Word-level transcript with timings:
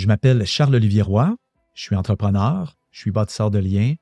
Je 0.00 0.06
m'appelle 0.06 0.46
Charles-Olivier 0.46 1.02
Roy, 1.02 1.36
je 1.74 1.82
suis 1.82 1.94
entrepreneur, 1.94 2.74
je 2.90 3.00
suis 3.00 3.10
bâtisseur 3.10 3.50
de 3.50 3.58
liens, 3.58 3.96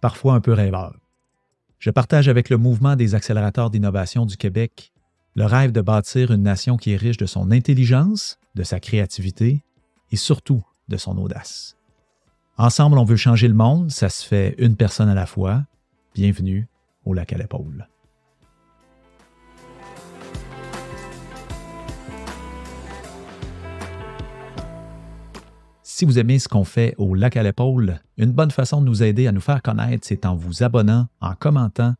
parfois 0.00 0.34
un 0.34 0.40
peu 0.40 0.52
rêveur. 0.52 0.94
Je 1.80 1.90
partage 1.90 2.28
avec 2.28 2.50
le 2.50 2.56
mouvement 2.56 2.94
des 2.94 3.16
accélérateurs 3.16 3.68
d'innovation 3.68 4.26
du 4.26 4.36
Québec 4.36 4.92
le 5.34 5.44
rêve 5.44 5.72
de 5.72 5.80
bâtir 5.80 6.30
une 6.30 6.44
nation 6.44 6.76
qui 6.76 6.92
est 6.92 6.96
riche 6.96 7.16
de 7.16 7.26
son 7.26 7.50
intelligence, 7.50 8.38
de 8.54 8.62
sa 8.62 8.78
créativité 8.78 9.64
et 10.12 10.16
surtout 10.16 10.62
de 10.86 10.96
son 10.96 11.18
audace. 11.18 11.76
Ensemble, 12.56 12.96
on 12.96 13.04
veut 13.04 13.16
changer 13.16 13.48
le 13.48 13.54
monde, 13.54 13.90
ça 13.90 14.10
se 14.10 14.24
fait 14.24 14.54
une 14.58 14.76
personne 14.76 15.08
à 15.08 15.14
la 15.14 15.26
fois. 15.26 15.64
Bienvenue 16.14 16.68
au 17.04 17.12
lac 17.12 17.32
à 17.32 17.38
l'épaule. 17.38 17.88
Si 25.96 26.04
vous 26.04 26.18
aimez 26.18 26.40
ce 26.40 26.48
qu'on 26.48 26.64
fait 26.64 26.96
au 26.98 27.14
lac 27.14 27.36
à 27.36 27.44
l'épaule, 27.44 28.00
une 28.16 28.32
bonne 28.32 28.50
façon 28.50 28.80
de 28.80 28.86
nous 28.86 29.04
aider 29.04 29.28
à 29.28 29.32
nous 29.32 29.40
faire 29.40 29.62
connaître, 29.62 30.04
c'est 30.04 30.26
en 30.26 30.34
vous 30.34 30.64
abonnant, 30.64 31.06
en 31.20 31.36
commentant 31.36 31.94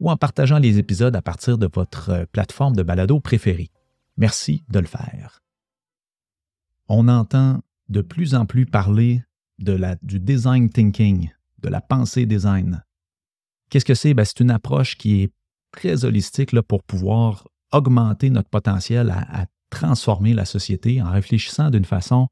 ou 0.00 0.10
en 0.10 0.16
partageant 0.16 0.58
les 0.58 0.78
épisodes 0.78 1.14
à 1.14 1.22
partir 1.22 1.56
de 1.56 1.70
votre 1.72 2.26
plateforme 2.32 2.74
de 2.74 2.82
balado 2.82 3.20
préférée. 3.20 3.70
Merci 4.16 4.64
de 4.70 4.80
le 4.80 4.88
faire. 4.88 5.44
On 6.88 7.06
entend 7.06 7.60
de 7.88 8.00
plus 8.00 8.34
en 8.34 8.44
plus 8.44 8.66
parler 8.66 9.22
de 9.60 9.72
la, 9.72 9.94
du 10.02 10.18
design 10.18 10.68
thinking, 10.68 11.30
de 11.60 11.68
la 11.68 11.80
pensée 11.80 12.26
design. 12.26 12.82
Qu'est-ce 13.70 13.84
que 13.84 13.94
c'est? 13.94 14.14
Ben, 14.14 14.24
c'est 14.24 14.40
une 14.40 14.50
approche 14.50 14.98
qui 14.98 15.22
est 15.22 15.32
très 15.70 16.04
holistique 16.04 16.60
pour 16.62 16.82
pouvoir 16.82 17.46
augmenter 17.70 18.30
notre 18.30 18.50
potentiel 18.50 19.10
à, 19.10 19.46
transformer 19.70 20.34
la 20.34 20.46
société 20.46 21.00
en 21.02 21.10
réfléchissant 21.10 21.70
d'une 21.70 21.84
façon 21.84 22.26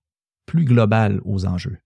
plus 0.46 0.64
globale 0.64 1.20
aux 1.24 1.46
enjeux. 1.46 1.78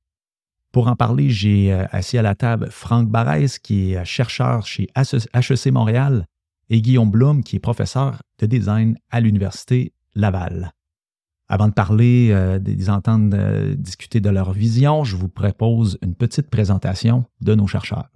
Pour 0.73 0.87
en 0.87 0.95
parler, 0.95 1.31
j'ai 1.31 1.73
euh, 1.73 1.85
assis 1.91 2.17
à 2.17 2.23
la 2.23 2.35
table 2.35 2.69
Franck 2.71 3.09
Barès, 3.09 3.59
qui 3.59 3.93
est 3.93 4.05
chercheur 4.05 4.67
chez 4.67 4.89
HEC 4.95 5.73
Montréal, 5.73 6.27
et 6.69 6.81
Guillaume 6.81 7.11
Blum, 7.11 7.43
qui 7.43 7.57
est 7.57 7.61
professeur 7.61 8.23
de 8.39 8.47
design 8.47 8.97
à 9.11 9.21
l'Université 9.21 9.93
Laval. 10.15 10.73
Avant 11.49 11.67
de 11.67 11.73
parler, 11.73 12.29
euh, 12.31 12.61
euh, 12.61 13.75
discuter 13.75 14.21
de 14.21 14.31
leur 14.31 14.53
vision, 14.53 15.03
je 15.03 15.17
vous 15.17 15.29
propose 15.29 15.99
une 16.01 16.15
petite 16.15 16.49
présentation 16.49 17.25
de 17.41 17.57
nos 17.57 17.67
chercheurs. 17.67 18.09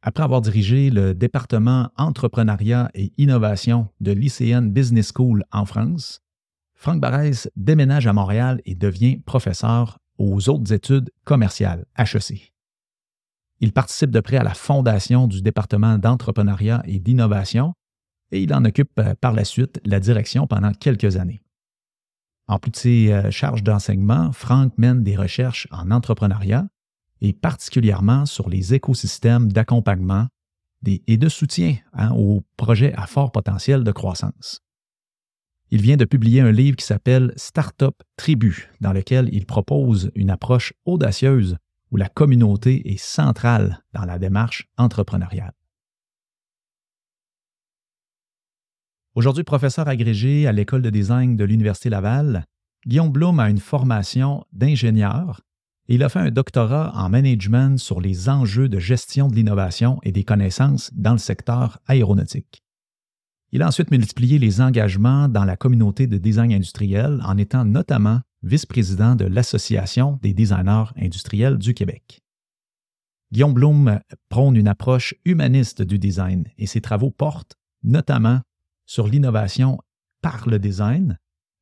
Après 0.00 0.22
avoir 0.22 0.40
dirigé 0.40 0.88
le 0.88 1.12
département 1.12 1.90
entrepreneuriat 1.98 2.90
et 2.94 3.12
innovation 3.18 3.88
de 4.00 4.12
l'ICN 4.12 4.70
Business 4.70 5.12
School 5.14 5.44
en 5.52 5.66
France, 5.66 6.22
Franck 6.78 7.00
Barès 7.00 7.50
déménage 7.56 8.06
à 8.06 8.12
Montréal 8.12 8.62
et 8.64 8.76
devient 8.76 9.18
professeur 9.18 9.98
aux 10.16 10.48
autres 10.48 10.72
études 10.72 11.10
commerciales, 11.24 11.84
HEC. 11.98 12.52
Il 13.58 13.72
participe 13.72 14.10
de 14.10 14.20
près 14.20 14.36
à 14.36 14.44
la 14.44 14.54
fondation 14.54 15.26
du 15.26 15.42
département 15.42 15.98
d'entrepreneuriat 15.98 16.82
et 16.86 17.00
d'innovation 17.00 17.74
et 18.30 18.40
il 18.40 18.54
en 18.54 18.64
occupe 18.64 18.96
euh, 19.00 19.14
par 19.20 19.32
la 19.32 19.44
suite 19.44 19.80
la 19.84 19.98
direction 19.98 20.46
pendant 20.46 20.72
quelques 20.72 21.16
années. 21.16 21.42
En 22.46 22.60
plus 22.60 22.70
de 22.70 22.76
ses 22.76 23.12
euh, 23.12 23.30
charges 23.32 23.64
d'enseignement, 23.64 24.30
Franck 24.30 24.72
mène 24.78 25.02
des 25.02 25.16
recherches 25.16 25.66
en 25.72 25.90
entrepreneuriat 25.90 26.68
et 27.20 27.32
particulièrement 27.32 28.24
sur 28.24 28.48
les 28.48 28.74
écosystèmes 28.74 29.50
d'accompagnement 29.50 30.28
et 30.86 31.16
de 31.16 31.28
soutien 31.28 31.76
hein, 31.92 32.12
aux 32.12 32.44
projets 32.56 32.94
à 32.94 33.08
fort 33.08 33.32
potentiel 33.32 33.82
de 33.82 33.90
croissance. 33.90 34.62
Il 35.70 35.82
vient 35.82 35.96
de 35.96 36.06
publier 36.06 36.40
un 36.40 36.50
livre 36.50 36.76
qui 36.76 36.86
s'appelle 36.86 37.32
Startup 37.36 37.94
Tribu, 38.16 38.70
dans 38.80 38.92
lequel 38.92 39.28
il 39.32 39.44
propose 39.44 40.10
une 40.14 40.30
approche 40.30 40.72
audacieuse 40.86 41.56
où 41.90 41.96
la 41.96 42.08
communauté 42.08 42.90
est 42.90 42.98
centrale 42.98 43.82
dans 43.92 44.04
la 44.04 44.18
démarche 44.18 44.66
entrepreneuriale. 44.78 45.52
Aujourd'hui 49.14 49.44
professeur 49.44 49.88
agrégé 49.88 50.46
à 50.46 50.52
l'École 50.52 50.82
de 50.82 50.90
design 50.90 51.36
de 51.36 51.44
l'Université 51.44 51.90
Laval, 51.90 52.44
Guillaume 52.86 53.10
Blum 53.10 53.40
a 53.40 53.50
une 53.50 53.58
formation 53.58 54.44
d'ingénieur 54.52 55.42
et 55.88 55.96
il 55.96 56.02
a 56.02 56.08
fait 56.08 56.20
un 56.20 56.30
doctorat 56.30 56.92
en 56.94 57.08
management 57.08 57.78
sur 57.78 58.00
les 58.00 58.28
enjeux 58.28 58.68
de 58.68 58.78
gestion 58.78 59.28
de 59.28 59.34
l'innovation 59.34 59.98
et 60.02 60.12
des 60.12 60.24
connaissances 60.24 60.90
dans 60.94 61.12
le 61.12 61.18
secteur 61.18 61.78
aéronautique. 61.86 62.62
Il 63.50 63.62
a 63.62 63.66
ensuite 63.66 63.90
multiplié 63.90 64.38
les 64.38 64.60
engagements 64.60 65.28
dans 65.28 65.44
la 65.44 65.56
communauté 65.56 66.06
de 66.06 66.18
design 66.18 66.52
industriel 66.52 67.20
en 67.24 67.38
étant 67.38 67.64
notamment 67.64 68.20
vice-président 68.42 69.14
de 69.14 69.24
l'Association 69.24 70.18
des 70.22 70.34
designers 70.34 70.84
industriels 70.96 71.56
du 71.56 71.72
Québec. 71.72 72.20
Guillaume 73.32 73.54
Blum 73.54 74.00
prône 74.28 74.56
une 74.56 74.68
approche 74.68 75.14
humaniste 75.24 75.82
du 75.82 75.98
design 75.98 76.44
et 76.58 76.66
ses 76.66 76.80
travaux 76.80 77.10
portent 77.10 77.56
notamment 77.82 78.40
sur 78.86 79.06
l'innovation 79.06 79.78
par 80.22 80.48
le 80.48 80.58
design, 80.58 81.18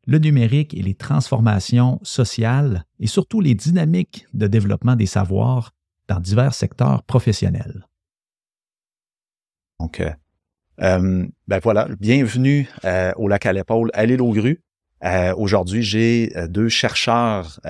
le 0.07 0.19
numérique 0.19 0.75
et 0.75 0.83
les 0.83 0.95
transformations 0.95 2.01
sociales 2.03 2.85
et 2.99 3.07
surtout 3.07 3.41
les 3.41 3.55
dynamiques 3.55 4.27
de 4.33 4.47
développement 4.47 4.97
des 4.97 5.07
savoirs 5.07 5.73
dans 6.09 6.21
divers 6.21 6.55
secteurs 6.55 7.03
professionnels. 7.03 7.87
Donc, 9.81 10.01
euh, 10.83 10.99
euh 10.99 11.27
ben 11.49 11.61
voilà, 11.63 11.89
bienvenue 12.01 12.69
euh, 12.85 13.13
au 13.17 13.29
lac 13.29 13.47
à 13.47 13.53
l'épaule 13.53 13.91
à 13.95 14.05
l'île 14.05 14.23
aux 14.23 14.33
grues. 14.33 14.61
Euh, 15.05 15.35
aujourd'hui, 15.37 15.83
j'ai 15.83 16.33
deux 16.49 16.69
chercheurs, 16.69 17.61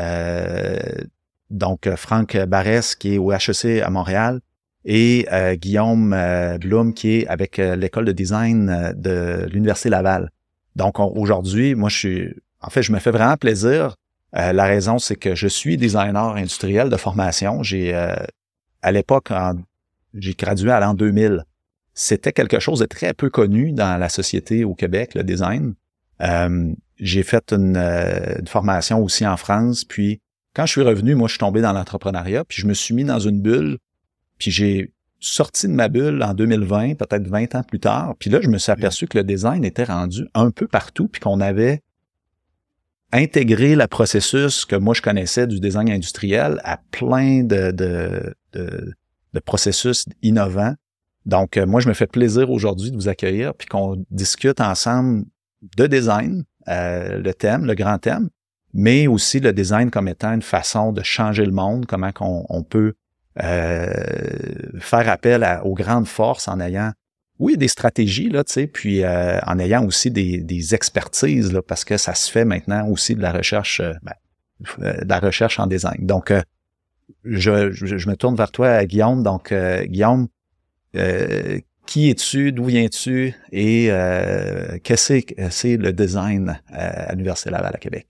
donc 1.51 1.89
Franck 1.97 2.37
Barès 2.37 2.95
qui 2.95 3.15
est 3.15 3.19
au 3.19 3.33
HEC 3.33 3.83
à 3.83 3.91
Montréal 3.91 4.41
et 4.87 5.27
euh, 5.33 5.57
Guillaume 5.57 6.13
euh, 6.13 6.59
Blum 6.59 6.95
qui 6.95 7.17
est 7.17 7.27
avec 7.27 7.59
euh, 7.59 7.75
l'école 7.77 8.05
de 8.05 8.13
design 8.13 8.95
de 8.97 9.47
l'Université 9.51 9.91
Laval. 9.91 10.31
Donc 10.77 11.01
aujourd'hui, 11.01 11.75
moi 11.75 11.89
je 11.89 11.97
suis 11.97 12.35
en 12.63 12.71
fait, 12.71 12.83
je 12.83 12.93
me 12.93 12.99
fais 12.99 13.11
vraiment 13.11 13.37
plaisir. 13.37 13.97
la 14.33 14.65
raison 14.65 14.99
c'est 14.99 15.17
que 15.17 15.35
je 15.35 15.49
suis 15.49 15.77
designer 15.77 16.35
industriel 16.37 16.89
de 16.89 16.97
formation. 16.97 17.63
J'ai 17.63 17.95
à 18.83 18.93
l'époque 18.93 19.33
j'ai 20.15 20.35
gradué 20.35 20.71
à 20.71 20.81
l'an 20.81 20.95
2000. 20.95 21.45
C'était 21.97 22.33
quelque 22.33 22.61
chose 22.61 22.79
de 22.79 22.85
très 22.85 23.15
peu 23.15 23.31
connu 23.31 23.73
dans 23.73 23.99
la 23.99 24.09
société 24.09 24.63
au 24.65 24.75
Québec, 24.75 25.15
le 25.15 25.25
design. 25.25 25.75
j'ai 27.01 27.23
fait 27.25 27.53
une, 27.53 27.77
une, 27.77 28.47
formation 28.47 29.03
aussi 29.03 29.27
en 29.27 29.37
France, 29.37 29.85
puis 29.85 30.21
quand 30.55 30.67
je 30.67 30.73
suis 30.73 30.83
revenu, 30.83 31.17
moi 31.17 31.27
je 31.27 31.33
suis 31.33 31.39
tombé 31.41 31.61
dans 31.61 31.73
l'entrepreneuriat, 31.73 32.45
puis 32.45 32.63
je 32.63 32.67
me 32.67 32.75
suis 32.75 32.95
mis 32.95 33.05
dans 33.05 33.19
une 33.19 33.43
bulle 33.43 33.79
puis 34.39 34.51
j'ai 34.51 34.93
sorti 35.19 35.67
de 35.67 35.73
ma 35.73 35.89
bulle 35.89 36.23
en 36.23 36.35
2020, 36.35 36.95
peut-être 36.95 37.27
20 37.27 37.55
ans 37.55 37.63
plus 37.63 37.81
tard. 37.81 38.15
Puis 38.19 38.31
là, 38.31 38.41
je 38.41 38.49
me 38.49 38.59
suis 38.59 38.73
aperçu 38.73 39.07
que 39.07 39.19
le 39.19 39.25
design 39.25 39.65
était 39.65 39.85
rendu 39.85 40.27
un 40.35 40.51
peu 40.51 40.67
partout, 40.67 41.09
puis 41.09 41.21
qu'on 41.21 41.41
avait 41.41 41.83
intégré 43.13 43.77
le 43.77 43.87
processus 43.87 44.65
que 44.65 44.77
moi 44.77 44.93
je 44.93 45.01
connaissais 45.01 45.47
du 45.47 45.61
design 45.61 45.91
industriel 45.91 46.61
à 46.65 46.79
plein 46.91 47.45
de, 47.45 47.71
de, 47.71 48.35
de, 48.53 49.41
processus 49.45 50.07
innovants. 50.23 50.75
Donc, 51.27 51.57
euh, 51.57 51.67
moi, 51.67 51.81
je 51.81 51.89
me 51.89 51.95
fais 51.95 52.07
plaisir 52.07 52.51
aujourd'hui 52.51 52.91
de 52.91 52.97
vous 52.97 53.09
accueillir, 53.09 53.55
puis 53.55 53.67
qu'on 53.67 54.05
discute 54.11 54.61
ensemble 54.61 55.25
de 55.77 55.87
design, 55.87 56.45
euh, 56.69 57.19
le 57.19 57.35
thème, 57.35 57.67
le 57.67 57.75
grand 57.75 57.99
thème, 57.99 58.31
mais 58.73 59.07
aussi 59.07 59.41
le 59.41 59.53
design 59.53 59.91
comme 59.91 60.09
étant 60.09 60.33
une 60.33 60.43
façon 60.43 60.93
de 60.93 61.03
changer 61.03 61.45
le 61.45 61.53
monde, 61.53 61.87
comment 61.87 62.13
on 62.21 62.63
peut 62.63 62.95
euh, 63.43 63.93
faire 64.79 65.11
appel 65.11 65.47
aux 65.65 65.75
grandes 65.75 66.07
forces 66.07 66.49
en 66.49 66.59
ayant 66.59 66.93
oui, 67.39 67.59
des 67.59 67.69
stratégies, 67.69 68.31
là, 68.31 68.45
tu 68.45 68.53
sais, 68.55 68.67
puis 68.67 69.05
euh, 69.05 69.39
en 69.47 69.59
ayant 69.59 69.85
aussi 69.85 70.11
des, 70.11 70.39
des 70.39 70.75
expertises, 70.75 71.53
là, 71.53 71.61
parce 71.61 71.85
que 71.85 71.99
ça 71.99 72.15
se 72.15 72.31
fait 72.31 72.47
maintenant 72.47 72.89
aussi 72.89 73.15
de 73.15 73.21
la 73.21 73.31
recherche, 73.31 73.81
euh, 73.81 73.93
ben, 74.03 74.15
de 74.79 75.07
la 75.07 75.19
recherche 75.19 75.61
en 75.61 75.67
design. 75.67 76.07
Donc, 76.07 76.33
je, 77.25 77.73
je, 77.73 78.09
me 78.09 78.17
tourne 78.17 78.37
vers 78.37 78.51
toi, 78.51 78.83
Guillaume. 78.87 79.23
Donc, 79.23 79.53
Guillaume, 79.53 80.29
qui 81.87 82.11
es-tu, 82.11 82.53
d'où 82.53 82.65
viens-tu? 82.65 83.35
Et 83.53 83.89
qu'est-ce 84.83 85.21
que 85.21 85.51
c'est 85.51 85.77
le 85.77 85.93
design 85.93 86.61
à 86.69 87.13
l'Université 87.13 87.51
Laval 87.51 87.75
à 87.75 87.79
Québec? 87.79 88.07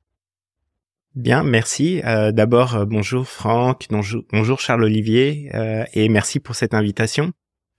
Bien, 1.17 1.43
merci. 1.43 2.03
Euh, 2.05 2.31
D'abord, 2.31 2.77
euh, 2.77 2.85
bonjour 2.85 3.27
Franck, 3.27 3.87
bonjour, 3.89 4.61
Charles-Olivier, 4.61 5.51
euh, 5.55 5.83
et 5.95 6.11
merci 6.11 6.41
pour 6.41 6.55
cette 6.55 6.75
invitation. 6.75 7.33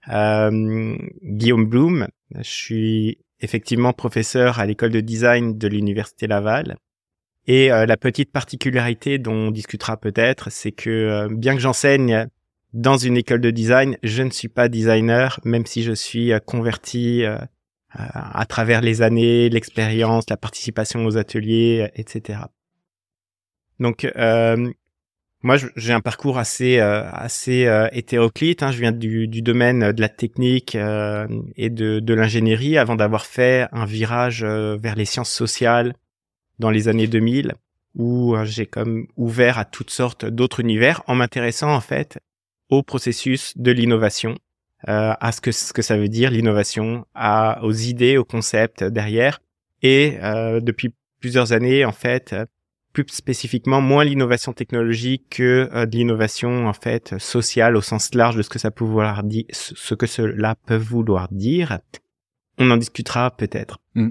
Euh, 0.08 0.96
Guillaume 1.22 1.64
Blum, 1.66 2.08
je 2.34 2.50
suis 2.50 3.18
effectivement 3.38 3.92
professeur 3.92 4.58
à 4.58 4.66
l'école 4.66 4.90
de 4.90 4.98
design 4.98 5.56
de 5.56 5.68
l'Université 5.68 6.26
Laval. 6.26 6.78
Et 7.46 7.68
la 7.68 7.96
petite 7.96 8.30
particularité 8.30 9.18
dont 9.18 9.32
on 9.32 9.50
discutera 9.50 9.96
peut-être, 9.96 10.50
c'est 10.50 10.72
que 10.72 11.28
bien 11.32 11.54
que 11.54 11.60
j'enseigne 11.60 12.26
dans 12.72 12.96
une 12.96 13.16
école 13.16 13.40
de 13.40 13.50
design, 13.50 13.96
je 14.02 14.22
ne 14.22 14.30
suis 14.30 14.48
pas 14.48 14.68
designer, 14.68 15.40
même 15.44 15.66
si 15.66 15.82
je 15.82 15.92
suis 15.92 16.32
converti 16.46 17.24
à 17.90 18.46
travers 18.46 18.82
les 18.82 19.00
années, 19.02 19.48
l'expérience, 19.48 20.28
la 20.28 20.36
participation 20.36 21.06
aux 21.06 21.16
ateliers, 21.16 21.90
etc. 21.94 22.40
Donc, 23.80 24.04
euh, 24.04 24.70
moi, 25.42 25.56
j'ai 25.76 25.92
un 25.92 26.00
parcours 26.00 26.36
assez 26.36 26.80
euh, 26.80 27.08
assez 27.12 27.66
euh, 27.66 27.88
hétéroclite. 27.92 28.62
Hein. 28.62 28.72
Je 28.72 28.80
viens 28.80 28.92
du, 28.92 29.28
domaine 29.28 29.92
de 29.92 30.00
la 30.00 30.08
technique 30.08 30.74
euh, 30.74 31.28
et 31.56 31.70
de, 31.70 32.00
de 32.00 32.14
l'ingénierie 32.14 32.76
avant 32.76 32.96
d'avoir 32.96 33.24
fait 33.24 33.68
un 33.70 33.84
virage 33.84 34.44
vers 34.44 34.96
les 34.96 35.04
sciences 35.04 35.30
sociales 35.30 35.94
dans 36.58 36.70
les 36.70 36.88
années 36.88 37.06
2000, 37.06 37.54
où 37.94 38.34
j'ai 38.44 38.66
comme 38.66 39.06
ouvert 39.16 39.58
à 39.58 39.64
toutes 39.64 39.90
sortes 39.90 40.26
d'autres 40.26 40.58
univers 40.58 41.02
en 41.06 41.14
m'intéressant 41.14 41.72
en 41.72 41.80
fait 41.80 42.18
au 42.68 42.82
processus 42.82 43.56
de 43.56 43.70
l'innovation, 43.70 44.36
à 44.86 45.32
ce 45.32 45.40
que 45.40 45.50
ce 45.50 45.72
que 45.72 45.82
ça 45.82 45.96
veut 45.96 46.08
dire 46.08 46.30
l'innovation, 46.30 47.04
à 47.14 47.64
aux 47.64 47.72
idées, 47.72 48.16
aux 48.16 48.24
concepts 48.24 48.84
derrière. 48.84 49.40
Et 49.82 50.18
depuis 50.60 50.94
plusieurs 51.20 51.52
années, 51.52 51.84
en 51.84 51.92
fait, 51.92 52.34
plus 52.92 53.04
spécifiquement 53.10 53.80
moins 53.80 54.04
l'innovation 54.04 54.52
technologique 54.52 55.24
que 55.30 55.68
euh, 55.72 55.86
de 55.86 55.96
l'innovation 55.96 56.66
en 56.66 56.72
fait 56.72 57.18
sociale 57.18 57.76
au 57.76 57.80
sens 57.80 58.14
large 58.14 58.36
de 58.36 58.42
ce 58.42 58.48
que 58.48 58.58
ça 58.58 58.70
peut 58.70 58.84
vouloir 58.84 59.22
dire, 59.22 59.44
ce 59.50 59.94
que 59.94 60.06
cela 60.06 60.54
peut 60.54 60.76
vouloir 60.76 61.28
dire. 61.30 61.78
On 62.58 62.70
en 62.70 62.76
discutera 62.76 63.30
peut-être. 63.30 63.78
Mm. 63.94 64.08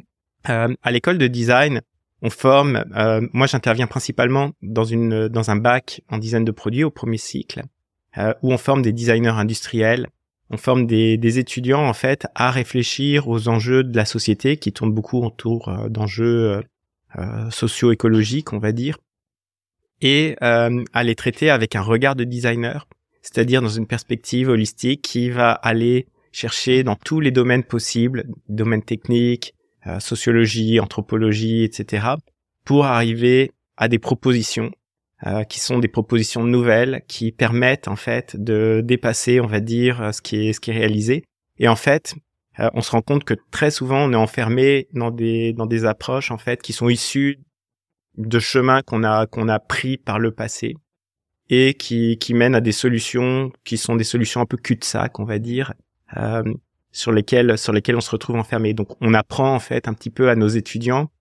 Euh, 0.50 0.74
à 0.81 0.92
l'école 0.92 1.18
de 1.18 1.27
design, 1.27 1.81
on 2.21 2.30
forme. 2.30 2.86
Euh, 2.95 3.27
moi, 3.33 3.48
j'interviens 3.48 3.88
principalement 3.88 4.51
dans 4.62 4.86
une 4.86 5.27
dans 5.27 5.51
un 5.51 5.56
bac 5.56 6.01
en 6.10 6.18
design 6.18 6.45
de 6.45 6.51
produits 6.51 6.83
au 6.83 6.92
premier 6.92 7.18
cycle, 7.18 7.63
euh, 8.17 8.33
où 8.41 8.51
on 8.51 8.57
forme 8.57 8.81
des 8.81 8.93
designers 8.93 9.29
industriels. 9.29 10.07
On 10.49 10.57
forme 10.57 10.87
des, 10.87 11.17
des, 11.17 11.39
étudiants 11.39 11.85
en 11.85 11.93
fait 11.93 12.25
à 12.33 12.51
réfléchir 12.51 13.27
aux 13.27 13.49
enjeux 13.49 13.83
de 13.83 13.95
la 13.95 14.05
société 14.05 14.57
qui 14.57 14.71
tournent 14.71 14.93
beaucoup 14.93 15.21
autour 15.21 15.67
euh, 15.67 15.89
d'enjeux 15.89 16.61
euh, 17.17 17.49
socio-écologique, 17.49 18.51
on 18.51 18.59
va 18.59 18.73
dire, 18.73 18.97
et 20.01 20.35
euh, 20.43 20.83
à 20.93 21.03
les 21.03 21.15
traiter 21.15 21.49
avec 21.49 21.75
un 21.75 21.81
regard 21.81 22.15
de 22.17 22.25
designer, 22.25 22.85
c'est-à-dire 23.21 23.61
dans 23.61 23.69
une 23.69 23.87
perspective 23.87 24.49
holistique 24.49 25.03
qui 25.03 25.29
va 25.29 25.53
aller 25.53 26.07
chercher 26.33 26.83
dans 26.83 26.95
tous 26.95 27.21
les 27.21 27.31
domaines 27.31 27.63
possibles, 27.63 28.25
domaines 28.49 28.83
techniques, 28.83 29.55
euh, 29.87 29.99
sociologie, 30.01 30.81
anthropologie, 30.81 31.63
etc., 31.63 32.07
pour 32.65 32.85
arriver 32.85 33.51
à 33.77 33.87
des 33.87 33.99
propositions 33.99 34.71
euh, 35.25 35.43
qui 35.43 35.59
sont 35.59 35.79
des 35.79 35.87
propositions 35.87 36.43
nouvelles 36.43 37.01
qui 37.07 37.31
permettent 37.31 37.87
en 37.87 37.95
fait 37.95 38.35
de 38.35 38.81
dépasser, 38.83 39.39
on 39.39 39.47
va 39.47 39.59
dire, 39.59 40.13
ce 40.13 40.21
qui 40.21 40.47
est 40.47 40.53
ce 40.53 40.59
qui 40.59 40.71
est 40.71 40.77
réalisé. 40.77 41.23
Et 41.59 41.67
en 41.67 41.75
fait, 41.75 42.15
euh, 42.59 42.69
on 42.73 42.81
se 42.81 42.91
rend 42.91 43.01
compte 43.01 43.23
que 43.23 43.35
très 43.51 43.71
souvent 43.71 44.05
on 44.05 44.13
est 44.13 44.17
enfermé 44.17 44.87
dans 44.93 45.11
des 45.11 45.53
dans 45.53 45.65
des 45.65 45.85
approches 45.85 46.31
en 46.31 46.37
fait 46.37 46.61
qui 46.61 46.73
sont 46.73 46.89
issues 46.89 47.39
de 48.17 48.39
chemins 48.39 48.81
qu'on 48.81 49.03
a 49.03 49.27
qu'on 49.27 49.47
a 49.47 49.59
pris 49.59 49.97
par 49.97 50.19
le 50.19 50.31
passé 50.31 50.75
et 51.49 51.75
qui 51.75 52.17
qui 52.17 52.33
mènent 52.33 52.55
à 52.55 52.61
des 52.61 52.71
solutions 52.71 53.51
qui 53.63 53.77
sont 53.77 53.95
des 53.95 54.03
solutions 54.03 54.41
un 54.41 54.45
peu 54.45 54.57
cul-de-sac 54.57 55.19
on 55.19 55.23
va 55.23 55.39
dire 55.39 55.73
euh, 56.17 56.43
sur 56.91 57.11
lesquelles 57.11 57.57
sur 57.57 57.73
lesquelles 57.73 57.95
on 57.95 58.01
se 58.01 58.11
retrouve 58.11 58.37
enfermé 58.37 58.73
donc 58.73 58.89
on 59.01 59.13
apprend 59.13 59.53
en 59.53 59.59
fait 59.59 59.87
un 59.87 59.93
petit 59.93 60.09
peu 60.09 60.29
à 60.29 60.35
nos 60.35 60.47
étudiants 60.47 61.11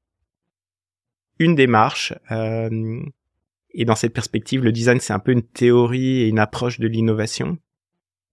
une 1.39 1.55
démarche 1.55 2.15
euh, 2.31 3.03
et 3.77 3.85
dans 3.85 3.95
cette 3.95 4.13
perspective 4.13 4.65
le 4.65 4.73
design 4.73 4.99
c'est 4.99 5.13
un 5.13 5.21
peu 5.21 5.31
une 5.33 5.43
théorie 5.43 6.23
et 6.23 6.29
une 6.29 6.41
approche 6.41 6.81
de 6.81 6.89
l'innovation 6.89 7.59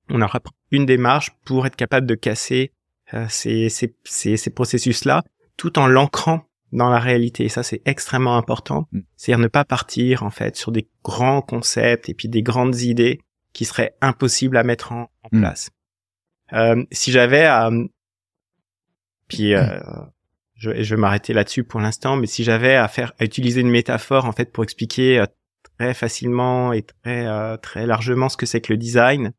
on 0.09 0.21
a 0.21 0.41
une 0.71 0.85
démarche 0.85 1.31
pour 1.45 1.65
être 1.65 1.75
capable 1.75 2.07
de 2.07 2.15
casser 2.15 2.71
euh, 3.13 3.25
ces, 3.29 3.69
ces, 3.69 3.93
ces, 4.37 4.49
processus-là, 4.49 5.23
tout 5.57 5.77
en 5.77 5.87
l'ancrant 5.87 6.45
dans 6.71 6.89
la 6.89 6.99
réalité. 6.99 7.45
Et 7.45 7.49
ça, 7.49 7.63
c'est 7.63 7.81
extrêmement 7.85 8.37
important. 8.37 8.87
Mm. 8.91 8.99
C'est-à-dire 9.15 9.43
ne 9.43 9.47
pas 9.47 9.65
partir, 9.65 10.23
en 10.23 10.29
fait, 10.29 10.55
sur 10.55 10.71
des 10.71 10.87
grands 11.03 11.41
concepts 11.41 12.09
et 12.09 12.13
puis 12.13 12.27
des 12.27 12.41
grandes 12.41 12.81
idées 12.81 13.19
qui 13.53 13.65
seraient 13.65 13.95
impossibles 14.01 14.57
à 14.57 14.63
mettre 14.63 14.91
en, 14.91 15.09
mm. 15.31 15.39
place. 15.39 15.69
Euh, 16.53 16.83
si 16.91 17.11
j'avais 17.11 17.45
à... 17.45 17.69
Puis, 19.27 19.53
euh, 19.53 19.79
je, 20.63 20.83
je 20.83 20.95
vais 20.95 21.01
m'arrêter 21.01 21.33
là-dessus 21.33 21.63
pour 21.63 21.79
l'instant, 21.79 22.15
mais 22.15 22.27
si 22.27 22.43
j'avais 22.43 22.75
à 22.75 22.87
faire, 22.87 23.13
à 23.19 23.25
utiliser 23.25 23.61
une 23.61 23.69
métaphore, 23.69 24.25
en 24.25 24.31
fait, 24.31 24.51
pour 24.51 24.63
expliquer 24.63 25.19
euh, 25.19 25.25
très 25.77 25.93
facilement 25.93 26.73
et 26.73 26.83
très, 26.83 27.57
très 27.59 27.85
largement 27.85 28.29
ce 28.29 28.37
que 28.37 28.45
c'est 28.45 28.61
que 28.61 28.73
le 28.73 28.77
design, 28.77 29.33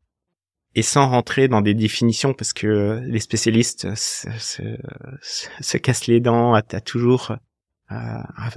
et 0.74 0.82
sans 0.82 1.08
rentrer 1.08 1.48
dans 1.48 1.60
des 1.60 1.74
définitions 1.74 2.34
parce 2.34 2.52
que 2.52 3.00
les 3.04 3.20
spécialistes 3.20 3.94
se, 3.94 4.28
se, 4.38 4.62
se 5.60 5.78
cassent 5.78 6.06
les 6.06 6.20
dents 6.20 6.54
à, 6.54 6.62
toujours 6.62 7.36
euh, 7.92 7.94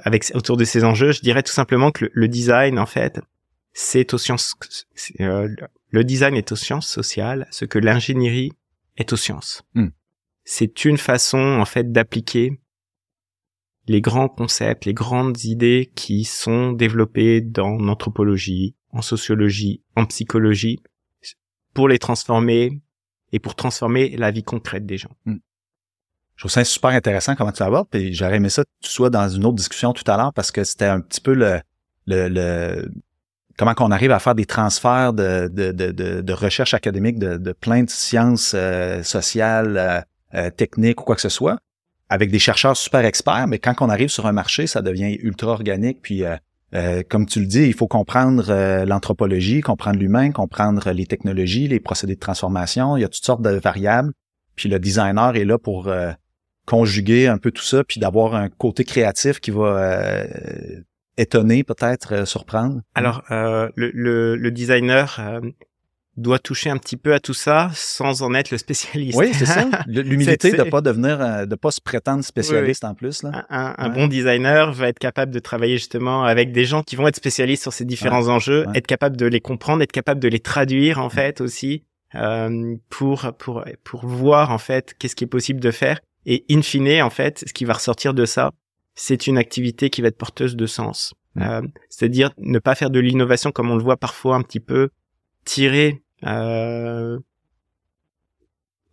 avec 0.04 0.32
autour 0.34 0.58
de 0.58 0.64
ces 0.64 0.84
enjeux, 0.84 1.12
je 1.12 1.22
dirais 1.22 1.44
tout 1.44 1.54
simplement 1.54 1.92
que 1.92 2.10
le, 2.12 2.28
design 2.28 2.80
en 2.80 2.86
fait, 2.86 3.20
c'est 3.74 4.14
aux 4.14 4.18
sciences 4.18 4.56
euh, 5.20 5.54
le 5.90 6.04
design 6.04 6.36
est 6.36 6.52
aux 6.52 6.56
sciences 6.56 6.88
sociales, 6.88 7.48
ce 7.52 7.66
que 7.66 7.78
l'ingénierie 7.78 8.52
est 8.98 9.14
aux 9.14 9.18
sciences. 9.18 9.64
Hmm. 9.76 9.90
C'est 10.50 10.86
une 10.86 10.98
façon 10.98 11.60
en 11.60 11.66
fait 11.66 11.92
d'appliquer 11.92 12.58
les 13.86 14.00
grands 14.00 14.30
concepts, 14.30 14.86
les 14.86 14.94
grandes 14.94 15.44
idées 15.44 15.92
qui 15.94 16.24
sont 16.24 16.72
développées 16.72 17.42
dans 17.42 17.78
l'anthropologie, 17.78 18.74
en 18.92 19.02
sociologie, 19.02 19.84
en 19.98 20.06
psychologie, 20.06 20.80
pour 21.74 21.90
les 21.90 22.00
transformer 22.00 22.82
et 23.34 23.40
pour 23.40 23.56
transformer 23.56 24.16
la 24.16 24.32
vie 24.32 24.44
concrète 24.44 24.86
des 24.86 24.98
gens. 24.98 25.12
Hmm. 25.26 25.36
Je 26.36 26.44
trouve 26.44 26.52
ça 26.52 26.64
super 26.64 26.92
intéressant 26.92 27.36
comment 27.36 27.52
tu 27.52 27.62
l'abordes, 27.62 27.90
puis 27.90 28.14
j'aurais 28.14 28.38
aimé 28.38 28.48
ça 28.48 28.64
que 28.64 28.70
tu 28.82 28.90
sois 28.90 29.10
dans 29.10 29.28
une 29.28 29.44
autre 29.44 29.58
discussion 29.58 29.92
tout 29.92 30.10
à 30.10 30.16
l'heure 30.16 30.32
parce 30.34 30.52
que 30.52 30.64
c'était 30.64 30.86
un 30.86 31.02
petit 31.02 31.20
peu 31.20 31.34
le, 31.34 31.60
le, 32.06 32.30
le 32.30 32.90
comment 33.58 33.74
qu'on 33.74 33.92
arrive 33.92 34.12
à 34.12 34.20
faire 34.20 34.36
des 34.36 34.46
transferts 34.46 35.12
de, 35.12 35.50
de, 35.52 35.74
de, 35.74 36.22
de, 36.22 36.34
recherche 36.34 36.74
académique 36.74 37.20
de, 37.20 37.52
plein 37.52 37.84
de 37.84 37.90
sciences 37.90 38.54
euh, 38.56 39.04
sociales, 39.04 40.06
euh, 40.34 40.48
euh, 40.48 40.50
techniques 40.50 41.02
ou 41.02 41.04
quoi 41.04 41.16
que 41.16 41.22
ce 41.22 41.30
soit, 41.30 41.58
avec 42.10 42.32
des 42.32 42.40
chercheurs 42.40 42.78
super 42.78 43.04
experts, 43.06 43.48
mais 43.48 43.60
quand 43.60 43.76
on 43.82 43.90
arrive 43.90 44.10
sur 44.10 44.26
un 44.28 44.32
marché, 44.32 44.68
ça 44.68 44.82
devient 44.82 45.18
ultra 45.22 45.52
organique, 45.52 46.02
puis 46.02 46.24
euh, 46.74 47.02
comme 47.08 47.26
tu 47.26 47.40
le 47.40 47.46
dis, 47.46 47.64
il 47.64 47.74
faut 47.74 47.88
comprendre 47.88 48.46
euh, 48.50 48.86
l'anthropologie, 48.86 49.62
comprendre 49.62 50.00
l'humain, 50.00 50.32
comprendre 50.32 50.92
les 50.92 51.06
technologies, 51.06 51.68
les 51.68 51.80
procédés 51.80 52.16
de 52.16 52.20
transformation. 52.20 52.98
Il 52.98 53.02
y 53.02 53.04
a 53.06 53.08
toutes 53.08 53.24
sortes 53.24 53.42
de 53.42 53.52
variables. 53.52 54.12
Puis 54.56 54.68
le 54.68 54.80
designer 54.80 55.36
est 55.36 55.46
là 55.46 55.58
pour 55.58 55.88
euh, 55.88 56.12
conjuguer 56.66 57.28
un 57.28 57.38
peu 57.38 57.52
tout 57.52 57.64
ça, 57.64 57.84
puis 57.84 58.00
d'avoir 58.00 58.36
un 58.36 58.50
côté 58.50 58.84
créatif 58.84 59.40
qui 59.40 59.52
va 59.52 60.26
étonner, 61.16 61.64
peut-être 61.64 62.28
surprendre. 62.28 62.82
Alors, 62.94 63.24
le, 63.30 64.50
designer 64.50 65.42
doit 66.18 66.40
toucher 66.40 66.70
un 66.70 66.78
petit 66.78 66.98
peu 66.98 67.14
à 67.14 67.20
tout 67.20 67.34
ça 67.34 67.70
sans 67.74 68.24
en 68.24 68.34
être 68.34 68.52
le 68.52 68.58
spécialiste. 68.58 69.18
Oui, 69.18 69.32
c'est 69.34 69.46
ça. 69.46 69.70
L'humilité 69.88 70.52
de 70.52 70.64
pas 70.64 70.82
devenir, 70.82 71.22
euh, 71.22 71.46
de 71.46 71.56
pas 71.56 71.72
se 71.72 71.80
prétendre 71.80 72.24
spécialiste 72.24 72.84
en 72.84 72.96
plus. 72.96 73.24
Là. 73.24 73.46
Un, 73.50 73.90
bon 73.90 74.08
designer 74.08 74.74
va 74.74 74.90
être 74.90 75.00
capable 75.00 75.32
de 75.32 75.40
travailler 75.40 75.78
justement 75.78 76.24
avec 76.24 76.52
des 76.52 76.66
gens 76.66 76.84
qui 76.84 76.96
vont 76.96 77.08
être 77.08 77.16
spécialistes 77.16 77.62
sur 77.62 77.74
ces 77.74 77.86
différents 77.86 78.28
enjeux, 78.28 78.66
être 78.74 78.88
capable 78.88 79.16
de 79.16 79.28
les 79.28 79.40
comprendre, 79.40 79.84
être 79.84 79.92
capable 79.92 80.20
de 80.20 80.28
les 80.28 80.40
traduire 80.40 81.00
en 81.00 81.10
fait 81.10 81.40
aussi 81.40 81.84
euh, 82.16 82.76
pour 82.90 83.32
pour 83.38 83.64
pour 83.84 84.06
voir 84.06 84.52
en 84.52 84.58
fait 84.58 84.96
qu'est-ce 84.98 85.16
qui 85.16 85.24
est 85.24 85.28
possible 85.28 85.60
de 85.60 85.72
faire. 85.72 86.00
Et 86.26 86.46
in 86.50 86.62
fine, 86.62 87.02
en 87.02 87.10
fait, 87.10 87.44
ce 87.48 87.54
qui 87.54 87.64
va 87.64 87.74
ressortir 87.74 88.14
de 88.14 88.26
ça, 88.26 88.52
c'est 88.96 89.28
une 89.28 89.38
activité 89.38 89.90
qui 89.90 90.02
va 90.02 90.10
être 90.10 90.18
porteuse 90.18 90.56
de 90.56 90.66
sens. 90.66 91.14
Euh, 91.40 91.62
C'est-à-dire 91.90 92.32
ne 92.38 92.60
pas 92.60 92.76
faire 92.76 92.90
de 92.90 93.00
l'innovation 93.00 93.52
comme 93.52 93.70
on 93.70 93.76
le 93.76 93.84
voit 93.84 93.98
parfois 93.98 94.36
un 94.36 94.42
petit 94.42 94.60
peu 94.60 94.90
tirer 95.46 96.02
euh, 96.26 97.20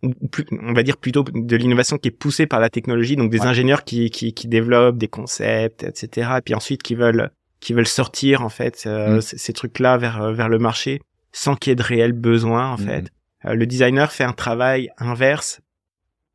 on 0.03 0.73
va 0.73 0.83
dire 0.83 0.97
plutôt 0.97 1.23
de 1.23 1.55
l'innovation 1.55 1.97
qui 1.97 2.09
est 2.09 2.11
poussée 2.11 2.45
par 2.45 2.59
la 2.59 2.69
technologie, 2.69 3.15
donc 3.15 3.31
des 3.31 3.41
ingénieurs 3.41 3.83
qui, 3.83 4.11
qui, 4.11 4.33
qui, 4.33 4.47
développent 4.47 4.97
des 4.97 5.07
concepts, 5.07 5.83
etc. 5.83 6.33
Et 6.37 6.41
puis 6.41 6.53
ensuite 6.53 6.83
qui 6.83 6.95
veulent 6.95 7.31
qui 7.59 7.73
veulent 7.73 7.87
sortir 7.87 8.43
en 8.43 8.49
fait 8.49 8.83
euh, 8.85 9.17
mm. 9.17 9.21
ces, 9.21 9.53
trucs-là 9.53 9.97
vers 9.97 10.31
vers 10.31 10.49
le 10.49 10.59
marché 10.59 11.01
sans 11.31 11.55
qu'il 11.55 11.71
y 11.71 11.73
ait 11.73 11.75
de 11.75 11.83
réel 11.83 12.11
besoin 12.11 12.71
en 12.71 12.77
mm. 12.77 12.85
fait. 12.85 13.11
Euh, 13.45 13.53
le 13.53 13.65
designer 13.65 14.11
fait 14.11 14.23
un 14.23 14.33
travail 14.33 14.89
inverse 14.97 15.61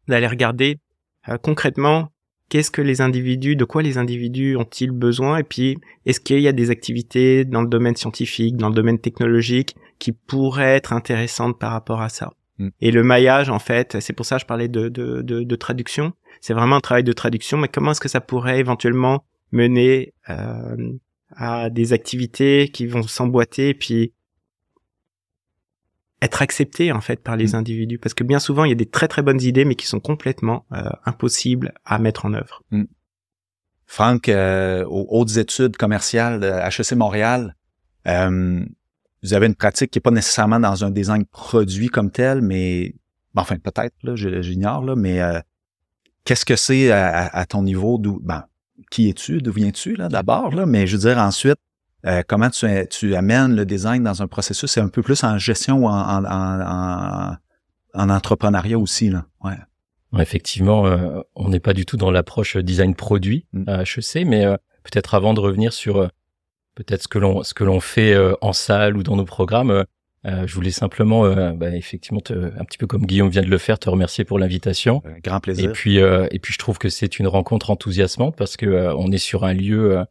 d'aller 0.09 0.27
regarder 0.27 0.79
euh, 1.29 1.39
concrètement 1.39 2.11
qu'est-ce 2.51 2.71
que 2.71 2.83
les 2.83 3.01
individus, 3.01 3.57
de 3.57 3.65
quoi 3.65 3.83
les 3.83 3.97
individus 3.97 4.57
ont-ils 4.57 4.91
besoin 4.91 5.39
et 5.39 5.43
puis 5.43 5.79
est-ce 6.05 6.21
qu'il 6.21 6.41
y 6.41 6.49
a 6.49 6.53
des 6.53 6.71
activités 6.71 7.47
dans 7.47 7.63
le 7.63 7.69
domaine 7.69 7.97
scientifique, 7.97 8.57
dans 8.57 8.69
le 8.69 8.75
domaine 8.75 8.99
technologique 8.99 9.77
qui 9.99 10.13
pourraient 10.13 10.77
être 10.77 10.93
intéressantes 10.93 11.59
par 11.59 11.73
rapport 11.73 12.03
à 12.03 12.11
ça. 12.11 12.33
Mm. 12.59 12.69
Et 12.81 12.91
le 12.91 13.03
maillage, 13.03 13.49
en 13.49 13.61
fait, 13.61 13.99
c'est 14.01 14.13
pour 14.13 14.27
ça 14.27 14.37
que 14.37 14.43
je 14.43 14.47
parlais 14.47 14.69
de, 14.69 14.89
de, 14.89 15.23
de, 15.23 15.43
de 15.43 15.57
traduction. 15.57 16.13
C'est 16.41 16.53
vraiment 16.53 16.77
un 16.77 16.81
travail 16.81 17.05
de 17.05 17.13
traduction, 17.13 17.57
mais 17.57 17.69
comment 17.69 17.93
est-ce 17.93 18.01
que 18.01 18.09
ça 18.09 18.21
pourrait 18.21 18.59
éventuellement 18.59 19.25
mener 19.53 20.13
euh, 20.29 20.93
à 21.37 21.71
des 21.71 21.93
activités 21.93 22.69
qui 22.69 22.87
vont 22.87 23.03
s'emboîter, 23.03 23.75
puis 23.75 24.13
être 26.23 26.43
acceptées 26.43 26.93
en 26.93 27.01
fait 27.01 27.23
par 27.23 27.37
les 27.37 27.53
mm. 27.53 27.57
individus 27.57 27.99
parce 27.99 28.15
que 28.15 28.25
bien 28.25 28.39
souvent 28.39 28.65
il 28.65 28.69
y 28.69 28.73
a 28.73 28.77
des 28.77 28.89
très 28.89 29.09
très 29.09 29.23
bonnes 29.23 29.41
idées 29.41 29.65
mais 29.65 29.75
qui 29.75 29.87
sont 29.87 30.01
complètement 30.01 30.67
euh, 30.73 30.91
impossibles 31.05 31.73
à 31.85 31.99
mettre 31.99 32.27
en 32.27 32.35
œuvre. 32.35 32.63
Mm. 32.71 32.85
Franck, 33.87 34.29
aux 34.29 35.07
hautes 35.09 35.37
études 35.37 35.77
commerciales 35.77 36.45
à 36.45 36.69
HEC 36.69 36.93
Montréal, 36.93 37.57
vous 38.07 39.35
avez 39.35 39.47
une 39.47 39.57
pratique 39.57 39.91
qui 39.91 39.99
n'est 39.99 40.03
pas 40.03 40.13
nécessairement 40.13 40.61
dans 40.61 40.85
un 40.85 40.91
design 40.93 41.25
produit 41.25 41.89
comme 41.89 42.13
tel, 42.13 42.41
mais 42.41 42.95
enfin 43.35 43.59
peut-être, 43.59 43.97
là, 44.05 44.15
j'ignore, 44.15 44.85
là, 44.85 44.95
mais 44.95 45.21
qu'est-ce 46.25 46.45
que 46.45 46.55
c'est 46.55 46.93
à, 46.93 47.47
ton 47.47 47.65
niveau 47.65 47.99
d'où 47.99 48.21
ben, 48.23 48.45
qui 48.93 49.09
es-tu, 49.09 49.43
d'où 49.43 49.53
viens-tu 49.53 49.97
là 49.97 50.09
d'abord, 50.09 50.55
là, 50.55 50.67
mais 50.67 50.87
je 50.87 50.97
veux 50.97 51.03
dire 51.09 51.19
ensuite, 51.19 51.59
euh, 52.07 52.23
comment 52.27 52.51
tu, 52.51 52.67
tu 52.89 53.15
amènes 53.15 53.55
le 53.55 53.67
design 53.67 54.03
dans 54.03 54.23
un 54.23 54.27
processus, 54.27 54.71
c'est 54.71 54.81
un 54.81 54.89
peu 54.89 55.03
plus 55.03 55.23
en 55.25 55.39
gestion 55.39 55.85
ou 55.85 55.87
en, 55.87 56.25
en, 56.25 57.37
en, 57.95 58.09
entrepreneuriat 58.11 58.79
aussi. 58.79 59.11
Là. 59.11 59.27
Ouais. 59.45 59.57
Effectivement, 60.19 60.87
euh, 60.87 61.21
on 61.35 61.51
n'est 61.51 61.61
pas 61.61 61.75
du 61.75 61.85
tout 61.85 61.97
dans 61.97 62.11
l'approche 62.11 62.57
design 62.57 62.95
produit 62.95 63.47
mm. 63.53 63.69
à 63.69 63.83
HEC, 63.83 64.27
mais 64.27 64.45
euh, 64.45 64.57
peut-être 64.83 65.15
avant 65.15 65.35
de 65.35 65.41
revenir 65.41 65.73
sur 65.73 66.09
peut-être 66.75 67.03
ce 67.03 67.09
que 67.09 67.19
l'on 67.19 67.43
ce 67.43 67.53
que 67.53 67.65
l'on 67.65 67.81
fait 67.81 68.17
en 68.41 68.53
salle 68.53 68.97
ou 68.97 69.03
dans 69.03 69.17
nos 69.17 69.27
programmes, 69.27 69.85
je 70.25 70.55
voulais 70.55 70.71
simplement, 70.71 71.53
bah, 71.55 71.75
effectivement, 71.77 72.23
un 72.31 72.65
petit 72.65 72.79
peu 72.79 72.87
comme 72.87 73.05
Guillaume 73.05 73.29
vient 73.29 73.43
de 73.43 73.51
le 73.51 73.59
faire, 73.59 73.79
te 73.79 73.91
remercier 73.91 74.25
pour 74.25 74.39
l'invitation. 74.39 75.03
grand 75.23 75.41
plaisir. 75.41 75.71
Et 75.71 75.73
puis 75.73 75.97
et 75.99 76.39
puis 76.39 76.55
je 76.55 76.59
trouve 76.59 76.79
que 76.79 76.89
c'est 76.89 77.19
une 77.19 77.29
rencontre 77.29 77.71
enthousiasmante 77.71 78.37
parce 78.37 78.57
que 78.57 78.95
on 78.97 79.13
est 79.13 79.19
sur 79.19 79.45
un 79.45 79.53
lieu 79.53 80.05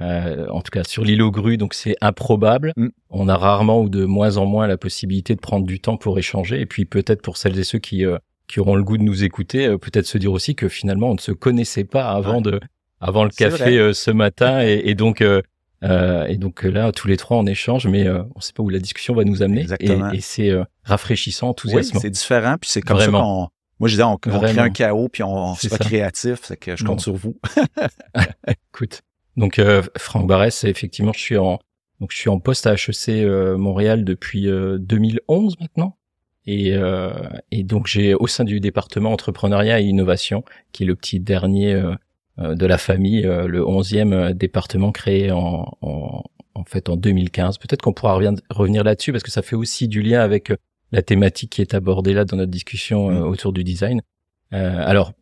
euh, 0.00 0.46
en 0.48 0.62
tout 0.62 0.70
cas 0.70 0.84
sur 0.84 1.04
l'île 1.04 1.22
aux 1.22 1.30
grues, 1.30 1.58
donc 1.58 1.74
c'est 1.74 1.96
improbable. 2.00 2.72
Mm. 2.76 2.88
On 3.10 3.28
a 3.28 3.36
rarement 3.36 3.80
ou 3.82 3.88
de 3.88 4.04
moins 4.04 4.36
en 4.38 4.46
moins 4.46 4.66
la 4.66 4.78
possibilité 4.78 5.34
de 5.34 5.40
prendre 5.40 5.66
du 5.66 5.80
temps 5.80 5.96
pour 5.96 6.18
échanger. 6.18 6.60
Et 6.60 6.66
puis 6.66 6.84
peut-être 6.84 7.22
pour 7.22 7.36
celles 7.36 7.58
et 7.58 7.64
ceux 7.64 7.78
qui 7.78 8.06
euh, 8.06 8.18
qui 8.48 8.60
auront 8.60 8.74
le 8.74 8.82
goût 8.82 8.98
de 8.98 9.02
nous 9.02 9.24
écouter, 9.24 9.66
euh, 9.66 9.78
peut-être 9.78 10.06
se 10.06 10.18
dire 10.18 10.32
aussi 10.32 10.54
que 10.54 10.68
finalement 10.68 11.10
on 11.10 11.14
ne 11.14 11.20
se 11.20 11.32
connaissait 11.32 11.84
pas 11.84 12.10
avant 12.10 12.40
de 12.40 12.60
avant 13.00 13.24
le 13.24 13.30
café 13.30 13.92
ce 13.92 14.10
matin. 14.10 14.62
Et, 14.62 14.82
et 14.86 14.94
donc 14.94 15.22
et 15.22 16.36
donc 16.36 16.62
là 16.62 16.92
tous 16.92 17.08
les 17.08 17.16
trois 17.16 17.36
on 17.36 17.46
échange, 17.46 17.86
mais 17.86 18.08
on 18.08 18.28
ne 18.36 18.40
sait 18.40 18.52
pas 18.54 18.62
où 18.62 18.70
la 18.70 18.78
discussion 18.78 19.14
va 19.14 19.24
nous 19.24 19.42
amener. 19.42 19.62
Exactement. 19.62 20.10
Et, 20.12 20.20
c'est 20.20 20.52
rafraîchissant, 20.84 21.50
enthousiasmant. 21.50 22.00
c'est 22.00 22.10
différent. 22.10 22.56
Puis 22.60 22.70
c'est 22.70 22.82
comme 22.82 22.98
ça 22.98 23.08
qu'on 23.08 23.48
moi, 23.80 23.88
je 23.88 23.94
disais, 23.94 24.04
on, 24.04 24.16
crée 24.16 24.60
un 24.60 24.70
chaos, 24.70 25.08
puis 25.08 25.24
on, 25.24 25.34
on 25.34 25.54
soit 25.56 25.76
créatif. 25.76 26.38
C'est 26.44 26.56
que 26.56 26.76
je 26.76 26.84
compte 26.84 27.00
sur 27.00 27.14
vous. 27.14 27.36
Écoute, 28.72 29.02
donc 29.36 29.58
euh, 29.58 29.82
Franck 29.96 30.26
Barès, 30.26 30.64
effectivement, 30.64 31.12
je 31.12 31.20
suis 31.20 31.36
en 31.36 31.58
donc 32.00 32.10
je 32.10 32.16
suis 32.16 32.28
en 32.28 32.40
poste 32.40 32.66
à 32.66 32.74
HEC 32.74 33.08
euh, 33.08 33.56
Montréal 33.56 34.04
depuis 34.04 34.42
2011 34.46 35.52
euh, 35.52 35.56
maintenant. 35.60 35.96
Et, 36.44 36.72
et 37.52 37.62
donc 37.62 37.86
j'ai 37.86 38.14
au 38.14 38.26
sein 38.26 38.42
du 38.42 38.58
département 38.58 39.12
entrepreneuriat 39.12 39.80
et 39.80 39.84
innovation, 39.84 40.42
qui 40.72 40.82
est 40.82 40.86
le 40.86 40.96
petit 40.96 41.20
dernier 41.20 41.80
de 42.36 42.66
la 42.66 42.78
famille, 42.78 43.22
le 43.22 43.64
onzième 43.64 44.32
département 44.32 44.90
créé 44.90 45.30
en, 45.30 45.78
en, 45.82 46.24
en, 46.56 46.64
fait 46.64 46.88
en 46.88 46.96
2015. 46.96 47.58
Peut-être 47.58 47.82
qu'on 47.82 47.92
pourra 47.92 48.18
revenir 48.50 48.82
là-dessus 48.82 49.12
parce 49.12 49.22
que 49.22 49.30
ça 49.30 49.42
fait 49.42 49.54
aussi 49.54 49.86
du 49.86 50.02
lien 50.02 50.20
avec 50.20 50.52
la 50.90 51.02
thématique 51.02 51.50
qui 51.50 51.60
est 51.62 51.74
abordée 51.74 52.12
là 52.12 52.24
dans 52.24 52.36
notre 52.36 52.50
discussion 52.50 53.08
mmh. 53.12 53.22
autour 53.22 53.52
du 53.52 53.62
design. 53.62 54.02
alors 54.50 55.12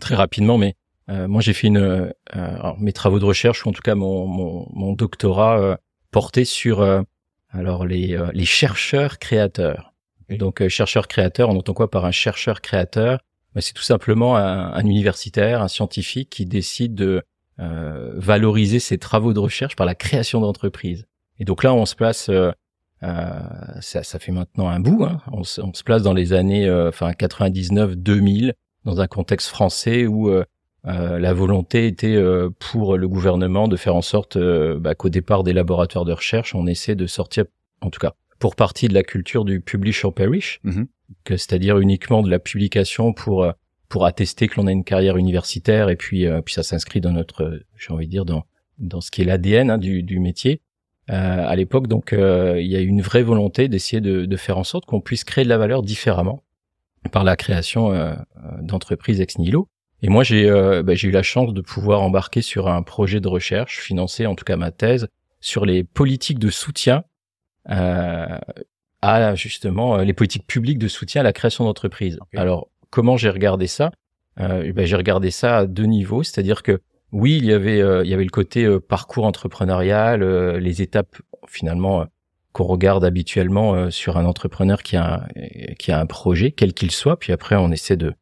très 0.00 0.14
rapidement, 0.14 0.56
mais 0.56 0.68
euh, 0.68 0.72
moi, 1.08 1.40
j'ai 1.40 1.52
fait 1.52 1.68
une, 1.68 1.78
euh, 1.78 2.10
alors, 2.30 2.78
mes 2.80 2.92
travaux 2.92 3.18
de 3.18 3.24
recherche 3.24 3.64
ou 3.64 3.68
en 3.68 3.72
tout 3.72 3.82
cas 3.82 3.94
mon, 3.94 4.26
mon, 4.26 4.68
mon 4.72 4.92
doctorat 4.92 5.60
euh, 5.60 5.76
porté 6.10 6.44
sur 6.44 6.82
alors 7.50 7.84
les, 7.84 8.18
les 8.32 8.44
chercheurs 8.44 9.18
créateurs. 9.18 9.94
Et 10.28 10.38
donc 10.38 10.66
chercheur 10.68 11.08
créateur, 11.08 11.50
on 11.50 11.56
entend 11.56 11.74
quoi 11.74 11.90
par 11.90 12.04
un 12.04 12.10
chercheur 12.10 12.60
créateur? 12.60 13.20
Ben, 13.54 13.60
C'est 13.60 13.74
tout 13.74 13.82
simplement 13.82 14.36
un, 14.36 14.72
un, 14.72 14.80
universitaire, 14.80 15.62
un 15.62 15.68
scientifique 15.68 16.30
qui 16.30 16.46
décide 16.46 16.94
de 16.94 17.22
valoriser 17.58 18.80
ses 18.80 18.98
travaux 18.98 19.32
de 19.32 19.38
recherche 19.38 19.76
par 19.76 19.86
la 19.86 19.94
création 19.94 20.40
d'entreprises. 20.40 21.06
Et 21.38 21.44
donc 21.44 21.62
là, 21.62 21.74
on 21.74 21.86
se 21.86 21.94
place 21.94 22.28
euh, 22.28 22.52
ça, 23.80 24.02
ça, 24.02 24.18
fait 24.18 24.32
maintenant 24.32 24.68
un 24.68 24.80
bout. 24.80 25.04
Hein. 25.04 25.20
On, 25.32 25.40
on, 25.40 25.74
se 25.74 25.84
place 25.84 26.02
dans 26.02 26.14
les 26.14 26.32
années, 26.32 26.70
enfin 26.70 27.10
99-2000, 27.12 28.54
dans 28.84 29.00
un 29.00 29.06
contexte 29.06 29.48
français 29.48 30.06
où 30.06 30.30
euh, 30.86 31.18
la 31.18 31.32
volonté 31.32 31.86
était 31.86 32.14
euh, 32.14 32.50
pour 32.60 32.96
le 32.96 33.08
gouvernement 33.08 33.66
de 33.66 33.76
faire 33.76 33.96
en 33.96 34.02
sorte 34.02 34.36
euh, 34.36 34.78
bah, 34.78 34.94
qu'au 34.94 35.08
départ 35.08 35.42
des 35.42 35.52
laboratoires 35.52 36.04
de 36.04 36.12
recherche, 36.12 36.54
on 36.54 36.66
essaie 36.66 36.94
de 36.94 37.06
sortir, 37.06 37.44
en 37.80 37.90
tout 37.90 38.00
cas 38.00 38.14
pour 38.38 38.54
partie 38.54 38.86
de 38.86 38.94
la 38.94 39.02
culture 39.02 39.46
du 39.46 39.60
publish 39.60 40.04
or 40.04 40.12
perish, 40.12 40.60
mm-hmm. 40.64 40.86
que 41.24 41.38
c'est-à-dire 41.38 41.78
uniquement 41.78 42.22
de 42.22 42.30
la 42.30 42.38
publication 42.38 43.14
pour 43.14 43.50
pour 43.88 44.04
attester 44.04 44.46
que 44.46 44.60
l'on 44.60 44.66
a 44.66 44.72
une 44.72 44.84
carrière 44.84 45.16
universitaire 45.16 45.88
et 45.88 45.96
puis 45.96 46.26
puis 46.44 46.52
ça 46.52 46.62
s'inscrit 46.62 47.00
dans 47.00 47.12
notre, 47.12 47.62
j'ai 47.78 47.94
envie 47.94 48.06
de 48.06 48.10
dire 48.10 48.26
dans 48.26 48.44
dans 48.78 49.00
ce 49.00 49.10
qui 49.10 49.22
est 49.22 49.24
l'ADN 49.24 49.70
hein, 49.70 49.78
du, 49.78 50.02
du 50.02 50.20
métier. 50.20 50.60
à 51.08 51.56
l'époque, 51.56 51.86
donc, 51.86 52.12
il 52.12 52.66
y 52.66 52.76
a 52.76 52.80
une 52.80 53.00
vraie 53.00 53.22
volonté 53.22 53.68
d'essayer 53.68 54.02
de, 54.02 54.26
de, 54.26 54.36
faire 54.36 54.58
en 54.58 54.64
sorte 54.64 54.84
qu'on 54.84 55.00
puisse 55.00 55.24
créer 55.24 55.44
de 55.44 55.48
la 55.48 55.56
valeur 55.56 55.82
différemment 55.82 56.42
par 57.10 57.24
la 57.24 57.36
création 57.36 57.90
d'entreprises 58.60 59.22
ex 59.22 59.38
nihilo. 59.38 59.70
Et 60.02 60.08
moi, 60.08 60.22
j'ai 60.22 60.48
euh, 60.48 60.82
bah, 60.82 60.94
eu 60.94 61.10
la 61.10 61.22
chance 61.22 61.54
de 61.54 61.60
pouvoir 61.60 62.02
embarquer 62.02 62.42
sur 62.42 62.68
un 62.68 62.82
projet 62.82 63.20
de 63.20 63.28
recherche, 63.28 63.80
financer 63.80 64.26
en 64.26 64.34
tout 64.34 64.44
cas 64.44 64.56
ma 64.56 64.70
thèse, 64.70 65.08
sur 65.40 65.64
les 65.64 65.84
politiques 65.84 66.38
de 66.38 66.50
soutien 66.50 67.04
euh, 67.70 68.38
à 69.02 69.34
justement 69.34 69.98
euh, 69.98 70.04
les 70.04 70.12
politiques 70.12 70.46
publiques 70.46 70.78
de 70.78 70.88
soutien 70.88 71.20
à 71.20 71.24
la 71.24 71.32
création 71.32 71.64
d'entreprises. 71.64 72.18
Alors, 72.34 72.68
comment 72.90 73.16
j'ai 73.16 73.30
regardé 73.30 73.66
ça? 73.66 73.90
Euh, 74.40 74.72
bah, 74.72 74.84
J'ai 74.84 74.96
regardé 74.96 75.30
ça 75.30 75.58
à 75.58 75.66
deux 75.66 75.84
niveaux, 75.84 76.22
c'est-à-dire 76.22 76.62
que 76.62 76.80
oui, 77.12 77.36
il 77.36 77.44
y 77.44 77.52
avait 77.52 77.80
euh, 77.80 78.04
il 78.04 78.10
y 78.10 78.14
avait 78.14 78.24
le 78.24 78.30
côté 78.30 78.68
parcours 78.80 79.24
entrepreneurial, 79.24 80.22
les 80.56 80.82
étapes 80.82 81.16
finalement 81.46 82.06
qu'on 82.52 82.64
regarde 82.64 83.04
habituellement 83.04 83.90
sur 83.90 84.16
un 84.16 84.24
entrepreneur 84.24 84.82
qui 84.82 84.96
a 84.96 85.14
un, 85.14 85.74
qui 85.78 85.92
a 85.92 86.00
un 86.00 86.06
projet, 86.06 86.52
quel 86.52 86.72
qu'il 86.72 86.90
soit, 86.90 87.18
puis 87.18 87.32
après 87.32 87.54
on 87.54 87.70
essaie 87.70 87.96
de 87.96 88.14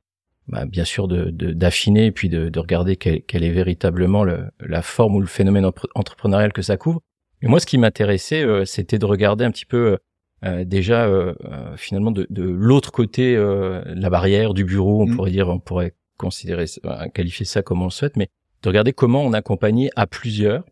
bah, 0.48 0.66
bien 0.66 0.84
sûr 0.84 1.08
de 1.08 1.30
d'affiner 1.30 2.06
et 2.06 2.12
puis 2.12 2.28
de, 2.28 2.50
de 2.50 2.58
regarder 2.58 2.96
quelle, 2.96 3.22
quelle, 3.22 3.44
est 3.44 3.52
véritablement 3.52 4.24
le, 4.24 4.50
la 4.60 4.82
forme 4.82 5.16
ou 5.16 5.20
le 5.20 5.26
phénomène 5.26 5.64
entrepreneurial 5.94 6.52
que 6.52 6.62
ça 6.62 6.76
couvre. 6.76 7.00
Mais 7.40 7.48
moi, 7.48 7.60
ce 7.60 7.66
qui 7.66 7.78
m'intéressait, 7.78 8.42
euh, 8.42 8.64
c'était 8.64 8.98
de 8.98 9.06
regarder 9.06 9.44
un 9.44 9.50
petit 9.50 9.66
peu 9.66 9.92
euh, 9.92 9.96
euh 10.44 10.64
déjà 10.64 11.06
euh, 11.06 11.34
finalement 11.76 12.10
de, 12.10 12.26
de 12.30 12.42
l'autre 12.42 12.92
côté 12.92 13.36
la 13.36 14.10
barrière 14.10 14.54
du 14.54 14.64
bureau, 14.64 15.02
on 15.02 15.06
mmh. 15.06 15.16
pourrait 15.16 15.30
dire, 15.30 15.48
on 15.48 15.58
pourrait 15.58 15.94
considérer, 16.16 16.66
qualifier 17.12 17.46
ça 17.46 17.62
comme 17.62 17.82
on 17.82 17.86
le 17.86 17.90
souhaite, 17.90 18.16
mais 18.16 18.28
de 18.62 18.68
regarder 18.68 18.92
comment 18.92 19.22
on 19.22 19.32
accompagnait 19.32 19.90
à 19.96 20.06
plusieurs 20.06 20.64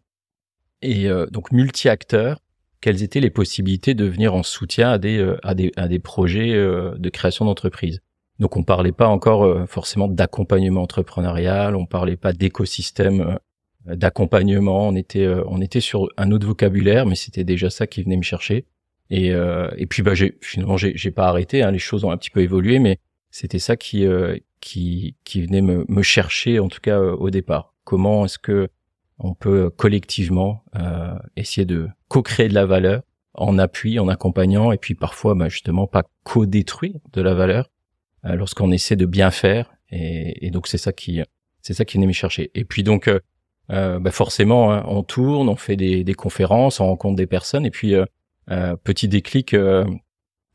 et 0.82 1.08
donc 1.30 1.52
multi-acteurs 1.52 2.38
quelles 2.80 3.02
étaient 3.02 3.20
les 3.20 3.30
possibilités 3.30 3.94
de 3.94 4.04
venir 4.04 4.34
en 4.34 4.42
soutien 4.42 4.90
à 4.90 4.98
des 4.98 5.34
à 5.42 5.54
des, 5.54 5.72
à 5.76 5.88
des 5.88 5.98
projets 5.98 6.52
de 6.52 7.08
création 7.08 7.44
d'entreprise. 7.44 8.00
Donc 8.38 8.56
on 8.56 8.62
parlait 8.62 8.92
pas 8.92 9.08
encore 9.08 9.44
euh, 9.44 9.66
forcément 9.66 10.08
d'accompagnement 10.08 10.82
entrepreneurial, 10.82 11.76
on 11.76 11.86
parlait 11.86 12.16
pas 12.16 12.32
d'écosystème 12.32 13.38
euh, 13.88 13.96
d'accompagnement, 13.96 14.88
on 14.88 14.94
était 14.94 15.24
euh, 15.24 15.42
on 15.46 15.60
était 15.60 15.80
sur 15.80 16.08
un 16.16 16.30
autre 16.30 16.46
vocabulaire, 16.46 17.06
mais 17.06 17.14
c'était 17.14 17.44
déjà 17.44 17.70
ça 17.70 17.86
qui 17.86 18.02
venait 18.02 18.16
me 18.16 18.22
chercher. 18.22 18.66
Et, 19.10 19.32
et 19.76 19.86
puis 19.86 20.02
bah 20.02 20.14
j'ai 20.14 20.38
finalement 20.40 20.78
j'ai 20.78 20.96
j'ai 20.96 21.10
pas 21.10 21.28
arrêté, 21.28 21.62
hein, 21.62 21.70
les 21.70 21.78
choses 21.78 22.02
ont 22.02 22.10
un 22.10 22.16
petit 22.16 22.30
peu 22.30 22.40
évolué, 22.40 22.78
mais 22.78 22.98
c'était 23.30 23.58
ça 23.58 23.76
qui 23.76 24.06
qui 24.60 25.14
venait 25.28 25.60
me, 25.60 25.84
me 25.86 26.02
chercher 26.02 26.58
en 26.60 26.68
tout 26.68 26.80
cas 26.80 26.98
au 26.98 27.28
départ. 27.28 27.74
Comment 27.84 28.24
est-ce 28.24 28.38
que 28.38 28.68
on 29.18 29.34
peut 29.34 29.68
collectivement 29.68 30.64
essayer 31.36 31.66
de 31.66 31.88
co-créer 32.08 32.48
de 32.48 32.54
la 32.54 32.64
valeur 32.64 33.02
en 33.34 33.58
appui, 33.58 33.98
en 33.98 34.08
accompagnant, 34.08 34.72
et 34.72 34.78
puis 34.78 34.94
parfois 34.94 35.34
bah, 35.34 35.50
justement 35.50 35.86
pas 35.86 36.04
co-détruire 36.24 36.98
de 37.12 37.20
la 37.20 37.34
valeur, 37.34 37.68
lorsqu'on 38.24 38.70
essaie 38.70 38.96
de 38.96 39.06
bien 39.06 39.30
faire. 39.30 39.72
Et, 39.90 40.46
et 40.46 40.50
donc 40.50 40.66
c'est 40.66 40.78
ça 40.78 40.92
qui 40.92 41.20
c'est 41.60 41.74
ça 41.74 41.84
qui 41.84 41.96
venait 41.96 42.06
me 42.06 42.12
chercher. 42.12 42.50
Et 42.54 42.64
puis 42.64 42.82
donc 42.82 43.08
euh, 43.08 43.20
euh, 43.70 43.98
bah 43.98 44.10
forcément 44.10 44.72
hein, 44.72 44.84
on 44.88 45.02
tourne, 45.02 45.48
on 45.48 45.56
fait 45.56 45.76
des, 45.76 46.04
des, 46.04 46.14
conférences, 46.14 46.80
on 46.80 46.86
rencontre 46.86 47.16
des 47.16 47.26
personnes 47.26 47.64
et 47.64 47.70
puis 47.70 47.94
petit 48.84 49.08
déclic. 49.08 49.56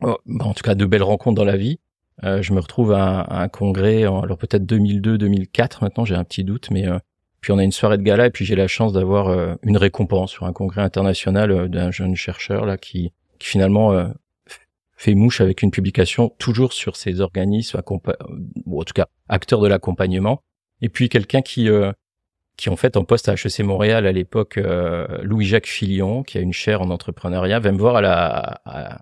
Oh, 0.02 0.18
bah, 0.28 0.46
en 0.46 0.54
tout 0.54 0.64
cas 0.64 0.76
de 0.76 0.86
belles 0.86 1.04
rencontres 1.04 1.36
dans 1.36 1.46
la 1.46 1.58
vie. 1.58 1.80
je 2.22 2.54
me 2.54 2.60
retrouve 2.60 2.92
à, 2.92 3.42
un 3.42 3.48
congrès, 3.48 4.04
alors 4.04 4.38
peut-être 4.38 4.64
2002-2004 4.66 5.78
maintenant, 5.82 6.06
j'ai 6.06 6.16
un 6.16 6.24
petit 6.24 6.44
doute, 6.44 6.70
mais 6.70 6.86
puis 7.42 7.52
on 7.52 7.58
a 7.58 7.64
une 7.64 7.72
soirée 7.72 7.98
de 7.98 8.04
gala 8.04 8.28
et 8.28 8.30
puis 8.30 8.46
j'ai 8.46 8.56
la 8.56 8.68
chance 8.68 8.94
d'avoir 8.94 9.58
une 9.64 9.78
récompense 9.78 10.32
sur 10.32 10.46
un 10.46 10.54
congrès 10.54 10.82
international 10.82 11.70
d'un 11.70 11.90
jeune 11.90 12.16
chercheur 12.16 12.66
là 12.66 12.78
qui, 12.78 13.14
qui 13.40 13.48
finalement 13.48 14.12
fait 14.98 15.14
mouche 15.16 15.42
avec 15.42 15.62
une 15.62 15.72
publication 15.72 16.30
toujours 16.40 16.74
sur 16.74 16.96
ces 16.96 17.22
organismes, 17.22 17.82
ou 18.66 18.82
en 18.82 18.84
tout 18.84 18.94
cas 18.94 19.08
acteurs 19.30 19.62
de 19.62 19.68
l'accompagnement. 19.68 20.42
Et 20.82 20.90
puis 20.90 21.08
quelqu'un 21.08 21.42
qui 21.42 21.70
euh, 21.70 21.92
qui 22.58 22.70
en 22.70 22.76
fait 22.76 22.98
en 22.98 23.04
poste 23.04 23.30
à 23.30 23.34
HEC 23.34 23.60
Montréal 23.60 24.08
à 24.08 24.12
l'époque, 24.12 24.58
euh, 24.58 25.08
Louis-Jacques 25.22 25.68
Filion, 25.68 26.24
qui 26.24 26.40
a 26.40 26.42
une 26.42 26.54
chaire 26.54 26.82
en 26.82 26.90
entrepreneuriat, 26.90 27.60
va 27.60 27.72
me 27.72 27.78
voir 27.78 27.98
à 27.98 28.02
la, 28.02 29.02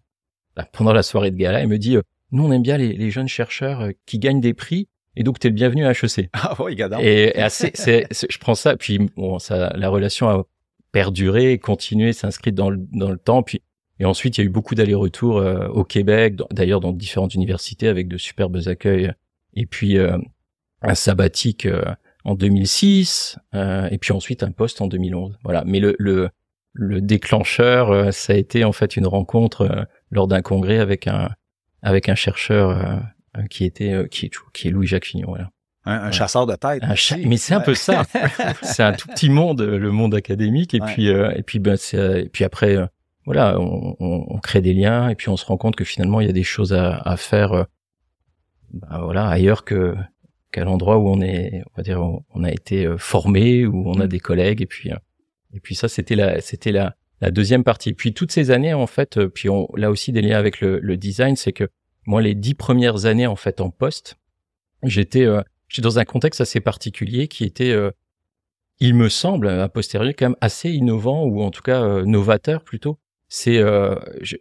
pendant 0.73 0.93
la 0.93 1.03
soirée 1.03 1.31
de 1.31 1.37
gala 1.37 1.61
et 1.63 1.67
me 1.67 1.77
dit 1.77 1.95
euh, 1.95 2.01
nous 2.31 2.45
on 2.45 2.51
aime 2.51 2.61
bien 2.61 2.77
les, 2.77 2.93
les 2.93 3.11
jeunes 3.11 3.27
chercheurs 3.29 3.89
qui 4.05 4.19
gagnent 4.19 4.41
des 4.41 4.53
prix, 4.53 4.89
et 5.15 5.23
donc 5.23 5.39
t'es 5.39 5.47
le 5.47 5.55
bienvenu 5.55 5.85
à 5.85 5.91
HEC. 5.91 6.29
Ah 6.33 6.55
oui, 6.59 6.75
gadon. 6.75 6.97
Et, 6.99 7.31
et 7.37 7.41
assez, 7.41 7.71
c'est- 7.73 8.07
je 8.11 8.37
prends 8.39 8.55
ça, 8.55 8.75
puis 8.75 8.99
bon, 9.15 9.39
ça, 9.39 9.71
la 9.77 9.89
relation 9.89 10.27
a 10.29 10.43
perduré, 10.91 11.57
continué, 11.57 12.11
s'inscrit 12.13 12.51
dans 12.51 12.69
le, 12.69 12.77
dans 12.91 13.09
le 13.11 13.17
temps, 13.17 13.43
puis 13.43 13.61
et 13.99 14.05
ensuite 14.05 14.37
il 14.37 14.41
y 14.41 14.43
a 14.43 14.47
eu 14.47 14.51
beaucoup 14.51 14.75
d'allers-retours 14.75 15.37
euh, 15.37 15.67
au 15.67 15.83
Québec, 15.83 16.35
d'ailleurs 16.51 16.79
dans 16.79 16.91
différentes 16.91 17.33
universités 17.33 17.87
avec 17.87 18.07
de 18.07 18.17
superbes 18.17 18.57
accueils, 18.67 19.11
et 19.53 19.65
puis 19.65 19.97
euh, 19.97 20.17
un 20.81 20.95
sabbatique 20.95 21.65
euh, 21.65 21.83
en 22.25 22.35
2006, 22.35 23.37
euh, 23.53 23.87
et 23.91 23.97
puis 23.97 24.11
ensuite 24.13 24.43
un 24.43 24.51
poste 24.51 24.81
en 24.81 24.87
2011. 24.87 25.37
Voilà. 25.43 25.63
Mais 25.65 25.79
le 25.79 25.95
le, 25.99 26.29
le 26.73 26.99
déclencheur, 27.01 27.91
euh, 27.91 28.11
ça 28.11 28.33
a 28.33 28.35
été 28.35 28.63
en 28.63 28.71
fait 28.71 28.97
une 28.97 29.07
rencontre 29.07 29.61
euh, 29.61 29.83
lors 30.11 30.27
d'un 30.27 30.41
congrès 30.41 30.79
avec 30.79 31.07
un 31.07 31.29
avec 31.81 32.09
un 32.09 32.15
chercheur 32.15 32.69
euh, 32.71 32.95
euh, 33.37 33.45
qui 33.49 33.63
était 33.65 33.93
euh, 33.93 34.07
qui 34.07 34.25
est 34.25 34.31
qui 34.53 34.67
est 34.67 34.71
Louis-Jacques 34.71 35.05
Fignon. 35.05 35.27
Voilà. 35.29 35.49
Un, 35.85 35.93
un 36.01 36.05
Ouais. 36.07 36.11
chasseur 36.11 36.47
de 36.47 36.55
tête. 36.55 36.81
Un 36.83 36.95
cha- 36.95 37.15
mais 37.17 37.37
c'est 37.37 37.53
un 37.53 37.59
peu 37.61 37.75
ça. 37.75 38.03
c'est 38.63 38.81
un 38.83 38.93
tout 38.93 39.07
petit 39.07 39.29
monde, 39.29 39.61
euh, 39.61 39.77
le 39.77 39.91
monde 39.91 40.15
académique, 40.15 40.73
et 40.73 40.81
Ouais. 40.81 40.91
puis 40.93 41.09
euh, 41.09 41.31
et 41.35 41.43
puis 41.43 41.59
ben 41.59 41.77
c'est 41.77 41.97
euh, 41.97 42.21
et 42.23 42.29
puis 42.29 42.43
après 42.43 42.75
euh, 42.75 42.87
voilà, 43.25 43.59
on, 43.59 43.95
on, 43.99 44.25
on 44.29 44.39
crée 44.39 44.61
des 44.61 44.73
liens 44.73 45.09
et 45.09 45.15
puis 45.15 45.29
on 45.29 45.37
se 45.37 45.45
rend 45.45 45.57
compte 45.57 45.75
que 45.75 45.83
finalement 45.83 46.21
il 46.21 46.27
y 46.27 46.29
a 46.29 46.33
des 46.33 46.43
choses 46.43 46.73
à, 46.73 46.97
à 46.97 47.17
faire, 47.17 47.53
euh, 47.53 47.63
ben, 48.73 49.01
voilà, 49.03 49.27
ailleurs 49.27 49.65
que 49.65 49.95
qu'à 50.51 50.63
l'endroit 50.63 50.97
où 50.97 51.09
on 51.09 51.21
est, 51.21 51.63
on 51.65 51.77
va 51.77 51.83
dire, 51.83 52.01
on, 52.01 52.23
on 52.33 52.43
a 52.43 52.51
été 52.51 52.85
euh, 52.85 52.97
formé, 52.97 53.65
où 53.65 53.89
on 53.89 53.99
a 53.99 54.05
Mm. 54.05 54.07
des 54.07 54.19
collègues 54.19 54.61
et 54.61 54.65
puis 54.67 54.91
euh, 54.91 54.95
et 55.53 55.59
puis 55.59 55.75
ça 55.75 55.87
c'était 55.87 56.15
la 56.15 56.41
c'était 56.41 56.71
la 56.71 56.95
la 57.21 57.31
deuxième 57.31 57.63
partie. 57.63 57.93
Puis 57.93 58.13
toutes 58.13 58.31
ces 58.31 58.51
années 58.51 58.73
en 58.73 58.87
fait, 58.87 59.25
puis 59.27 59.49
on 59.49 59.67
là 59.75 59.89
aussi 59.89 60.11
des 60.11 60.21
liens 60.21 60.37
avec 60.37 60.61
le, 60.61 60.79
le 60.79 60.97
design, 60.97 61.35
c'est 61.35 61.53
que 61.53 61.69
moi 62.05 62.21
les 62.21 62.35
dix 62.35 62.53
premières 62.53 63.05
années 63.05 63.27
en 63.27 63.35
fait 63.35 63.61
en 63.61 63.69
poste, 63.69 64.17
j'étais 64.83 65.25
euh, 65.25 65.41
j'étais 65.67 65.81
dans 65.83 65.99
un 65.99 66.05
contexte 66.05 66.41
assez 66.41 66.59
particulier 66.59 67.27
qui 67.27 67.43
était, 67.43 67.71
euh, 67.71 67.91
il 68.79 68.93
me 68.93 69.09
semble, 69.09 69.49
a 69.49 69.69
posteriori, 69.69 70.13
quand 70.13 70.27
même 70.27 70.37
assez 70.41 70.69
innovant 70.71 71.23
ou 71.23 71.41
en 71.41 71.51
tout 71.51 71.61
cas 71.61 71.81
euh, 71.83 72.05
novateur 72.05 72.63
plutôt. 72.63 72.97
C'est, 73.27 73.57
euh, 73.57 73.95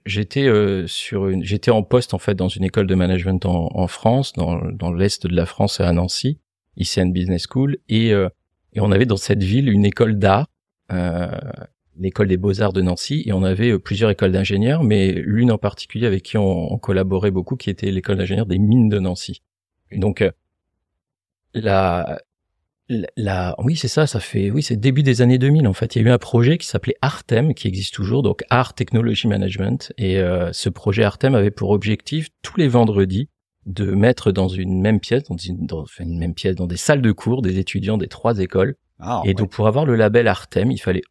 j'étais 0.05 0.47
euh, 0.47 0.87
sur 0.87 1.29
une, 1.29 1.43
j'étais 1.43 1.71
en 1.71 1.83
poste 1.83 2.13
en 2.15 2.19
fait 2.19 2.35
dans 2.35 2.49
une 2.49 2.65
école 2.65 2.87
de 2.87 2.95
management 2.95 3.47
en, 3.47 3.71
en 3.75 3.87
France, 3.89 4.35
dans, 4.35 4.61
dans 4.73 4.93
l'est 4.93 5.27
de 5.27 5.35
la 5.35 5.47
France 5.47 5.81
à 5.81 5.91
Nancy, 5.93 6.39
ICN 6.77 7.11
Business 7.11 7.47
School, 7.51 7.79
et 7.89 8.13
euh, 8.13 8.29
et 8.75 8.81
on 8.81 8.91
avait 8.91 9.07
dans 9.07 9.17
cette 9.17 9.43
ville 9.43 9.69
une 9.69 9.85
école 9.85 10.19
d'art, 10.19 10.49
euh, 10.93 11.31
l'école 11.97 12.29
des 12.29 12.37
beaux 12.37 12.61
arts 12.61 12.73
de 12.73 12.83
Nancy, 12.83 13.23
et 13.27 13.33
on 13.33 13.45
avait 13.45 13.71
euh, 13.71 13.79
plusieurs 13.79 14.11
écoles 14.11 14.33
d'ingénieurs, 14.33 14.83
mais 14.83 15.13
l'une 15.13 15.53
en 15.53 15.59
particulier 15.59 16.07
avec 16.07 16.23
qui 16.25 16.37
on, 16.37 16.73
on 16.73 16.79
collaborait 16.79 17.31
beaucoup, 17.31 17.57
qui 17.57 17.71
était 17.71 17.91
l'école 17.91 18.17
d'ingénieurs 18.17 18.47
des 18.47 18.59
mines 18.59 18.89
de 18.89 18.99
Nancy. 18.99 19.43
Et 19.91 19.99
donc 19.99 20.23
euh, 20.23 20.33
la, 21.55 22.21
la, 22.89 23.55
oui, 23.59 23.77
c'est 23.77 23.89
ça, 23.89 24.07
ça 24.07 24.21
fait, 24.21 24.51
oui, 24.51 24.63
c'est 24.63 24.77
début 24.77 25.03
des 25.03 25.23
années 25.23 25.39
2000, 25.39 25.67
en 25.67 25.73
fait. 25.73 25.97
Il 25.97 26.03
y 26.03 26.05
a 26.05 26.09
eu 26.09 26.13
un 26.13 26.19
projet 26.19 26.59
qui 26.59 26.67
s'appelait 26.67 26.97
Artem, 27.01 27.55
qui 27.55 27.67
existe 27.67 27.95
toujours, 27.95 28.23
donc 28.23 28.45
Art 28.51 28.75
Technology 28.75 29.27
Management. 29.27 29.93
Et 29.97 30.19
euh, 30.19 30.53
ce 30.53 30.69
projet 30.69 31.03
Artem 31.03 31.35
avait 31.35 31.51
pour 31.51 31.71
objectif, 31.71 32.29
tous 32.43 32.59
les 32.59 32.69
vendredis, 32.69 33.29
de 33.65 33.87
mettre 33.87 34.33
dans 34.33 34.49
une 34.49 34.83
même 34.83 35.01
pièce, 35.01 35.25
dans 35.25 35.37
une, 35.37 35.67
dans 35.67 35.83
enfin, 35.83 36.05
une 36.05 36.19
même 36.19 36.35
pièce, 36.35 36.55
dans 36.57 36.67
des 36.67 36.77
salles 36.77 37.01
de 37.01 37.13
cours, 37.13 37.41
des 37.41 37.59
étudiants 37.59 37.97
des 37.97 38.09
trois 38.09 38.39
écoles. 38.39 38.77
Ah, 38.99 39.23
et 39.25 39.29
ouais. 39.29 39.35
donc, 39.35 39.51
pour 39.51 39.67
avoir 39.67 39.87
le 39.87 39.97
label 39.97 40.29
Artem, 40.29 40.71
il 40.71 40.79
fallait 40.79 41.03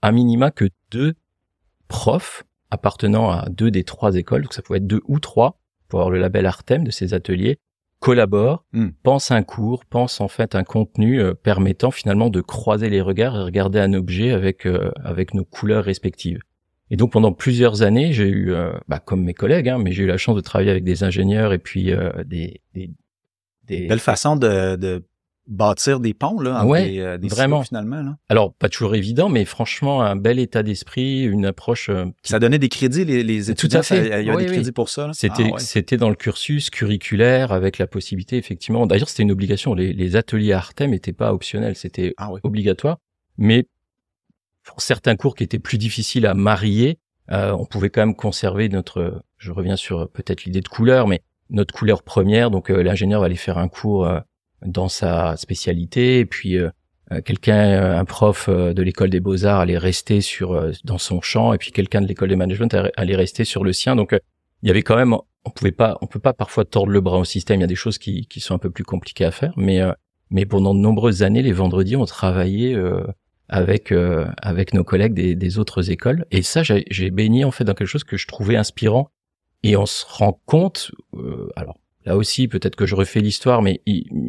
à 0.00 0.12
minima 0.12 0.50
que 0.50 0.70
deux 0.90 1.14
profs 1.88 2.44
appartenant 2.70 3.30
à 3.30 3.48
deux 3.50 3.70
des 3.70 3.84
trois 3.84 4.16
écoles, 4.16 4.42
donc 4.42 4.52
ça 4.54 4.62
pouvait 4.62 4.78
être 4.78 4.86
deux 4.86 5.02
ou 5.06 5.20
trois, 5.20 5.58
pour 5.88 6.00
avoir 6.00 6.10
le 6.10 6.18
label 6.18 6.46
Artem 6.46 6.84
de 6.84 6.90
ces 6.90 7.14
ateliers, 7.14 7.58
collaborent, 8.00 8.64
Hmm. 8.72 8.88
pensent 9.02 9.30
un 9.30 9.42
cours, 9.42 9.84
pensent 9.84 10.20
en 10.20 10.28
fait 10.28 10.54
un 10.54 10.64
contenu 10.64 11.20
euh, 11.20 11.34
permettant 11.34 11.90
finalement 11.90 12.30
de 12.30 12.40
croiser 12.40 12.90
les 12.90 13.00
regards 13.00 13.36
et 13.36 13.42
regarder 13.42 13.80
un 13.80 13.92
objet 13.94 14.30
avec 14.30 14.66
euh, 14.66 14.90
avec 15.04 15.34
nos 15.34 15.44
couleurs 15.44 15.84
respectives. 15.84 16.40
Et 16.90 16.96
donc 16.96 17.12
pendant 17.12 17.32
plusieurs 17.32 17.82
années, 17.82 18.12
j'ai 18.12 18.28
eu, 18.28 18.52
euh, 18.52 18.72
bah, 18.88 18.98
comme 18.98 19.22
mes 19.22 19.34
collègues, 19.34 19.68
hein, 19.68 19.78
mais 19.78 19.92
j'ai 19.92 20.04
eu 20.04 20.06
la 20.06 20.16
chance 20.16 20.36
de 20.36 20.40
travailler 20.40 20.70
avec 20.70 20.84
des 20.84 21.02
ingénieurs 21.04 21.52
et 21.52 21.58
puis 21.58 21.92
euh, 21.92 22.24
des, 22.24 22.62
des, 22.74 22.90
des- 23.64 23.86
Belle 23.86 23.98
façon 23.98 24.36
de, 24.36 24.76
de 24.76 25.04
bâtir 25.48 25.98
des 25.98 26.12
ponts, 26.14 26.38
là, 26.40 26.58
entre 26.58 26.66
Ouais, 26.66 26.90
des, 26.90 26.98
euh, 27.00 27.18
des 27.18 27.28
vraiment. 27.28 27.56
silos, 27.62 27.68
finalement. 27.68 28.02
Là. 28.02 28.16
alors 28.28 28.52
pas 28.54 28.68
toujours 28.68 28.94
évident, 28.94 29.28
mais 29.30 29.44
franchement 29.46 30.02
un 30.02 30.14
bel 30.14 30.38
état 30.38 30.62
d'esprit, 30.62 31.24
une 31.24 31.46
approche. 31.46 31.88
euh, 31.88 32.04
Ça 32.22 32.38
donnait 32.38 32.58
des 32.58 32.68
crédits, 32.68 33.04
les, 33.04 33.22
les 33.24 33.44
Tout 33.46 33.50
étudiants. 33.52 33.80
à 33.80 33.82
fait. 33.82 34.08
ça- 34.08 34.20
Il 34.20 34.26
y 34.26 34.28
avait 34.30 34.36
Oui, 34.36 34.42
des 34.44 34.48
oui. 34.50 34.54
crédits 34.56 34.72
pour 34.72 34.88
ça. 34.90 35.06
là? 35.06 35.12
C'était 35.14 35.44
Ah, 35.46 35.54
ouais. 35.54 35.60
c'était 35.60 35.96
dans 35.96 36.10
le 36.10 36.14
cursus 36.14 36.68
curriculaire 36.70 37.50
avec 37.52 37.78
la 37.78 37.86
possibilité 37.86 38.36
effectivement. 38.36 38.86
D'ailleurs 38.86 39.08
c'était 39.08 39.22
une 39.24 39.32
obligation. 39.32 39.74
Les, 39.74 39.92
les 39.92 40.16
ateliers 40.16 40.52
Artem 40.52 40.90
n'étaient 40.90 41.12
pas 41.14 41.32
optionnels, 41.32 41.74
c'était 41.76 42.14
Ah 42.18 42.30
obligatoire. 42.42 42.98
Mais 43.38 43.66
pour 44.64 44.82
certains 44.82 45.16
cours 45.16 45.34
qui 45.34 45.44
étaient 45.44 45.58
plus 45.58 45.78
difficiles 45.78 46.26
à 46.26 46.34
marier, 46.34 46.98
euh, 47.30 47.52
on 47.52 47.64
pouvait 47.64 47.88
quand 47.90 48.02
même 48.02 48.14
conserver 48.14 48.68
notre. 48.68 49.22
Je 49.38 49.50
reviens 49.52 49.76
sur 49.76 50.10
peut-être 50.10 50.44
l'idée 50.44 50.60
de 50.60 50.68
couleur, 50.68 51.06
mais 51.08 51.22
notre 51.50 51.72
couleur 51.74 52.02
première. 52.02 52.50
Donc 52.50 52.70
euh, 52.70 52.82
l'ingénieur 52.82 53.20
va 53.20 53.26
aller 53.26 53.36
faire 53.36 53.56
un 53.58 53.68
cours 53.68 54.06
dans 54.64 54.88
sa 54.88 55.36
spécialité, 55.36 56.18
et 56.20 56.26
puis 56.26 56.56
euh, 56.56 56.70
euh, 57.12 57.20
quelqu'un, 57.20 57.58
euh, 57.58 57.98
un 57.98 58.04
prof 58.04 58.48
de 58.48 58.82
l'école 58.82 59.10
des 59.10 59.20
beaux 59.20 59.44
arts 59.44 59.60
allait 59.60 59.78
rester 59.78 60.20
sur 60.20 60.72
dans 60.84 60.98
son 60.98 61.20
champ, 61.20 61.52
et 61.52 61.58
puis 61.58 61.72
quelqu'un 61.72 62.00
de 62.00 62.06
l'école 62.06 62.28
des 62.28 62.36
management 62.36 62.74
allait- 62.96 63.16
rester 63.16 63.44
sur 63.44 63.64
le 63.64 63.72
sien. 63.72 63.96
Donc 63.96 64.16
il 64.62 64.68
y 64.68 64.70
avait 64.70 64.82
quand 64.82 64.96
même, 64.96 65.14
on 65.44 65.50
pouvait 65.50 65.72
pas, 65.72 65.96
on 66.02 66.06
peut 66.06 66.20
pas 66.20 66.32
parfois 66.32 66.64
tordre 66.64 66.90
le 66.90 67.00
bras 67.00 67.18
au 67.18 67.24
système. 67.24 67.60
Il 67.60 67.62
y 67.62 67.64
a 67.64 67.68
des 67.68 67.74
choses 67.74 67.98
qui, 67.98 68.26
qui 68.26 68.40
sont 68.40 68.54
un 68.54 68.58
peu 68.58 68.70
plus 68.70 68.84
compliquées 68.84 69.24
à 69.24 69.30
faire, 69.30 69.52
mais 69.56 69.80
mais 70.30 70.44
pendant 70.44 70.74
de 70.74 70.80
nombreuses 70.80 71.22
années, 71.22 71.42
les 71.42 71.52
vendredis, 71.52 71.96
on 71.96 72.04
travaillait 72.04 72.76
avec 73.48 73.94
avec 74.42 74.74
nos 74.74 74.84
collègues 74.84 75.14
des, 75.14 75.34
des 75.34 75.58
autres 75.58 75.90
écoles. 75.90 76.26
Et 76.30 76.42
ça, 76.42 76.62
j'ai 76.64 77.10
baigné 77.10 77.44
en 77.44 77.50
fait 77.50 77.64
dans 77.64 77.74
quelque 77.74 77.86
chose 77.86 78.04
que 78.04 78.16
je 78.16 78.26
trouvais 78.26 78.56
inspirant. 78.56 79.10
Et 79.62 79.76
on 79.76 79.86
se 79.86 80.04
rend 80.06 80.40
compte, 80.46 80.92
alors 81.56 81.78
là 82.08 82.16
aussi, 82.16 82.48
peut-être 82.48 82.74
que 82.74 82.86
je 82.86 82.94
refais 82.94 83.20
l'histoire, 83.20 83.60
mais 83.60 83.82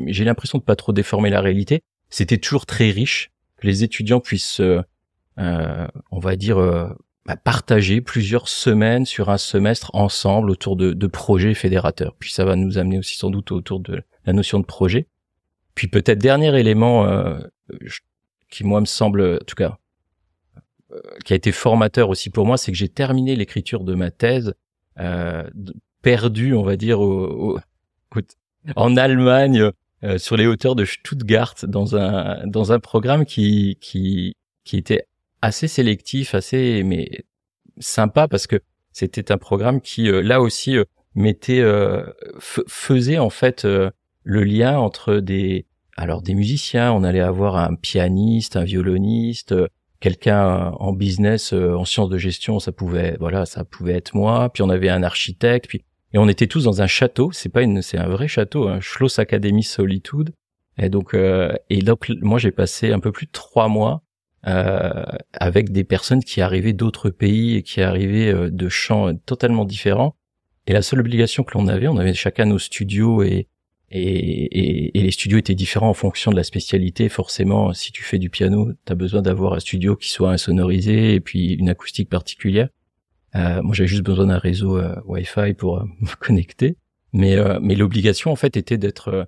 j'ai 0.08 0.26
l'impression 0.26 0.58
de 0.58 0.64
pas 0.64 0.76
trop 0.76 0.92
déformer 0.92 1.30
la 1.30 1.40
réalité. 1.40 1.82
C'était 2.10 2.38
toujours 2.38 2.66
très 2.66 2.92
riche 2.92 3.32
que 3.58 3.68
les 3.68 3.84
étudiants 3.84 4.20
puissent, 4.20 4.60
euh, 4.60 4.82
euh, 5.38 5.88
on 6.12 6.20
va 6.20 6.36
dire, 6.36 6.58
euh, 6.58 6.90
bah, 7.26 7.38
partager 7.38 8.02
plusieurs 8.02 8.50
semaines 8.50 9.06
sur 9.06 9.30
un 9.30 9.38
semestre 9.38 9.92
ensemble 9.94 10.50
autour 10.52 10.76
de, 10.76 11.08
projets 11.08 11.54
fédérateurs. 11.54 12.16
Puis 12.20 12.32
ça 12.32 12.44
va 12.44 12.58
nous 12.58 12.78
amener 12.78 13.00
aussi 13.00 13.16
sans 13.16 13.30
doute 13.30 13.52
autour 13.52 13.80
de 13.80 14.04
la 14.26 14.34
notion 14.34 14.60
de 14.60 14.66
projet. 14.66 15.08
Puis 15.74 15.88
peut-être 15.88 16.20
dernier 16.20 16.58
élément 16.60 17.08
qui 18.52 18.66
moi 18.66 18.82
me 18.82 18.86
semble, 18.86 19.40
en 19.42 19.46
tout 19.46 19.56
cas, 19.56 19.78
qui 21.24 21.32
a 21.32 21.36
été 21.36 21.54
formateur 21.54 22.10
aussi 22.10 22.30
pour 22.30 22.46
moi, 22.46 22.58
c'est 22.58 22.72
que 22.72 22.78
j'ai 22.78 22.90
terminé 22.90 23.36
l'écriture 23.38 23.86
de 23.86 23.96
ma 23.96 24.12
thèse 24.12 24.54
euh, 25.00 25.50
perdu, 26.02 26.54
on 26.54 26.64
va 26.64 26.76
dire, 26.76 27.00
au- 27.00 27.60
en 28.76 28.98
Allemagne, 28.98 29.72
euh, 30.04 30.18
sur 30.18 30.38
les 30.38 30.48
hauteurs 30.48 30.76
de 30.76 30.86
Stuttgart, 30.86 31.56
dans 31.64 31.96
un 31.96 32.46
dans 32.48 32.72
un 32.72 32.80
programme 32.80 33.26
qui 33.26 33.78
qui 33.82 34.36
qui 34.64 34.78
était 34.78 35.06
assez 35.42 35.68
sélectif, 35.68 36.36
assez 36.36 36.84
mais 36.84 37.26
sympa 37.80 38.28
parce 38.28 38.48
que 38.48 38.62
c'était 38.92 39.32
un 39.32 39.38
programme 39.38 39.82
qui 39.82 40.10
euh, 40.10 40.22
là 40.22 40.42
aussi 40.42 40.78
euh, 40.78 40.84
mettait 41.16 41.60
euh, 41.60 42.04
faisait 42.40 43.18
en 43.18 43.30
fait 43.30 43.66
euh, 43.66 43.90
le 44.24 44.44
lien 44.44 44.78
entre 44.80 45.16
des 45.16 45.66
alors 45.98 46.22
des 46.22 46.34
musiciens, 46.34 46.94
on 46.94 47.04
allait 47.04 47.20
avoir 47.20 47.58
un 47.58 47.76
pianiste, 47.76 48.56
un 48.56 48.64
violoniste, 48.64 49.54
quelqu'un 50.00 50.72
en 50.80 50.94
business, 50.94 51.52
en 51.52 51.84
sciences 51.84 52.10
de 52.10 52.18
gestion, 52.18 52.60
ça 52.60 52.72
pouvait 52.72 53.18
voilà, 53.20 53.46
ça 53.46 53.66
pouvait 53.66 53.96
être 53.96 54.16
moi, 54.16 54.50
puis 54.54 54.64
on 54.64 54.70
avait 54.70 54.88
un 54.88 55.04
architecte, 55.04 55.68
puis 55.68 55.84
et 56.14 56.18
on 56.18 56.28
était 56.28 56.48
tous 56.48 56.64
dans 56.64 56.82
un 56.82 56.88
château, 56.88 57.32
c'est 57.32 57.50
pas 57.50 57.62
une 57.62 57.82
c'est 57.82 57.98
un 57.98 58.08
vrai 58.08 58.28
château, 58.28 58.68
un 58.68 58.80
Schloss 58.80 59.20
Academy 59.20 59.64
Solitude. 59.64 60.32
Et 60.78 60.90
donc 60.90 61.14
euh, 61.14 61.54
et 61.70 61.80
donc 61.82 62.10
moi 62.22 62.40
j'ai 62.40 62.52
passé 62.52 62.92
un 62.92 63.00
peu 63.00 63.12
plus 63.12 63.28
de 63.28 63.32
trois 63.32 63.68
mois 63.68 64.02
euh, 64.48 65.04
avec 65.34 65.72
des 65.72 65.84
personnes 65.84 66.24
qui 66.24 66.42
arrivaient 66.42 66.74
d'autres 66.74 67.10
pays 67.10 67.56
et 67.58 67.64
qui 67.64 67.82
arrivaient 67.82 68.34
euh, 68.34 68.50
de 68.50 68.70
champs 68.70 69.14
totalement 69.16 69.66
différents. 69.66 70.16
Et 70.66 70.74
la 70.74 70.82
seule 70.82 71.02
obligation 71.02 71.44
que 71.44 71.58
l'on 71.58 71.68
avait, 71.68 71.88
on 71.88 71.98
avait 71.98 72.14
chacun 72.14 72.46
nos 72.46 72.60
studios 72.60 73.24
et, 73.24 73.48
et, 73.92 74.02
et, 74.02 75.00
et 75.00 75.02
les 75.02 75.12
studios 75.12 75.38
étaient 75.38 75.56
différents 75.56 75.90
en 75.90 75.96
fonction 75.96 76.32
de 76.32 76.36
la 76.36 76.44
spécialité. 76.44 77.10
Forcément, 77.10 77.74
si 77.74 77.92
tu 77.92 78.04
fais 78.04 78.20
du 78.20 78.30
piano, 78.30 78.72
tu 78.86 78.92
as 78.92 78.96
besoin 78.96 79.22
d'avoir 79.22 79.54
un 79.54 79.60
studio 79.60 79.96
qui 79.96 80.10
soit 80.10 80.32
insonorisé 80.32 81.16
et 81.16 81.20
puis 81.20 81.54
une 81.54 81.70
acoustique 81.70 82.10
particulière. 82.10 82.70
Euh, 83.36 83.62
moi, 83.62 83.74
j'avais 83.76 83.88
juste 83.88 84.04
besoin 84.04 84.26
d'un 84.28 84.38
réseau 84.38 84.78
euh, 84.78 84.96
Wi-Fi 85.06 85.54
pour 85.54 85.78
euh, 85.80 85.84
me 86.02 86.16
connecter. 86.20 86.78
Mais, 87.14 87.36
euh, 87.36 87.60
mais 87.62 87.76
l'obligation, 87.76 88.32
en 88.32 88.36
fait, 88.36 88.56
était 88.58 88.78
d'être 88.78 89.08
euh, 89.10 89.24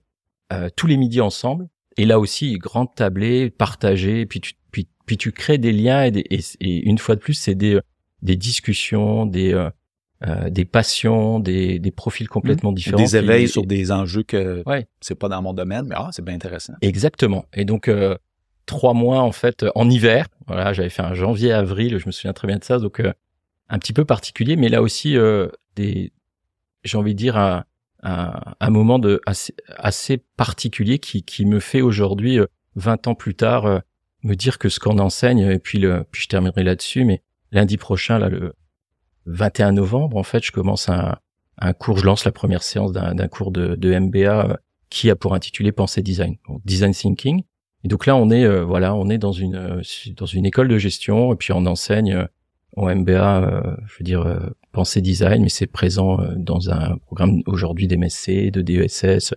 euh, 0.54 0.70
tous 0.76 0.88
les 0.88 0.98
midis 0.98 1.22
ensemble. 1.22 1.68
Et 1.98 2.06
là 2.06 2.20
aussi, 2.20 2.58
grande 2.58 2.94
tablée, 2.96 3.50
partagée, 3.50 4.26
puis 4.26 4.40
tu, 4.40 4.54
puis, 4.72 4.88
puis 5.06 5.18
tu 5.18 5.32
crées 5.32 5.58
des 5.58 5.72
liens 5.74 6.04
et, 6.04 6.12
des- 6.12 6.26
et, 6.30 6.40
et 6.62 6.84
une 6.88 6.98
fois 6.98 7.16
de 7.16 7.20
plus, 7.22 7.34
c'est 7.34 7.56
des, 7.56 7.80
des 8.22 8.36
discussions, 8.38 9.26
des, 9.26 9.52
euh, 10.24 10.50
des 10.50 10.66
passions, 10.66 11.40
des, 11.40 11.80
des 11.80 11.92
profils 11.92 12.30
complètement 12.30 12.72
différents. 12.72 12.98
Des 13.02 13.18
éveils 13.18 13.48
sur 13.50 13.66
des 13.66 13.92
enjeux 13.92 14.24
que 14.24 14.64
ouais. 14.68 14.88
c'est 15.02 15.16
pas 15.16 15.28
dans 15.30 15.42
mon 15.42 15.54
domaine, 15.54 15.86
mais 15.88 15.96
ah, 15.98 16.10
c'est 16.12 16.24
bien 16.24 16.36
intéressant. 16.36 16.74
Exactement. 16.82 17.46
Et 17.54 17.66
donc, 17.66 17.90
trois 18.68 18.94
mois, 18.94 19.22
en 19.22 19.32
fait, 19.32 19.66
en 19.76 19.90
hiver. 19.90 20.28
Voilà, 20.48 20.72
j'avais 20.74 20.90
fait 20.90 21.02
un 21.02 21.14
janvier-avril, 21.16 21.98
je 21.98 22.06
me 22.06 22.12
souviens 22.12 22.34
très 22.34 22.48
bien 22.48 22.58
de 22.58 22.64
ça. 22.64 22.78
Donc, 22.80 23.02
un 23.72 23.80
petit 23.80 23.94
peu 23.94 24.06
particulier, 24.06 24.56
mais 24.56 24.70
là 24.70 24.82
aussi, 24.84 25.18
des, 25.76 26.14
j'ai 26.84 26.98
envie 26.98 27.14
de 27.14 27.18
dire, 27.18 27.38
un, 27.38 27.64
un, 28.04 28.70
moment 28.70 29.00
de 29.00 29.22
assez, 29.26 29.56
assez 29.78 30.18
particulier 30.18 31.00
qui, 31.00 31.24
qui 31.24 31.46
me 31.46 31.60
fait 31.60 31.82
aujourd'hui, 31.82 32.40
20 32.76 33.08
ans 33.08 33.16
plus 33.16 33.34
tard, 33.34 33.82
me 34.24 34.36
dire 34.36 34.60
que 34.60 34.70
ce 34.70 34.80
qu'on 34.80 35.00
enseigne, 35.00 35.40
et 35.40 35.60
puis, 35.60 35.80
le, 35.80 36.06
puis 36.12 36.24
je 36.24 36.28
terminerai 36.28 36.64
là-dessus, 36.64 37.06
mais 37.06 37.24
lundi 37.52 37.78
prochain, 37.78 38.20
là, 38.20 38.30
le 38.30 38.54
21 39.26 39.74
novembre, 39.74 40.18
en 40.18 40.24
fait, 40.24 40.44
je 40.44 40.52
commence 40.52 40.90
un, 40.90 41.16
un 41.58 41.74
cours, 41.74 41.98
je 41.98 42.06
lance 42.06 42.26
la 42.26 42.32
première 42.32 42.64
séance 42.64 42.92
d'un 42.92 43.28
cours 43.28 43.52
de, 43.52 43.76
de, 43.76 43.98
MBA 43.98 44.46
euh, 44.46 44.56
qui 44.90 45.10
a 45.10 45.16
pour 45.16 45.34
intitulé 45.34 45.72
Pensée 45.72 46.02
Design, 46.02 46.36
donc 46.48 46.62
Design 46.66 46.94
Thinking. 46.94 47.44
Et 47.84 47.88
donc 47.88 48.06
là, 48.06 48.16
on 48.16 48.30
est, 48.30 48.44
euh, 48.44 48.64
voilà, 48.64 48.94
on 48.96 49.10
est 49.10 49.18
dans 49.18 49.32
une 49.32 49.56
euh, 49.56 49.82
dans 50.18 50.26
une 50.26 50.46
école 50.46 50.68
de 50.68 50.78
gestion, 50.78 51.34
et 51.34 51.36
puis 51.36 51.54
on 51.54 51.66
enseigne 51.66 52.28
au 52.76 52.88
MBA, 52.90 53.78
je 53.86 53.98
veux 54.00 54.04
dire 54.04 54.40
Pensée 54.72 55.02
Design, 55.02 55.44
mais 55.44 55.50
c'est 55.50 55.68
présent 55.68 56.20
dans 56.36 56.70
un 56.70 56.98
programme 56.98 57.42
aujourd'hui 57.46 57.88
d'MSC, 57.88 58.52
de 58.52 58.62
DESS, 58.62 59.34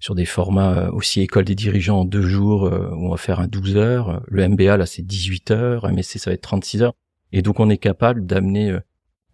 sur 0.00 0.14
des 0.14 0.24
formats 0.24 0.90
aussi 0.90 1.20
école 1.20 1.44
des 1.44 1.54
dirigeants 1.54 2.00
en 2.00 2.04
deux 2.04 2.22
jours, 2.22 2.64
où 2.64 3.06
on 3.06 3.10
va 3.10 3.16
faire 3.16 3.40
un 3.40 3.46
12 3.46 3.76
heures. 3.76 4.22
Le 4.26 4.48
MBA, 4.48 4.76
là, 4.76 4.86
c'est 4.86 5.02
18 5.02 5.50
heures, 5.52 5.92
MSC, 5.92 6.18
ça 6.18 6.30
va 6.30 6.34
être 6.34 6.42
36 6.42 6.82
heures. 6.82 6.94
Et 7.32 7.42
donc, 7.42 7.60
on 7.60 7.70
est 7.70 7.78
capable 7.78 8.26
d'amener 8.26 8.76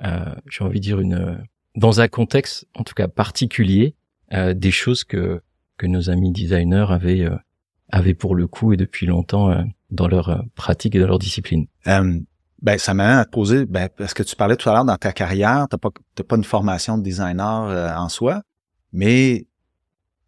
euh, 0.05 0.35
j'ai 0.49 0.65
envie 0.65 0.81
de 0.81 0.85
dire 0.85 1.01
une 1.01 1.15
euh, 1.15 1.35
dans 1.77 2.01
un 2.01 2.09
contexte 2.09 2.67
en 2.75 2.85
tout 2.85 2.95
cas 2.95 3.07
particulier 3.07 3.95
euh, 4.33 4.55
des 4.55 4.71
choses 4.71 5.05
que 5.05 5.43
que 5.77 5.87
nos 5.87 6.11
amis 6.11 6.33
designers 6.33 6.87
avaient 6.89 7.29
avaient 7.91 8.15
pour 8.15 8.35
le 8.35 8.47
coup 8.47 8.73
et 8.73 8.77
depuis 8.77 9.07
longtemps 9.07 9.65
dans 9.91 10.09
leur 10.09 10.45
pratique 10.55 10.95
et 10.95 11.01
dans 11.01 11.07
leur 11.07 11.19
discipline. 11.19 11.67
Ben 12.63 12.79
ça 12.79 12.95
m'a 12.95 13.21
à 13.21 13.25
te 13.25 13.31
poser 13.31 13.67
ben 13.67 13.89
parce 13.97 14.15
que 14.15 14.23
tu 14.23 14.37
parlais 14.37 14.57
tout 14.57 14.69
à 14.69 14.75
l'heure 14.75 14.85
dans 14.85 14.97
ta 14.97 15.13
carrière, 15.13 15.67
t'as 15.71 15.79
pas 15.79 15.91
t'as 16.15 16.25
pas 16.25 16.37
une 16.37 16.45
formation 16.45 16.99
de 16.99 17.03
designer 17.03 17.97
en 17.97 18.09
soi, 18.09 18.43
mais 18.93 19.47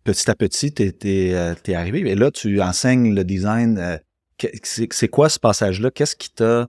petit 0.04 0.30
à 0.30 0.34
petit 0.34 0.72
t'es 0.72 0.92
t'es, 0.92 1.54
t'es 1.62 1.74
arrivé 1.74 2.00
et 2.10 2.14
là 2.14 2.30
tu 2.30 2.60
enseignes 2.62 3.14
le 3.14 3.24
design. 3.24 4.00
c'est 4.62 5.08
quoi 5.08 5.28
ce 5.28 5.38
passage 5.38 5.80
là 5.80 5.90
Qu'est-ce 5.90 6.16
qui 6.16 6.30
t'a 6.30 6.68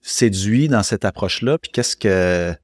séduit 0.00 0.68
dans 0.68 0.82
cette 0.82 1.04
approche-là? 1.04 1.58
Puis 1.58 1.70
qu'est-ce 1.70 1.96
que... 1.96 2.54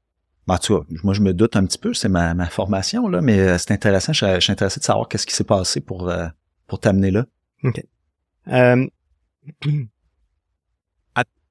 Ben, 0.46 0.58
tu 0.58 0.72
vois, 0.72 0.84
moi, 1.02 1.14
je 1.14 1.22
me 1.22 1.32
doute 1.32 1.56
un 1.56 1.64
petit 1.64 1.78
peu, 1.78 1.94
c'est 1.94 2.10
ma, 2.10 2.34
ma 2.34 2.46
formation, 2.46 3.08
là, 3.08 3.22
mais 3.22 3.38
euh, 3.38 3.56
c'est 3.56 3.70
intéressant. 3.70 4.12
Je, 4.12 4.40
suis 4.40 4.52
intéressé 4.52 4.78
de 4.78 4.84
savoir 4.84 5.08
qu'est-ce 5.08 5.26
qui 5.26 5.34
s'est 5.34 5.44
passé 5.44 5.80
pour, 5.80 6.10
euh, 6.10 6.26
pour 6.66 6.80
t'amener 6.80 7.10
là. 7.10 7.24
OK. 7.62 7.82
Euh, 8.48 8.86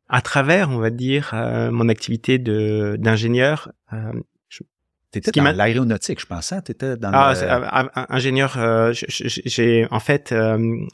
à, 0.10 0.22
travers, 0.22 0.70
on 0.70 0.78
va 0.78 0.90
dire, 0.90 1.32
euh, 1.34 1.72
mon 1.72 1.90
activité 1.90 2.38
de 2.38 2.96
d'ingénieur, 3.00 3.72
euh, 3.94 4.14
T'étais 5.12 5.30
dans 5.30 5.56
l'aéronautique, 5.56 6.20
je 6.20 6.26
pensais. 6.26 6.60
T'étais 6.64 6.98
dans 6.98 7.12
ah, 7.14 7.36
ingénieur. 8.10 8.58
j'ai 8.94 9.88
en 9.92 10.00
fait 10.00 10.34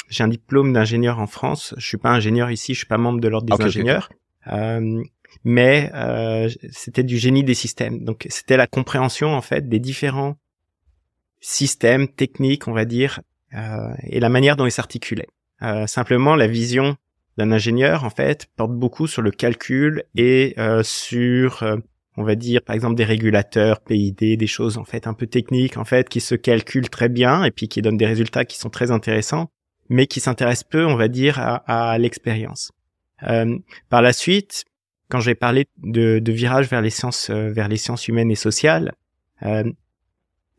j'ai 0.09 0.23
un 0.25 0.27
diplôme 0.27 0.73
d'ingénieur 0.73 1.19
en 1.19 1.27
France. 1.27 1.73
Je 1.77 1.87
suis 1.87 1.95
pas 1.95 2.09
ingénieur 2.09 2.51
ici. 2.51 2.73
Je 2.73 2.79
suis 2.79 2.85
pas 2.85 2.97
membre 2.97 3.21
de 3.21 3.29
l'ordre 3.29 3.57
des 3.57 3.63
ingénieurs. 3.63 4.09
Euh, 4.47 5.03
mais 5.43 5.91
euh, 5.93 6.49
c'était 6.71 7.03
du 7.03 7.17
génie 7.17 7.43
des 7.43 7.53
systèmes. 7.53 8.03
Donc 8.03 8.25
c'était 8.29 8.57
la 8.57 8.67
compréhension 8.67 9.33
en 9.33 9.41
fait 9.41 9.69
des 9.69 9.79
différents 9.79 10.37
systèmes 11.39 12.07
techniques, 12.07 12.67
on 12.67 12.73
va 12.73 12.85
dire, 12.85 13.21
euh, 13.53 13.93
et 14.03 14.19
la 14.19 14.29
manière 14.29 14.55
dont 14.55 14.65
ils 14.65 14.71
s'articulaient. 14.71 15.29
simplement, 15.87 16.35
la 16.35 16.47
vision 16.47 16.97
d'un 17.39 17.51
ingénieur 17.51 18.03
en 18.03 18.11
fait 18.11 18.47
porte 18.55 18.73
beaucoup 18.73 19.07
sur 19.07 19.23
le 19.23 19.31
calcul 19.31 20.03
et 20.15 20.55
sur 20.83 21.63
on 22.17 22.23
va 22.23 22.35
dire 22.35 22.61
par 22.61 22.75
exemple 22.75 22.95
des 22.95 23.05
régulateurs, 23.05 23.79
PID, 23.79 24.37
des 24.37 24.47
choses 24.47 24.77
en 24.77 24.83
fait 24.83 25.07
un 25.07 25.13
peu 25.13 25.25
techniques 25.25 25.77
en 25.77 25.85
fait 25.85 26.07
qui 26.09 26.19
se 26.19 26.35
calculent 26.35 26.89
très 26.89 27.09
bien 27.09 27.43
et 27.43 27.51
puis 27.51 27.67
qui 27.67 27.81
donnent 27.81 27.97
des 27.97 28.05
résultats 28.05 28.45
qui 28.45 28.57
sont 28.57 28.69
très 28.69 28.91
intéressants, 28.91 29.49
mais 29.87 30.05
qui 30.05 30.19
s'intéressent 30.19 30.69
peu, 30.69 30.85
on 30.85 30.95
va 30.95 31.07
dire, 31.07 31.39
à 31.39 31.97
l'expérience. 31.97 32.71
Euh, 33.23 33.57
par 33.89 34.01
la 34.01 34.13
suite, 34.13 34.65
quand 35.09 35.19
j'ai 35.19 35.35
parlé 35.35 35.67
de, 35.77 36.19
de, 36.19 36.31
virage 36.31 36.67
vers 36.69 36.81
les 36.81 36.89
sciences, 36.89 37.29
euh, 37.29 37.51
vers 37.51 37.67
les 37.67 37.77
sciences 37.77 38.07
humaines 38.07 38.31
et 38.31 38.35
sociales, 38.35 38.93
euh, 39.43 39.69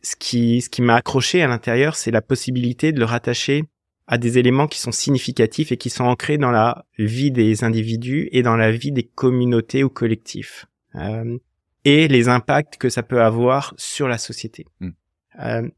ce 0.03 0.17
qui, 0.17 0.61
ce 0.61 0.69
qui 0.69 0.83
m'a 0.83 0.97
accroché 0.97 1.43
à 1.43 1.47
l'intérieur, 1.47 1.95
c'est 1.95 2.11
la 2.11 2.23
possibilité 2.23 2.93
de 2.93 2.99
le 2.99 3.05
rattacher 3.05 3.65
à 4.11 4.19
des 4.19 4.39
éléments 4.39 4.67
qui 4.67 4.81
sont 4.81 4.91
significatifs 4.91 5.71
et 5.71 5.77
qui 5.77 5.89
sont 5.89 6.03
ancrés 6.05 6.37
dans 6.37 6.51
la 6.51 6.85
vie 6.99 7.31
des 7.31 7.63
individus 7.63 8.29
et 8.33 8.43
dans 8.43 8.57
la 8.57 8.73
vie 8.73 8.91
des 8.91 9.05
communautés 9.05 9.85
ou 9.85 9.89
collectifs, 9.89 10.67
euh, 10.97 11.39
et 11.85 12.09
les 12.09 12.29
impacts 12.29 12.77
que 12.77 12.89
ça 12.89 13.05
peut 13.05 13.23
avoir 13.23 13.73
sur 13.79 14.09
la 14.09 14.19
société. 14.19 14.67
Hmm. 14.81 14.91
Euh, 15.41 15.69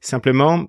simplement, 0.00 0.68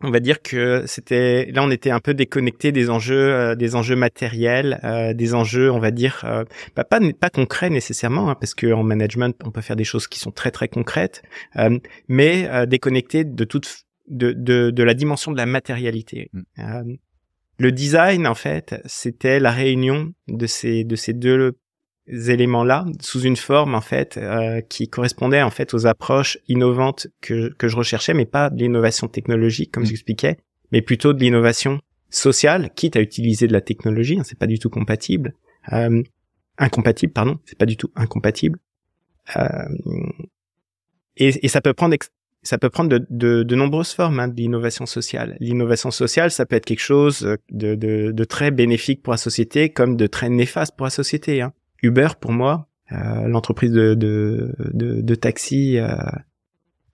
on 0.00 0.10
va 0.10 0.18
dire 0.18 0.42
que 0.42 0.84
c'était 0.86 1.50
là 1.52 1.62
on 1.62 1.70
était 1.70 1.90
un 1.90 2.00
peu 2.00 2.14
déconnecté 2.14 2.72
des 2.72 2.90
enjeux 2.90 3.32
euh, 3.32 3.54
des 3.54 3.76
enjeux 3.76 3.96
matériels 3.96 4.80
euh, 4.84 5.14
des 5.14 5.34
enjeux 5.34 5.70
on 5.70 5.78
va 5.78 5.92
dire 5.92 6.22
euh, 6.24 6.44
bah, 6.76 6.84
pas 6.84 6.98
pas 7.18 7.30
concrets 7.30 7.70
nécessairement 7.70 8.28
hein, 8.28 8.34
parce 8.34 8.54
que 8.54 8.72
en 8.72 8.82
management 8.82 9.36
on 9.44 9.50
peut 9.50 9.60
faire 9.60 9.76
des 9.76 9.84
choses 9.84 10.08
qui 10.08 10.18
sont 10.18 10.32
très 10.32 10.50
très 10.50 10.68
concrètes 10.68 11.22
mais 12.08 12.66
déconnecté 12.66 13.24
de 13.24 13.44
toute 13.44 13.83
de, 14.08 14.32
de, 14.32 14.70
de 14.70 14.82
la 14.82 14.94
dimension 14.94 15.32
de 15.32 15.36
la 15.36 15.46
matérialité 15.46 16.30
mm. 16.32 16.94
le 17.58 17.72
design 17.72 18.26
en 18.26 18.34
fait 18.34 18.80
c'était 18.84 19.40
la 19.40 19.50
réunion 19.50 20.12
de 20.28 20.46
ces 20.46 20.84
de 20.84 20.96
ces 20.96 21.12
deux 21.12 21.56
éléments-là 22.06 22.84
sous 23.00 23.22
une 23.22 23.36
forme 23.36 23.74
en 23.74 23.80
fait 23.80 24.16
euh, 24.16 24.60
qui 24.60 24.88
correspondait 24.88 25.42
en 25.42 25.50
fait 25.50 25.72
aux 25.74 25.86
approches 25.86 26.38
innovantes 26.48 27.06
que, 27.20 27.52
que 27.54 27.68
je 27.68 27.76
recherchais, 27.76 28.14
mais 28.14 28.26
pas 28.26 28.50
de 28.50 28.58
l'innovation 28.58 29.08
technologique 29.08 29.72
comme 29.72 29.84
mm. 29.84 29.86
j'expliquais, 29.86 30.36
mais 30.70 30.82
plutôt 30.82 31.12
de 31.12 31.20
l'innovation 31.20 31.80
sociale, 32.10 32.70
quitte 32.74 32.96
à 32.96 33.00
utiliser 33.00 33.46
de 33.46 33.52
la 33.52 33.60
technologie, 33.60 34.18
hein, 34.18 34.22
c'est 34.24 34.38
pas 34.38 34.46
du 34.46 34.58
tout 34.58 34.70
compatible, 34.70 35.34
euh, 35.72 36.02
incompatible 36.58 37.12
pardon, 37.12 37.38
c'est 37.46 37.58
pas 37.58 37.66
du 37.66 37.76
tout 37.76 37.90
incompatible, 37.96 38.58
euh, 39.36 39.68
et, 41.16 41.44
et, 41.44 41.48
ça 41.48 41.60
peut 41.60 41.72
prendre 41.72 41.96
ça 42.44 42.58
peut 42.58 42.70
prendre 42.70 42.90
de, 42.90 43.04
de, 43.10 43.42
de 43.42 43.54
nombreuses 43.56 43.92
formes 43.92 44.20
hein, 44.20 44.28
de 44.28 44.36
l'innovation 44.36 44.86
sociale. 44.86 45.36
L'innovation 45.40 45.90
sociale, 45.90 46.30
ça 46.30 46.46
peut 46.46 46.56
être 46.56 46.66
quelque 46.66 46.80
chose 46.80 47.36
de, 47.50 47.74
de, 47.74 48.12
de, 48.12 48.24
très 48.24 48.50
bénéfique 48.50 49.02
pour 49.02 49.12
la 49.12 49.16
société, 49.16 49.70
comme 49.70 49.96
de 49.96 50.06
très 50.06 50.28
néfaste 50.28 50.76
pour 50.76 50.84
la 50.84 50.90
société. 50.90 51.40
Hein. 51.40 51.52
Uber, 51.82 52.08
pour 52.20 52.32
moi, 52.32 52.68
euh, 52.92 53.26
l'entreprise 53.26 53.72
de, 53.72 53.94
de, 53.94 54.54
de, 54.72 55.00
de 55.00 55.14
taxi 55.14 55.78
euh, 55.78 55.88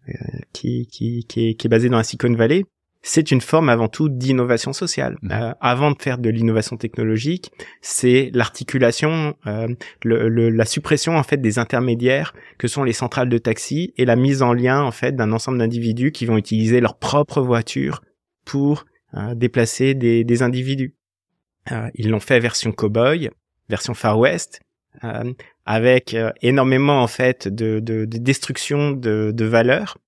euh, 0.08 0.12
qui, 0.52 0.86
qui, 0.86 1.26
qui, 1.28 1.48
est, 1.48 1.54
qui 1.54 1.66
est 1.66 1.70
basée 1.70 1.88
dans 1.88 1.96
la 1.98 2.04
Silicon 2.04 2.32
Valley, 2.32 2.64
c'est 3.02 3.30
une 3.30 3.40
forme 3.40 3.68
avant 3.68 3.88
tout 3.88 4.08
d'innovation 4.08 4.72
sociale. 4.72 5.16
Mmh. 5.22 5.32
Euh, 5.32 5.52
avant 5.60 5.90
de 5.90 6.00
faire 6.00 6.18
de 6.18 6.28
l'innovation 6.28 6.76
technologique, 6.76 7.50
c'est 7.80 8.30
l'articulation, 8.34 9.34
euh, 9.46 9.68
le, 10.04 10.28
le, 10.28 10.50
la 10.50 10.64
suppression 10.64 11.16
en 11.16 11.22
fait 11.22 11.38
des 11.38 11.58
intermédiaires 11.58 12.34
que 12.58 12.68
sont 12.68 12.84
les 12.84 12.92
centrales 12.92 13.28
de 13.28 13.38
taxi 13.38 13.92
et 13.96 14.04
la 14.04 14.16
mise 14.16 14.42
en 14.42 14.52
lien 14.52 14.82
en 14.82 14.92
fait 14.92 15.16
d'un 15.16 15.32
ensemble 15.32 15.58
d'individus 15.58 16.12
qui 16.12 16.26
vont 16.26 16.36
utiliser 16.36 16.80
leur 16.80 16.98
propre 16.98 17.40
voiture 17.40 18.02
pour 18.44 18.84
euh, 19.14 19.34
déplacer 19.34 19.94
des, 19.94 20.24
des 20.24 20.42
individus. 20.42 20.94
ils 21.94 22.10
l'ont 22.10 22.20
fait 22.20 22.40
version 22.40 22.72
cowboy, 22.72 23.30
version 23.68 23.94
Far 23.94 24.18
West, 24.18 24.60
euh, 25.04 25.32
avec 25.64 26.14
euh, 26.14 26.32
énormément 26.42 27.02
en 27.02 27.06
fait 27.06 27.48
de, 27.48 27.80
de, 27.80 28.04
de 28.04 28.18
destruction 28.18 28.90
de, 28.90 29.32
de 29.32 29.44
valeurs, 29.44 29.98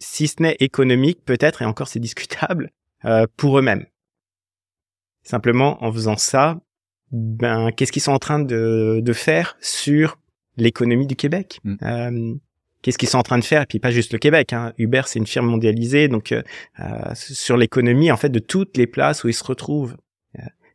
si 0.00 0.26
ce 0.28 0.42
n'est 0.42 0.56
économique 0.58 1.24
peut-être, 1.24 1.62
et 1.62 1.64
encore 1.64 1.88
c'est 1.88 2.00
discutable, 2.00 2.72
euh, 3.04 3.26
pour 3.36 3.58
eux-mêmes. 3.58 3.86
Simplement 5.22 5.82
en 5.84 5.92
faisant 5.92 6.16
ça, 6.16 6.58
ben 7.12 7.70
qu'est-ce 7.72 7.92
qu'ils 7.92 8.02
sont 8.02 8.12
en 8.12 8.18
train 8.18 8.40
de, 8.40 9.00
de 9.02 9.12
faire 9.12 9.56
sur 9.60 10.18
l'économie 10.56 11.06
du 11.06 11.16
Québec? 11.16 11.60
Mm. 11.64 11.74
euh, 11.82 12.34
Qu'est-ce 12.82 12.96
qu'ils 12.96 13.10
sont 13.10 13.18
en 13.18 13.22
train 13.22 13.38
de 13.38 13.44
faire? 13.44 13.62
Et 13.62 13.66
puis 13.66 13.78
pas 13.78 13.90
juste 13.90 14.14
le 14.14 14.18
Québec. 14.18 14.54
Hein. 14.54 14.72
Uber, 14.78 15.02
c'est 15.04 15.18
une 15.18 15.26
firme 15.26 15.46
mondialisée, 15.46 16.08
donc 16.08 16.32
euh, 16.32 16.42
sur 17.14 17.58
l'économie 17.58 18.10
en 18.10 18.16
fait 18.16 18.30
de 18.30 18.38
toutes 18.38 18.78
les 18.78 18.86
places 18.86 19.22
où 19.22 19.28
ils 19.28 19.34
se 19.34 19.44
retrouvent. 19.44 19.96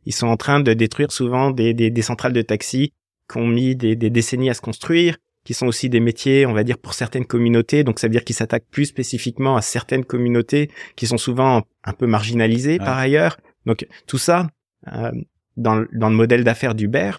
Ils 0.06 0.14
sont 0.14 0.28
en 0.28 0.36
train 0.36 0.60
de 0.60 0.72
détruire 0.72 1.10
souvent 1.10 1.50
des, 1.50 1.74
des, 1.74 1.90
des 1.90 2.02
centrales 2.02 2.32
de 2.32 2.42
taxi 2.42 2.92
qui 3.30 3.38
ont 3.38 3.46
mis 3.46 3.74
des, 3.74 3.96
des, 3.96 4.08
décennies 4.08 4.50
à 4.50 4.54
se 4.54 4.60
construire, 4.60 5.18
qui 5.46 5.54
sont 5.54 5.66
aussi 5.68 5.88
des 5.88 6.00
métiers, 6.00 6.44
on 6.44 6.52
va 6.52 6.64
dire, 6.64 6.76
pour 6.76 6.92
certaines 6.92 7.24
communautés. 7.24 7.84
Donc 7.84 8.00
ça 8.00 8.08
veut 8.08 8.12
dire 8.12 8.24
qu'ils 8.24 8.36
s'attaquent 8.36 8.68
plus 8.70 8.86
spécifiquement 8.86 9.56
à 9.56 9.62
certaines 9.62 10.04
communautés 10.04 10.70
qui 10.96 11.06
sont 11.06 11.16
souvent 11.16 11.62
un 11.84 11.92
peu 11.92 12.06
marginalisées 12.06 12.78
par 12.78 12.98
ailleurs. 12.98 13.38
Donc 13.64 13.86
tout 14.06 14.18
ça, 14.18 14.48
euh, 14.92 15.12
dans, 15.56 15.86
dans 15.92 16.10
le 16.10 16.16
modèle 16.16 16.42
d'affaires 16.44 16.74
d'Uber, 16.74 17.12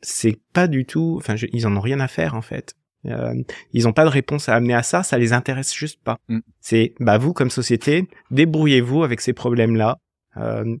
c'est 0.00 0.38
pas 0.52 0.68
du 0.68 0.86
tout, 0.86 1.16
enfin 1.18 1.34
ils 1.52 1.66
en 1.66 1.76
ont 1.76 1.80
rien 1.80 2.00
à 2.00 2.08
faire 2.08 2.34
en 2.34 2.42
fait 2.42 2.74
Euh, 3.06 3.34
ils 3.74 3.84
n'ont 3.84 3.92
pas 3.92 4.04
de 4.04 4.14
réponse 4.20 4.48
à 4.48 4.54
amener 4.54 4.72
à 4.72 4.82
ça, 4.82 5.02
ça 5.02 5.18
les 5.18 5.32
intéresse 5.34 5.74
juste 5.74 6.00
pas. 6.02 6.16
Mm. 6.28 6.38
C'est 6.60 6.94
bah 7.00 7.18
vous 7.18 7.34
comme 7.34 7.50
société, 7.50 8.08
débrouillez-vous 8.30 9.04
avec 9.04 9.20
ces 9.20 9.34
problèmes-là 9.34 9.98
euh, 10.38 10.76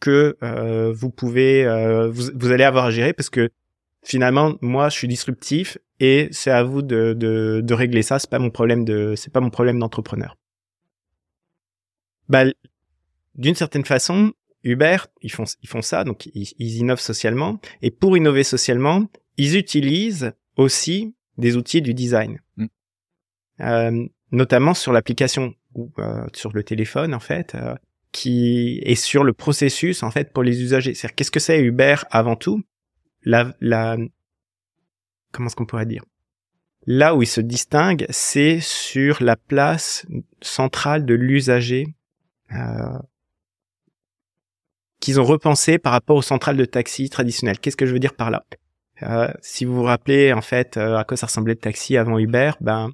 que 0.00 0.36
euh, 0.42 0.92
vous 0.94 1.10
pouvez, 1.10 1.66
euh, 1.66 2.08
vous, 2.10 2.30
vous 2.34 2.50
allez 2.52 2.64
avoir 2.64 2.84
à 2.84 2.90
gérer 2.92 3.12
parce 3.12 3.30
que 3.30 3.50
finalement 4.02 4.54
moi 4.60 4.88
je 4.88 4.96
suis 4.96 5.08
disruptif 5.08 5.78
et 6.00 6.28
c'est 6.30 6.50
à 6.50 6.62
vous 6.62 6.82
de, 6.82 7.14
de, 7.14 7.60
de 7.62 7.74
régler 7.74 8.02
ça. 8.02 8.18
C'est 8.18 8.30
pas 8.30 8.38
mon 8.38 8.50
problème 8.50 8.84
de, 8.84 9.14
c'est 9.16 9.32
pas 9.32 9.40
mon 9.40 9.50
problème 9.50 9.78
d'entrepreneur. 9.78 10.36
Bah 12.28 12.44
d'une 13.34 13.54
certaine 13.54 13.84
façon, 13.84 14.32
Uber, 14.64 14.98
ils 15.22 15.30
font, 15.30 15.44
ils 15.62 15.68
font 15.68 15.82
ça, 15.82 16.04
donc 16.04 16.26
ils, 16.34 16.52
ils, 16.58 16.76
innovent 16.76 17.00
socialement. 17.00 17.60
Et 17.82 17.90
pour 17.90 18.16
innover 18.16 18.42
socialement, 18.42 19.06
ils 19.36 19.56
utilisent 19.56 20.32
aussi 20.56 21.14
des 21.38 21.56
outils 21.56 21.82
du 21.82 21.94
design, 21.94 22.40
Mm. 22.56 22.66
Euh, 23.60 24.06
notamment 24.30 24.74
sur 24.74 24.92
l'application 24.92 25.54
ou 25.74 25.90
euh, 25.98 26.26
sur 26.32 26.52
le 26.52 26.62
téléphone 26.62 27.12
en 27.12 27.20
fait, 27.20 27.54
euh, 27.54 27.74
qui 28.12 28.80
est 28.84 28.94
sur 28.94 29.24
le 29.24 29.32
processus 29.32 30.02
en 30.02 30.10
fait 30.12 30.32
pour 30.32 30.42
les 30.44 30.62
usagers. 30.62 30.94
C'est-à-dire 30.94 31.16
qu'est-ce 31.16 31.30
que 31.30 31.40
c'est 31.40 31.60
Uber 31.60 31.96
avant 32.10 32.36
tout? 32.36 32.62
La, 33.24 33.54
la, 33.60 33.96
comment 35.32 35.46
est-ce 35.46 35.56
qu'on 35.56 35.66
pourrait 35.66 35.86
dire? 35.86 36.04
Là 36.86 37.14
où 37.14 37.22
il 37.22 37.26
se 37.26 37.40
distingue, 37.40 38.06
c'est 38.08 38.60
sur 38.60 39.22
la 39.22 39.36
place 39.36 40.06
centrale 40.40 41.04
de 41.04 41.14
l'usager. 41.14 41.86
Euh, 42.52 42.98
qu'ils 45.00 45.20
ont 45.20 45.24
repensé 45.24 45.78
par 45.78 45.92
rapport 45.92 46.16
aux 46.16 46.22
centrales 46.22 46.56
de 46.56 46.64
taxi 46.64 47.08
traditionnelles. 47.08 47.58
Qu'est-ce 47.58 47.76
que 47.76 47.86
je 47.86 47.92
veux 47.92 47.98
dire 47.98 48.14
par 48.14 48.30
là? 48.30 48.44
Euh, 49.02 49.32
Si 49.42 49.64
vous 49.64 49.74
vous 49.74 49.82
rappelez 49.84 50.32
en 50.32 50.40
fait 50.40 50.76
euh, 50.76 50.96
à 50.96 51.04
quoi 51.04 51.16
ça 51.16 51.26
ressemblait 51.26 51.54
le 51.54 51.60
taxi 51.60 51.96
avant 51.96 52.18
Uber, 52.18 52.52
ben 52.60 52.90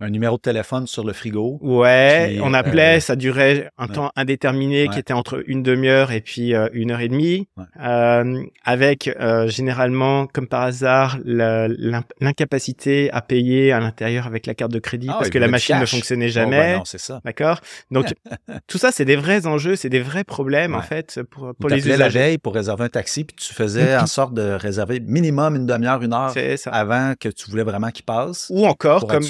Un 0.00 0.10
numéro 0.10 0.36
de 0.36 0.42
téléphone 0.42 0.86
sur 0.86 1.04
le 1.04 1.12
frigo. 1.12 1.58
ouais, 1.60 2.38
on 2.42 2.54
appelait, 2.54 2.98
euh, 2.98 3.00
ça 3.00 3.16
durait 3.16 3.68
un 3.78 3.88
ouais. 3.88 3.94
temps 3.94 4.12
indéterminé 4.14 4.86
qui 4.88 4.98
était 5.00 5.12
entre 5.12 5.42
une 5.48 5.64
demi-heure 5.64 6.12
et 6.12 6.20
puis 6.20 6.54
euh, 6.54 6.68
une 6.72 6.92
heure 6.92 7.00
et 7.00 7.08
demie, 7.08 7.48
Ouais. 7.56 7.64
euh, 7.82 8.42
avec 8.64 9.08
euh, 9.20 9.48
généralement, 9.48 10.28
comme 10.28 10.46
par 10.46 10.62
hasard, 10.62 11.18
l'incapacité 11.24 13.10
à 13.12 13.20
payer 13.22 13.72
à 13.72 13.80
l'intérieur 13.80 14.26
avec 14.26 14.46
la 14.46 14.54
carte 14.54 14.70
de 14.72 14.78
crédit 14.78 15.08
Ah 15.10 15.16
parce 15.18 15.30
que 15.30 15.38
la 15.38 15.48
machine 15.48 15.78
ne 15.80 15.86
fonctionnait 15.86 16.26
Oh, 16.26 16.30
jamais. 16.30 16.58
ben 16.58 16.78
non, 16.78 16.84
c'est 16.84 17.00
ça. 17.00 17.20
D'accord. 17.24 17.60
Donc 17.90 18.14
tout 18.68 18.78
ça, 18.78 18.92
c'est 18.92 19.04
des 19.04 19.16
vrais 19.16 19.46
enjeux, 19.46 19.76
c'est 19.76 19.88
des 19.88 20.00
vrais 20.00 20.24
problèmes 20.24 20.74
en 20.74 20.82
fait 20.82 21.20
pour 21.30 21.54
pour 21.56 21.68
les 21.70 21.76
t'appelais 21.78 21.96
la 21.96 22.06
usagers. 22.06 22.18
veille 22.18 22.38
pour 22.38 22.54
réserver 22.54 22.84
un 22.84 22.88
taxi, 22.88 23.24
puis 23.24 23.34
tu 23.36 23.52
faisais 23.52 23.96
en 23.96 24.06
sorte 24.18 24.34
de 24.34 24.42
réserver 24.52 25.00
minimum 25.00 25.56
une 25.56 25.66
demi-heure, 25.66 26.02
une 26.02 26.12
heure 26.14 26.32
avant 26.66 27.14
que 27.18 27.28
tu 27.28 27.50
voulais 27.50 27.62
vraiment 27.64 27.90
qu'il 27.90 28.04
passe. 28.04 28.46
Ou 28.50 28.66
encore 28.66 29.06
comme. 29.06 29.22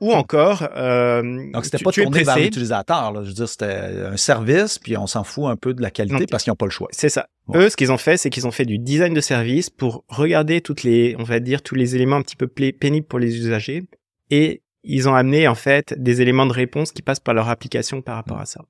Ou 0.00 0.12
encore 0.12 0.68
euh, 0.76 1.22
Donc, 1.52 1.64
c'était 1.64 1.78
pas 1.78 1.90
tu 1.90 2.02
tourné 2.02 2.22
vers 2.22 2.38
l'utilisateur. 2.38 3.12
là. 3.12 3.22
Je 3.22 3.28
veux 3.28 3.34
dire, 3.34 3.48
c'était 3.48 3.64
un 4.12 4.16
service, 4.16 4.78
puis 4.78 4.96
on 4.96 5.06
s'en 5.06 5.24
fout 5.24 5.46
un 5.46 5.56
peu 5.56 5.72
de 5.72 5.80
la 5.80 5.90
qualité 5.90 6.18
Donc, 6.18 6.30
parce 6.30 6.44
qu'ils 6.44 6.50
n'ont 6.50 6.56
pas 6.56 6.66
le 6.66 6.70
choix. 6.70 6.88
C'est 6.92 7.08
ça. 7.08 7.28
Ouais. 7.48 7.60
Eux, 7.60 7.70
ce 7.70 7.76
qu'ils 7.76 7.92
ont 7.92 7.98
fait, 7.98 8.16
c'est 8.16 8.28
qu'ils 8.28 8.46
ont 8.46 8.50
fait 8.50 8.66
du 8.66 8.78
design 8.78 9.14
de 9.14 9.20
service 9.20 9.70
pour 9.70 10.04
regarder 10.08 10.60
toutes 10.60 10.82
les, 10.82 11.16
on 11.18 11.22
va 11.22 11.40
dire, 11.40 11.62
tous 11.62 11.74
les 11.74 11.96
éléments 11.96 12.16
un 12.16 12.22
petit 12.22 12.36
peu 12.36 12.46
pénibles 12.46 13.06
pour 13.06 13.18
les 13.18 13.36
usagers. 13.36 13.84
Et 14.30 14.62
ils 14.82 15.08
ont 15.08 15.14
amené, 15.14 15.48
en 15.48 15.54
fait, 15.54 15.94
des 15.96 16.20
éléments 16.20 16.46
de 16.46 16.52
réponse 16.52 16.92
qui 16.92 17.02
passent 17.02 17.20
par 17.20 17.34
leur 17.34 17.48
application 17.48 18.02
par 18.02 18.16
rapport 18.16 18.38
à 18.38 18.46
ça. 18.46 18.64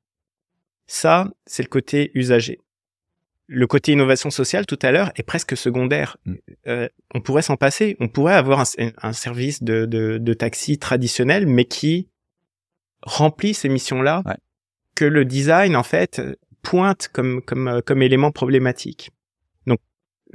Ça, 0.87 1.29
c'est 1.45 1.63
le 1.63 1.69
côté 1.69 2.13
usager. 2.15 2.61
Le 3.49 3.67
côté 3.67 3.93
innovation 3.93 4.31
sociale, 4.31 4.67
tout 4.67 4.79
à 4.83 4.91
l'heure, 4.91 5.13
est 5.17 5.23
presque 5.23 5.57
secondaire. 5.57 6.17
Mm. 6.25 6.35
Euh, 6.67 6.89
on 7.15 7.21
pourrait 7.21 7.43
s'en 7.43 7.57
passer. 7.57 7.97
On 8.01 8.09
pourrait 8.09 8.35
avoir 8.35 8.61
un, 8.61 8.65
un 9.03 9.13
service 9.13 9.63
de, 9.63 9.85
de, 9.87 10.19
de 10.19 10.35
taxi 10.35 10.79
traditionnel, 10.79 11.47
mais 11.47 11.65
qui 11.65 12.09
remplit 13.03 13.55
ces 13.55 13.69
missions-là 13.69 14.23
Ouais. 14.27 14.37
que 14.97 15.05
le 15.05 15.25
design, 15.25 15.77
en 15.77 15.83
fait, 15.85 16.21
pointe 16.63 17.09
comme 17.13 17.41
comme 17.43 17.69
euh, 17.69 17.81
comme 17.81 18.03
élément 18.03 18.33
problématique. 18.33 19.11
Donc 19.67 19.79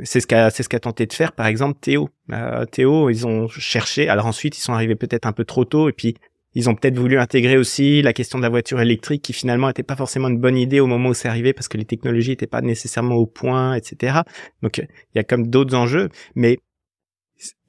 c'est 0.03 0.21
ce 0.21 0.27
qu'a 0.27 0.49
c'est 0.49 0.63
ce 0.63 0.69
qu'a 0.69 0.79
tenté 0.79 1.05
de 1.05 1.11
faire 1.11 1.33
par 1.33 1.47
exemple 1.47 1.77
Théo. 1.81 2.09
Euh, 2.31 2.63
Théo, 2.65 3.09
ils 3.09 3.27
ont 3.27 3.49
cherché. 3.49 4.07
Alors 4.07 4.25
ensuite, 4.27 4.57
ils 4.57 4.61
sont 4.61 4.71
arrivés 4.73 4.95
peut-être 4.95 5.25
un 5.25 5.33
peu 5.33 5.43
trop 5.43 5.65
tôt 5.65 5.89
et 5.89 5.93
puis 5.93 6.15
ils 6.53 6.69
ont 6.69 6.75
peut-être 6.75 6.97
voulu 6.97 7.17
intégrer 7.17 7.57
aussi 7.57 8.01
la 8.01 8.13
question 8.13 8.37
de 8.37 8.43
la 8.43 8.49
voiture 8.49 8.81
électrique 8.81 9.21
qui 9.21 9.33
finalement 9.33 9.67
n'était 9.67 9.83
pas 9.83 9.95
forcément 9.95 10.27
une 10.27 10.39
bonne 10.39 10.57
idée 10.57 10.79
au 10.79 10.87
moment 10.87 11.09
où 11.09 11.13
c'est 11.13 11.29
arrivé 11.29 11.53
parce 11.53 11.67
que 11.67 11.77
les 11.77 11.85
technologies 11.85 12.31
n'étaient 12.31 12.47
pas 12.47 12.61
nécessairement 12.61 13.15
au 13.15 13.25
point, 13.25 13.75
etc. 13.75 14.19
Donc 14.61 14.77
il 14.79 14.87
y 15.15 15.19
a 15.19 15.23
comme 15.23 15.47
d'autres 15.47 15.75
enjeux, 15.75 16.09
mais 16.35 16.59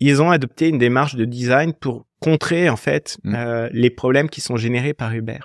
ils 0.01 0.21
ont 0.21 0.31
adopté 0.31 0.69
une 0.69 0.79
démarche 0.79 1.15
de 1.15 1.25
design 1.25 1.73
pour 1.73 2.07
contrer 2.21 2.69
en 2.69 2.77
fait 2.77 3.19
Mm. 3.25 3.35
euh, 3.35 3.69
les 3.73 3.91
problèmes 3.91 4.29
qui 4.29 4.41
sont 4.41 4.57
générés 4.57 4.95
par 4.95 5.13
Uber. 5.13 5.39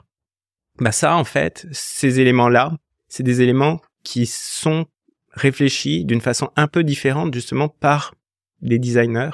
Bah 0.79 0.91
ça 0.91 1.15
en 1.15 1.23
fait, 1.23 1.67
ces 1.71 2.19
éléments-là, 2.19 2.73
c'est 3.07 3.23
des 3.23 3.41
éléments 3.41 3.81
qui 4.03 4.25
sont 4.25 4.85
réfléchis 5.31 6.05
d'une 6.05 6.21
façon 6.21 6.49
un 6.55 6.67
peu 6.67 6.83
différente 6.83 7.33
justement 7.33 7.69
par 7.69 8.13
des 8.61 8.79
designers 8.79 9.31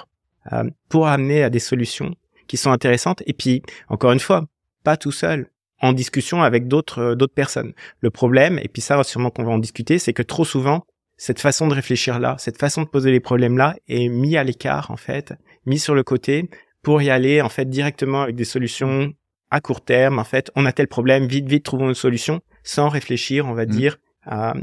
euh, 0.51 0.69
pour 0.89 1.07
amener 1.07 1.43
à 1.43 1.49
des 1.49 1.59
solutions 1.59 2.15
qui 2.47 2.57
sont 2.57 2.71
intéressantes. 2.71 3.23
Et 3.25 3.33
puis 3.33 3.61
encore 3.89 4.11
une 4.11 4.19
fois 4.19 4.45
pas 4.83 4.97
tout 4.97 5.11
seul 5.11 5.49
en 5.81 5.93
discussion 5.93 6.41
avec 6.41 6.67
d'autres 6.67 6.99
euh, 6.99 7.15
d'autres 7.15 7.33
personnes. 7.33 7.73
Le 7.99 8.09
problème 8.09 8.59
et 8.61 8.67
puis 8.67 8.81
ça 8.81 9.01
sûrement 9.03 9.29
qu'on 9.29 9.43
va 9.43 9.51
en 9.51 9.59
discuter 9.59 9.99
c'est 9.99 10.13
que 10.13 10.23
trop 10.23 10.45
souvent 10.45 10.85
cette 11.17 11.39
façon 11.39 11.67
de 11.67 11.73
réfléchir 11.73 12.19
là 12.19 12.35
cette 12.39 12.57
façon 12.57 12.83
de 12.83 12.87
poser 12.87 13.11
les 13.11 13.19
problèmes 13.19 13.57
là 13.57 13.75
est 13.87 14.07
mis 14.07 14.37
à 14.37 14.43
l'écart 14.43 14.91
en 14.91 14.97
fait 14.97 15.33
mis 15.65 15.79
sur 15.79 15.95
le 15.95 16.03
côté 16.03 16.49
pour 16.81 17.01
y 17.01 17.09
aller 17.09 17.41
en 17.41 17.49
fait 17.49 17.65
directement 17.69 18.23
avec 18.23 18.35
des 18.35 18.45
solutions 18.45 19.13
à 19.51 19.61
court 19.61 19.81
terme. 19.81 20.19
En 20.19 20.23
fait 20.23 20.51
on 20.55 20.65
a 20.65 20.71
tel 20.71 20.87
problème 20.87 21.27
vite 21.27 21.47
vite 21.47 21.63
trouvons 21.63 21.89
une 21.89 21.95
solution 21.95 22.41
sans 22.63 22.89
réfléchir 22.89 23.45
on 23.45 23.53
va 23.53 23.65
Mm. 23.65 23.69
dire 23.69 23.97
à, 24.25 24.53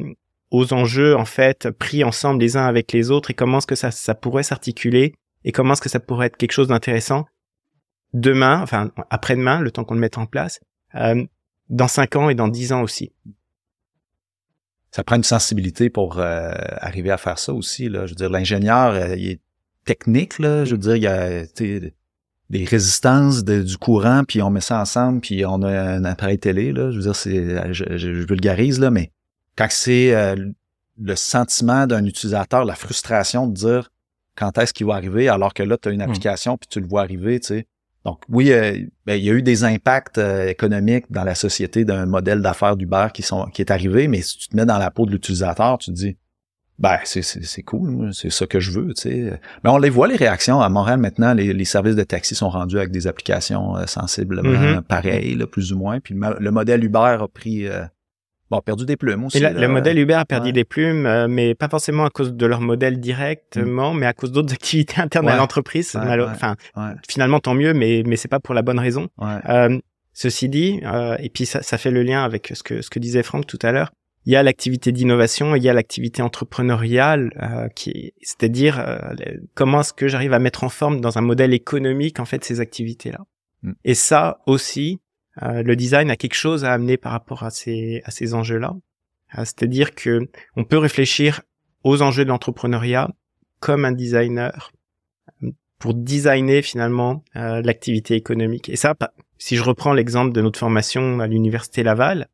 aux 0.50 0.72
enjeux 0.72 1.16
en 1.16 1.24
fait 1.24 1.70
pris 1.70 2.02
ensemble 2.02 2.40
les 2.40 2.56
uns 2.56 2.66
avec 2.66 2.92
les 2.92 3.10
autres 3.10 3.30
et 3.30 3.34
comment 3.34 3.58
est-ce 3.58 3.66
que 3.66 3.74
ça 3.74 3.90
ça 3.90 4.14
pourrait 4.14 4.42
s'articuler 4.42 5.14
et 5.44 5.52
comment 5.52 5.72
est-ce 5.72 5.82
que 5.82 5.88
ça 5.88 6.00
pourrait 6.00 6.26
être 6.26 6.36
quelque 6.36 6.52
chose 6.52 6.68
d'intéressant 6.68 7.26
demain 8.14 8.60
enfin 8.62 8.90
après-demain 9.10 9.60
le 9.60 9.70
temps 9.70 9.84
qu'on 9.84 9.94
le 9.94 10.00
mette 10.00 10.18
en 10.18 10.26
place 10.26 10.60
euh, 10.94 11.24
dans 11.68 11.88
cinq 11.88 12.16
ans 12.16 12.28
et 12.30 12.34
dans 12.34 12.48
dix 12.48 12.72
ans 12.72 12.82
aussi 12.82 13.12
Ça 14.90 15.04
prend 15.04 15.16
une 15.16 15.22
sensibilité 15.24 15.88
pour 15.90 16.18
euh, 16.18 16.50
arriver 16.78 17.10
à 17.12 17.16
faire 17.16 17.38
ça 17.38 17.52
aussi. 17.54 17.88
Là. 17.88 18.06
Je 18.06 18.10
veux 18.12 18.16
dire, 18.16 18.28
l'ingénieur, 18.30 18.92
euh, 18.94 19.14
il 19.16 19.30
est 19.30 19.40
technique. 19.84 20.40
Là. 20.40 20.64
Je 20.64 20.72
veux 20.72 20.78
dire, 20.80 20.96
il 20.96 21.02
y 21.02 21.06
a 21.06 21.46
tu 21.46 21.80
sais, 21.80 21.94
des 22.50 22.64
résistances 22.64 23.44
de- 23.44 23.62
du 23.62 23.76
courant, 23.78 24.24
puis 24.26 24.42
on 24.42 24.50
met 24.50 24.60
ça 24.60 24.80
ensemble, 24.80 25.20
puis 25.20 25.46
on 25.46 25.62
a 25.62 25.70
un 25.70 26.04
appareil 26.04 26.38
télé. 26.40 26.72
Là. 26.72 26.90
Je 26.90 26.96
veux 26.96 27.02
dire, 27.02 27.14
c'est, 27.14 27.72
je, 27.72 27.84
je- 27.90 27.96
je 27.98 28.08
vulgarise, 28.26 28.80
là, 28.80 28.90
mais 28.90 29.12
quand 29.56 29.68
c'est 29.70 30.12
euh, 30.12 30.34
le 31.00 31.14
sentiment 31.14 31.86
d'un 31.86 32.04
utilisateur, 32.04 32.64
la 32.64 32.74
frustration 32.74 33.46
de 33.46 33.54
dire 33.54 33.92
quand 34.34 34.58
est-ce 34.58 34.72
qu'il 34.72 34.86
va 34.86 34.94
arriver, 34.94 35.28
alors 35.28 35.54
que 35.54 35.62
là, 35.62 35.76
tu 35.80 35.88
as 35.88 35.92
une 35.92 36.02
application, 36.02 36.56
puis 36.56 36.66
tu 36.68 36.80
le 36.80 36.86
vois 36.88 37.02
arriver, 37.02 37.38
tu 37.38 37.46
sais. 37.46 37.66
Donc 38.04 38.22
oui, 38.30 38.50
euh, 38.52 38.78
ben, 39.06 39.14
il 39.14 39.24
y 39.24 39.30
a 39.30 39.34
eu 39.34 39.42
des 39.42 39.64
impacts 39.64 40.18
euh, 40.18 40.48
économiques 40.48 41.04
dans 41.10 41.24
la 41.24 41.34
société 41.34 41.84
d'un 41.84 42.06
modèle 42.06 42.40
d'affaires 42.40 42.76
d'Uber 42.76 43.08
qui 43.12 43.22
sont 43.22 43.44
qui 43.46 43.60
est 43.62 43.70
arrivé, 43.70 44.08
mais 44.08 44.22
si 44.22 44.38
tu 44.38 44.48
te 44.48 44.56
mets 44.56 44.64
dans 44.66 44.78
la 44.78 44.90
peau 44.90 45.04
de 45.06 45.10
l'utilisateur, 45.10 45.76
tu 45.78 45.90
te 45.90 45.96
dis 45.96 46.16
ben 46.78 46.96
c'est 47.04 47.20
c'est 47.20 47.44
c'est 47.44 47.62
cool, 47.62 48.10
c'est 48.14 48.30
ça 48.30 48.46
que 48.46 48.58
je 48.58 48.70
veux, 48.70 48.94
tu 48.94 49.02
sais. 49.02 49.40
Mais 49.62 49.68
on 49.68 49.76
les 49.76 49.90
voit 49.90 50.08
les 50.08 50.16
réactions 50.16 50.62
à 50.62 50.68
Montréal 50.70 50.98
maintenant, 50.98 51.34
les, 51.34 51.52
les 51.52 51.64
services 51.66 51.94
de 51.94 52.02
taxi 52.04 52.34
sont 52.34 52.48
rendus 52.48 52.78
avec 52.78 52.90
des 52.90 53.06
applications 53.06 53.76
euh, 53.76 53.84
sensiblement 53.86 54.76
Mhm. 54.76 54.82
pareilles, 54.82 55.34
là, 55.34 55.46
plus 55.46 55.70
ou 55.74 55.78
moins. 55.78 56.00
Puis 56.00 56.14
le, 56.14 56.36
le 56.40 56.50
modèle 56.50 56.82
Uber 56.82 57.18
a 57.20 57.28
pris 57.28 57.66
euh, 57.68 57.84
bon 58.50 58.60
perdu 58.60 58.84
des 58.84 58.96
plumes 58.96 59.24
aussi. 59.24 59.38
Et 59.38 59.40
là, 59.40 59.52
là. 59.52 59.60
le 59.60 59.68
modèle 59.68 59.98
Uber 59.98 60.14
a 60.14 60.24
perdu 60.24 60.46
ouais. 60.46 60.52
des 60.52 60.64
plumes, 60.64 61.06
euh, 61.06 61.28
mais 61.28 61.54
pas 61.54 61.68
forcément 61.68 62.04
à 62.04 62.10
cause 62.10 62.34
de 62.34 62.46
leur 62.46 62.60
modèle 62.60 63.00
directement, 63.00 63.94
mais 63.94 64.06
à 64.06 64.12
cause 64.12 64.32
d'autres 64.32 64.52
activités 64.54 65.00
internes 65.00 65.28
à 65.28 65.36
l'entreprise. 65.36 65.94
Ouais. 65.94 66.20
Enfin, 66.22 66.56
finalement 67.08 67.40
tant 67.40 67.54
mieux, 67.54 67.74
mais 67.74 68.02
mais 68.06 68.16
c'est 68.16 68.28
pas 68.28 68.40
pour 68.40 68.54
la 68.54 68.62
bonne 68.62 68.78
raison. 68.78 69.08
Euh, 69.22 69.78
ceci 70.12 70.48
dit, 70.48 70.80
euh, 70.84 71.16
et 71.18 71.28
puis 71.28 71.46
ça, 71.46 71.62
ça 71.62 71.78
fait 71.78 71.90
le 71.90 72.02
lien 72.02 72.24
avec 72.24 72.52
ce 72.54 72.62
que 72.62 72.82
ce 72.82 72.90
que 72.90 72.98
disait 72.98 73.22
Franck 73.22 73.46
tout 73.46 73.58
à 73.62 73.72
l'heure. 73.72 73.90
Il 74.26 74.32
y 74.32 74.36
a 74.36 74.42
l'activité 74.42 74.92
d'innovation, 74.92 75.56
il 75.56 75.62
y 75.62 75.68
a 75.68 75.72
l'activité 75.72 76.20
entrepreneuriale, 76.20 77.32
euh, 77.40 77.68
qui, 77.68 78.12
c'est-à-dire 78.20 78.78
euh, 78.78 78.98
comment 79.54 79.80
est-ce 79.80 79.94
que 79.94 80.08
j'arrive 80.08 80.34
à 80.34 80.38
mettre 80.38 80.62
en 80.62 80.68
forme 80.68 81.00
dans 81.00 81.16
un 81.16 81.22
modèle 81.22 81.54
économique 81.54 82.20
en 82.20 82.26
fait 82.26 82.44
ces 82.44 82.60
activités-là. 82.60 83.20
Mm. 83.62 83.72
Et 83.84 83.94
ça 83.94 84.40
aussi, 84.46 85.00
euh, 85.42 85.62
le 85.62 85.76
design 85.76 86.10
a 86.10 86.16
quelque 86.16 86.34
chose 86.34 86.64
à 86.64 86.72
amener 86.72 86.96
par 86.96 87.12
rapport 87.12 87.42
à 87.42 87.50
ces 87.50 88.02
à 88.04 88.10
ces 88.10 88.34
enjeux-là. 88.34 88.74
Euh, 89.38 89.44
c'est-à-dire 89.44 89.94
que 89.94 90.28
on 90.56 90.64
peut 90.64 90.78
réfléchir 90.78 91.42
aux 91.84 92.02
enjeux 92.02 92.24
de 92.24 92.28
l'entrepreneuriat 92.28 93.10
comme 93.60 93.84
un 93.84 93.92
designer 93.92 94.72
euh, 95.42 95.50
pour 95.78 95.94
designer 95.94 96.62
finalement 96.62 97.24
euh, 97.36 97.62
l'activité 97.62 98.14
économique. 98.14 98.68
Et 98.68 98.76
ça, 98.76 98.94
si 99.38 99.56
je 99.56 99.62
reprends 99.62 99.94
l'exemple 99.94 100.32
de 100.32 100.40
notre 100.42 100.58
formation 100.58 101.20
à 101.20 101.26
l'université 101.26 101.82
Laval, 101.82 102.28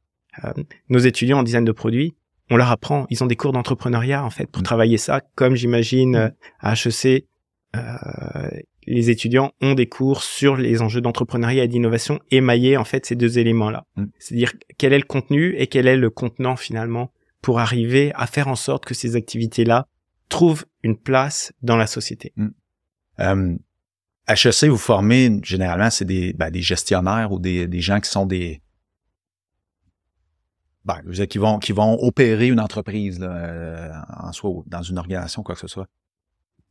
euh, 0.45 0.53
nos 0.88 0.99
étudiants 0.99 1.38
en 1.38 1.42
design 1.42 1.64
de 1.64 1.73
produits, 1.73 2.14
on 2.51 2.57
leur 2.57 2.71
apprend, 2.71 3.07
ils 3.11 3.23
ont 3.23 3.27
des 3.27 3.37
cours 3.37 3.53
d'entrepreneuriat 3.53 4.25
en 4.25 4.31
fait 4.31 4.47
pour 4.47 4.62
Mm. 4.62 4.64
travailler 4.64 4.99
ça, 4.99 5.21
comme 5.35 5.55
j'imagine 5.55 6.16
euh, 6.16 6.29
à 6.61 6.75
HEC, 6.75 7.27
euh, 7.75 7.81
les 8.87 9.11
étudiants 9.11 9.53
ont 9.61 9.75
des 9.75 9.88
cours 9.88 10.22
sur 10.22 10.57
les 10.57 10.81
enjeux 10.81 11.01
d'entrepreneuriat 11.01 11.64
et 11.64 11.68
d'innovation 11.68 12.20
émaillés 12.31 12.77
en 12.77 12.85
fait 12.85 13.05
ces 13.05 13.16
deux 13.16 13.38
éléments-là. 13.38 13.85
Mm. 13.96 14.05
C'est-à-dire 14.18 14.53
quel 14.79 14.92
est 14.92 14.99
le 14.99 15.05
contenu 15.05 15.55
et 15.59 15.66
quel 15.66 15.87
est 15.87 15.96
le 15.96 16.11
contenant 16.11 16.57
finalement 16.57 17.12
pour 17.42 17.59
arriver 17.59 18.12
à 18.14 18.27
faire 18.27 18.49
en 18.49 18.57
sorte 18.57 18.85
que 18.85 18.94
ces 18.94 19.16
activités-là 19.16 19.87
trouvent 20.29 20.64
une 20.83 20.96
place 20.96 21.53
dans 21.62 21.77
la 21.77 21.87
société. 21.87 22.33
Mm. 22.37 22.49
Euh, 23.20 23.57
HEC, 24.29 24.68
vous 24.68 24.77
formez 24.77 25.40
généralement, 25.42 25.90
c'est 25.90 26.05
des, 26.05 26.33
ben, 26.33 26.51
des 26.51 26.62
gestionnaires 26.62 27.33
ou 27.33 27.38
des, 27.38 27.68
des 27.68 27.81
gens 27.81 28.01
qui 28.01 28.11
sont 28.11 28.27
des, 28.27 28.61
ben, 30.85 31.01
qui 31.29 31.38
vont 31.38 31.59
qui 31.59 31.72
vont 31.72 31.99
opérer 32.01 32.49
une 32.49 32.61
entreprise 32.61 33.18
là, 33.18 33.31
euh, 33.31 33.90
en 34.20 34.33
soi 34.33 34.62
dans 34.66 34.83
une 34.83 34.99
organisation 34.99 35.42
quoi 35.42 35.55
que 35.55 35.61
ce 35.61 35.66
soit. 35.66 35.88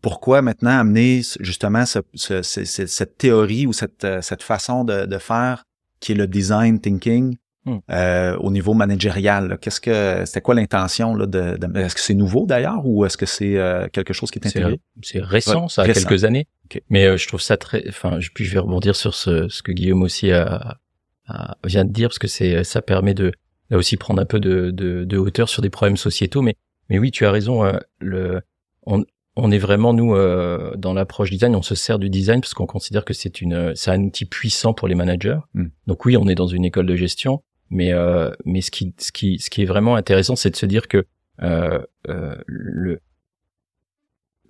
Pourquoi 0.06 0.42
maintenant 0.42 0.78
amener 0.80 1.22
justement 1.40 1.86
ce, 1.86 2.00
ce, 2.14 2.42
cette 2.44 3.18
théorie 3.18 3.66
ou 3.66 3.74
cette, 3.74 4.04
euh, 4.04 4.22
cette 4.22 4.44
façon 4.44 4.84
de, 4.84 5.06
de, 5.06 5.18
faire 5.18 5.64
qui 6.00 6.12
est 6.12 6.16
le 6.16 6.28
design 6.28 6.80
thinking 6.80 7.38
Hmm. 7.68 7.80
Euh, 7.90 8.38
au 8.38 8.52
niveau 8.52 8.76
managérial. 8.76 9.58
Qu'est-ce 9.60 9.82
que 9.82 10.24
c'était 10.26 10.42
quoi 10.42 10.54
l'intention 10.54 11.16
là 11.16 11.26
de, 11.26 11.58
est-ce 11.80 11.96
que 11.96 12.02
c'est 12.02 12.14
nouveau 12.14 12.46
d'ailleurs 12.46 12.86
ou 12.86 13.06
est-ce 13.06 13.18
que 13.18 13.26
c'est 13.26 13.58
euh, 13.58 13.88
quelque 13.88 14.14
chose 14.14 14.30
qui 14.30 14.38
est 14.38 14.46
intégré? 14.46 14.80
C'est 15.02 15.20
récent, 15.20 15.68
ça 15.68 15.82
a 15.82 15.88
quelques 15.88 16.26
années. 16.26 16.48
Mais 16.92 17.06
euh, 17.06 17.18
je 17.18 17.28
trouve 17.28 17.42
ça 17.42 17.58
très. 17.58 17.84
Enfin, 17.90 18.20
puis 18.36 18.46
je 18.46 18.54
vais 18.54 18.60
rebondir 18.60 18.96
sur 18.96 19.16
ce, 19.16 19.50
ce 19.50 19.64
que 19.64 19.72
Guillaume 19.72 20.04
aussi 20.04 20.32
a, 20.32 20.78
a, 21.28 21.58
vient 21.64 21.86
de 21.86 21.92
dire 21.92 22.10
parce 22.10 22.20
que 22.20 22.28
c'est 22.28 22.64
ça 22.64 22.84
permet 22.84 23.16
de 23.16 23.32
là 23.72 23.78
aussi 23.80 23.98
prendre 23.98 24.22
un 24.22 24.26
peu 24.26 24.40
de, 24.40 24.70
de, 24.70 25.04
de, 25.04 25.18
hauteur 25.18 25.50
sur 25.50 25.64
des 25.64 25.72
problèmes 25.72 25.98
sociétaux. 25.98 26.44
Mais 26.44 26.58
mais 26.92 27.00
oui, 27.00 27.10
tu 27.10 27.26
as 27.26 27.32
raison. 27.32 27.64
le 27.98 28.42
on, 28.86 29.04
on 29.36 29.52
est 29.52 29.58
vraiment 29.58 29.94
nous 29.94 30.16
dans 30.78 30.94
l'approche 30.94 31.30
design, 31.30 31.56
on 31.56 31.62
se 31.62 31.76
sert 31.76 32.00
du 32.00 32.10
design 32.10 32.42
parce 32.42 32.54
qu'on 32.54 32.66
considère 32.66 33.06
que 33.06 33.14
c'est 33.14 33.42
une 33.42 33.76
c'est 33.76 33.92
un 33.92 34.02
outil 34.02 34.26
puissant 34.26 34.74
pour 34.74 34.88
les 34.88 34.96
managers. 34.96 35.40
Hmm. 35.54 35.68
Donc 35.88 36.06
oui, 36.06 36.18
on 36.18 36.28
est 36.28 36.36
dans 36.36 36.48
une 36.48 36.66
école 36.66 36.86
de 36.86 36.96
gestion, 36.96 37.44
mais 37.70 37.94
euh, 37.94 38.32
mais 38.46 38.62
ce 38.62 38.72
qui 38.72 38.94
ce 38.98 39.12
qui 39.12 39.40
ce 39.40 39.50
qui 39.50 39.64
est 39.64 39.66
vraiment 39.66 39.96
intéressant, 39.96 40.36
c'est 40.36 40.52
de 40.52 40.56
se 40.56 40.66
dire 40.66 40.88
que 40.88 41.06
euh, 41.42 41.80
euh, 42.08 42.36
le 42.48 43.00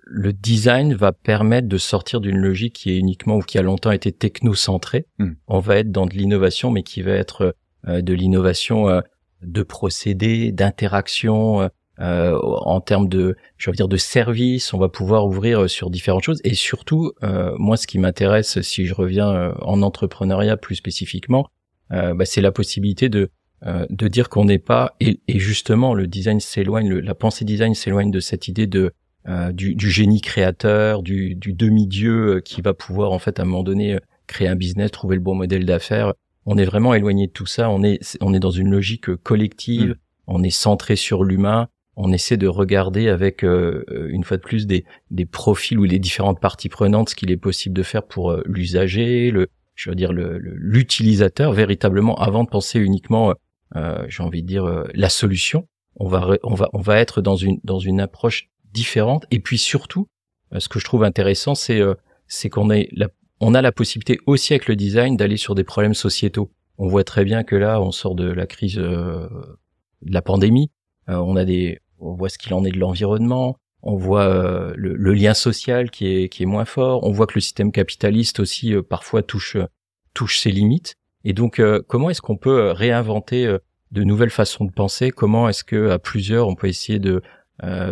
le 0.08 0.32
design 0.32 0.94
va 0.94 1.12
permettre 1.12 1.66
de 1.66 1.78
sortir 1.78 2.20
d'une 2.20 2.36
logique 2.36 2.74
qui 2.74 2.92
est 2.92 2.96
uniquement 2.96 3.36
ou 3.36 3.40
qui 3.40 3.58
a 3.58 3.62
longtemps 3.62 3.90
été 3.90 4.12
technocentrée. 4.12 5.06
Hmm. 5.18 5.32
On 5.48 5.58
va 5.58 5.78
être 5.78 5.90
dans 5.90 6.06
de 6.06 6.14
l'innovation, 6.14 6.70
mais 6.70 6.84
qui 6.84 7.02
va 7.02 7.12
être 7.12 7.56
euh, 7.88 8.02
de 8.02 8.14
l'innovation 8.14 8.88
euh, 8.88 9.00
de 9.42 9.62
procédés, 9.62 10.52
d'interaction. 10.52 11.68
Euh, 11.98 12.38
en 12.42 12.80
termes 12.80 13.08
de, 13.08 13.36
je 13.56 13.70
veux 13.70 13.76
dire, 13.76 13.88
de 13.88 13.96
services, 13.96 14.74
on 14.74 14.78
va 14.78 14.88
pouvoir 14.88 15.26
ouvrir 15.26 15.68
sur 15.70 15.90
différentes 15.90 16.24
choses. 16.24 16.40
Et 16.44 16.54
surtout, 16.54 17.12
moi, 17.58 17.76
ce 17.76 17.86
qui 17.86 17.98
m'intéresse, 17.98 18.60
si 18.60 18.86
je 18.86 18.94
reviens 18.94 19.54
en 19.62 19.82
entrepreneuriat 19.82 20.56
plus 20.56 20.76
spécifiquement, 20.76 21.50
euh, 21.92 22.14
bah, 22.14 22.24
c'est 22.24 22.40
la 22.40 22.52
possibilité 22.52 23.08
de 23.08 23.30
euh, 23.64 23.86
de 23.88 24.08
dire 24.08 24.28
qu'on 24.28 24.44
n'est 24.44 24.58
pas 24.58 24.94
et, 25.00 25.20
et, 25.28 25.38
justement 25.38 25.94
le 25.94 26.06
design 26.06 26.40
s'éloigne, 26.40 26.98
la 26.98 27.14
pensée 27.14 27.46
design 27.46 27.74
s'éloigne 27.74 28.10
de 28.10 28.20
cette 28.20 28.48
idée 28.48 28.66
de 28.66 28.92
euh, 29.28 29.50
du, 29.50 29.74
du, 29.74 29.90
génie 29.90 30.20
créateur, 30.20 31.02
du, 31.02 31.34
du 31.34 31.54
demi-dieu 31.54 32.42
qui 32.44 32.60
va 32.60 32.74
pouvoir 32.74 33.12
en 33.12 33.18
fait 33.18 33.40
à 33.40 33.42
un 33.42 33.46
moment 33.46 33.62
donné 33.62 33.98
créer 34.26 34.46
un 34.46 34.56
business, 34.56 34.90
trouver 34.90 35.16
le 35.16 35.22
bon 35.22 35.34
modèle 35.34 35.64
d'affaires. 35.64 36.12
On 36.44 36.58
est 36.58 36.64
vraiment 36.64 36.92
éloigné 36.92 37.28
de 37.28 37.32
tout 37.32 37.46
ça. 37.46 37.70
On 37.70 37.82
est 37.82 38.18
on 38.20 38.34
est 38.34 38.40
dans 38.40 38.50
une 38.50 38.70
logique 38.70 39.14
collective. 39.16 39.90
Mm. 39.90 39.94
On 40.26 40.42
est 40.42 40.50
centré 40.50 40.96
sur 40.96 41.24
l'humain. 41.24 41.68
On 41.96 42.12
essaie 42.12 42.36
de 42.36 42.46
regarder 42.46 43.08
avec 43.08 43.42
une 43.42 44.22
fois 44.22 44.36
de 44.36 44.42
plus 44.42 44.66
des, 44.66 44.84
des 45.10 45.24
profils 45.24 45.78
ou 45.78 45.84
les 45.84 45.98
différentes 45.98 46.40
parties 46.40 46.68
prenantes 46.68 47.10
ce 47.10 47.14
qu'il 47.14 47.30
est 47.30 47.38
possible 47.38 47.74
de 47.74 47.82
faire 47.82 48.02
pour 48.02 48.36
l'usager, 48.44 49.30
le, 49.30 49.48
je 49.74 49.88
veux 49.88 49.96
dire 49.96 50.12
l'utilisateur 50.12 51.52
véritablement 51.52 52.16
avant 52.16 52.44
de 52.44 52.50
penser 52.50 52.78
uniquement 52.78 53.34
euh, 53.74 54.04
j'ai 54.08 54.22
envie 54.22 54.42
de 54.42 54.46
dire 54.46 54.64
euh, 54.64 54.84
la 54.94 55.08
solution. 55.08 55.66
On 55.96 56.08
va 56.08 56.36
on 56.42 56.54
va 56.54 56.68
on 56.72 56.80
va 56.80 56.98
être 56.98 57.22
dans 57.22 57.36
une 57.36 57.58
dans 57.64 57.78
une 57.78 58.00
approche 58.00 58.48
différente. 58.72 59.24
Et 59.30 59.40
puis 59.40 59.58
surtout 59.58 60.08
euh, 60.54 60.60
ce 60.60 60.68
que 60.68 60.78
je 60.78 60.84
trouve 60.84 61.04
intéressant 61.04 61.54
c'est 61.54 61.80
euh, 61.80 61.94
c'est 62.28 62.48
qu'on 62.48 62.70
est 62.70 62.88
la, 62.92 63.08
on 63.40 63.54
a 63.54 63.62
la 63.62 63.72
possibilité 63.72 64.18
aussi 64.26 64.52
avec 64.52 64.66
le 64.66 64.76
design 64.76 65.16
d'aller 65.16 65.36
sur 65.36 65.54
des 65.54 65.64
problèmes 65.64 65.94
sociétaux. 65.94 66.50
On 66.78 66.86
voit 66.86 67.04
très 67.04 67.24
bien 67.24 67.44
que 67.44 67.56
là 67.56 67.80
on 67.80 67.90
sort 67.90 68.14
de 68.14 68.30
la 68.30 68.46
crise 68.46 68.76
de 68.76 69.28
la 70.02 70.22
pandémie. 70.22 70.70
On 71.08 71.36
a 71.36 71.44
des 71.44 71.78
on 71.98 72.14
voit 72.14 72.28
ce 72.28 72.38
qu'il 72.38 72.54
en 72.54 72.64
est 72.64 72.72
de 72.72 72.78
l'environnement 72.78 73.56
on 73.88 73.94
voit 73.94 74.26
euh, 74.26 74.72
le, 74.76 75.14
lien 75.14 75.32
social 75.32 75.90
qui 75.90 76.08
est 76.08 76.28
qui 76.28 76.42
est 76.42 76.46
moins 76.46 76.64
fort, 76.64 77.04
on 77.04 77.12
voit 77.12 77.28
que 77.28 77.34
le 77.36 77.40
système 77.40 77.70
capitaliste 77.70 78.40
aussi 78.40 78.74
euh, 78.74 78.82
parfois 78.82 79.22
touche 79.22 79.56
touche 80.12 80.40
ses 80.40 80.50
limites. 80.50 80.96
Et 81.24 81.32
donc 81.32 81.60
euh, 81.60 81.82
comment 81.86 82.10
est-ce 82.10 82.20
qu'on 82.20 82.36
peut 82.36 82.72
réinventer 82.72 83.56
de 83.92 84.04
nouvelles 84.04 84.30
façons 84.30 84.64
de 84.64 84.72
penser? 84.72 85.12
Comment 85.12 85.48
est-ce 85.48 85.62
que 85.62 85.90
à 85.90 86.00
plusieurs 86.00 86.48
on 86.48 86.56
peut 86.56 86.66
essayer 86.66 86.98
de 86.98 87.22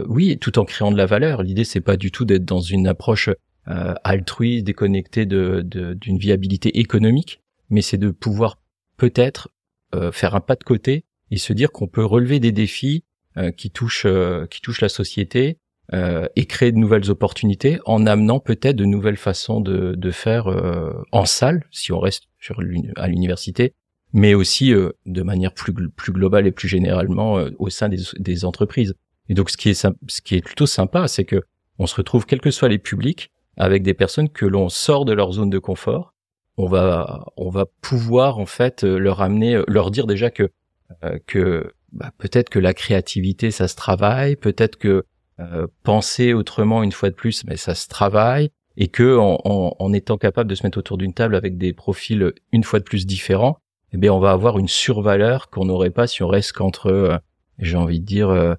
oui, 0.07 0.37
tout 0.39 0.59
en 0.59 0.65
créant 0.65 0.91
de 0.91 0.97
la 0.97 1.07
valeur? 1.07 1.43
L'idée 1.43 1.65
c'est 1.65 1.81
pas 1.81 1.97
du 1.97 2.11
tout 2.11 2.25
d'être 2.25 2.45
dans 2.45 2.61
une 2.61 2.89
approche 2.89 3.31
altruiste, 3.67 4.67
déconnectée 4.67 5.27
de 5.27 5.63
d'une 5.63 6.19
viabilité 6.19 6.81
économique, 6.81 7.41
mais 7.71 7.83
c'est 7.83 7.99
de 7.99 8.11
pouvoir 8.11 8.59
peut-être 8.97 9.49
faire 10.13 10.35
un 10.35 10.41
pas 10.41 10.57
de 10.57 10.65
côté 10.65 11.05
et 11.31 11.39
se 11.39 11.53
dire 11.53 11.71
qu'on 11.71 11.87
peut 11.87 12.05
relever 12.05 12.41
des 12.41 12.53
défis 12.53 13.05
qui 13.57 13.71
touchent 13.71 14.07
qui 14.51 14.61
touchent 14.61 14.81
la 14.81 14.89
société 14.89 15.59
euh, 15.93 16.27
et 16.35 16.47
créer 16.47 16.73
de 16.73 16.79
nouvelles 16.79 17.11
opportunités 17.11 17.79
en 17.85 18.07
amenant 18.07 18.41
peut-être 18.41 18.75
de 18.75 18.87
nouvelles 18.87 19.19
façons 19.19 19.61
de, 19.61 19.95
de 19.95 20.11
faire 20.11 20.47
euh, 20.47 20.95
en 21.13 21.27
salle, 21.27 21.67
si 21.71 21.93
on 21.93 22.01
reste 22.01 22.25
sur 22.41 22.59
à 22.97 23.07
l'université, 23.07 23.75
mais 24.15 24.33
aussi 24.33 24.73
euh, 24.73 24.93
de 25.05 25.21
manière 25.21 25.53
plus, 25.53 25.75
plus 25.91 26.13
globale 26.13 26.47
et 26.47 26.53
plus 26.53 26.69
généralement 26.69 27.35
au 27.59 27.69
sein 27.69 27.91
des, 27.91 27.99
des, 28.19 28.47
entreprises. 28.47 28.95
Et 29.29 29.35
donc 29.35 29.51
ce 29.51 29.59
qui 29.59 29.69
est 29.69 29.75
ce 30.09 30.23
qui 30.23 30.37
est 30.37 30.43
plutôt 30.43 30.65
sympa, 30.65 31.07
c'est 31.07 31.27
que 31.27 31.43
on 31.79 31.87
se 31.87 31.97
retrouve 31.97 32.25
quels 32.25 32.41
que 32.41 32.51
soient 32.51 32.71
les 32.71 32.79
publics 32.79 33.31
avec 33.59 33.83
des 33.83 33.95
personnes 33.95 34.31
que 34.31 34.47
l'on 34.47 34.71
sort 34.71 35.05
de 35.05 35.13
leur 35.13 35.33
zone 35.33 35.51
de 35.51 35.59
confort. 35.59 36.15
On 36.57 36.67
va 36.67 37.27
on 37.37 37.51
va 37.51 37.67
pouvoir 37.83 38.39
en 38.39 38.47
fait 38.47 38.85
leur 38.85 39.21
amener 39.21 39.61
leur 39.69 39.91
dire 39.91 40.07
déjà 40.07 40.31
que 40.31 40.51
que 41.27 41.75
bah, 41.95 42.13
peut-être 42.19 42.51
que 42.51 42.59
la 42.59 42.75
créativité 42.75 43.51
ça 43.51 43.69
se 43.69 43.77
travaille, 43.77 44.37
peut-être 44.37 44.77
que 44.77 45.05
euh, 45.41 45.67
penser 45.83 46.33
autrement 46.33 46.83
une 46.83 46.93
fois 46.93 47.11
de 47.11 47.15
plus, 47.15 47.45
mais 47.45 47.57
ça 47.57 47.75
se 47.75 47.89
travaille 47.89 48.51
et 48.77 48.89
que 48.89 49.17
en, 49.17 49.39
en, 49.79 49.93
étant 49.93 50.19
capable 50.19 50.51
de 50.51 50.55
se 50.55 50.65
mettre 50.65 50.79
autour 50.79 50.99
d'une 50.99 51.15
table 51.15 51.37
avec 51.37 51.59
des 51.59 51.73
profils 51.73 52.33
une 52.53 52.65
fois 52.65 52.81
de 52.81 52.85
plus 52.85 53.07
différents, 53.07 53.59
eh 53.93 53.97
bien 53.97 54.13
on 54.13 54.19
va 54.19 54.33
avoir 54.33 54.59
une 54.59 54.69
survaleur 54.69 55.49
qu'on 55.51 55.67
n'aurait 55.67 55.91
pas 55.91 56.07
si 56.07 56.23
on 56.23 56.29
reste 56.29 56.53
qu'entre, 56.53 56.89
euh, 56.89 57.17
j'ai 57.59 57.77
envie 57.77 58.01
de 58.01 58.05
dire, 58.05 58.31
euh, 58.31 58.55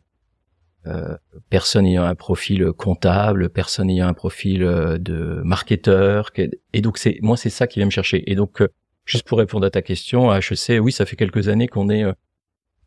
euh, 0.87 1.17
personne 1.49 1.85
ayant 1.85 2.03
un 2.03 2.15
profil 2.15 2.71
comptable, 2.71 3.49
personne 3.49 3.89
ayant 3.89 4.07
un 4.07 4.13
profil 4.13 4.61
de 4.61 5.41
marketeur. 5.43 6.31
Et 6.73 6.81
donc 6.81 6.97
c'est 6.97 7.17
moi 7.21 7.35
c'est 7.35 7.49
ça 7.49 7.67
qui 7.67 7.79
vient 7.79 7.87
me 7.87 7.91
chercher. 7.91 8.29
Et 8.31 8.35
donc 8.35 8.63
juste 9.03 9.27
pour 9.27 9.39
répondre 9.39 9.65
à 9.65 9.71
ta 9.71 9.81
question, 9.81 10.33
HEC, 10.33 10.79
oui 10.81 10.91
ça 10.91 11.05
fait 11.05 11.15
quelques 11.15 11.49
années 11.49 11.67
qu'on 11.67 11.89
est 11.89 12.05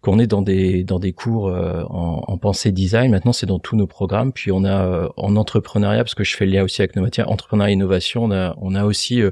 qu'on 0.01 0.19
est 0.19 0.27
dans 0.27 0.43
des 0.43 0.85
dans 0.85 0.99
des 0.99 1.13
cours 1.13 1.49
euh, 1.49 1.83
en, 1.85 2.23
en, 2.27 2.39
pensée 2.39 2.71
design. 2.73 3.11
Maintenant, 3.11 3.33
c'est 3.33 3.47
dans 3.47 3.59
tous 3.59 3.77
nos 3.77 3.87
programmes. 3.87 4.33
Puis 4.33 4.53
on 4.53 4.65
a 4.65 4.85
euh, 4.87 5.09
en 5.17 5.37
entrepreneuriat, 5.37 6.05
parce 6.05 6.15
que 6.15 6.25
je 6.25 6.37
fais 6.37 6.47
le 6.47 6.53
lien 6.53 6.63
aussi 6.63 6.81
avec 6.83 6.95
nos 6.97 7.03
matières, 7.03 7.31
entrepreneuriat 7.31 7.71
et 7.71 7.75
innovation. 7.75 8.25
On 8.25 8.31
a 8.31 8.55
on 8.59 8.75
a 8.75 8.85
aussi, 8.85 9.21
euh, 9.21 9.31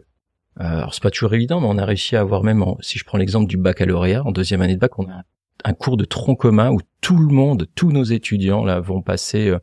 alors 0.56 0.92
c'est 0.92 1.02
pas 1.02 1.10
toujours 1.10 1.34
évident, 1.34 1.60
mais 1.60 1.68
on 1.68 1.78
a 1.78 1.84
réussi 1.84 2.16
à 2.16 2.20
avoir 2.20 2.42
même, 2.42 2.64
si 2.80 2.98
je 2.98 3.04
prends 3.04 3.18
l'exemple 3.18 3.46
du 3.46 3.56
baccalauréat, 3.56 4.24
en 4.24 4.32
deuxième 4.32 4.62
année 4.62 4.74
de 4.74 4.80
bac, 4.80 4.98
on 4.98 5.04
a 5.04 5.22
un 5.64 5.72
cours 5.72 5.96
de 5.96 6.04
tronc 6.04 6.36
commun 6.36 6.70
où 6.70 6.80
tout 7.00 7.18
le 7.18 7.32
monde, 7.32 7.66
tous 7.74 7.92
nos 7.92 8.04
étudiants 8.04 8.64
là 8.64 8.80
vont 8.80 9.02
passer 9.02 9.54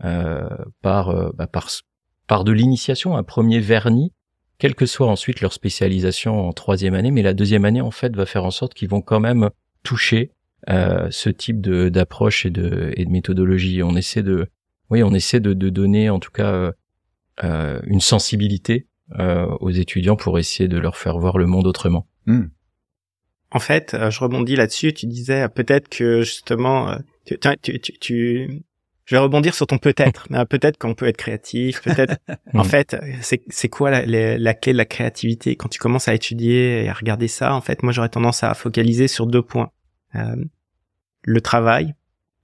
par 0.00 1.32
bah, 1.34 1.46
par 1.46 1.68
par 2.26 2.44
de 2.44 2.52
l'initiation, 2.52 3.16
un 3.16 3.22
premier 3.22 3.60
vernis, 3.60 4.12
quelle 4.58 4.74
que 4.74 4.86
soit 4.86 5.08
ensuite 5.08 5.40
leur 5.40 5.52
spécialisation 5.52 6.48
en 6.48 6.52
troisième 6.52 6.94
année, 6.94 7.10
mais 7.10 7.22
la 7.22 7.34
deuxième 7.34 7.64
année 7.64 7.80
en 7.80 7.90
fait 7.90 8.14
va 8.16 8.24
faire 8.24 8.44
en 8.44 8.50
sorte 8.50 8.74
qu'ils 8.74 8.88
vont 8.88 9.02
quand 9.02 9.20
même 9.20 9.50
toucher 9.82 10.30
ce 10.68 11.28
type 11.28 11.60
de 11.60 11.88
d'approche 11.88 12.46
et 12.46 12.50
de 12.50 12.92
et 12.96 13.04
de 13.04 13.10
méthodologie. 13.10 13.82
On 13.82 13.96
essaie 13.96 14.22
de 14.22 14.48
oui, 14.90 15.02
on 15.02 15.12
essaie 15.12 15.40
de, 15.40 15.54
de 15.54 15.68
donner 15.70 16.10
en 16.10 16.18
tout 16.18 16.30
cas 16.30 16.52
euh, 16.52 16.72
euh 17.42 17.80
une 17.84 18.00
sensibilité 18.00 18.86
euh, 19.18 19.46
aux 19.60 19.70
étudiants 19.70 20.16
pour 20.16 20.38
essayer 20.38 20.68
de 20.68 20.78
leur 20.78 20.96
faire 20.96 21.18
voir 21.18 21.38
le 21.38 21.46
monde 21.46 21.66
autrement. 21.66 22.06
Hmm. 22.26 22.46
En 23.50 23.60
fait, 23.60 23.96
je 24.10 24.20
rebondis 24.20 24.56
là-dessus. 24.56 24.92
Tu 24.92 25.06
disais 25.06 25.48
peut-être 25.48 25.88
que 25.88 26.22
justement, 26.22 26.96
tu, 27.24 27.38
tu, 27.38 27.80
tu, 27.80 27.98
tu, 27.98 28.62
je 29.04 29.14
vais 29.14 29.20
rebondir 29.20 29.54
sur 29.54 29.66
ton 29.66 29.78
peut-être. 29.78 30.26
peut-être 30.48 30.76
qu'on 30.76 30.94
peut 30.94 31.06
être 31.06 31.16
créatif. 31.16 31.80
Peut-être. 31.82 32.16
en 32.52 32.62
hmm. 32.62 32.68
fait, 32.68 32.96
c'est 33.20 33.42
c'est 33.48 33.68
quoi 33.68 33.90
la, 33.90 34.06
la, 34.06 34.38
la, 34.38 34.54
clé 34.54 34.72
de 34.72 34.78
la 34.78 34.86
créativité? 34.86 35.54
Quand 35.54 35.68
tu 35.68 35.78
commences 35.78 36.08
à 36.08 36.14
étudier 36.14 36.84
et 36.84 36.88
à 36.88 36.94
regarder 36.94 37.28
ça, 37.28 37.54
en 37.54 37.60
fait, 37.60 37.82
moi 37.82 37.92
j'aurais 37.92 38.08
tendance 38.08 38.42
à 38.42 38.52
focaliser 38.54 39.06
sur 39.06 39.26
deux 39.26 39.42
points. 39.42 39.70
Euh, 40.14 40.36
le 41.22 41.40
travail, 41.40 41.94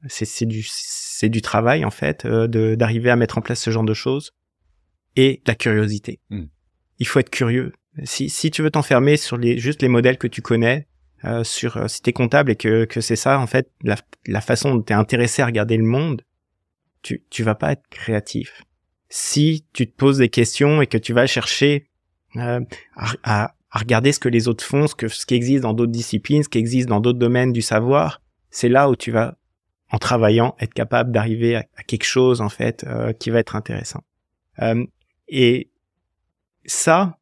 c'est 0.09 0.47
du 0.47 0.65
c'est 0.67 1.29
du 1.29 1.43
travail 1.43 1.85
en 1.85 1.91
fait, 1.91 2.25
euh, 2.25 2.47
d'arriver 2.77 3.11
à 3.11 3.17
mettre 3.17 3.39
en 3.39 3.43
place 3.43 3.61
ce 3.61 3.71
genre 3.71 3.85
de 3.85 3.95
choses. 3.95 4.33
et 5.17 5.43
la 5.47 5.55
curiosité. 5.55 6.21
Hmm. 6.31 6.45
Il 6.99 7.07
faut 7.07 7.19
être 7.19 7.31
curieux. 7.31 7.73
Si, 8.05 8.31
si 8.31 8.51
tu 8.51 8.63
veux 8.63 8.71
t'enfermer 8.71 9.17
sur 9.17 9.37
les, 9.37 9.59
juste 9.59 9.83
les 9.83 9.89
modèles 9.89 10.19
que 10.19 10.29
tu 10.29 10.41
connais, 10.43 10.87
euh, 11.25 11.45
sur 11.45 11.77
euh, 11.77 11.89
si 11.89 12.01
t'es 12.01 12.13
comptable 12.13 12.53
et 12.53 12.57
que, 12.57 12.85
que 12.87 13.01
c'est 13.01 13.17
ça 13.17 13.39
en 13.41 13.47
fait 13.47 13.71
la, 13.83 13.97
la 14.27 14.41
façon 14.41 14.75
dont 14.75 14.81
t'es 14.81 14.95
intéressé 14.95 15.43
à 15.43 15.47
regarder 15.47 15.77
le 15.77 15.85
monde, 15.85 16.23
tu 17.03 17.25
tu 17.31 17.43
vas 17.43 17.55
pas 17.55 17.73
être 17.73 17.87
créatif. 17.91 18.63
Si 19.11 19.67
tu 19.73 19.91
te 19.91 19.95
poses 19.97 20.19
des 20.19 20.29
questions 20.31 20.81
et 20.81 20.87
que 20.87 20.97
tu 20.97 21.13
vas 21.13 21.27
chercher 21.27 21.91
euh, 22.37 22.61
à, 22.97 23.13
à, 23.25 23.55
à, 23.71 23.79
regarder 23.79 24.13
ce 24.13 24.21
que 24.21 24.29
les 24.29 24.49
autres 24.49 24.65
font, 24.65 24.87
ce 24.87 24.95
que 24.95 25.09
ce 25.09 25.27
qui 25.27 25.35
existe 25.35 25.63
dans 25.63 25.73
d'autres 25.73 25.93
disciplines, 25.93 26.43
ce 26.43 26.49
qui 26.49 26.59
existe 26.59 26.89
dans 26.89 27.01
d'autres 27.01 27.19
domaines 27.19 27.53
du 27.53 27.63
savoir, 27.63 28.21
c'est 28.51 28.69
là 28.69 28.91
où 28.91 28.97
tu 28.97 29.11
vas 29.11 29.37
en 29.93 29.99
travaillant 29.99 30.55
être 30.61 30.75
capable 30.75 31.13
d'arriver 31.13 31.57
à, 31.57 31.65
quelque 31.87 32.05
chose 32.05 32.41
en 32.41 32.49
fait 32.49 32.85
euh, 32.85 33.13
qui 33.13 33.31
va 33.31 33.41
être 33.41 33.57
intéressant. 33.57 34.03
Euh, 34.61 34.85
et 35.29 35.71
ça, 36.65 37.19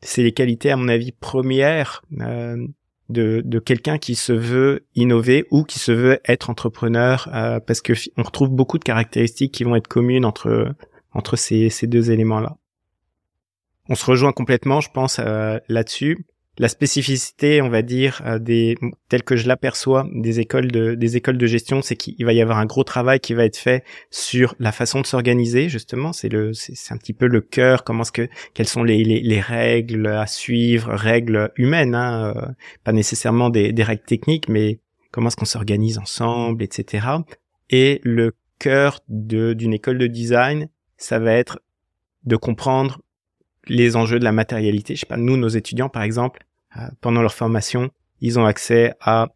c'est 0.00 0.22
les 0.22 0.32
qualités 0.32 0.70
à 0.70 0.76
mon 0.76 0.88
avis 0.88 1.12
premières 1.12 2.02
euh, 2.20 2.66
de, 3.08 3.42
de 3.44 3.58
quelqu'un 3.58 3.98
qui 3.98 4.14
se 4.14 4.32
veut 4.32 4.86
innover 4.94 5.46
ou 5.50 5.64
qui 5.64 5.78
se 5.78 5.92
veut 5.92 6.20
être 6.26 6.50
entrepreneur, 6.50 7.28
euh, 7.32 7.60
parce 7.60 7.80
que 7.80 7.92
on 8.16 8.22
retrouve 8.22 8.50
beaucoup 8.50 8.78
de 8.78 8.84
caractéristiques 8.84 9.52
qui 9.52 9.64
vont 9.64 9.76
être 9.76 9.88
communes 9.88 10.24
entre 10.24 10.74
entre 11.12 11.36
ces, 11.36 11.70
ces 11.70 11.86
deux 11.86 12.10
éléments-là. 12.10 12.58
On 13.88 13.94
se 13.94 14.04
rejoint 14.04 14.32
complètement, 14.32 14.80
je 14.80 14.90
pense, 14.90 15.18
euh, 15.18 15.58
là-dessus 15.68 16.26
la 16.58 16.68
spécificité, 16.68 17.62
on 17.62 17.68
va 17.68 17.82
dire, 17.82 18.20
euh, 18.26 18.38
des 18.38 18.76
telle 19.08 19.22
que 19.22 19.36
je 19.36 19.46
l'aperçois 19.46 20.06
des 20.12 20.40
écoles 20.40 20.70
de 20.70 20.94
des 20.94 21.16
écoles 21.16 21.38
de 21.38 21.46
gestion, 21.46 21.82
c'est 21.82 21.96
qu'il 21.96 22.24
va 22.24 22.32
y 22.32 22.42
avoir 22.42 22.58
un 22.58 22.66
gros 22.66 22.84
travail 22.84 23.20
qui 23.20 23.32
va 23.34 23.44
être 23.44 23.56
fait 23.56 23.84
sur 24.10 24.54
la 24.58 24.72
façon 24.72 25.00
de 25.00 25.06
s'organiser. 25.06 25.68
Justement, 25.68 26.12
c'est 26.12 26.28
le 26.28 26.52
c'est 26.52 26.92
un 26.92 26.96
petit 26.96 27.12
peu 27.12 27.26
le 27.26 27.40
cœur. 27.40 27.84
Comment 27.84 28.02
est-ce 28.02 28.12
que 28.12 28.28
quelles 28.54 28.66
sont 28.66 28.82
les, 28.82 29.04
les, 29.04 29.20
les 29.20 29.40
règles 29.40 30.08
à 30.08 30.26
suivre, 30.26 30.92
règles 30.92 31.52
humaines, 31.56 31.94
hein, 31.94 32.34
euh, 32.36 32.46
pas 32.84 32.92
nécessairement 32.92 33.50
des, 33.50 33.72
des 33.72 33.82
règles 33.84 34.04
techniques, 34.04 34.48
mais 34.48 34.80
comment 35.12 35.28
est-ce 35.28 35.36
qu'on 35.36 35.44
s'organise 35.44 35.98
ensemble, 35.98 36.62
etc. 36.62 37.06
Et 37.70 38.00
le 38.02 38.34
cœur 38.58 39.00
d'une 39.08 39.72
école 39.72 39.98
de 39.98 40.08
design, 40.08 40.68
ça 40.96 41.20
va 41.20 41.32
être 41.32 41.60
de 42.24 42.34
comprendre 42.34 43.00
les 43.68 43.96
enjeux 43.96 44.18
de 44.18 44.24
la 44.24 44.32
matérialité. 44.32 44.94
Je 44.94 45.00
sais 45.00 45.06
pas, 45.06 45.16
nous, 45.16 45.36
nos 45.36 45.48
étudiants, 45.48 45.88
par 45.88 46.02
exemple, 46.02 46.44
euh, 46.76 46.80
pendant 47.00 47.22
leur 47.22 47.34
formation, 47.34 47.90
ils 48.20 48.38
ont 48.38 48.46
accès 48.46 48.94
à 49.00 49.28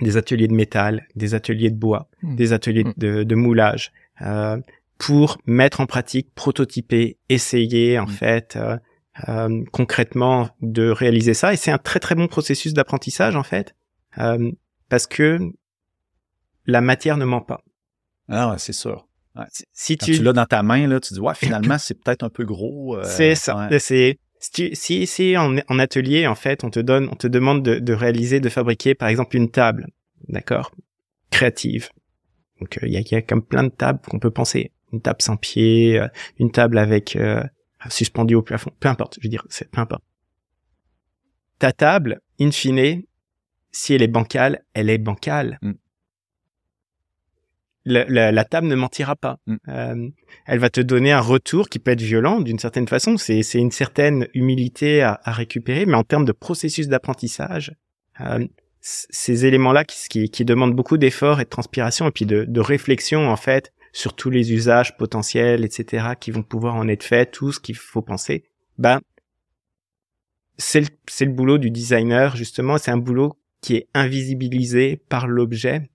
des 0.00 0.16
ateliers 0.16 0.48
de 0.48 0.54
métal, 0.54 1.06
des 1.14 1.34
ateliers 1.34 1.70
de 1.70 1.76
bois, 1.76 2.08
mmh. 2.22 2.36
des 2.36 2.52
ateliers 2.52 2.84
mmh. 2.84 2.94
de, 2.96 3.22
de 3.22 3.34
moulage, 3.34 3.92
euh, 4.22 4.58
pour 4.98 5.38
mettre 5.46 5.80
en 5.80 5.86
pratique, 5.86 6.34
prototyper, 6.34 7.18
essayer 7.28 7.98
en 7.98 8.06
mmh. 8.06 8.10
fait 8.10 8.56
euh, 8.56 8.76
euh, 9.28 9.64
concrètement 9.72 10.50
de 10.60 10.88
réaliser 10.88 11.34
ça. 11.34 11.52
Et 11.52 11.56
c'est 11.56 11.70
un 11.70 11.78
très 11.78 12.00
très 12.00 12.14
bon 12.14 12.28
processus 12.28 12.72
d'apprentissage 12.72 13.36
en 13.36 13.42
fait, 13.42 13.74
euh, 14.18 14.50
parce 14.88 15.06
que 15.06 15.38
la 16.66 16.80
matière 16.80 17.16
ne 17.16 17.24
ment 17.24 17.40
pas. 17.40 17.62
Ah, 18.28 18.54
c'est 18.58 18.72
sûr. 18.72 19.06
Ouais. 19.36 19.44
Si 19.72 19.96
Quand 19.96 20.06
tu, 20.06 20.12
tu 20.16 20.22
l'as 20.22 20.32
dans 20.32 20.46
ta 20.46 20.62
main, 20.62 20.86
là, 20.86 21.00
tu 21.00 21.14
dis 21.14 21.20
ouais, 21.20 21.34
finalement 21.34 21.78
c'est 21.78 21.94
peut-être 21.94 22.22
un 22.24 22.30
peu 22.30 22.44
gros. 22.44 22.96
Euh, 22.96 23.04
c'est 23.04 23.34
ça. 23.34 23.68
Ouais. 23.68 23.78
C'est 23.78 24.18
si, 24.40 24.74
si, 24.74 25.06
si 25.06 25.36
en, 25.36 25.58
en, 25.68 25.78
atelier, 25.78 26.26
en 26.26 26.34
fait, 26.34 26.64
on 26.64 26.70
te 26.70 26.80
donne, 26.80 27.08
on 27.12 27.14
te 27.14 27.26
demande 27.26 27.62
de, 27.62 27.78
de 27.78 27.92
réaliser, 27.92 28.40
de 28.40 28.48
fabriquer, 28.48 28.94
par 28.94 29.08
exemple, 29.08 29.36
une 29.36 29.50
table, 29.50 29.88
d'accord, 30.28 30.72
créative. 31.30 31.90
Donc, 32.60 32.78
il 32.82 32.88
euh, 32.88 32.88
y, 32.88 32.96
a, 32.96 33.00
y, 33.00 33.14
a, 33.14 33.22
comme 33.22 33.42
plein 33.42 33.64
de 33.64 33.68
tables 33.68 34.00
qu'on 34.08 34.18
peut 34.18 34.30
penser. 34.30 34.72
Une 34.92 35.02
table 35.02 35.20
sans 35.20 35.36
pied, 35.36 36.00
euh, 36.00 36.08
une 36.38 36.50
table 36.50 36.78
avec 36.78 37.16
euh, 37.16 37.44
suspendue 37.90 38.34
au 38.34 38.42
plafond, 38.42 38.70
peu 38.80 38.88
importe. 38.88 39.18
Je 39.20 39.26
veux 39.26 39.30
dire, 39.30 39.46
c'est 39.50 39.70
peu 39.70 39.80
importe. 39.80 40.02
Ta 41.58 41.72
table, 41.72 42.20
in 42.40 42.50
fine, 42.50 43.02
si 43.70 43.94
elle 43.94 44.02
est 44.02 44.08
bancale, 44.08 44.64
elle 44.72 44.88
est 44.88 44.98
bancale. 44.98 45.58
Mm 45.62 45.72
la, 47.84 48.04
la, 48.04 48.32
la, 48.32 48.44
table 48.44 48.66
ne 48.66 48.74
mentira 48.74 49.16
pas. 49.16 49.38
Mm. 49.46 49.56
Euh, 49.68 50.08
elle 50.46 50.58
va 50.58 50.70
te 50.70 50.80
donner 50.80 51.12
un 51.12 51.20
retour 51.20 51.68
qui 51.68 51.78
peut 51.78 51.92
être 51.92 52.02
violent 52.02 52.40
d'une 52.40 52.58
certaine 52.58 52.88
façon. 52.88 53.16
C'est, 53.16 53.42
c'est 53.42 53.58
une 53.58 53.70
certaine 53.70 54.28
humilité 54.34 55.02
à, 55.02 55.20
à, 55.24 55.32
récupérer, 55.32 55.86
mais 55.86 55.96
en 55.96 56.04
termes 56.04 56.24
de 56.24 56.32
processus 56.32 56.88
d'apprentissage, 56.88 57.72
euh, 58.20 58.46
ces 58.80 59.46
éléments-là 59.46 59.84
qui, 59.84 60.08
qui, 60.08 60.30
qui, 60.30 60.44
demandent 60.44 60.74
beaucoup 60.74 60.96
d'efforts 60.96 61.40
et 61.40 61.44
de 61.44 61.50
transpiration 61.50 62.08
et 62.08 62.10
puis 62.10 62.26
de, 62.26 62.44
de, 62.44 62.60
réflexion 62.60 63.28
en 63.28 63.36
fait 63.36 63.72
sur 63.92 64.14
tous 64.14 64.30
les 64.30 64.52
usages 64.52 64.96
potentiels, 64.96 65.64
etc., 65.64 66.10
qui 66.18 66.30
vont 66.30 66.42
pouvoir 66.42 66.76
en 66.76 66.88
être 66.88 67.02
faits, 67.02 67.32
tout 67.32 67.52
ce 67.52 67.60
qu'il 67.60 67.76
faut 67.76 68.02
penser. 68.02 68.44
Ben, 68.78 69.00
c'est 70.56 70.80
le, 70.80 70.86
c'est 71.08 71.24
le 71.24 71.32
boulot 71.32 71.58
du 71.58 71.70
designer 71.70 72.36
justement. 72.36 72.78
C'est 72.78 72.90
un 72.90 72.96
boulot 72.96 73.36
qui 73.60 73.76
est 73.76 73.88
invisibilisé 73.94 74.96
par 75.08 75.26
l'objet 75.26 75.90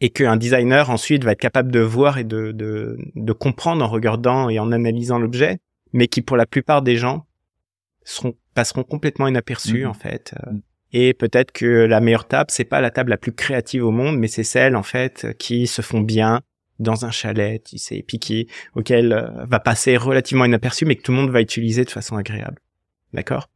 et 0.00 0.10
qu'un 0.10 0.36
designer 0.36 0.90
ensuite 0.90 1.24
va 1.24 1.32
être 1.32 1.40
capable 1.40 1.72
de 1.72 1.80
voir 1.80 2.18
et 2.18 2.24
de, 2.24 2.52
de, 2.52 2.96
de 3.14 3.32
comprendre 3.32 3.84
en 3.84 3.88
regardant 3.88 4.48
et 4.48 4.58
en 4.58 4.70
analysant 4.72 5.18
l'objet, 5.18 5.58
mais 5.92 6.08
qui 6.08 6.22
pour 6.22 6.36
la 6.36 6.46
plupart 6.46 6.82
des 6.82 6.96
gens 6.96 7.26
seront, 8.04 8.34
passeront 8.54 8.84
complètement 8.84 9.26
inaperçus 9.26 9.84
mmh. 9.84 9.88
en 9.88 9.94
fait. 9.94 10.34
Mmh. 10.46 10.58
Et 10.92 11.14
peut-être 11.14 11.52
que 11.52 11.66
la 11.66 12.00
meilleure 12.00 12.26
table, 12.26 12.50
c'est 12.50 12.64
pas 12.64 12.80
la 12.80 12.90
table 12.90 13.10
la 13.10 13.18
plus 13.18 13.32
créative 13.32 13.84
au 13.84 13.90
monde, 13.90 14.16
mais 14.16 14.28
c'est 14.28 14.44
celle 14.44 14.76
en 14.76 14.82
fait 14.82 15.36
qui 15.38 15.66
se 15.66 15.82
font 15.82 16.00
bien 16.00 16.40
dans 16.78 17.04
un 17.04 17.10
chalet, 17.10 17.62
tu 17.62 17.78
sais, 17.78 18.04
puis 18.06 18.18
qui 18.18 18.46
auquel 18.74 19.12
euh, 19.12 19.44
va 19.46 19.58
passer 19.58 19.96
relativement 19.96 20.44
inaperçu, 20.44 20.84
mais 20.84 20.96
que 20.96 21.02
tout 21.02 21.12
le 21.12 21.18
monde 21.18 21.30
va 21.30 21.40
utiliser 21.40 21.84
de 21.84 21.90
façon 21.90 22.16
agréable. 22.16 22.60
D'accord? 23.12 23.50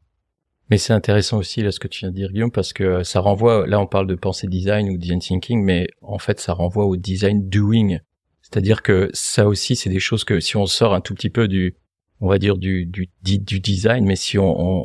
Mais 0.71 0.79
c'est 0.79 0.93
intéressant 0.93 1.39
aussi 1.39 1.63
là 1.63 1.71
ce 1.71 1.81
que 1.81 1.89
tu 1.89 2.01
viens 2.01 2.11
de 2.11 2.15
dire 2.15 2.33
Guillaume 2.33 2.51
parce 2.51 2.73
que 2.73 3.03
ça 3.03 3.21
renvoie 3.21 3.67
là 3.67 3.81
on 3.81 3.87
parle 3.87 4.07
de 4.07 4.15
pensée 4.15 4.47
design 4.47 4.89
ou 4.89 4.97
design 4.97 5.21
thinking 5.21 5.63
mais 5.63 5.89
en 6.01 6.19
fait 6.19 6.41
ça 6.41 6.53
renvoie 6.53 6.85
au 6.87 6.97
design 6.97 7.49
doing. 7.49 7.99
C'est-à-dire 8.43 8.83
que 8.83 9.11
ça 9.13 9.47
aussi 9.47 9.77
c'est 9.77 9.91
des 9.91 10.01
choses 10.01 10.25
que 10.25 10.41
si 10.41 10.57
on 10.57 10.67
sort 10.67 10.95
un 10.95 11.01
tout 11.01 11.15
petit 11.15 11.31
peu 11.31 11.49
du 11.49 11.77
on 12.21 12.29
va 12.29 12.39
dire 12.39 12.57
du 12.57 12.87
du, 12.87 13.09
du 13.23 13.61
design 13.61 14.05
mais 14.05 14.17
si 14.17 14.39
on, 14.39 14.45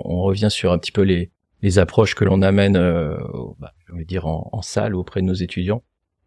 on, 0.10 0.22
revient 0.24 0.50
sur 0.50 0.72
un 0.72 0.78
petit 0.78 0.92
peu 0.92 1.04
les 1.04 1.32
les 1.62 1.80
approches 1.80 2.16
que 2.16 2.26
l'on 2.26 2.42
amène 2.42 2.76
euh, 2.76 3.18
bah, 3.60 3.74
je 3.88 4.04
dire 4.04 4.28
en, 4.28 4.50
en, 4.52 4.62
salle 4.62 4.96
auprès 4.96 5.22
de 5.22 5.26
nos 5.26 5.34
étudiants 5.34 5.84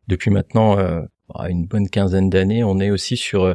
depuis 0.09 0.30
maintenant 0.30 0.78
euh, 0.78 1.03
une 1.48 1.66
bonne 1.66 1.88
quinzaine 1.88 2.30
d'années 2.30 2.64
on 2.64 2.78
est 2.80 2.90
aussi 2.90 3.16
sur 3.16 3.44
euh, 3.44 3.55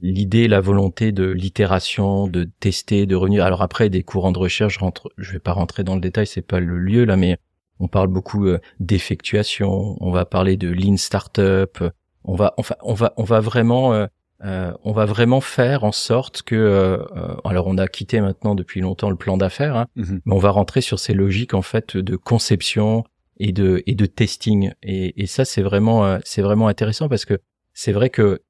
l'idée, 0.00 0.48
la 0.48 0.60
volonté 0.60 1.12
de 1.12 1.24
l'itération, 1.24 2.26
de 2.26 2.48
tester, 2.60 3.06
de 3.06 3.16
revenir. 3.16 3.44
Alors 3.44 3.62
après, 3.62 3.88
des 3.88 4.02
courants 4.02 4.32
de 4.32 4.38
recherche, 4.38 4.74
je 4.74 4.80
rentre, 4.80 5.10
je 5.16 5.32
vais 5.32 5.38
pas 5.38 5.52
rentrer 5.52 5.84
dans 5.84 5.94
le 5.94 6.00
détail, 6.00 6.26
c'est 6.26 6.42
pas 6.42 6.60
le 6.60 6.78
lieu 6.78 7.04
là, 7.04 7.16
mais 7.16 7.38
on 7.78 7.88
parle 7.88 8.08
beaucoup 8.08 8.46
euh, 8.46 8.58
d'effectuation. 8.80 9.96
On 10.00 10.10
va 10.10 10.24
parler 10.24 10.56
de 10.56 10.68
lean 10.68 10.96
startup. 10.96 11.82
On 12.24 12.34
va, 12.34 12.54
enfin, 12.56 12.74
on 12.82 12.94
va, 12.94 13.12
on 13.16 13.24
va 13.24 13.40
vraiment, 13.40 13.92
euh, 13.92 14.06
euh, 14.44 14.72
on 14.84 14.92
va 14.92 15.04
vraiment 15.04 15.40
faire 15.40 15.84
en 15.84 15.92
sorte 15.92 16.42
que, 16.42 16.56
euh, 16.56 16.98
alors 17.44 17.66
on 17.66 17.78
a 17.78 17.86
quitté 17.86 18.20
maintenant 18.20 18.54
depuis 18.54 18.80
longtemps 18.80 19.10
le 19.10 19.16
plan 19.16 19.36
d'affaires, 19.36 19.76
hein, 19.76 19.86
mm-hmm. 19.96 20.20
mais 20.24 20.34
on 20.34 20.38
va 20.38 20.50
rentrer 20.50 20.80
sur 20.80 20.98
ces 20.98 21.14
logiques 21.14 21.54
en 21.54 21.62
fait 21.62 21.96
de 21.96 22.16
conception 22.16 23.04
et 23.38 23.52
de 23.52 23.82
et 23.86 23.94
de 23.94 24.06
testing. 24.06 24.72
Et, 24.82 25.22
et 25.22 25.26
ça, 25.26 25.44
c'est 25.44 25.62
vraiment, 25.62 26.18
c'est 26.24 26.42
vraiment 26.42 26.68
intéressant 26.68 27.08
parce 27.08 27.24
que 27.24 27.38
c'est 27.74 27.92
vrai 27.92 28.08
que 28.08 28.42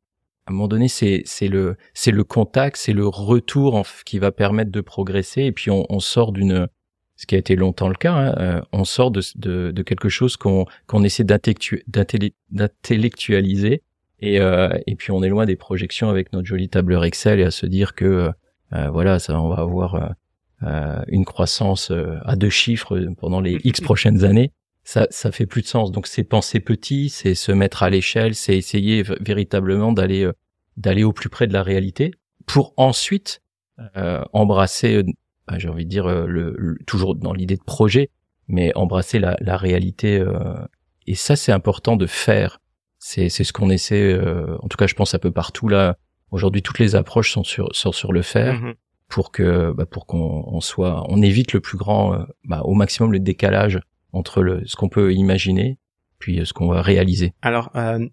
à 0.46 0.52
un 0.52 0.54
moment 0.54 0.68
donné, 0.68 0.88
c'est 0.88 1.22
c'est 1.24 1.48
le 1.48 1.76
c'est 1.92 2.12
le 2.12 2.22
contact, 2.22 2.76
c'est 2.76 2.92
le 2.92 3.06
retour 3.06 3.74
en, 3.74 3.82
qui 4.04 4.20
va 4.20 4.30
permettre 4.30 4.70
de 4.70 4.80
progresser. 4.80 5.42
Et 5.42 5.52
puis 5.52 5.70
on, 5.70 5.84
on 5.88 5.98
sort 5.98 6.32
d'une 6.32 6.68
ce 7.16 7.26
qui 7.26 7.34
a 7.34 7.38
été 7.38 7.56
longtemps 7.56 7.88
le 7.88 7.94
cas, 7.94 8.12
hein, 8.12 8.34
euh, 8.38 8.60
on 8.72 8.84
sort 8.84 9.10
de, 9.10 9.22
de, 9.36 9.72
de 9.72 9.82
quelque 9.82 10.08
chose 10.08 10.36
qu'on 10.36 10.66
qu'on 10.86 11.02
essaie 11.02 11.24
d'intellectualiser 11.24 13.82
et 14.20 14.40
euh, 14.40 14.68
et 14.86 14.94
puis 14.94 15.10
on 15.10 15.22
est 15.22 15.28
loin 15.28 15.46
des 15.46 15.56
projections 15.56 16.10
avec 16.10 16.32
notre 16.32 16.46
jolie 16.46 16.68
tableur 16.68 17.04
Excel 17.04 17.40
et 17.40 17.44
à 17.44 17.50
se 17.50 17.66
dire 17.66 17.94
que 17.94 18.30
euh, 18.72 18.90
voilà 18.90 19.18
ça 19.18 19.40
on 19.40 19.48
va 19.48 19.62
avoir 19.62 20.14
euh, 20.62 21.02
une 21.08 21.24
croissance 21.24 21.90
à 22.24 22.36
deux 22.36 22.50
chiffres 22.50 22.98
pendant 23.18 23.40
les 23.40 23.58
X 23.64 23.80
prochaines 23.80 24.24
années 24.24 24.52
ça, 24.86 25.08
ça 25.10 25.32
fait 25.32 25.46
plus 25.46 25.62
de 25.62 25.66
sens. 25.66 25.90
Donc 25.90 26.06
c'est 26.06 26.22
penser 26.22 26.60
petit, 26.60 27.08
c'est 27.08 27.34
se 27.34 27.50
mettre 27.50 27.82
à 27.82 27.90
l'échelle, 27.90 28.36
c'est 28.36 28.56
essayer 28.56 29.02
véritablement 29.20 29.92
d'aller 29.92 30.22
euh, 30.22 30.32
d'aller 30.76 31.02
au 31.02 31.12
plus 31.12 31.28
près 31.28 31.48
de 31.48 31.52
la 31.52 31.64
réalité 31.64 32.12
pour 32.46 32.72
ensuite 32.76 33.42
euh, 33.96 34.22
embrasser, 34.32 34.94
euh, 34.94 35.02
bah, 35.48 35.58
j'ai 35.58 35.68
envie 35.68 35.86
de 35.86 35.90
dire 35.90 36.06
euh, 36.06 36.26
le, 36.26 36.78
toujours 36.86 37.16
dans 37.16 37.32
l'idée 37.32 37.56
de 37.56 37.64
projet, 37.64 38.10
mais 38.46 38.72
embrasser 38.76 39.18
la, 39.18 39.36
la 39.40 39.56
réalité. 39.56 40.24
et 41.08 41.16
ça 41.16 41.34
c'est 41.34 41.52
important 41.52 41.96
de 41.96 42.06
faire. 42.06 42.60
C'est 43.00 43.28
c'est 43.28 43.42
ce 43.42 43.52
qu'on 43.52 43.70
essaie. 43.70 44.16
en 44.62 44.68
tout 44.68 44.76
cas, 44.76 44.86
je 44.86 44.94
pense 44.94 45.14
un 45.14 45.18
peu 45.18 45.32
partout 45.32 45.66
là. 45.66 45.96
Aujourd'hui, 46.30 46.62
toutes 46.62 46.78
les 46.78 46.94
approches 46.94 47.32
sont 47.32 47.42
sur 47.42 47.74
sur, 47.74 47.92
sur 47.92 48.12
le 48.12 48.22
faire. 48.22 48.60
Mm-hmm. 48.60 48.74
pour 49.08 49.32
que 49.32 49.72
bah, 49.72 49.84
pour 49.84 50.06
qu'on 50.06 50.60
soit 50.60 51.04
on 51.08 51.22
évite 51.22 51.52
le 51.52 51.60
plus 51.60 51.76
grand 51.76 52.24
bah, 52.44 52.60
au 52.62 52.74
maximum 52.74 53.10
le 53.10 53.18
décalage 53.18 53.80
entre 54.12 54.42
le, 54.42 54.62
ce 54.66 54.76
qu'on 54.76 54.88
peut 54.88 55.12
imaginer 55.12 55.78
puis 56.18 56.40
ce 56.46 56.54
qu'on 56.54 56.68
va 56.68 56.80
réaliser. 56.80 57.34
Alors, 57.42 57.70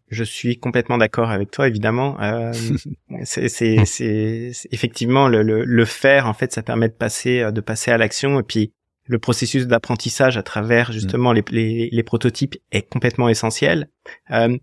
je 0.10 0.24
suis 0.26 0.60
complètement 0.60 0.98
d'accord 0.98 1.30
avec 1.30 1.52
toi, 1.52 1.70
évidemment. 1.70 2.18
c'est, 3.24 3.48
c'est, 3.48 4.52
effectivement 4.72 5.30
le, 5.30 5.42
le, 5.42 5.64
le, 5.64 5.86
faire. 5.86 6.28
En 6.28 6.34
fait, 6.34 6.52
ça 6.52 6.64
permet 6.64 6.90
de 6.90 6.94
passer, 6.94 7.50
de 7.50 7.62
passer 7.62 7.92
à 7.92 7.98
l'action. 7.98 8.42
Et 8.42 8.44
puis, 8.44 8.74
le 9.06 9.20
processus 9.20 9.68
d'apprentissage 9.68 10.38
à 10.38 10.44
travers 10.44 10.92
justement 10.92 11.34
les, 11.34 11.44
les, 11.52 11.90
les, 11.92 12.04
prototypes 12.04 12.56
est 12.72 12.90
complètement 12.90 13.30
essentiel. 13.30 13.90
Euh, 14.32 14.58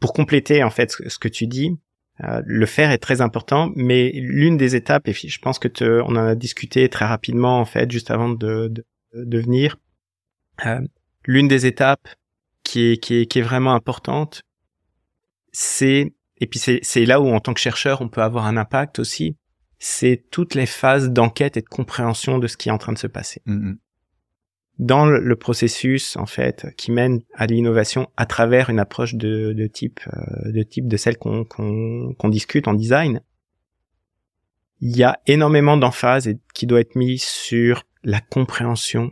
pour 0.00 0.12
compléter 0.12 0.62
en 0.62 0.70
fait 0.70 0.90
ce 0.90 1.18
que 1.18 1.28
tu 1.28 1.46
dis, 1.46 1.70
euh, 2.24 2.42
le 2.44 2.66
faire 2.66 2.90
est 2.90 2.98
très 2.98 3.20
important, 3.20 3.72
mais 3.76 4.10
l'une 4.14 4.56
des 4.56 4.74
étapes, 4.74 5.08
et 5.08 5.12
je 5.12 5.38
pense 5.38 5.58
que 5.58 5.68
te, 5.68 6.00
on 6.02 6.16
en 6.16 6.26
a 6.26 6.34
discuté 6.34 6.88
très 6.88 7.04
rapidement 7.04 7.60
en 7.60 7.64
fait 7.64 7.90
juste 7.90 8.10
avant 8.10 8.30
de, 8.30 8.68
de, 8.68 8.84
de 9.24 9.38
venir, 9.38 9.78
euh, 10.66 10.80
l'une 11.24 11.48
des 11.48 11.66
étapes 11.66 12.08
qui 12.62 12.92
est, 12.92 12.96
qui 12.96 13.20
est, 13.20 13.26
qui 13.26 13.38
est 13.38 13.42
vraiment 13.42 13.74
importante, 13.74 14.42
c'est 15.52 16.12
et 16.38 16.46
puis 16.46 16.58
c'est 16.58 17.06
là 17.06 17.20
où 17.20 17.28
en 17.28 17.40
tant 17.40 17.54
que 17.54 17.60
chercheur 17.60 18.02
on 18.02 18.08
peut 18.08 18.22
avoir 18.22 18.44
un 18.44 18.58
impact 18.58 18.98
aussi, 18.98 19.36
c'est 19.78 20.24
toutes 20.30 20.54
les 20.54 20.66
phases 20.66 21.10
d'enquête 21.10 21.56
et 21.56 21.62
de 21.62 21.68
compréhension 21.68 22.38
de 22.38 22.46
ce 22.46 22.56
qui 22.56 22.68
est 22.68 22.72
en 22.72 22.78
train 22.78 22.92
de 22.92 22.98
se 22.98 23.06
passer. 23.06 23.40
Mm-hmm. 23.46 23.76
Dans 24.78 25.06
le, 25.06 25.36
processus, 25.36 26.18
en 26.18 26.26
fait, 26.26 26.66
qui 26.76 26.92
mène 26.92 27.22
à 27.34 27.46
l'innovation 27.46 28.10
à 28.18 28.26
travers 28.26 28.68
une 28.68 28.78
approche 28.78 29.14
de, 29.14 29.54
de 29.54 29.66
type, 29.66 30.00
euh, 30.12 30.52
de 30.52 30.62
type 30.62 30.86
de 30.86 30.98
celle 30.98 31.16
qu'on 31.16 31.44
qu'on 31.46 32.28
discute 32.28 32.68
en 32.68 32.74
design, 32.74 33.22
il 34.82 34.94
y 34.94 35.02
a 35.02 35.18
énormément 35.26 35.78
d'emphase 35.78 36.28
qui 36.52 36.66
doit 36.66 36.80
être 36.80 36.94
mise 36.94 37.22
sur 37.22 37.84
la 38.06 38.20
compréhension 38.20 39.10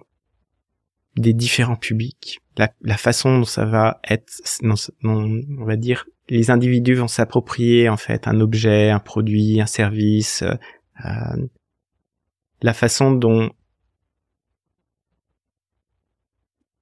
des 1.17 1.33
différents 1.33 1.77
publics, 1.77 2.41
la, 2.57 2.73
la 2.81 2.97
façon 2.97 3.41
dont 3.41 3.45
ça 3.45 3.65
va 3.65 4.01
être, 4.09 4.33
on 4.63 5.65
va 5.65 5.77
dire, 5.77 6.07
les 6.29 6.51
individus 6.51 6.95
vont 6.95 7.09
s'approprier 7.09 7.89
en 7.89 7.97
fait 7.97 8.29
un 8.29 8.41
objet, 8.41 8.91
un 8.91 9.01
produit, 9.01 9.61
un 9.61 9.67
service, 9.67 10.45
euh, 11.05 11.47
la 12.63 12.73
façon 12.73 13.11
dont 13.11 13.51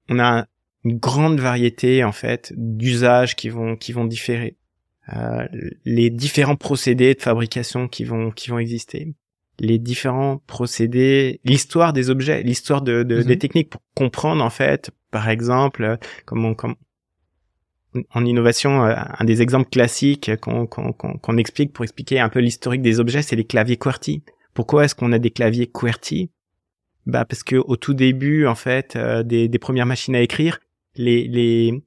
on 0.07 0.19
a 0.19 0.45
une 0.85 0.99
grande 0.99 1.39
variété 1.39 2.03
en 2.03 2.11
fait 2.11 2.53
d'usages 2.55 3.35
qui 3.35 3.49
vont 3.49 3.75
qui 3.75 3.91
vont 3.91 4.05
différer, 4.05 4.55
euh, 5.15 5.47
les 5.83 6.11
différents 6.11 6.57
procédés 6.57 7.15
de 7.15 7.21
fabrication 7.21 7.87
qui 7.87 8.03
vont 8.03 8.29
qui 8.29 8.51
vont 8.51 8.59
exister, 8.59 9.15
les 9.59 9.77
différents 9.77 10.41
procédés, 10.47 11.39
l'histoire 11.43 11.93
des 11.93 12.09
objets, 12.09 12.43
l'histoire 12.43 12.81
de, 12.81 13.03
de 13.03 13.21
des 13.21 13.33
mhm. 13.35 13.39
techniques 13.39 13.69
pour 13.69 13.81
comprendre 13.95 14.43
en 14.43 14.49
fait, 14.49 14.91
par 15.11 15.29
exemple, 15.29 15.97
comment 16.25 16.53
comment 16.53 16.75
en 18.11 18.25
innovation, 18.25 18.85
euh, 18.85 18.95
un 18.95 19.25
des 19.25 19.41
exemples 19.41 19.69
classiques 19.69 20.31
qu'on 20.37 21.37
explique 21.37 21.73
pour 21.73 21.83
expliquer 21.83 22.19
un 22.19 22.29
peu 22.29 22.39
l'historique 22.39 22.81
des 22.81 22.99
objets, 22.99 23.21
c'est 23.21 23.35
les 23.35 23.43
claviers 23.43 23.77
QWERTY. 23.77 24.23
Pourquoi 24.53 24.85
est-ce 24.85 24.95
qu'on 24.95 25.11
a 25.11 25.19
des 25.19 25.31
claviers 25.31 25.67
QWERTY? 25.67 26.31
Bah 27.05 27.25
parce 27.25 27.43
que 27.43 27.57
au 27.57 27.75
tout 27.75 27.93
début, 27.93 28.47
en 28.47 28.55
fait, 28.55 28.95
euh, 28.95 29.23
des, 29.23 29.49
premières 29.59 29.85
machines 29.85 30.15
à 30.15 30.21
écrire, 30.21 30.59
les, 30.95 31.27
les 31.27 31.83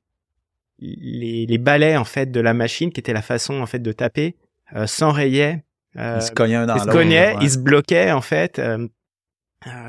les 0.78 1.58
balais 1.58 1.96
en 1.96 2.04
fait 2.04 2.30
de 2.30 2.40
la 2.40 2.52
machine, 2.54 2.92
qui 2.92 3.00
était 3.00 3.14
la 3.14 3.22
façon 3.22 3.60
en 3.60 3.66
fait 3.66 3.78
de 3.78 3.92
taper, 3.92 4.36
euh, 4.74 4.86
s'enrayaient. 4.86 5.64
Ils 5.96 6.22
se 6.22 6.30
cognaient 6.30 6.56
un 6.56 6.66
dans 6.66 6.76
Ils 6.76 6.82
se 6.82 6.86
cognaient, 6.86 7.36
ils 7.40 7.50
se 7.50 7.58
bloquaient 7.58 8.12
en 8.12 8.20
fait 8.20 8.60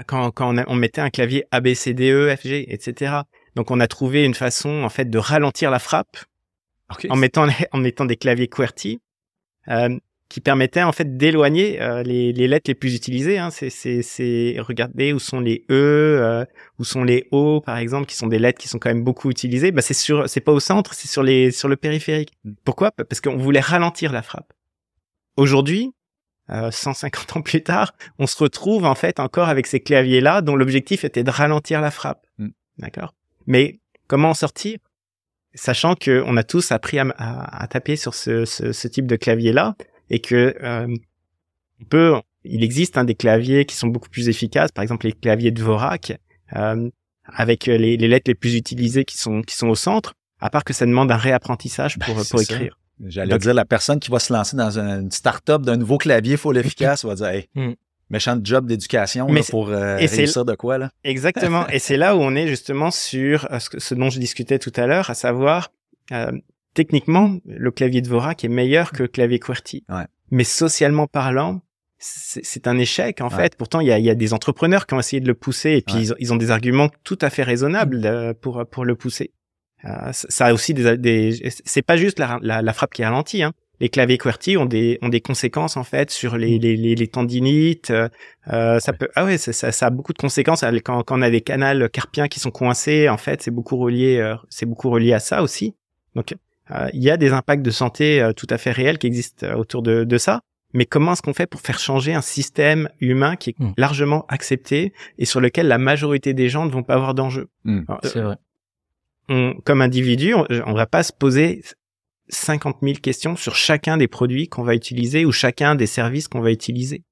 quand, 0.08 0.32
quand 0.32 0.58
on, 0.58 0.64
on, 0.68 0.76
mettait 0.76 1.02
un 1.02 1.10
clavier 1.10 1.46
A 1.52 1.60
B 1.60 1.74
C 1.74 1.94
D 1.94 2.12
E 2.12 2.36
F 2.36 2.44
G, 2.44 2.74
etc. 2.74 3.22
Donc 3.56 3.72
on 3.72 3.80
a 3.80 3.88
trouvé 3.88 4.24
une 4.24 4.34
façon 4.34 4.84
en 4.84 4.90
fait 4.90 5.10
de 5.10 5.18
ralentir 5.18 5.72
la 5.72 5.80
frappe 5.80 6.18
en 7.10 7.16
mettant 7.16 7.48
en 7.72 7.78
mettant 7.78 8.06
des 8.06 8.16
claviers 8.16 8.48
QWERTY 8.48 9.02
euh, 9.70 9.98
qui 10.30 10.42
permettaient 10.42 10.84
en 10.84 10.92
fait 10.92 11.16
d'éloigner 11.16 11.82
euh, 11.82 12.04
les, 12.04 12.34
les, 12.34 12.48
lettres 12.50 12.70
les 12.70 12.76
plus 12.76 12.94
utilisées. 12.96 13.38
Hein. 13.38 13.50
C'est, 13.50 13.70
c'est, 13.70 14.02
c'est 14.02 14.58
regardez 14.60 15.14
où 15.14 15.20
sont 15.20 15.40
les 15.40 15.66
E, 15.70 15.74
euh, 15.74 16.46
où 16.80 16.84
sont 16.84 17.04
les 17.04 17.28
O 17.32 17.62
par 17.62 17.78
exemple, 17.78 18.08
qui 18.08 18.16
sont 18.16 18.28
des 18.28 18.40
lettres 18.40 18.60
qui 18.60 18.68
sont 18.68 18.78
quand 18.78 18.90
même 18.90 19.04
beaucoup 19.04 19.30
utilisées. 19.30 19.72
Bah 19.72 19.82
c'est 19.82 19.94
sur, 19.94 20.28
c'est 20.28 20.42
pas 20.42 20.52
au 20.52 20.60
centre, 20.60 20.94
c'est 20.94 21.08
sur 21.08 21.24
les 21.24 21.52
sur 21.52 21.70
le 21.70 21.78
périphérique. 21.78 22.34
Mm. 22.44 22.52
Pourquoi? 22.66 22.92
Parce 22.92 23.22
qu'on 23.22 23.38
voulait 23.38 23.62
ralentir 23.62 24.12
la 24.12 24.22
frappe. 24.22 24.52
Aujourd'hui, 25.38 25.94
150 26.50 27.38
ans 27.38 27.42
plus 27.42 27.62
tard, 27.62 27.94
on 28.20 28.28
se 28.28 28.42
retrouve 28.42 28.86
en 28.86 28.96
fait 28.96 29.20
encore 29.20 29.50
avec 29.50 29.68
ces 29.68 29.80
claviers-là 29.80 30.42
dont 30.42 30.56
l'objectif 30.56 31.04
était 31.04 31.24
de 31.24 31.32
ralentir 31.32 31.82
la 31.82 31.92
frappe. 31.92 32.26
Mm. 32.38 32.48
D'accord? 32.78 33.14
Mais 33.48 33.80
comment 34.08 34.30
en 34.30 34.34
sortir? 34.34 34.78
Sachant 35.54 35.96
que 35.96 36.24
on 36.26 36.38
a 36.38 36.44
tous 36.44 36.72
appris 36.72 37.00
à, 37.00 37.68
taper 37.70 37.96
sur 37.96 38.14
ce, 38.14 38.88
type 38.88 39.08
de 39.08 39.16
clavier-là 39.16 39.76
et 40.10 40.20
que 40.20 40.56
euh, 40.62 40.88
on 41.82 41.86
peut, 41.86 42.14
il 42.44 42.64
existe 42.64 42.98
hein, 42.98 43.06
des 43.06 43.16
claviers 43.16 43.66
qui 43.66 43.76
sont 43.76 43.88
beaucoup 43.88 44.10
plus 44.10 44.30
efficaces, 44.30 44.72
par 44.72 44.84
exemple 44.84 45.08
les 45.08 45.14
claviers 45.14 45.52
de 45.52 45.62
Vorak, 45.64 46.14
euh, 46.56 46.90
avec 47.26 47.66
les, 47.66 47.98
lettres 47.98 48.30
les 48.30 48.36
plus 48.36 48.56
utilisées 48.56 49.04
qui 49.04 49.18
sont 49.18 49.42
qui 49.42 49.56
sont 49.56 49.68
au 49.68 49.76
centre. 49.76 50.14
À 50.40 50.52
part 50.52 50.64
que 50.64 50.74
ça 50.74 50.86
demande 50.86 51.12
un 51.12 51.18
réapprentissage 51.18 51.98
pour, 51.98 52.14
ben, 52.14 52.24
pour 52.30 52.40
écrire. 52.40 52.78
J'allais 53.06 53.38
dire 53.38 53.54
la 53.54 53.66
personne 53.66 54.00
qui 54.00 54.10
va 54.10 54.20
se 54.20 54.34
lancer 54.34 54.58
dans 54.58 54.80
une 54.80 55.12
start-up 55.12 55.62
d'un 55.62 55.78
nouveau 55.78 55.98
clavier 55.98 56.38
full 56.38 56.58
efficace 56.58 57.06
va 57.06 57.16
dire 57.16 57.44
hmm 57.56 57.74
méchant 58.10 58.40
job 58.42 58.68
d'éducation 58.68 59.28
pour 59.50 59.70
euh, 59.70 59.98
réussir 59.98 60.46
de 60.46 60.56
quoi 60.56 60.78
là. 60.78 60.92
Exactement. 61.04 61.68
et 61.68 61.80
c'est 61.80 61.98
là 61.98 62.16
où 62.16 62.20
on 62.20 62.36
est 62.36 62.48
justement 62.48 62.92
sur 62.92 63.52
euh, 63.52 63.60
ce, 63.60 63.96
dont 63.96 64.10
je 64.10 64.20
discutais 64.20 64.60
tout 64.60 64.74
à 64.76 64.88
l'heure, 64.88 65.10
à 65.10 65.14
savoir 65.14 65.72
euh, 66.12 66.32
techniquement 66.74 67.38
le 67.46 67.72
clavier 67.72 68.02
de 68.02 68.08
Vorak 68.08 68.44
est 68.44 68.50
meilleur 68.50 68.92
que 68.92 69.04
le 69.04 69.10
clavier 69.10 69.40
QWERTY. 69.40 69.84
Ouais. 69.90 70.06
Mais 70.32 70.44
socialement 70.44 71.08
parlant, 71.08 71.62
c'est 72.00 72.68
un 72.68 72.78
échec 72.78 73.22
en 73.22 73.30
fait. 73.30 73.56
Pourtant, 73.56 73.80
il 73.80 73.88
y 73.88 73.92
a, 73.92 73.98
y 73.98 74.10
a, 74.10 74.16
des 74.16 74.34
entrepreneurs 74.34 74.86
qui 74.86 74.94
ont 74.94 75.00
essayé 75.00 75.20
de 75.20 75.28
le 75.28 75.34
pousser 75.34 75.72
et 75.72 75.82
puis 75.82 76.12
ils, 76.20 76.32
ont, 76.32 76.36
des 76.36 76.52
arguments 76.52 76.90
tout 77.04 77.18
à 77.22 77.32
fait 77.32 77.44
raisonnables 77.44 78.06
euh, 78.06 78.34
pour 78.40 78.64
pour 78.70 78.86
le 78.86 78.96
pousser. 78.96 79.32
Euh, 79.86 80.10
ça 80.12 80.48
a 80.48 80.54
aussi 80.54 80.74
des, 80.74 80.98
des 80.98 81.52
c'est 81.66 81.82
pas 81.84 81.98
juste 81.98 82.20
la, 82.20 82.40
la, 82.42 82.62
la, 82.62 82.74
frappe 82.74 82.94
qui 82.94 83.04
ralentit. 83.04 83.44
Hein 83.44 83.54
les 83.80 83.90
claviers 83.90 84.18
QWERTY 84.18 84.58
ont 84.58 84.66
des 84.66 84.98
ont 85.02 85.10
des 85.10 85.22
conséquences 85.22 85.78
en 85.78 85.84
fait 85.84 86.10
sur 86.10 86.38
les 86.38 86.58
mm. 86.58 86.62
les, 86.62 86.96
les, 86.96 87.08
tendinites. 87.08 87.92
Euh, 87.92 88.10
euh, 88.52 88.80
ça 88.80 88.94
peut 88.94 89.10
ah 89.16 89.26
ouais 89.26 89.38
ça, 89.38 89.54
ça, 89.54 89.86
a 89.86 89.90
beaucoup 89.90 90.14
de 90.14 90.18
conséquences 90.18 90.64
quand, 90.84 91.04
quand 91.04 91.18
on 91.18 91.22
a 91.22 91.30
des 91.30 91.42
canals 91.42 91.90
carpiens 91.90 92.28
qui 92.28 92.40
sont 92.40 92.52
coincés. 92.52 93.10
En 93.10 93.18
fait, 93.18 93.42
c'est 93.42 93.52
beaucoup 93.52 93.78
relié 93.78 94.18
euh, 94.18 94.36
c'est 94.50 94.66
beaucoup 94.66 94.90
relié 94.90 95.14
à 95.14 95.20
ça 95.20 95.42
aussi. 95.44 95.76
Donc 96.16 96.36
il 96.94 97.02
y 97.02 97.10
a 97.10 97.16
des 97.16 97.32
impacts 97.32 97.62
de 97.62 97.72
santé 97.72 98.30
tout 98.36 98.48
à 98.50 98.58
fait 98.58 98.72
réels 98.72 98.98
qui 98.98 99.08
existent 99.08 99.56
autour 99.56 99.82
de, 99.82 100.04
de 100.04 100.18
ça. 100.18 100.42
Mais 100.74 100.86
comment 100.86 101.14
est-ce 101.14 101.22
qu'on 101.22 101.34
fait 101.34 101.48
pour 101.48 101.62
faire 101.62 101.80
changer 101.80 102.14
un 102.14 102.22
système 102.22 102.90
humain 103.00 103.38
qui 103.38 103.52
est 103.52 103.60
mm. 103.60 103.72
largement 103.78 104.26
accepté 104.28 104.92
et 105.18 105.24
sur 105.24 105.40
lequel 105.40 105.70
la 105.70 105.78
majorité 105.78 106.34
des 106.34 106.50
gens 106.50 106.66
ne 106.66 106.72
vont 106.72 106.84
pas 106.84 106.96
avoir 106.96 107.14
d'enjeu? 107.14 107.48
Mm. 107.64 107.84
C'est 108.04 108.20
vrai. 108.20 108.36
On, 109.30 109.56
comme 109.64 109.82
individu, 109.82 110.34
on, 110.34 110.46
on 110.66 110.74
va 110.74 110.86
pas 110.86 111.04
se 111.04 111.12
poser 111.12 111.62
50 112.30 112.78
000 112.82 112.96
questions 113.02 113.36
sur 113.36 113.56
chacun 113.56 113.98
des 113.98 114.08
produits 114.08 114.48
qu'on 114.48 114.64
va 114.64 114.76
utiliser 114.76 115.26
ou 115.26 115.32
chacun 115.32 115.76
des 115.76 115.88
services 115.88 116.28
qu'on 116.28 116.42
va 116.42 116.52
utiliser. 116.52 117.04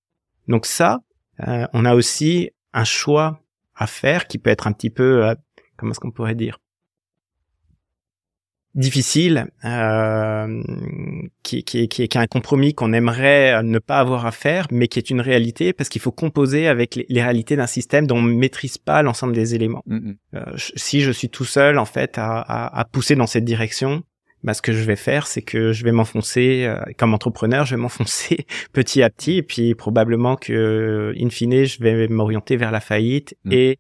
Donc 0.47 0.65
ça, 0.65 1.01
euh, 1.47 1.67
on 1.73 1.85
a 1.85 1.95
aussi 1.95 2.51
un 2.73 2.83
choix 2.83 3.41
à 3.75 3.87
faire 3.87 4.27
qui 4.27 4.37
peut 4.37 4.49
être 4.49 4.67
un 4.67 4.71
petit 4.71 4.89
peu, 4.89 5.25
euh, 5.25 5.35
comment 5.77 5.91
est-ce 5.91 5.99
qu'on 5.99 6.11
pourrait 6.11 6.35
dire, 6.35 6.59
difficile, 8.75 9.47
euh, 9.63 10.61
qui, 11.43 11.63
qui, 11.63 11.87
qui, 11.87 12.07
qui, 12.07 12.17
est 12.17 12.21
un 12.21 12.27
compromis 12.27 12.73
qu'on 12.73 12.91
aimerait 12.93 13.63
ne 13.63 13.79
pas 13.79 13.99
avoir 13.99 14.25
à 14.25 14.31
faire, 14.31 14.67
mais 14.69 14.87
qui 14.87 14.99
est 14.99 15.09
une 15.09 15.21
réalité 15.21 15.71
parce 15.73 15.89
qu'il 15.89 16.01
faut 16.01 16.11
composer 16.11 16.67
avec 16.67 16.95
les, 16.95 17.21
réalités 17.21 17.55
d'un 17.55 17.67
système 17.67 18.05
dont 18.05 18.17
on 18.17 18.21
ne 18.21 18.33
maîtrise 18.33 18.77
pas 18.77 19.01
l'ensemble 19.01 19.33
des 19.33 19.55
éléments. 19.55 19.83
Mm-hmm. 19.87 20.15
Euh, 20.35 20.43
si 20.75 21.01
je 21.01 21.11
suis 21.11 21.29
tout 21.29 21.45
seul 21.45 21.79
en 21.79 21.85
fait 21.85 22.17
à, 22.17 22.39
à, 22.39 22.79
à 22.79 22.85
pousser 22.85 23.15
dans 23.15 23.27
cette 23.27 23.45
direction, 23.45 24.03
bah, 24.45 24.53
ce 24.53 24.61
que 24.61 24.73
je 24.73 24.83
vais 24.83 24.95
faire, 24.95 25.25
c'est 25.25 25.41
que 25.41 25.73
je 25.73 25.83
vais 25.83 25.91
m'enfoncer, 25.91 26.65
euh, 26.65 26.79
comme 26.97 27.15
entrepreneur, 27.15 27.65
je 27.65 27.75
vais 27.75 27.81
m'enfoncer 27.81 28.45
petit 28.73 29.01
à 29.01 29.09
petit, 29.09 29.37
et 29.37 29.43
puis 29.43 29.73
probablement 29.73 30.35
que, 30.35 31.15
in 31.19 31.29
fine, 31.31 31.65
je 31.65 31.81
vais 31.81 32.07
m'orienter 32.07 32.55
vers 32.55 32.71
la 32.71 32.79
faillite 32.79 33.35
mm. 33.45 33.51
et 33.53 33.79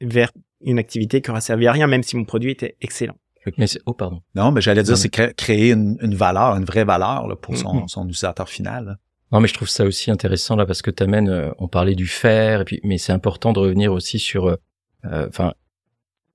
vers 0.00 0.30
une 0.60 0.78
activité 0.78 1.20
qui 1.20 1.30
aura 1.30 1.40
servi 1.40 1.66
à 1.66 1.72
rien, 1.72 1.88
même 1.88 2.04
si 2.04 2.16
mon 2.16 2.24
produit 2.24 2.52
était 2.52 2.76
excellent. 2.80 3.16
Mais 3.58 3.66
oh, 3.86 3.92
pardon. 3.92 4.20
Non, 4.34 4.52
mais 4.52 4.60
j'allais 4.60 4.82
dire, 4.82 4.96
c'est 4.96 5.10
créer 5.10 5.72
une, 5.72 6.14
valeur, 6.14 6.56
une 6.56 6.64
vraie 6.64 6.84
valeur 6.84 7.26
là, 7.26 7.36
pour 7.36 7.56
son, 7.56 7.86
son 7.88 8.04
utilisateur 8.04 8.48
final. 8.48 8.98
Non, 9.32 9.40
mais 9.40 9.48
je 9.48 9.54
trouve 9.54 9.68
ça 9.68 9.84
aussi 9.84 10.10
intéressant 10.10 10.54
là 10.54 10.64
parce 10.64 10.82
que 10.82 10.90
tu 10.90 11.02
amènes, 11.02 11.28
euh, 11.28 11.50
on 11.58 11.66
parlait 11.66 11.94
du 11.94 12.06
faire, 12.06 12.60
et 12.60 12.64
puis, 12.64 12.80
mais 12.84 12.98
c'est 12.98 13.12
important 13.12 13.52
de 13.52 13.58
revenir 13.58 13.92
aussi 13.92 14.18
sur, 14.18 14.46
euh, 14.46 14.56
enfin, 15.04 15.54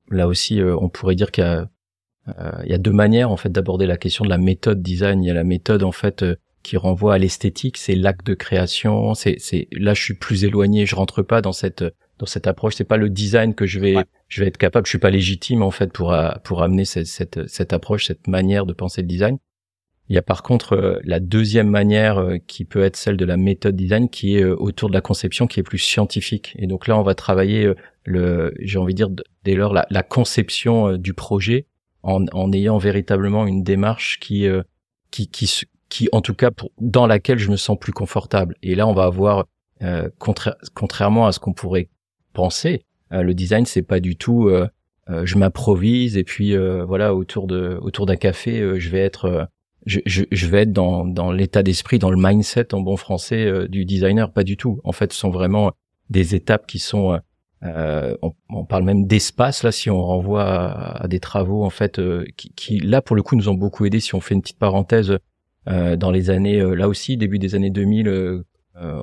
là 0.09 0.27
aussi, 0.27 0.61
on 0.61 0.89
pourrait 0.89 1.15
dire 1.15 1.31
qu'il 1.31 1.43
y 1.43 1.47
a 1.47 1.69
euh, 2.37 2.61
il 2.63 2.71
y 2.71 2.73
a 2.73 2.77
deux 2.77 2.91
manières 2.91 3.31
en 3.31 3.37
fait 3.37 3.49
d'aborder 3.49 3.85
la 3.85 3.97
question 3.97 4.23
de 4.23 4.29
la 4.29 4.37
méthode 4.37 4.81
design. 4.81 5.23
Il 5.23 5.27
y 5.27 5.31
a 5.31 5.33
la 5.33 5.43
méthode 5.43 5.83
en 5.83 5.91
fait 5.91 6.23
euh, 6.23 6.35
qui 6.63 6.77
renvoie 6.77 7.15
à 7.15 7.17
l'esthétique, 7.17 7.77
c'est 7.77 7.95
l'acte 7.95 8.25
de 8.25 8.33
création. 8.33 9.13
C'est, 9.13 9.37
c'est 9.39 9.67
là 9.71 9.93
je 9.93 10.03
suis 10.03 10.13
plus 10.13 10.43
éloigné, 10.43 10.85
je 10.85 10.95
rentre 10.95 11.21
pas 11.21 11.41
dans 11.41 11.53
cette 11.53 11.83
dans 12.19 12.25
cette 12.25 12.47
approche. 12.47 12.75
C'est 12.75 12.83
pas 12.83 12.97
le 12.97 13.09
design 13.09 13.55
que 13.55 13.65
je 13.65 13.79
vais 13.79 13.95
je 14.27 14.41
vais 14.41 14.47
être 14.47 14.57
capable. 14.57 14.85
Je 14.85 14.91
suis 14.91 14.99
pas 14.99 15.09
légitime 15.09 15.63
en 15.63 15.71
fait 15.71 15.91
pour 15.91 16.15
pour 16.43 16.61
amener 16.61 16.85
cette, 16.85 17.07
cette 17.07 17.47
cette 17.47 17.73
approche, 17.73 18.05
cette 18.05 18.27
manière 18.27 18.65
de 18.65 18.73
penser 18.73 19.01
le 19.01 19.07
design. 19.07 19.37
Il 20.09 20.15
y 20.15 20.17
a 20.17 20.23
par 20.23 20.41
contre 20.41 20.73
euh, 20.73 20.99
la 21.03 21.19
deuxième 21.19 21.69
manière 21.69 22.17
euh, 22.17 22.37
qui 22.47 22.65
peut 22.65 22.83
être 22.83 22.95
celle 22.95 23.15
de 23.15 23.25
la 23.25 23.37
méthode 23.37 23.75
design 23.75 24.09
qui 24.09 24.37
est 24.37 24.43
euh, 24.43 24.55
autour 24.55 24.89
de 24.89 24.95
la 24.95 25.01
conception 25.01 25.45
qui 25.45 25.59
est 25.59 25.63
plus 25.63 25.77
scientifique. 25.77 26.55
Et 26.57 26.65
donc 26.65 26.87
là, 26.87 26.97
on 26.97 27.03
va 27.03 27.13
travailler 27.13 27.71
le, 28.05 28.53
j'ai 28.59 28.79
envie 28.79 28.95
de 28.95 29.05
dire 29.05 29.23
dès 29.43 29.53
lors 29.53 29.71
la, 29.71 29.85
la 29.91 30.01
conception 30.01 30.97
du 30.97 31.13
projet 31.13 31.67
en, 32.01 32.25
en, 32.33 32.51
ayant 32.51 32.79
véritablement 32.79 33.45
une 33.45 33.63
démarche 33.63 34.19
qui 34.19 34.47
qui 35.11 35.27
qui 35.27 35.51
qui 35.89 36.09
en 36.11 36.21
tout 36.21 36.33
cas 36.33 36.49
pour, 36.49 36.71
dans 36.79 37.05
laquelle 37.05 37.37
je 37.37 37.51
me 37.51 37.57
sens 37.57 37.77
plus 37.79 37.93
confortable. 37.93 38.55
Et 38.63 38.73
là, 38.73 38.87
on 38.87 38.93
va 38.93 39.03
avoir 39.03 39.45
contrairement 40.17 41.27
à 41.27 41.31
ce 41.31 41.39
qu'on 41.39 41.53
pourrait 41.53 41.89
penser, 42.39 42.83
le 43.11 43.33
design 43.33 43.65
c'est 43.65 43.81
pas 43.81 43.99
du 43.99 44.15
tout 44.15 44.49
je 45.09 45.37
m'improvise 45.37 46.15
et 46.15 46.23
puis 46.23 46.55
voilà 46.87 47.13
autour 47.13 47.47
de 47.47 47.77
autour 47.81 48.05
d'un 48.05 48.15
café 48.15 48.79
je 48.79 48.89
vais 48.89 48.99
être 48.99 49.49
je, 49.85 49.99
je, 50.05 50.23
je, 50.31 50.47
vais 50.47 50.61
être 50.61 50.73
dans, 50.73 51.05
dans 51.05 51.31
l'état 51.31 51.63
d'esprit, 51.63 51.99
dans 51.99 52.11
le 52.11 52.17
mindset 52.17 52.73
en 52.73 52.81
bon 52.81 52.97
français 52.97 53.45
euh, 53.45 53.67
du 53.67 53.85
designer, 53.85 54.31
pas 54.31 54.43
du 54.43 54.57
tout. 54.57 54.79
En 54.83 54.91
fait, 54.91 55.13
ce 55.13 55.19
sont 55.19 55.29
vraiment 55.29 55.71
des 56.09 56.35
étapes 56.35 56.67
qui 56.67 56.79
sont, 56.79 57.13
euh, 57.13 57.17
euh 57.63 58.17
on, 58.21 58.33
on, 58.49 58.65
parle 58.65 58.83
même 58.83 59.05
d'espace 59.07 59.63
là, 59.63 59.71
si 59.71 59.89
on 59.89 60.01
renvoie 60.01 60.43
à, 60.43 61.07
des 61.07 61.19
travaux 61.19 61.63
en 61.63 61.69
fait 61.69 61.99
euh, 61.99 62.25
qui, 62.37 62.51
qui, 62.53 62.79
là 62.79 63.01
pour 63.01 63.15
le 63.15 63.23
coup 63.23 63.35
nous 63.35 63.49
ont 63.49 63.53
beaucoup 63.53 63.85
aidé. 63.85 63.99
Si 63.99 64.15
on 64.15 64.21
fait 64.21 64.35
une 64.35 64.41
petite 64.41 64.59
parenthèse, 64.59 65.17
dans 65.67 66.09
les 66.09 66.31
années 66.31 66.59
là 66.75 66.87
aussi 66.87 67.15
début 67.15 67.37
des 67.37 67.53
années 67.53 67.69
2000, 67.69 68.41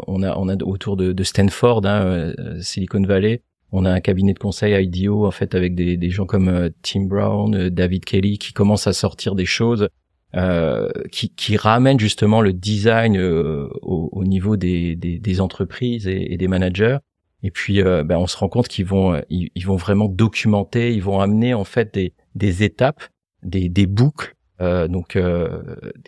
on 0.07 0.23
a 0.23 0.37
on 0.37 0.49
a 0.49 0.57
autour 0.63 0.97
de, 0.97 1.13
de 1.13 1.23
Stanford, 1.25 1.85
hein, 1.85 2.33
Silicon 2.61 3.03
Valley, 3.03 3.43
on 3.73 3.85
a 3.85 3.91
un 3.91 4.01
cabinet 4.01 4.33
de 4.33 4.39
conseil 4.39 4.75
IDEO 4.75 5.27
en 5.27 5.31
fait 5.31 5.55
avec 5.55 5.75
des, 5.75 5.97
des 5.97 6.11
gens 6.11 6.27
comme 6.27 6.71
Tim 6.83 7.03
Brown, 7.03 7.69
David 7.69 8.05
Kelly 8.05 8.39
qui 8.39 8.53
commencent 8.53 8.87
à 8.87 8.93
sortir 8.93 9.35
des 9.35 9.47
choses 9.47 9.89
euh, 10.37 10.91
qui, 11.13 11.31
qui, 11.31 11.57
ramène 11.57 11.99
justement 11.99 12.43
le 12.43 12.53
design 12.53 13.17
euh, 13.17 13.71
au, 13.81 14.11
au, 14.13 14.25
niveau 14.25 14.57
des, 14.57 14.95
des, 14.95 15.19
des 15.19 15.41
entreprises 15.41 16.07
et, 16.09 16.37
des 16.37 16.49
managers. 16.49 16.99
Et 17.43 17.51
puis, 17.51 17.81
euh, 17.81 18.03
ben, 18.03 18.19
on 18.19 18.27
se 18.27 18.37
rend 18.37 18.51
compte 18.51 18.69
qu'ils 18.69 18.85
vont, 18.85 19.23
ils, 19.31 19.67
vont 19.67 19.77
vraiment 19.77 20.09
documenter, 20.09 20.93
ils 20.93 21.03
vont 21.03 21.21
amener 21.21 21.55
en 21.55 21.65
fait 21.65 21.95
des, 21.95 22.13
des 22.35 22.65
étapes, 22.65 23.03
des, 23.45 23.71
des 23.71 23.87
boucles, 23.87 24.35
donc 24.61 25.19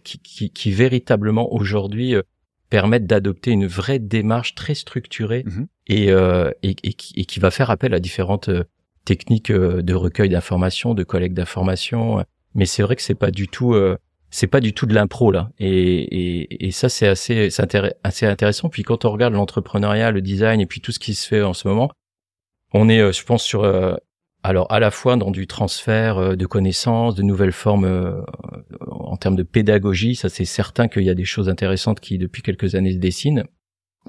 qui, 0.05 0.19
qui, 0.19 0.51
qui, 0.51 0.73
véritablement 0.73 1.53
aujourd'hui 1.53 2.15
permettent 2.71 3.07
d'adopter 3.07 3.51
une 3.51 3.67
vraie 3.67 3.99
démarche 3.99 4.55
très 4.55 4.75
structurée 4.75 5.45
mm-hmm. 5.45 5.67
et, 5.89 6.09
et, 6.69 6.77
et, 6.83 6.93
qui, 6.93 7.15
et, 7.17 7.25
qui, 7.25 7.41
va 7.41 7.51
faire 7.51 7.71
appel 7.71 7.95
à 7.95 8.01
différentes 8.01 8.51
techniques 9.05 9.51
de 9.53 9.95
recueil 9.95 10.29
d'informations, 10.29 10.95
de 10.95 11.03
collecte 11.05 11.35
d'informations. 11.35 12.25
Mais 12.55 12.67
c'est 12.67 12.83
vrai 12.83 12.97
que 12.97 13.03
c'est 13.03 13.15
pas 13.15 13.31
du 13.31 13.49
tout 13.49 13.75
c'est 14.31 14.47
pas 14.47 14.61
du 14.61 14.73
tout 14.73 14.87
de 14.87 14.95
l'impro 14.95 15.31
là 15.31 15.51
et, 15.59 15.69
et, 15.71 16.67
et 16.67 16.71
ça 16.71 16.89
c'est 16.89 17.07
assez 17.07 17.49
assez 18.05 18.27
intéressant 18.27 18.69
puis 18.69 18.83
quand 18.83 19.05
on 19.05 19.11
regarde 19.11 19.35
l'entrepreneuriat 19.35 20.11
le 20.11 20.21
design 20.21 20.61
et 20.61 20.67
puis 20.67 20.81
tout 20.81 20.93
ce 20.93 20.99
qui 20.99 21.15
se 21.15 21.27
fait 21.27 21.43
en 21.43 21.55
ce 21.55 21.67
moment 21.67 21.91
on 22.73 22.89
est 22.89 23.01
euh, 23.01 23.13
je 23.13 23.25
pense 23.25 23.43
sur 23.43 23.65
euh, 23.65 23.95
alors 24.43 24.71
à 24.71 24.81
la 24.81 24.91
fois 24.91 25.17
dans 25.17 25.31
du 25.31 25.47
transfert 25.47 26.19
euh, 26.19 26.37
de 26.37 26.47
connaissances 26.47 27.15
de 27.15 27.23
nouvelles 27.23 27.53
formes 27.53 28.23
en 29.09 29.17
termes 29.17 29.37
de 29.37 29.43
pédagogie 29.43 30.15
ça 30.15 30.29
c'est 30.29 30.45
certain 30.45 30.89
qu'il 30.89 31.05
y 31.05 31.11
a 31.11 31.15
des 31.15 31.25
choses 31.25 31.49
intéressantes 31.49 32.01
qui 32.01 32.19
depuis 32.19 32.43
quelques 32.43 32.75
années 32.75 32.93
se 32.93 32.99
dessinent 32.99 33.45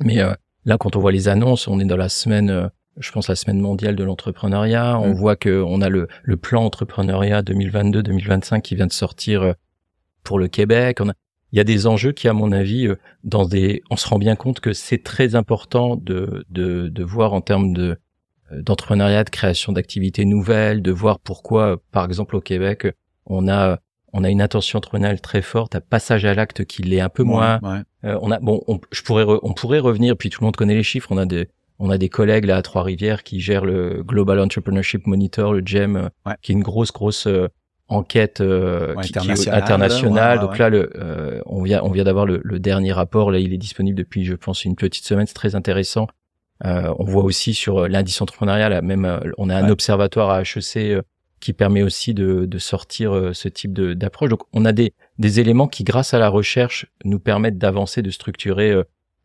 mais 0.02 0.18
là 0.66 0.78
quand 0.78 0.96
on 0.96 1.00
voit 1.00 1.12
les 1.12 1.28
annonces 1.28 1.68
on 1.68 1.80
est 1.80 1.86
dans 1.86 1.98
la 1.98 2.10
semaine 2.10 2.70
je 2.98 3.12
pense 3.12 3.28
la 3.28 3.36
semaine 3.36 3.60
mondiale 3.60 3.96
de 3.96 4.04
l'entrepreneuriat 4.04 5.00
on 5.00 5.10
mmh. 5.10 5.14
voit 5.14 5.36
que 5.36 5.64
on 5.66 5.82
a 5.82 5.90
le, 5.90 6.08
le 6.24 6.38
plan 6.38 6.64
entrepreneuriat 6.64 7.42
2022-2025 7.42 8.62
qui 8.62 8.76
vient 8.76 8.88
de 8.88 8.94
sortir 8.94 9.56
pour 10.24 10.40
le 10.40 10.48
Québec. 10.48 11.00
On 11.02 11.10
a, 11.10 11.14
il 11.52 11.58
y 11.58 11.60
a 11.60 11.64
des 11.64 11.88
enjeux 11.88 12.12
qui, 12.12 12.28
à 12.28 12.34
mon 12.34 12.52
avis, 12.52 12.88
euh, 12.88 12.96
dans 13.24 13.46
des, 13.46 13.82
on 13.90 13.96
se 13.96 14.08
rend 14.08 14.20
bien 14.20 14.36
compte 14.36 14.60
que 14.60 14.74
c'est 14.74 15.04
très 15.04 15.36
important 15.36 15.96
de, 15.96 16.46
de, 16.50 16.88
de 16.90 17.04
voir 17.04 17.34
en 17.34 17.42
termes 17.42 17.74
de 17.74 17.98
euh, 18.52 18.62
d'entrepreneuriat, 18.62 19.24
de 19.24 19.30
création 19.30 19.74
d'activités 19.74 20.26
nouvelles, 20.26 20.82
de 20.82 20.92
voir 20.92 21.20
pourquoi, 21.20 21.82
par 21.92 22.06
exemple, 22.06 22.36
au 22.36 22.42
Québec, 22.42 22.88
on 23.26 23.48
a 23.48 23.80
on 24.14 24.24
a 24.24 24.30
une 24.30 24.42
intention 24.42 24.78
entrepreneuriale 24.78 25.22
très 25.22 25.42
forte, 25.42 25.76
un 25.76 25.82
passage 25.82 26.26
à 26.26 26.34
l'acte 26.34 26.66
qui 26.66 26.84
l'est 26.84 27.00
un 27.00 27.10
peu 27.10 27.24
moins. 27.24 27.60
Euh, 28.06 28.18
on 28.22 28.32
a 28.32 28.40
bon, 28.40 28.64
on, 28.68 28.80
je 28.92 29.02
pourrais, 29.02 29.26
on 29.28 29.54
pourrait 29.54 29.80
revenir. 29.80 30.16
Puis 30.18 30.30
tout 30.30 30.42
le 30.42 30.46
monde 30.46 30.56
connaît 30.56 30.76
les 30.76 30.84
chiffres. 30.84 31.10
On 31.12 31.18
a 31.18 31.26
des, 31.26 31.50
on 31.80 31.90
a 31.90 31.98
des 31.98 32.10
collègues 32.10 32.46
là 32.46 32.58
à 32.58 32.62
Trois-Rivières 32.62 33.24
qui 33.24 33.40
gèrent 33.40 33.66
le 33.66 34.04
Global 34.04 34.40
Entrepreneurship 34.40 35.08
Monitor, 35.08 35.54
le 35.54 35.62
GEM, 35.66 36.10
qui 36.42 36.52
est 36.52 36.56
une 36.56 36.64
grosse, 36.64 36.92
grosse 36.92 37.28
enquête 37.90 38.40
euh, 38.40 38.96
internationale. 39.52 40.40
Donc 40.40 40.58
là, 40.58 40.70
le, 40.70 40.92
euh, 40.96 41.42
on 41.46 41.64
vient, 41.64 41.82
on 41.84 41.90
vient 41.90 42.04
d'avoir 42.04 42.26
le, 42.26 42.60
dernier 42.60 42.94
rapport. 42.94 43.32
Là, 43.32 43.40
il 43.40 43.54
est 43.54 43.58
disponible 43.58 43.98
depuis, 43.98 44.24
je 44.24 44.36
pense, 44.36 44.64
une 44.64 44.76
petite 44.76 45.06
semaine. 45.06 45.28
C'est 45.28 45.34
très 45.34 45.56
intéressant. 45.56 46.08
Euh, 46.66 46.94
on 47.00 47.04
voit 47.04 47.24
aussi 47.24 47.54
sur 47.54 47.88
l'indice 47.88 48.22
entrepreneurial, 48.22 48.82
même, 48.84 49.20
on 49.38 49.50
a 49.50 49.56
un 49.56 49.70
observatoire 49.70 50.30
à 50.30 50.42
HEC 50.42 51.02
qui 51.40 51.54
permet 51.54 51.84
aussi 51.84 52.14
de, 52.14 52.46
de 52.46 52.58
sortir 52.58 53.32
ce 53.34 53.48
type 53.48 53.74
d'approche. 53.74 54.30
Donc, 54.30 54.44
on 54.54 54.66
a 54.66 54.72
des, 54.72 54.94
des 55.18 55.40
éléments 55.40 55.68
qui, 55.68 55.84
grâce 55.84 56.14
à 56.14 56.20
la 56.20 56.30
recherche, 56.30 56.86
nous 57.06 57.20
permettent 57.20 57.58
d'avancer, 57.58 58.02
de 58.02 58.12
structurer 58.12 58.74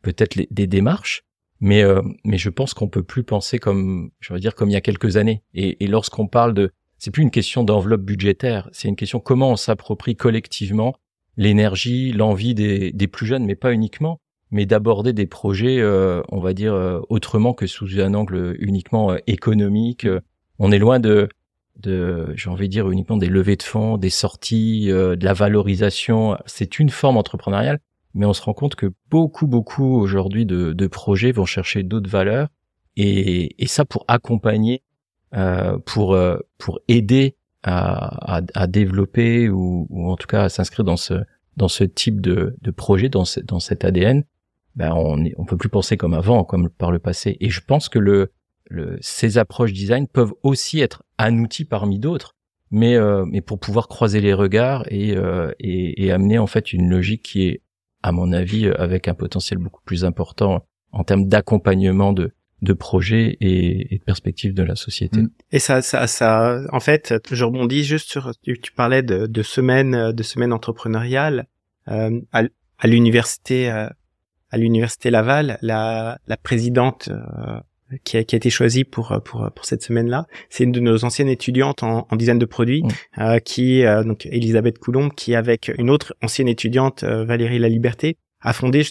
peut-être 0.01 0.39
des 0.49 0.67
démarches. 0.67 1.23
Mais, 1.61 1.83
mais 2.23 2.37
je 2.37 2.49
pense 2.49 2.73
qu'on 2.73 2.87
peut 2.87 3.03
plus 3.03 3.23
penser 3.23 3.59
comme, 3.59 4.11
je 4.19 4.33
veux 4.33 4.39
dire, 4.39 4.55
comme 4.55 4.69
il 4.69 4.73
y 4.73 4.77
a 4.77 4.81
quelques 4.81 5.17
années. 5.17 5.41
Et, 5.53 5.83
et 5.83 5.87
lorsqu'on 5.87 6.27
parle 6.27 6.53
de 6.53 6.71
c'est 6.97 7.11
plus 7.11 7.23
une 7.23 7.31
question 7.31 7.63
d'enveloppe 7.63 8.01
budgétaire, 8.01 8.69
c'est 8.71 8.87
une 8.87 8.95
question 8.95 9.19
comment 9.19 9.51
on 9.51 9.55
s'approprie 9.55 10.15
collectivement 10.15 10.95
l'énergie, 11.37 12.11
l'envie 12.11 12.53
des, 12.53 12.91
des, 12.91 13.07
plus 13.07 13.25
jeunes, 13.25 13.45
mais 13.45 13.55
pas 13.55 13.73
uniquement, 13.73 14.19
mais 14.51 14.65
d'aborder 14.65 15.13
des 15.13 15.27
projets, 15.27 15.79
euh, 15.79 16.21
on 16.29 16.39
va 16.39 16.53
dire, 16.53 16.73
euh, 16.73 17.01
autrement 17.09 17.53
que 17.53 17.67
sous 17.67 17.99
un 17.99 18.13
angle 18.13 18.55
uniquement 18.59 19.11
euh, 19.11 19.17
économique. 19.27 20.07
on 20.59 20.71
est 20.71 20.79
loin 20.79 20.99
de, 20.99 21.27
de 21.77 22.33
j'ai 22.35 22.49
envie 22.49 22.67
de 22.67 22.71
dire, 22.71 22.89
uniquement 22.89 23.17
des 23.17 23.27
levées 23.27 23.55
de 23.55 23.63
fonds, 23.63 23.97
des 23.97 24.09
sorties, 24.09 24.87
de 24.87 25.23
la 25.23 25.33
valorisation. 25.33 26.37
C'est 26.45 26.79
une 26.79 26.89
forme 26.89 27.17
entrepreneuriale, 27.17 27.79
mais 28.13 28.25
on 28.25 28.33
se 28.33 28.41
rend 28.41 28.53
compte 28.53 28.75
que 28.75 28.93
beaucoup, 29.09 29.47
beaucoup 29.47 29.95
aujourd'hui 29.99 30.45
de, 30.45 30.73
de 30.73 30.87
projets 30.87 31.31
vont 31.31 31.45
chercher 31.45 31.83
d'autres 31.83 32.09
valeurs. 32.09 32.47
Et, 32.97 33.61
et 33.61 33.67
ça 33.67 33.83
pour 33.83 34.05
accompagner 34.07 34.81
euh, 35.35 35.77
pour 35.85 36.13
euh, 36.13 36.37
pour 36.57 36.79
aider 36.87 37.35
à, 37.63 38.37
à, 38.37 38.41
à 38.53 38.67
développer 38.67 39.49
ou, 39.49 39.85
ou, 39.89 40.09
en 40.09 40.15
tout 40.15 40.27
cas 40.27 40.43
à 40.43 40.49
s'inscrire 40.49 40.85
dans 40.85 40.95
ce 40.95 41.15
dans 41.57 41.67
ce 41.67 41.83
type 41.83 42.21
de, 42.21 42.55
de 42.61 42.71
projet, 42.71 43.09
dans, 43.09 43.25
ce, 43.25 43.39
dans 43.39 43.59
cet 43.59 43.85
ADN, 43.85 44.23
ben 44.75 44.93
on 44.93 45.23
est, 45.23 45.33
on 45.37 45.45
peut 45.45 45.57
plus 45.57 45.69
penser 45.69 45.97
comme 45.97 46.13
avant, 46.13 46.43
comme 46.43 46.69
par 46.69 46.91
le 46.91 46.99
passé. 46.99 47.37
Et 47.39 47.49
je 47.49 47.61
pense 47.61 47.89
que 47.89 47.99
le, 47.99 48.31
le 48.69 48.97
ces 49.01 49.37
approches 49.37 49.73
design 49.73 50.07
peuvent 50.07 50.33
aussi 50.43 50.79
être 50.79 51.03
un 51.17 51.39
outil 51.39 51.65
parmi 51.65 51.99
d'autres, 51.99 52.35
mais 52.71 52.95
euh, 52.95 53.25
mais 53.25 53.41
pour 53.41 53.59
pouvoir 53.59 53.87
croiser 53.87 54.21
les 54.21 54.33
regards 54.33 54.85
et, 54.89 55.15
euh, 55.15 55.51
et, 55.59 56.05
et 56.05 56.11
amener 56.11 56.37
en 56.37 56.47
fait 56.47 56.73
une 56.73 56.89
logique 56.89 57.23
qui 57.23 57.47
est, 57.47 57.61
à 58.03 58.11
mon 58.11 58.31
avis, 58.31 58.67
avec 58.67 59.07
un 59.07 59.13
potentiel 59.13 59.59
beaucoup 59.59 59.81
plus 59.85 60.05
important 60.05 60.65
en 60.91 61.03
termes 61.03 61.27
d'accompagnement 61.27 62.13
de 62.13 62.31
de 62.61 62.73
projets 62.73 63.37
et, 63.41 63.97
de 63.99 64.03
perspectives 64.03 64.53
de 64.53 64.63
la 64.63 64.75
société. 64.75 65.21
Mm. 65.21 65.29
Et 65.51 65.59
ça, 65.59 65.81
ça, 65.81 66.07
ça, 66.07 66.61
en 66.71 66.79
fait, 66.79 67.13
je 67.31 67.43
rebondis 67.43 67.83
juste 67.83 68.09
sur, 68.09 68.31
tu, 68.41 68.71
parlais 68.75 69.03
de, 69.03 69.27
de 69.27 69.43
semaines, 69.43 70.11
de 70.11 70.23
semaines 70.23 70.53
entrepreneuriales 70.53 71.47
euh, 71.89 72.19
à, 72.31 72.43
à 72.79 72.87
l'université, 72.87 73.71
euh, 73.71 73.87
à 74.49 74.57
l'université 74.57 75.11
Laval, 75.11 75.57
la, 75.61 76.17
la 76.27 76.37
présidente 76.37 77.09
euh, 77.09 77.59
qui, 78.03 78.17
a, 78.17 78.23
qui 78.23 78.35
a 78.35 78.37
été 78.37 78.49
choisie 78.49 78.83
pour 78.83 79.19
pour 79.23 79.49
pour 79.53 79.65
cette 79.65 79.83
semaine-là, 79.83 80.27
c'est 80.49 80.63
une 80.63 80.71
de 80.71 80.79
nos 80.79 81.05
anciennes 81.05 81.29
étudiantes 81.29 81.83
en, 81.83 82.07
en 82.09 82.15
design 82.15 82.39
de 82.39 82.45
produits, 82.45 82.83
mm. 82.83 83.21
euh, 83.21 83.39
qui 83.39 83.83
donc 83.83 84.25
Elisabeth 84.25 84.79
Coulombe, 84.79 85.13
qui 85.13 85.35
avec 85.35 85.71
une 85.77 85.89
autre 85.89 86.15
ancienne 86.23 86.47
étudiante 86.47 87.03
Valérie 87.03 87.59
La 87.59 87.69
Liberté 87.69 88.17
a 88.41 88.53
fondé 88.53 88.83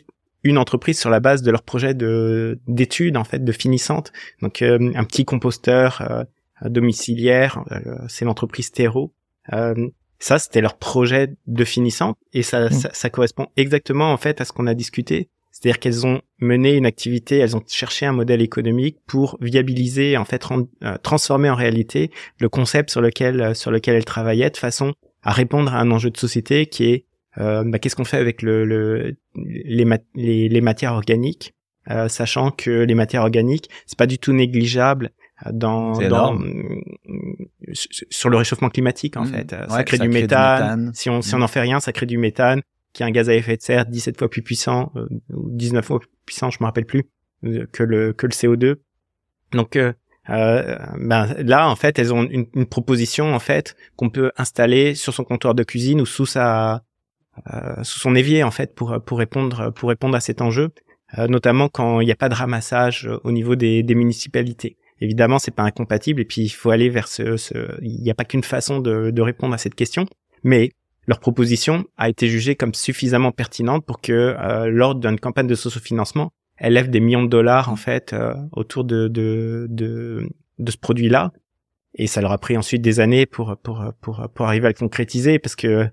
une 0.44 0.58
entreprise 0.58 0.98
sur 0.98 1.10
la 1.10 1.20
base 1.20 1.42
de 1.42 1.50
leur 1.50 1.62
projet 1.62 1.94
de 1.94 2.60
d'études 2.68 3.16
en 3.16 3.24
fait 3.24 3.42
de 3.42 3.52
finissante. 3.52 4.12
Donc 4.42 4.62
euh, 4.62 4.92
un 4.94 5.04
petit 5.04 5.24
composteur 5.24 6.02
euh, 6.02 6.68
domiciliaire, 6.68 7.64
euh, 7.72 7.96
c'est 8.08 8.26
l'entreprise 8.26 8.70
Terreau. 8.70 9.12
ça 10.18 10.38
c'était 10.38 10.60
leur 10.60 10.76
projet 10.76 11.34
de 11.46 11.64
finissante 11.64 12.16
et 12.32 12.42
ça, 12.42 12.66
mmh. 12.66 12.70
ça, 12.70 12.90
ça 12.92 13.10
correspond 13.10 13.46
exactement 13.56 14.12
en 14.12 14.16
fait 14.16 14.40
à 14.40 14.44
ce 14.44 14.52
qu'on 14.52 14.66
a 14.66 14.74
discuté. 14.74 15.30
C'est-à-dire 15.64 15.80
qu'elles 15.80 16.06
ont 16.06 16.20
mené 16.40 16.74
une 16.74 16.84
activité, 16.84 17.38
elles 17.38 17.56
ont 17.56 17.62
cherché 17.66 18.04
un 18.04 18.12
modèle 18.12 18.42
économique 18.42 18.98
pour 19.06 19.38
viabiliser, 19.40 20.18
en 20.18 20.26
fait, 20.26 20.46
transformer 21.02 21.48
en 21.48 21.54
réalité 21.54 22.10
le 22.38 22.50
concept 22.50 22.90
sur 22.90 23.00
lequel 23.00 23.56
sur 23.56 23.70
lequel 23.70 23.96
elles 23.96 24.04
travaillaient 24.04 24.50
de 24.50 24.58
façon 24.58 24.92
à 25.22 25.32
répondre 25.32 25.72
à 25.72 25.78
un 25.78 25.90
enjeu 25.90 26.10
de 26.10 26.18
société 26.18 26.66
qui 26.66 26.84
est 26.90 27.06
euh, 27.38 27.64
bah, 27.64 27.78
qu'est-ce 27.78 27.96
qu'on 27.96 28.04
fait 28.04 28.18
avec 28.18 28.42
le, 28.42 28.66
le 28.66 29.16
les, 29.36 29.86
les, 30.14 30.50
les, 30.50 30.60
matières 30.60 30.92
organiques 30.92 31.54
sachant 32.08 32.50
que 32.50 32.82
les 32.82 32.94
matières 32.94 33.22
organiques, 33.22 33.70
c'est 33.86 33.98
pas 33.98 34.06
du 34.06 34.18
tout 34.18 34.34
négligeable 34.34 35.12
dans, 35.50 35.92
dans 35.92 36.38
sur 37.72 38.28
le 38.28 38.36
réchauffement 38.36 38.68
climatique 38.68 39.16
en 39.16 39.24
mmh. 39.24 39.28
fait. 39.28 39.56
ça 39.68 39.82
crée, 39.84 39.98
du, 39.98 40.10
méthane. 40.10 40.90
Si 40.94 41.08
on 41.08 41.22
si 41.22 41.34
on 41.34 41.38
mmh. 41.38 41.42
en 41.42 41.48
fait 41.48 41.60
rien, 41.60 41.80
ça 41.80 41.92
crée 41.92 42.06
du 42.06 42.18
méthane, 42.18 42.60
qui 42.94 43.02
est 43.02 43.06
un 43.06 43.10
gaz 43.10 43.28
à 43.28 43.34
effet 43.34 43.56
de 43.58 43.62
serre 43.62 43.84
17 43.84 44.18
fois 44.18 44.30
plus 44.30 44.42
puissant 44.42 44.92
ou 45.30 45.50
19 45.50 45.84
fois 45.84 46.00
plus 46.00 46.08
puissant, 46.24 46.50
je 46.50 46.58
me 46.60 46.64
rappelle 46.64 46.86
plus, 46.86 47.04
que 47.42 47.82
le 47.82 48.14
que 48.14 48.26
le 48.26 48.32
CO2. 48.32 48.76
Donc 49.52 49.76
euh, 50.30 50.76
ben 50.98 51.34
là 51.38 51.68
en 51.68 51.76
fait 51.76 51.98
elles 51.98 52.14
ont 52.14 52.22
une, 52.22 52.46
une 52.54 52.64
proposition 52.64 53.34
en 53.34 53.38
fait 53.38 53.76
qu'on 53.96 54.08
peut 54.08 54.32
installer 54.38 54.94
sur 54.94 55.12
son 55.12 55.22
comptoir 55.22 55.54
de 55.54 55.62
cuisine 55.62 56.00
ou 56.00 56.06
sous 56.06 56.24
sa 56.24 56.82
euh, 57.52 57.82
sous 57.82 57.98
son 57.98 58.14
évier 58.14 58.42
en 58.42 58.50
fait 58.50 58.74
pour 58.74 59.02
pour 59.04 59.18
répondre 59.18 59.70
pour 59.74 59.90
répondre 59.90 60.16
à 60.16 60.20
cet 60.20 60.40
enjeu 60.40 60.70
euh, 61.18 61.26
notamment 61.28 61.68
quand 61.68 62.00
il 62.00 62.06
n'y 62.06 62.12
a 62.12 62.16
pas 62.16 62.30
de 62.30 62.34
ramassage 62.34 63.06
au 63.22 63.32
niveau 63.32 63.54
des, 63.54 63.82
des 63.82 63.94
municipalités 63.94 64.78
évidemment 65.02 65.38
c'est 65.38 65.54
pas 65.54 65.64
incompatible 65.64 66.22
et 66.22 66.24
puis 66.24 66.40
il 66.40 66.48
faut 66.48 66.70
aller 66.70 66.88
vers 66.88 67.06
ce, 67.06 67.36
ce 67.36 67.78
il 67.82 68.00
n'y 68.00 68.10
a 68.10 68.14
pas 68.14 68.24
qu'une 68.24 68.44
façon 68.44 68.78
de, 68.78 69.10
de 69.10 69.20
répondre 69.20 69.52
à 69.52 69.58
cette 69.58 69.74
question 69.74 70.06
mais 70.42 70.72
leur 71.06 71.20
proposition 71.20 71.84
a 71.96 72.08
été 72.08 72.28
jugée 72.28 72.54
comme 72.54 72.74
suffisamment 72.74 73.32
pertinente 73.32 73.84
pour 73.84 74.00
que 74.00 74.12
euh, 74.12 74.70
lors 74.70 74.94
d'une 74.94 75.18
campagne 75.18 75.46
de 75.46 75.54
socio-financement 75.54 76.32
elle 76.56 76.74
lève 76.74 76.90
des 76.90 77.00
millions 77.00 77.22
de 77.22 77.28
dollars 77.28 77.68
en 77.68 77.76
fait 77.76 78.12
euh, 78.12 78.34
autour 78.52 78.84
de, 78.84 79.08
de, 79.08 79.66
de, 79.70 80.28
de 80.58 80.70
ce 80.70 80.78
produit-là. 80.78 81.32
Et 81.96 82.08
ça 82.08 82.20
leur 82.20 82.32
a 82.32 82.38
pris 82.38 82.56
ensuite 82.56 82.82
des 82.82 82.98
années 82.98 83.24
pour 83.24 83.56
pour 83.62 83.84
pour 84.00 84.28
pour 84.34 84.46
arriver 84.46 84.66
à 84.66 84.70
le 84.70 84.74
concrétiser 84.74 85.38
parce 85.38 85.54
que 85.54 85.86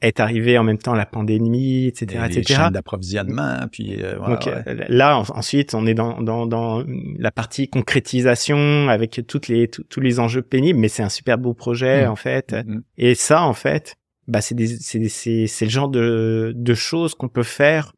est 0.00 0.18
arrivée 0.18 0.56
en 0.56 0.64
même 0.64 0.78
temps 0.78 0.94
la 0.94 1.04
pandémie, 1.04 1.88
etc., 1.88 2.24
et 2.30 2.38
etc. 2.38 2.62
d'approvisionnement, 2.72 3.58
puis 3.70 4.02
euh, 4.02 4.16
donc 4.18 4.46
euh, 4.46 4.62
là 4.88 5.22
ensuite 5.34 5.74
on 5.74 5.84
est 5.86 5.92
dans 5.92 6.22
dans 6.22 6.46
dans 6.46 6.82
la 7.18 7.30
partie 7.30 7.68
concrétisation 7.68 8.88
avec 8.88 9.20
toutes 9.28 9.48
les 9.48 9.68
tous 9.68 10.00
les 10.00 10.20
enjeux 10.20 10.40
pénibles, 10.40 10.78
mais 10.78 10.88
c'est 10.88 11.02
un 11.02 11.10
super 11.10 11.36
beau 11.36 11.52
projet 11.52 12.06
mmh. 12.06 12.10
en 12.10 12.16
fait. 12.16 12.52
Mmh. 12.54 12.80
Et 12.96 13.14
ça 13.14 13.42
en 13.42 13.52
fait, 13.52 13.96
bah 14.28 14.40
c'est 14.40 14.56
c'est 14.66 15.08
c'est 15.08 15.46
c'est 15.46 15.64
le 15.64 15.70
genre 15.70 15.88
de 15.88 16.52
de 16.54 16.74
choses 16.74 17.14
qu'on 17.14 17.28
peut 17.28 17.42
faire 17.42 17.92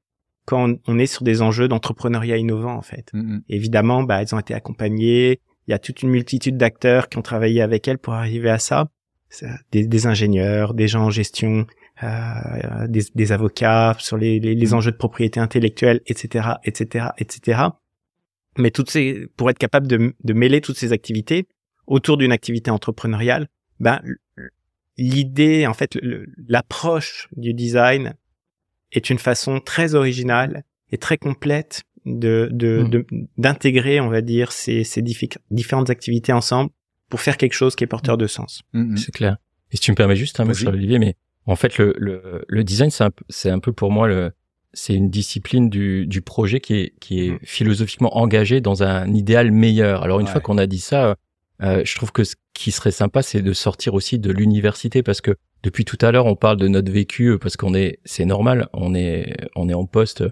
quand 0.46 0.74
on 0.86 0.98
est 0.98 1.06
sur 1.06 1.22
des 1.22 1.42
enjeux 1.42 1.68
d'entrepreneuriat 1.68 2.36
innovant 2.36 2.74
en 2.74 2.82
fait. 2.82 3.10
Mm, 3.12 3.18
mm. 3.20 3.42
Évidemment, 3.48 4.02
bah 4.02 4.22
elles 4.22 4.34
ont 4.34 4.38
été 4.38 4.54
accompagnées. 4.54 5.40
Il 5.66 5.70
y 5.70 5.74
a 5.74 5.78
toute 5.78 6.02
une 6.02 6.10
multitude 6.10 6.56
d'acteurs 6.56 7.08
qui 7.08 7.18
ont 7.18 7.22
travaillé 7.22 7.62
avec 7.62 7.88
elles 7.88 7.98
pour 7.98 8.14
arriver 8.14 8.50
à 8.50 8.58
ça. 8.58 8.88
Des, 9.72 9.84
des 9.86 10.06
ingénieurs, 10.06 10.74
des 10.74 10.86
gens 10.86 11.06
en 11.06 11.10
gestion, 11.10 11.66
euh, 12.04 12.86
des, 12.86 13.02
des, 13.16 13.32
avocats 13.32 13.96
sur 13.98 14.16
les, 14.16 14.38
les, 14.38 14.54
les, 14.54 14.66
mm. 14.68 14.74
enjeux 14.74 14.92
de 14.92 14.96
propriété 14.96 15.40
intellectuelle, 15.40 16.02
etc., 16.06 16.50
etc., 16.64 17.06
etc. 17.18 17.62
Mais 18.58 18.70
toutes 18.70 18.90
ces, 18.90 19.26
pour 19.36 19.50
être 19.50 19.58
capable 19.58 19.88
de, 19.88 20.14
de 20.22 20.32
mêler 20.34 20.60
toutes 20.60 20.76
ces 20.76 20.92
activités 20.92 21.48
autour 21.88 22.16
d'une 22.16 22.30
activité 22.30 22.70
entrepreneuriale, 22.70 23.48
ben 23.80 24.00
l'idée, 24.96 25.66
en 25.66 25.74
fait, 25.74 25.98
l'approche 26.48 27.28
du 27.36 27.54
design 27.54 28.14
est 28.92 29.10
une 29.10 29.18
façon 29.18 29.60
très 29.60 29.94
originale 29.94 30.64
et 30.90 30.98
très 30.98 31.18
complète 31.18 31.82
de 32.04 32.50
hmm. 32.52 33.26
d'intégrer, 33.38 34.00
on 34.00 34.08
va 34.08 34.20
dire, 34.20 34.52
ces, 34.52 34.84
ces 34.84 35.02
différentes 35.50 35.90
activités 35.90 36.32
ensemble 36.32 36.70
pour 37.08 37.20
faire 37.20 37.36
quelque 37.36 37.54
chose 37.54 37.76
qui 37.76 37.84
est 37.84 37.86
porteur 37.86 38.16
de 38.18 38.26
sens. 38.26 38.62
Hmm, 38.72 38.92
hmm. 38.92 38.96
C'est 38.96 39.12
clair. 39.12 39.36
Et 39.72 39.76
si 39.76 39.82
tu 39.82 39.90
me 39.90 39.96
permets 39.96 40.16
juste 40.16 40.38
un 40.40 40.44
mot 40.44 40.54
sur 40.54 40.68
Olivier, 40.68 40.98
mais 40.98 41.16
en 41.46 41.56
fait, 41.56 41.78
le, 41.78 41.94
le, 41.98 42.44
le 42.46 42.64
design, 42.64 42.90
c'est 42.90 43.04
un, 43.04 43.10
c'est 43.28 43.50
un 43.50 43.58
peu 43.58 43.72
pour 43.72 43.90
moi 43.90 44.06
le, 44.06 44.32
c'est 44.74 44.94
une 44.94 45.08
discipline 45.08 45.70
du, 45.70 46.06
du 46.06 46.20
projet 46.20 46.60
qui 46.60 46.74
est, 46.74 46.94
qui 47.00 47.20
est 47.20 47.38
philosophiquement 47.44 48.16
engagée 48.16 48.60
dans 48.60 48.82
un 48.82 49.12
idéal 49.12 49.50
meilleur. 49.50 50.02
Alors 50.02 50.20
une 50.20 50.26
fois 50.26 50.40
qu'on 50.40 50.58
a 50.58 50.66
dit 50.66 50.78
ça, 50.78 51.16
euh, 51.62 51.82
je 51.84 51.94
trouve 51.94 52.12
que 52.12 52.24
ce 52.24 52.34
qui 52.52 52.72
serait 52.72 52.90
sympa, 52.90 53.22
c'est 53.22 53.42
de 53.42 53.52
sortir 53.52 53.94
aussi 53.94 54.18
de 54.18 54.32
l'université 54.32 55.02
parce 55.02 55.20
que 55.20 55.36
depuis 55.62 55.84
tout 55.84 55.98
à 56.00 56.10
l'heure, 56.10 56.26
on 56.26 56.36
parle 56.36 56.56
de 56.56 56.68
notre 56.68 56.90
vécu 56.90 57.28
euh, 57.28 57.38
parce 57.38 57.56
qu'on 57.56 57.74
est, 57.74 58.00
c'est 58.04 58.24
normal, 58.24 58.68
on 58.72 58.94
est, 58.94 59.36
on 59.54 59.68
est 59.68 59.74
en 59.74 59.86
poste 59.86 60.24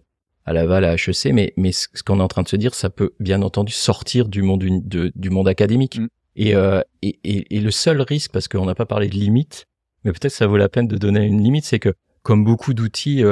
à 0.44 0.52
Laval, 0.52 0.84
à 0.84 0.94
HEC, 0.94 1.32
mais, 1.32 1.52
mais 1.56 1.70
ce 1.72 2.02
qu'on 2.04 2.18
est 2.18 2.22
en 2.22 2.28
train 2.28 2.42
de 2.42 2.48
se 2.48 2.56
dire, 2.56 2.74
ça 2.74 2.90
peut 2.90 3.12
bien 3.20 3.42
entendu 3.42 3.72
sortir 3.72 4.28
du 4.28 4.42
monde 4.42 4.64
du, 4.64 5.12
du 5.14 5.30
monde 5.30 5.48
académique. 5.48 5.98
Mm. 5.98 6.08
Euh, 6.40 6.82
et, 7.02 7.18
et, 7.24 7.56
et, 7.56 7.60
le 7.60 7.70
seul 7.70 8.00
risque, 8.00 8.32
parce 8.32 8.48
qu'on 8.48 8.64
n'a 8.64 8.74
pas 8.74 8.86
parlé 8.86 9.06
de 9.08 9.14
limite, 9.14 9.66
mais 10.04 10.12
peut-être 10.12 10.32
ça 10.32 10.46
vaut 10.46 10.56
la 10.56 10.68
peine 10.68 10.88
de 10.88 10.96
donner 10.96 11.24
une 11.24 11.42
limite, 11.42 11.64
c'est 11.64 11.78
que 11.78 11.94
comme 12.22 12.44
beaucoup 12.44 12.72
d'outils 12.72 13.24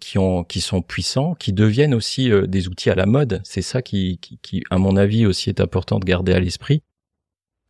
qui 0.00 0.18
ont 0.18 0.42
qui 0.42 0.60
sont 0.60 0.82
puissants, 0.82 1.34
qui 1.34 1.52
deviennent 1.52 1.94
aussi 1.94 2.30
des 2.48 2.68
outils 2.68 2.90
à 2.90 2.96
la 2.96 3.06
mode, 3.06 3.40
c'est 3.44 3.62
ça 3.62 3.80
qui, 3.80 4.18
qui, 4.18 4.38
qui, 4.42 4.62
à 4.70 4.78
mon 4.78 4.96
avis, 4.96 5.24
aussi 5.24 5.50
est 5.50 5.60
important 5.60 6.00
de 6.00 6.04
garder 6.04 6.32
à 6.32 6.40
l'esprit 6.40 6.82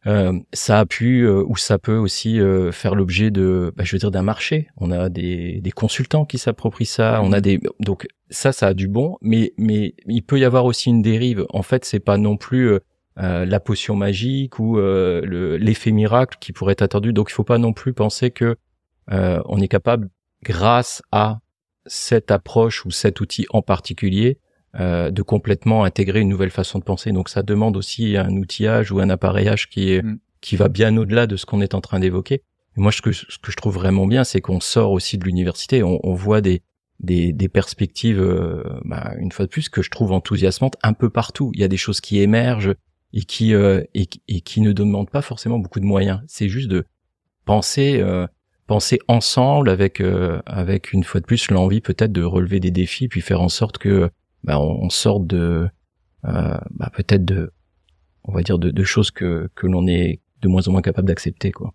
euh, 0.06 0.38
ça 0.52 0.80
a 0.80 0.86
pu 0.86 1.22
euh, 1.22 1.42
ou 1.46 1.56
ça 1.56 1.78
peut 1.78 1.96
aussi 1.96 2.38
euh, 2.38 2.72
faire 2.72 2.94
l'objet 2.94 3.30
de, 3.30 3.72
bah, 3.76 3.84
je 3.84 3.92
veux 3.92 3.98
dire, 3.98 4.10
d'un 4.10 4.22
marché. 4.22 4.68
On 4.76 4.90
a 4.90 5.08
des, 5.08 5.60
des 5.60 5.70
consultants 5.70 6.24
qui 6.24 6.38
s'approprient 6.38 6.84
ça. 6.84 7.20
On 7.22 7.32
a 7.32 7.40
des 7.40 7.58
donc 7.80 8.06
ça, 8.28 8.52
ça 8.52 8.68
a 8.68 8.74
du 8.74 8.88
bon, 8.88 9.16
mais 9.22 9.52
mais 9.56 9.94
il 10.06 10.22
peut 10.22 10.38
y 10.38 10.44
avoir 10.44 10.66
aussi 10.66 10.90
une 10.90 11.02
dérive. 11.02 11.46
En 11.50 11.62
fait, 11.62 11.84
c'est 11.84 12.00
pas 12.00 12.18
non 12.18 12.36
plus 12.36 12.78
la 13.16 13.60
potion 13.60 13.94
magique 13.94 14.58
ou 14.58 14.76
l'effet 14.76 15.92
miracle 15.92 16.36
qui 16.40 16.52
pourrait 16.52 16.72
être 16.72 16.82
attendu. 16.82 17.12
Donc, 17.12 17.30
il 17.30 17.32
faut 17.32 17.44
pas 17.44 17.58
non 17.58 17.72
plus 17.72 17.92
penser 17.92 18.30
que 18.30 18.56
on 19.08 19.60
est 19.60 19.68
capable, 19.68 20.10
grâce 20.42 21.00
à 21.12 21.38
cette 21.86 22.30
approche 22.30 22.84
ou 22.86 22.90
cet 22.90 23.20
outil 23.20 23.46
en 23.50 23.62
particulier, 23.62 24.38
euh, 24.80 25.12
de 25.12 25.22
complètement 25.22 25.84
intégrer 25.84 26.20
une 26.20 26.28
nouvelle 26.28 26.50
façon 26.50 26.80
de 26.80 26.84
penser. 26.84 27.12
Donc 27.12 27.28
ça 27.28 27.44
demande 27.44 27.76
aussi 27.76 28.16
un 28.16 28.30
outillage 28.30 28.90
ou 28.90 28.98
un 28.98 29.08
appareillage 29.08 29.68
qui 29.68 29.92
est 29.92 30.02
mm. 30.02 30.18
qui 30.40 30.56
va 30.56 30.68
bien 30.68 30.96
au-delà 30.96 31.28
de 31.28 31.36
ce 31.36 31.46
qu'on 31.46 31.60
est 31.60 31.74
en 31.74 31.80
train 31.80 32.00
d'évoquer. 32.00 32.42
Moi, 32.76 32.90
ce 32.90 33.00
que, 33.00 33.12
ce 33.12 33.38
que 33.40 33.52
je 33.52 33.56
trouve 33.56 33.74
vraiment 33.74 34.06
bien, 34.08 34.24
c'est 34.24 34.40
qu'on 34.40 34.58
sort 34.58 34.90
aussi 34.90 35.16
de 35.16 35.24
l'université, 35.24 35.84
on, 35.84 36.00
on, 36.02 36.14
voit 36.14 36.40
des, 36.40 36.62
des, 36.98 37.32
des 37.32 37.48
perspectives, 37.48 38.20
euh, 38.20 38.64
bah, 38.84 39.12
une 39.20 39.30
fois 39.30 39.44
de 39.44 39.50
plus, 39.50 39.68
que 39.68 39.80
je 39.80 39.90
trouve 39.90 40.10
enthousiasmantes 40.10 40.74
un 40.82 40.92
peu 40.92 41.08
partout. 41.08 41.52
Il 41.54 41.60
y 41.60 41.64
a 41.64 41.68
des 41.68 41.76
choses 41.76 42.00
qui 42.00 42.20
émergent 42.20 42.74
et 43.12 43.22
qui, 43.22 43.54
euh, 43.54 43.84
et, 43.94 44.08
et, 44.26 44.40
qui 44.40 44.60
ne 44.60 44.72
demandent 44.72 45.08
pas 45.08 45.22
forcément 45.22 45.60
beaucoup 45.60 45.78
de 45.78 45.84
moyens. 45.84 46.20
C'est 46.26 46.48
juste 46.48 46.68
de 46.68 46.84
penser, 47.44 48.02
penser 48.66 48.98
ensemble 49.06 49.68
avec, 49.68 50.02
avec 50.46 50.92
une 50.92 51.04
fois 51.04 51.20
de 51.20 51.26
plus 51.26 51.48
l'envie 51.52 51.80
peut-être 51.80 52.10
de 52.10 52.24
relever 52.24 52.58
des 52.58 52.72
défis, 52.72 53.06
puis 53.06 53.20
faire 53.20 53.40
en 53.40 53.48
sorte 53.48 53.78
que 53.78 54.10
bah, 54.44 54.60
on, 54.60 54.90
sort 54.90 55.20
de 55.20 55.68
euh, 56.26 56.58
bah, 56.70 56.90
peut-être 56.94 57.24
de 57.24 57.52
on 58.24 58.32
va 58.32 58.42
dire 58.42 58.58
de, 58.58 58.84
choses 58.84 59.10
que 59.10 59.50
que 59.54 59.66
l'on 59.66 59.86
est 59.86 60.20
de 60.42 60.48
moins 60.48 60.66
en 60.68 60.72
moins 60.72 60.82
capable 60.82 61.08
d'accepter 61.08 61.50
quoi. 61.50 61.72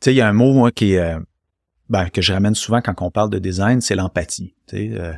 Tu 0.00 0.10
il 0.10 0.16
y 0.16 0.20
a 0.20 0.28
un 0.28 0.32
mot 0.32 0.68
qui 0.70 0.96
euh, 0.96 1.18
ben, 1.88 2.08
que 2.10 2.20
je 2.20 2.32
ramène 2.32 2.54
souvent 2.54 2.80
quand 2.80 2.94
on 3.00 3.10
parle 3.10 3.30
de 3.30 3.38
design, 3.38 3.80
c'est 3.80 3.94
l'empathie. 3.94 4.54
Tu 4.66 4.76
sais, 4.76 5.00
euh, 5.00 5.14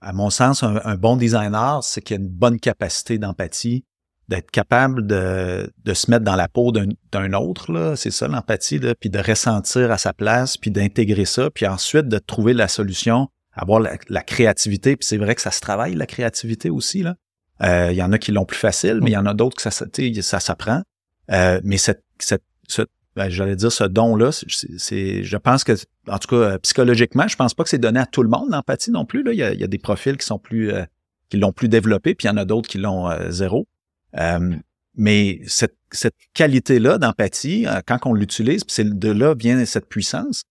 à 0.00 0.12
mon 0.12 0.30
sens, 0.30 0.62
un, 0.62 0.96
bon 0.96 1.16
designer, 1.16 1.82
c'est 1.82 2.02
qu'il 2.02 2.16
a 2.16 2.20
une 2.20 2.28
bonne 2.28 2.60
capacité 2.60 3.18
d'empathie, 3.18 3.84
d'être 4.28 4.50
capable 4.50 5.06
de, 5.06 5.72
de 5.82 5.94
se 5.94 6.10
mettre 6.10 6.24
dans 6.24 6.36
la 6.36 6.46
peau 6.46 6.72
d'un 6.72 7.32
autre, 7.32 7.72
là, 7.72 7.96
c'est 7.96 8.10
ça 8.10 8.28
l'empathie, 8.28 8.80
puis 9.00 9.08
de 9.08 9.18
ressentir 9.18 9.90
à 9.90 9.98
sa 9.98 10.12
place, 10.12 10.56
puis 10.56 10.70
d'intégrer 10.70 11.24
ça, 11.24 11.50
puis 11.50 11.66
ensuite 11.66 12.08
de 12.08 12.18
trouver 12.18 12.52
la 12.54 12.68
solution 12.68 13.28
avoir 13.54 13.80
la, 13.80 14.22
créativité. 14.22 14.96
Puis 14.96 15.06
c'est 15.06 15.16
vrai 15.16 15.34
que 15.34 15.40
ça 15.40 15.50
se 15.50 15.60
travaille, 15.60 15.94
la 15.94 16.06
créativité 16.06 16.70
aussi. 16.70 17.04
Euh, 17.62 17.88
il 17.90 17.96
y 17.96 18.02
en 18.02 18.12
a 18.12 18.18
qui 18.18 18.32
l'ont 18.32 18.44
plus 18.44 18.58
facile, 18.58 19.00
mais 19.02 19.10
il 19.10 19.14
y 19.14 19.16
en 19.16 19.26
a 19.26 19.34
d'autres 19.34 19.56
que 19.56 19.62
ça, 19.62 19.70
ça 19.70 20.40
s'apprend. 20.40 20.82
Euh, 21.30 21.60
mais 21.64 21.76
cette, 21.76 22.04
cette, 22.18 22.42
ben, 23.16 23.28
j'allais 23.28 23.54
dire 23.54 23.70
ce 23.70 23.84
don-là, 23.84 24.30
c'est, 24.32 25.22
je 25.22 25.36
pense 25.36 25.62
que, 25.62 25.72
en 26.08 26.18
tout 26.18 26.28
cas, 26.28 26.36
euh, 26.36 26.58
psychologiquement, 26.58 27.28
je 27.28 27.36
pense 27.36 27.54
pas 27.54 27.62
que 27.62 27.70
c'est 27.70 27.78
donné 27.78 28.00
à 28.00 28.06
tout 28.06 28.24
le 28.24 28.28
monde 28.28 28.50
l'empathie 28.50 28.90
non 28.90 29.04
plus. 29.04 29.22
Là. 29.22 29.32
Il, 29.32 29.38
y 29.38 29.42
a, 29.42 29.52
il 29.52 29.60
y 29.60 29.64
a 29.64 29.68
des 29.68 29.78
profils 29.78 30.16
qui 30.16 30.26
sont 30.26 30.38
plus, 30.38 30.72
qui 31.28 31.36
l'ont 31.36 31.52
plus 31.52 31.68
développé, 31.68 32.14
puis 32.14 32.26
il 32.26 32.30
y 32.30 32.34
en 32.34 32.36
a 32.36 32.44
d'autres 32.44 32.68
qui 32.68 32.78
l'ont 32.78 33.08
zéro. 33.30 33.68
mais 34.96 35.40
cette, 35.46 35.76
cette 35.92 36.16
qualité-là 36.34 36.98
d'empathie, 36.98 37.66
quand 37.86 37.98
on 38.06 38.14
l'utilise, 38.14 38.64
puis 38.64 38.74
c'est 38.74 38.98
de 38.98 39.10
là 39.12 39.34
vient 39.34 39.64
cette 39.64 39.88
puissance. 39.88 40.42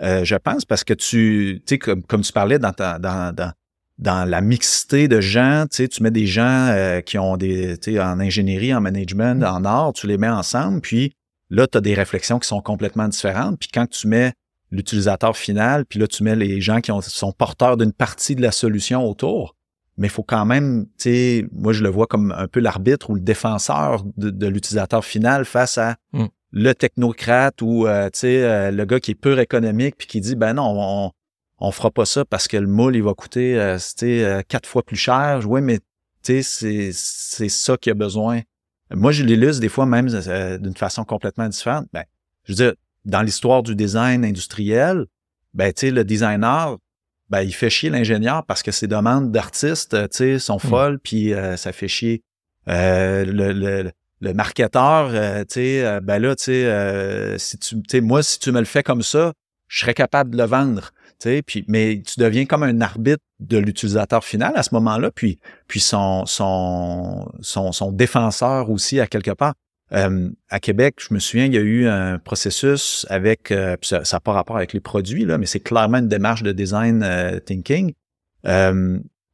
Euh, 0.00 0.24
je 0.24 0.36
pense, 0.36 0.64
parce 0.64 0.84
que 0.84 0.94
tu, 0.94 1.62
tu 1.66 1.74
sais, 1.74 1.78
comme, 1.78 2.02
comme 2.02 2.22
tu 2.22 2.32
parlais 2.32 2.58
dans, 2.58 2.72
ta, 2.72 2.98
dans, 2.98 3.34
dans, 3.34 3.52
dans 3.98 4.28
la 4.28 4.40
mixité 4.40 5.06
de 5.06 5.20
gens, 5.20 5.66
tu 5.70 5.76
sais, 5.76 5.88
tu 5.88 6.02
mets 6.02 6.10
des 6.10 6.26
gens 6.26 6.68
euh, 6.70 7.00
qui 7.00 7.18
ont 7.18 7.36
des, 7.36 7.78
tu 7.78 7.92
sais, 7.92 8.00
en 8.00 8.18
ingénierie, 8.18 8.74
en 8.74 8.80
management, 8.80 9.40
mm. 9.40 9.44
en 9.44 9.64
art, 9.64 9.92
tu 9.92 10.06
les 10.06 10.18
mets 10.18 10.28
ensemble, 10.28 10.80
puis 10.80 11.14
là, 11.50 11.66
tu 11.66 11.78
as 11.78 11.80
des 11.80 11.94
réflexions 11.94 12.38
qui 12.38 12.48
sont 12.48 12.62
complètement 12.62 13.06
différentes. 13.08 13.58
Puis 13.58 13.68
quand 13.72 13.86
tu 13.86 14.08
mets 14.08 14.32
l'utilisateur 14.70 15.36
final, 15.36 15.84
puis 15.84 15.98
là, 15.98 16.06
tu 16.06 16.22
mets 16.22 16.36
les 16.36 16.60
gens 16.60 16.80
qui 16.80 16.90
ont, 16.90 17.02
sont 17.02 17.32
porteurs 17.32 17.76
d'une 17.76 17.92
partie 17.92 18.34
de 18.34 18.42
la 18.42 18.52
solution 18.52 19.06
autour, 19.06 19.54
mais 19.98 20.06
il 20.06 20.10
faut 20.10 20.22
quand 20.22 20.46
même, 20.46 20.86
tu 20.98 21.10
sais, 21.10 21.46
moi, 21.52 21.74
je 21.74 21.82
le 21.82 21.90
vois 21.90 22.06
comme 22.06 22.32
un 22.32 22.48
peu 22.48 22.60
l'arbitre 22.60 23.10
ou 23.10 23.14
le 23.14 23.20
défenseur 23.20 24.02
de, 24.16 24.46
l'utilisateur 24.46 25.04
final 25.04 25.44
face 25.44 25.76
à 25.76 25.96
mm 26.12 26.26
le 26.52 26.74
technocrate 26.74 27.62
ou 27.62 27.86
euh, 27.86 28.10
tu 28.10 28.20
sais 28.20 28.44
euh, 28.44 28.70
le 28.70 28.84
gars 28.84 29.00
qui 29.00 29.12
est 29.12 29.14
pur 29.14 29.38
économique 29.40 29.96
puis 29.96 30.06
qui 30.06 30.20
dit 30.20 30.36
ben 30.36 30.54
non 30.54 30.64
on, 30.66 31.12
on 31.64 31.70
fera 31.70 31.92
pas 31.92 32.04
ça 32.04 32.24
parce 32.24 32.48
que 32.48 32.56
le 32.56 32.66
moule, 32.66 32.96
il 32.96 33.04
va 33.04 33.14
coûter 33.14 33.56
euh, 33.56 33.78
euh 34.02 34.42
quatre 34.48 34.68
fois 34.68 34.82
plus 34.82 34.96
cher. 34.96 35.42
Oui, 35.46 35.60
mais 35.60 35.78
c'est, 36.20 36.42
c'est 36.42 37.48
ça 37.48 37.76
qu'il 37.76 37.92
a 37.92 37.94
besoin. 37.94 38.40
Moi, 38.92 39.12
je 39.12 39.22
l'illustre 39.22 39.60
des 39.60 39.68
fois 39.68 39.86
même 39.86 40.08
euh, 40.12 40.58
d'une 40.58 40.74
façon 40.74 41.04
complètement 41.04 41.48
différente. 41.48 41.86
Ben, 41.92 42.02
je 42.44 42.52
veux 42.52 42.56
dire, 42.56 42.72
dans 43.04 43.22
l'histoire 43.22 43.62
du 43.62 43.76
design 43.76 44.24
industriel, 44.24 45.06
ben, 45.54 45.72
tu 45.72 45.86
sais, 45.86 45.90
le 45.92 46.02
designer, 46.02 46.78
ben, 47.30 47.42
il 47.42 47.54
fait 47.54 47.70
chier 47.70 47.90
l'ingénieur 47.90 48.44
parce 48.44 48.64
que 48.64 48.72
ses 48.72 48.88
demandes 48.88 49.30
d'artistes, 49.30 49.96
tu 50.10 50.16
sais, 50.16 50.38
sont 50.40 50.56
mmh. 50.56 50.68
folles, 50.68 50.98
puis 50.98 51.32
ça 51.56 51.72
fait 51.72 51.86
chier 51.86 52.24
le, 52.66 53.52
le, 53.52 53.92
le 54.22 54.32
marketeur, 54.32 55.10
tu 55.46 55.54
sais, 55.54 56.00
ben 56.00 56.18
là, 56.18 56.34
tu 56.34 56.44
sais, 56.44 57.36
si 57.38 57.58
tu, 57.58 58.00
moi, 58.00 58.22
si 58.22 58.38
tu 58.38 58.52
me 58.52 58.60
le 58.60 58.64
fais 58.64 58.82
comme 58.82 59.02
ça, 59.02 59.32
je 59.68 59.80
serais 59.80 59.94
capable 59.94 60.30
de 60.30 60.38
le 60.38 60.44
vendre. 60.44 60.92
Puis, 61.46 61.64
mais 61.68 62.02
tu 62.04 62.18
deviens 62.18 62.46
comme 62.46 62.62
un 62.62 62.80
arbitre 62.80 63.22
de 63.40 63.58
l'utilisateur 63.58 64.24
final 64.24 64.52
à 64.56 64.62
ce 64.62 64.74
moment-là, 64.74 65.10
puis, 65.10 65.38
puis 65.68 65.80
son, 65.80 66.26
son, 66.26 67.30
son, 67.40 67.72
son 67.72 67.92
défenseur 67.92 68.70
aussi 68.70 69.00
à 69.00 69.06
quelque 69.06 69.30
part. 69.30 69.54
Euh, 69.92 70.30
à 70.48 70.58
Québec, 70.58 70.96
je 70.98 71.12
me 71.12 71.18
souviens, 71.18 71.44
il 71.46 71.54
y 71.54 71.58
a 71.58 71.60
eu 71.60 71.86
un 71.86 72.18
processus 72.18 73.06
avec, 73.10 73.50
euh, 73.50 73.76
ça 73.82 74.02
n'a 74.10 74.20
pas 74.20 74.32
rapport 74.32 74.56
avec 74.56 74.72
les 74.72 74.80
produits, 74.80 75.24
là, 75.24 75.38
mais 75.38 75.46
c'est 75.46 75.60
clairement 75.60 75.98
une 75.98 76.08
démarche 76.08 76.42
de 76.42 76.52
design 76.52 77.02
euh, 77.02 77.38
thinking. 77.40 77.92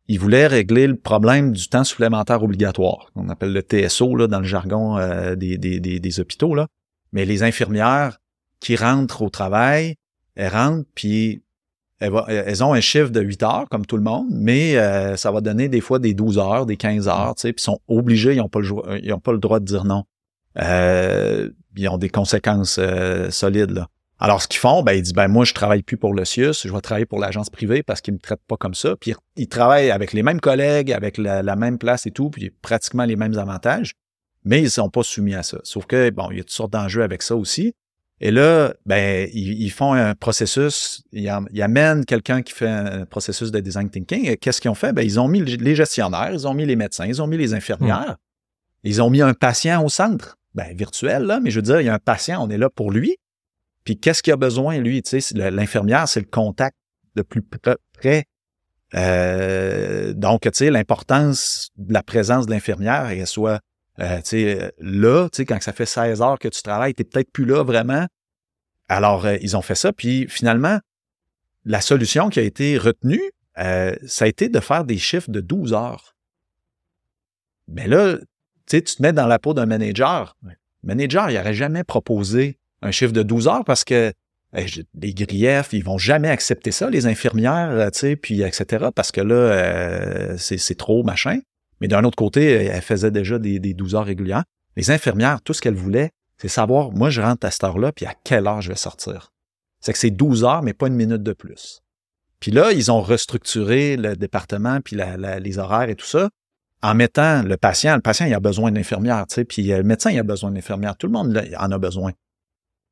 Euh, 0.09 0.13
ils 0.13 0.19
voulaient 0.19 0.47
régler 0.47 0.87
le 0.87 0.97
problème 0.97 1.53
du 1.53 1.69
temps 1.69 1.85
supplémentaire 1.85 2.43
obligatoire, 2.43 3.11
qu'on 3.15 3.29
appelle 3.29 3.53
le 3.53 3.61
TSO 3.61 4.17
là, 4.17 4.27
dans 4.27 4.41
le 4.41 4.47
jargon 4.47 4.99
des, 5.37 5.59
des, 5.59 5.81
des, 5.81 6.01
des, 6.01 6.21
hôpitaux. 6.21 6.55
Là. 6.55 6.67
Mais 7.13 7.25
les 7.25 7.43
infirmières 7.43 8.19
qui 8.61 8.77
rentrent 8.77 9.23
au 9.23 9.31
travail, 9.31 9.97
elles 10.35 10.53
rentrent, 10.53 10.89
puis 10.95 11.43
elles, 12.01 12.63
ont 12.63 12.73
un 12.73 12.81
chiffre 12.81 13.11
de 13.11 13.21
8 13.21 13.43
heures, 13.43 13.69
comme 13.71 13.85
tout 13.85 13.97
le 13.97 14.03
monde, 14.03 14.29
mais 14.31 14.77
euh, 14.77 15.17
ça 15.17 15.33
va 15.33 15.41
donner 15.41 15.69
des 15.69 15.81
fois 15.81 15.99
des 15.99 16.15
12 16.15 16.39
heures, 16.39 16.65
des 16.65 16.77
15 16.77 17.09
heures, 17.09 17.35
tu 17.35 17.43
sais, 17.43 17.53
puis 17.53 17.63
sont 17.63 17.81
obligés, 17.89 18.35
ils 18.35 18.39
n'ont 18.39 18.49
pas, 18.49 18.61
le, 18.61 19.13
ont 19.13 19.21
pas 19.21 19.33
le 19.33 19.39
droit 19.39 19.59
de 19.59 19.65
dire 19.65 19.85
non. 19.85 20.05
Euh, 20.61 21.51
ils 21.77 21.89
ont 21.89 21.99
des 21.99 22.09
conséquences 22.09 22.79
euh, 22.79 23.31
solides, 23.31 23.71
là. 23.71 23.89
Alors, 24.21 24.43
ce 24.43 24.49
qu'ils 24.49 24.59
font, 24.59 24.83
ben, 24.83 24.93
ils 24.93 25.03
disent, 25.03 25.13
ben, 25.13 25.29
moi, 25.29 25.45
je 25.45 25.55
travaille 25.55 25.83
plus 25.83 25.97
pour 25.97 26.13
le 26.13 26.25
CIUS, 26.25 26.55
je 26.65 26.73
vais 26.73 26.81
travailler 26.81 27.07
pour 27.07 27.21
l'agence 27.21 27.51
privée 27.51 27.85
parce 27.85 28.01
qu'ils 28.01 28.15
me 28.15 28.19
traitent 28.19 28.45
pas 28.49 28.57
comme 28.57 28.75
ça. 28.75 28.97
Puis, 28.97 29.15
ils 29.37 29.49
travaillent 29.49 29.93
avec 29.93 30.13
les 30.13 30.25
mêmes 30.25 30.41
collègues, 30.41 30.93
avec 30.93 31.19
la, 31.19 31.57
même 31.57 31.79
place 31.79 32.07
et 32.07 32.11
tout, 32.11 32.29
puis 32.29 32.51
pratiquement 32.51 33.05
les 33.05 33.15
mêmes 33.15 33.39
avantages, 33.39 33.93
mais 34.45 34.61
ils 34.61 34.71
sont 34.71 34.91
pas 34.91 35.05
soumis 35.05 35.35
à 35.35 35.45
ça. 35.45 35.59
Sauf 35.63 35.87
que, 35.87 36.11
bon, 36.11 36.31
il 36.33 36.39
y 36.39 36.41
a 36.41 36.43
toutes 36.43 36.51
sortes 36.51 36.73
d'enjeux 36.73 37.03
avec 37.03 37.23
ça 37.23 37.37
aussi. 37.37 37.75
Et 38.21 38.33
là, 38.33 38.75
ben, 38.85 39.29
ils, 39.33 39.71
font 39.71 39.93
un 39.93 40.17
processus, 40.17 41.05
ils, 41.13 41.29
amènent 41.63 42.05
quelqu'un 42.05 42.43
qui 42.43 42.53
fait 42.53 42.69
un 42.69 43.07
processus 43.07 43.53
de 43.53 43.61
design 43.61 43.89
thinking. 43.89 44.29
Et 44.29 44.37
qu'est-ce 44.37 44.61
qu'ils 44.61 44.71
ont 44.73 44.75
fait? 44.75 44.93
Ben, 44.93 45.03
ils 45.03 45.21
ont 45.21 45.29
mis 45.29 45.43
les 45.43 45.77
gestionnaires, 45.77 46.33
ils 46.33 46.49
ont 46.49 46.55
mis 46.55 46.67
les 46.67 46.75
médecins, 46.75 47.07
ils 47.07 47.23
ont 47.23 47.29
mis 47.29 47.37
les 47.37 47.55
infirmières. 47.55 48.17
Ils 48.83 49.01
ont 49.01 49.11
mis 49.11 49.23
un 49.23 49.35
patient 49.35 49.85
au 49.85 49.89
centre. 49.89 50.37
Ben, 50.57 50.75
virtuel, 50.75 51.23
là, 51.23 51.39
mais 51.39 51.51
je 51.51 51.57
veux 51.57 51.63
dire, 51.63 51.81
il 51.81 51.87
y 51.87 51.89
a 51.89 51.95
un 51.95 52.01
patient, 52.01 52.45
on 52.45 52.51
est 52.51 52.59
là 52.59 52.69
pour 52.69 52.91
lui. 52.91 53.17
Puis 53.89 53.99
qu'est-ce 53.99 54.23
qu'il 54.23 54.35
a 54.35 54.37
besoin, 54.37 54.77
lui? 54.81 55.01
Tu 55.03 55.19
sais, 55.19 55.51
l'infirmière, 55.51 56.07
c'est 56.07 56.21
le 56.21 56.27
contact 56.27 56.77
le 57.15 57.25
plus 57.25 57.43
près. 57.95 58.27
Euh, 58.95 60.13
donc, 60.13 60.43
tu 60.43 60.51
sais, 60.53 60.71
l'importance 60.71 61.71
de 61.79 61.95
la 61.95 62.03
présence 62.03 62.45
de 62.45 62.51
l'infirmière, 62.51 63.09
qu'elle 63.09 63.27
soit 63.27 63.61
euh, 63.99 64.21
euh, 64.35 64.71
là, 64.79 65.29
quand 65.39 65.63
ça 65.63 65.73
fait 65.73 65.87
16 65.87 66.21
heures 66.21 66.39
que 66.39 66.49
tu 66.49 66.61
travailles, 66.61 66.93
tu 66.93 67.03
peut-être 67.03 67.33
plus 67.33 67.47
là 67.47 67.63
vraiment. 67.63 68.07
Alors, 68.89 69.25
euh, 69.25 69.39
ils 69.41 69.57
ont 69.57 69.63
fait 69.63 69.75
ça. 69.75 69.91
Puis 69.91 70.27
finalement, 70.29 70.81
la 71.65 71.81
solution 71.81 72.29
qui 72.29 72.41
a 72.41 72.43
été 72.43 72.77
retenue, 72.77 73.23
ça 73.57 74.27
a 74.27 74.29
été 74.29 74.51
de 74.51 74.61
faire 74.61 74.85
des 74.85 74.99
chiffres 74.99 75.31
de 75.31 75.41
12 75.41 75.73
heures. 75.73 76.15
Mais 77.69 77.89
là, 77.89 78.19
tu 78.67 78.83
te 78.83 79.03
mets 79.03 79.15
dans 79.15 79.27
la 79.27 79.39
peau 79.39 79.55
d'un 79.55 79.65
manager. 79.65 80.37
Le 80.43 80.53
manager, 80.83 81.31
il 81.31 81.39
n'aurait 81.39 81.55
jamais 81.55 81.85
proposé 81.85 82.59
un 82.83 82.91
chiffre 82.91 83.13
de 83.13 83.23
12 83.23 83.49
heures 83.49 83.65
parce 83.65 83.85
que 83.85 84.13
les 84.53 85.15
griefs, 85.15 85.73
ils 85.73 85.85
vont 85.85 85.99
jamais 85.99 86.29
accepter 86.29 86.73
ça, 86.73 86.89
les 86.89 87.07
infirmières, 87.07 87.91
tu 87.93 87.99
sais, 87.99 88.17
puis 88.17 88.43
etc. 88.43 88.87
Parce 88.95 89.13
que 89.13 89.21
là, 89.21 90.37
c'est 90.39 90.77
trop 90.77 91.03
machin. 91.03 91.41
Mais 91.81 91.89
d'un 91.89 92.03
autre 92.05 92.17
côté, 92.17 92.45
elle 92.45 92.83
faisait 92.83 93.11
déjà 93.11 93.39
des, 93.39 93.59
des 93.61 93.75
12 93.75 93.95
heures 93.95 94.07
régulières. 94.07 94.45
Les 94.77 94.91
infirmières, 94.91 95.43
tout 95.43 95.53
ce 95.53 95.61
qu'elles 95.61 95.75
voulaient, 95.75 96.11
c'est 96.39 96.49
savoir, 96.49 96.93
moi, 96.93 97.11
je 97.11 97.21
rentre 97.21 97.47
à 97.47 97.51
cette 97.51 97.65
heure-là, 97.65 97.93
puis 97.93 98.07
à 98.07 98.15
quelle 98.25 98.47
heure 98.47 98.63
je 98.63 98.71
vais 98.71 98.77
sortir. 98.77 99.33
C'est 99.81 99.93
que 99.93 99.99
c'est 99.99 100.11
12 100.11 100.45
heures, 100.45 100.63
mais 100.63 100.73
pas 100.73 100.87
une 100.87 100.95
minute 100.95 101.23
de 101.23 101.33
plus. 101.33 101.83
Puis 102.41 102.53
là, 102.53 102.73
ils 102.73 102.91
ont 102.91 103.01
restructuré 103.01 103.97
le 103.97 104.17
département, 104.17 104.81
puis 104.81 104.97
les 105.41 105.59
horaires 105.59 105.89
et 105.89 105.97
tout 105.97 106.07
ça, 106.07 106.31
en 106.83 106.95
mettant 106.95 107.43
le 107.43 107.57
patient. 107.57 107.97
Le 107.97 108.03
patient, 108.03 108.27
il 108.27 108.35
a 108.35 108.41
besoin 108.41 108.71
d'une 108.71 108.79
infirmière, 108.79 109.27
tu 109.29 109.35
sais, 109.35 109.45
puis 109.45 109.73
euh, 109.73 109.79
le 109.79 109.83
médecin, 109.83 110.11
il 110.11 110.19
a 110.19 110.23
besoin 110.23 110.51
d'une 110.51 110.59
infirmière. 110.59 110.97
Tout 110.97 111.09
le 111.09 111.13
monde 111.13 111.43
en 111.59 111.73
a 111.73 111.79
besoin. 111.79 112.13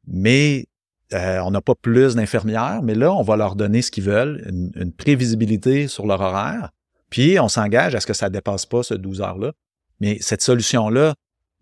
Mais 0.07 0.67
euh, 1.13 1.39
on 1.41 1.51
n'a 1.51 1.61
pas 1.61 1.75
plus 1.75 2.17
d'infirmières, 2.17 2.81
mais 2.83 2.95
là, 2.95 3.13
on 3.13 3.23
va 3.23 3.37
leur 3.37 3.55
donner 3.55 3.83
ce 3.83 3.91
qu'ils 3.91 4.05
veulent, 4.05 4.45
une, 4.75 4.93
prévisibilité 4.93 5.87
sur 5.87 6.07
leur 6.07 6.21
horaire, 6.21 6.71
puis 7.11 7.39
on 7.39 7.49
s'engage 7.49 7.95
à 7.95 8.01
ce 8.01 8.07
que 8.07 8.13
ça 8.13 8.29
ne 8.29 8.33
dépasse 8.33 8.67
pas 8.67 8.83
ce 8.83 8.95
12 8.95 9.21
heures-là. 9.21 9.53
Mais 10.01 10.19
cette 10.21 10.43
solution-là, 10.43 11.15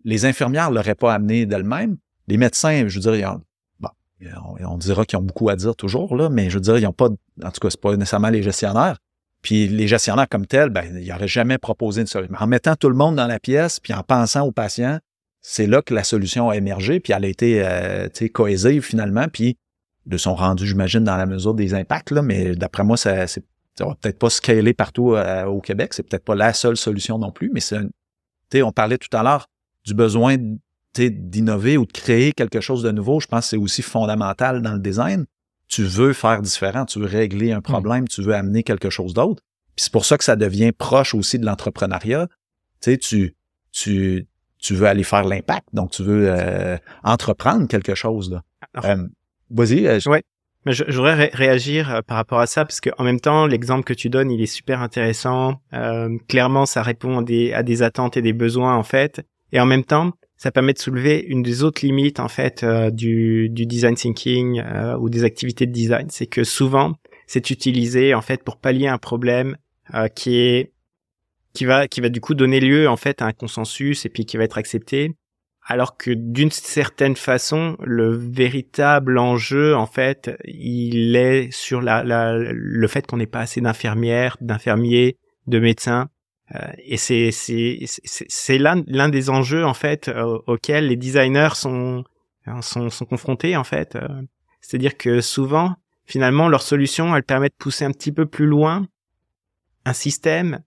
les 0.03 0.25
infirmières 0.25 0.71
ne 0.71 0.75
l'auraient 0.75 0.95
pas 0.95 1.13
amenée 1.13 1.45
d'elles-mêmes. 1.45 1.97
Les 2.27 2.37
médecins, 2.37 2.87
je 2.87 2.99
veux 2.99 3.15
dire, 3.15 3.37
bon, 3.79 3.89
on, 4.67 4.77
dira 4.77 5.05
qu'ils 5.05 5.19
ont 5.19 5.23
beaucoup 5.23 5.49
à 5.49 5.55
dire 5.55 5.75
toujours, 5.75 6.15
là, 6.15 6.29
mais 6.29 6.49
je 6.49 6.55
veux 6.55 6.61
dire, 6.61 6.77
ils 6.77 6.83
n'ont 6.83 6.91
pas, 6.91 7.09
en 7.43 7.51
tout 7.51 7.59
cas, 7.61 7.69
c'est 7.69 7.79
pas 7.79 7.95
nécessairement 7.95 8.29
les 8.29 8.41
gestionnaires. 8.41 8.97
Puis 9.43 9.67
les 9.67 9.87
gestionnaires 9.87 10.27
comme 10.27 10.47
tels, 10.47 10.69
ben, 10.71 10.97
ils 10.99 11.07
n'auraient 11.07 11.27
jamais 11.27 11.59
proposé 11.59 12.01
une 12.01 12.07
solution. 12.07 12.35
En 12.39 12.47
mettant 12.47 12.75
tout 12.75 12.89
le 12.89 12.95
monde 12.95 13.15
dans 13.15 13.27
la 13.27 13.39
pièce, 13.39 13.79
puis 13.79 13.93
en 13.93 14.01
pensant 14.01 14.41
aux 14.41 14.51
patients, 14.51 14.97
c'est 15.47 15.67
là 15.67 15.83
que 15.83 15.93
la 15.93 16.03
solution 16.03 16.49
a 16.49 16.57
émergé, 16.57 16.99
puis 16.99 17.13
elle 17.13 17.23
a 17.23 17.27
été 17.27 17.61
euh, 17.63 18.07
cohésive 18.33 18.81
finalement, 18.81 19.27
puis 19.31 19.57
de 20.07 20.17
son 20.17 20.33
rendu, 20.33 20.65
j'imagine, 20.65 21.03
dans 21.03 21.17
la 21.17 21.27
mesure 21.27 21.53
des 21.53 21.75
impacts, 21.75 22.09
là, 22.09 22.23
mais 22.23 22.55
d'après 22.55 22.83
moi, 22.83 22.97
ça, 22.97 23.27
c'est 23.27 23.43
ça 23.77 23.85
va 23.85 23.95
peut-être 23.95 24.17
pas 24.17 24.29
scaler 24.31 24.73
partout 24.73 25.13
euh, 25.13 25.45
au 25.45 25.61
Québec, 25.61 25.93
c'est 25.93 26.01
peut-être 26.01 26.23
pas 26.23 26.33
la 26.33 26.51
seule 26.53 26.77
solution 26.77 27.19
non 27.19 27.31
plus, 27.31 27.51
mais 27.53 27.59
c'est 27.59 27.77
on 28.63 28.71
parlait 28.71 28.97
tout 28.97 29.15
à 29.15 29.21
l'heure 29.21 29.47
du 29.85 29.93
besoin 29.93 30.37
d'innover 30.95 31.77
ou 31.77 31.85
de 31.85 31.91
créer 31.91 32.31
quelque 32.31 32.61
chose 32.61 32.81
de 32.81 32.91
nouveau. 32.91 33.19
Je 33.19 33.27
pense 33.27 33.41
que 33.41 33.49
c'est 33.49 33.57
aussi 33.57 33.81
fondamental 33.81 34.61
dans 34.61 34.73
le 34.73 34.79
design. 34.79 35.25
Tu 35.67 35.83
veux 35.83 36.13
faire 36.13 36.41
différent, 36.41 36.85
tu 36.85 36.99
veux 36.99 37.05
régler 37.05 37.51
un 37.51 37.59
mmh. 37.59 37.63
problème, 37.63 38.07
tu 38.07 38.21
veux 38.21 38.33
amener 38.33 38.63
quelque 38.63 38.89
chose 38.89 39.13
d'autre. 39.13 39.43
Puis 39.75 39.83
c'est 39.83 39.91
pour 39.91 40.05
ça 40.05 40.17
que 40.17 40.23
ça 40.23 40.37
devient 40.37 40.71
proche 40.71 41.13
aussi 41.13 41.37
de 41.37 41.45
l'entrepreneuriat. 41.45 42.29
Tu 42.81 42.97
tu, 42.97 43.35
tu, 43.71 44.27
tu 44.65 44.75
veux 44.75 44.87
aller 44.87 45.03
faire 45.03 45.23
l'impact, 45.23 45.67
donc 45.73 45.91
tu 45.91 46.03
veux 46.03 46.27
euh, 46.29 46.77
entreprendre 47.03 47.67
quelque 47.67 47.95
chose. 47.95 48.39
Euh, 48.83 49.07
vas-y. 49.49 49.87
ouais. 50.07 50.23
Mais 50.65 50.73
je, 50.73 50.83
voudrais 50.83 51.29
réagir 51.31 51.93
euh, 51.93 52.01
par 52.01 52.17
rapport 52.17 52.39
à 52.39 52.47
ça 52.47 52.65
parce 52.65 52.79
que 52.79 52.89
en 52.97 53.03
même 53.03 53.19
temps, 53.19 53.45
l'exemple 53.45 53.83
que 53.83 53.93
tu 53.93 54.09
donnes, 54.09 54.31
il 54.31 54.41
est 54.41 54.47
super 54.47 54.81
intéressant. 54.81 55.61
Euh, 55.73 56.17
clairement, 56.27 56.65
ça 56.65 56.81
répond 56.81 57.19
à 57.19 57.23
des, 57.23 57.53
à 57.53 57.61
des, 57.61 57.83
attentes 57.83 58.17
et 58.17 58.23
des 58.23 58.33
besoins 58.33 58.75
en 58.75 58.81
fait, 58.83 59.21
et 59.51 59.59
en 59.59 59.67
même 59.67 59.83
temps, 59.83 60.13
ça 60.37 60.51
permet 60.51 60.73
de 60.73 60.79
soulever 60.79 61.23
une 61.27 61.43
des 61.43 61.63
autres 61.63 61.85
limites 61.85 62.19
en 62.19 62.27
fait 62.27 62.63
euh, 62.63 62.89
du, 62.91 63.49
du, 63.49 63.65
design 63.65 63.95
thinking 63.95 64.59
euh, 64.59 64.97
ou 64.97 65.09
des 65.09 65.23
activités 65.23 65.65
de 65.65 65.71
design, 65.71 66.07
c'est 66.09 66.27
que 66.27 66.43
souvent, 66.43 66.93
c'est 67.27 67.49
utilisé 67.49 68.13
en 68.13 68.21
fait 68.21 68.43
pour 68.43 68.57
pallier 68.57 68.87
un 68.87 68.97
problème 68.97 69.57
euh, 69.93 70.07
qui 70.07 70.37
est 70.37 70.71
qui 71.55 71.65
va 71.65 71.87
qui 71.87 72.01
va 72.01 72.09
du 72.09 72.21
coup 72.21 72.35
donner 72.35 72.59
lieu 72.59 72.87
en 72.87 72.97
fait 72.97 73.21
à 73.21 73.25
un 73.25 73.33
consensus 73.33 74.05
et 74.05 74.09
puis 74.09 74.25
qui 74.25 74.37
va 74.37 74.43
être 74.43 74.59
accepté 74.59 75.15
alors 75.67 75.97
que 75.97 76.11
d'une 76.11 76.51
certaine 76.51 77.15
façon, 77.15 77.75
le 77.83 78.15
véritable 78.15 79.17
enjeu, 79.17 79.75
en 79.75 79.87
fait, 79.87 80.31
il 80.45 81.15
est 81.15 81.51
sur 81.51 81.81
la, 81.81 82.03
le 82.37 82.87
fait 82.87 83.07
qu'on 83.07 83.17
n'ait 83.17 83.25
pas 83.25 83.39
assez 83.39 83.61
d'infirmières, 83.61 84.37
d'infirmiers, 84.41 85.17
de 85.47 85.59
médecins. 85.59 86.09
Euh, 86.53 86.59
et 86.77 86.97
c'est 86.97 87.31
c'est 87.31 88.57
l'un 88.59 88.83
l'un 88.85 89.09
des 89.09 89.31
enjeux 89.31 89.65
en 89.65 89.73
fait 89.73 90.09
euh, 90.09 90.37
auxquels 90.45 90.87
les 90.87 90.95
designers 90.95 91.55
sont 91.55 92.03
sont, 92.61 92.91
sont 92.91 93.05
confrontés 93.05 93.57
en 93.57 93.63
fait. 93.63 93.95
Euh, 93.95 94.07
c'est-à-dire 94.61 94.95
que 94.95 95.21
souvent, 95.21 95.73
finalement, 96.05 96.47
leur 96.47 96.61
solution, 96.61 97.15
elle 97.15 97.23
permet 97.23 97.49
de 97.49 97.55
pousser 97.57 97.85
un 97.85 97.91
petit 97.91 98.11
peu 98.11 98.27
plus 98.27 98.45
loin 98.45 98.85
un 99.85 99.93
système 99.93 100.59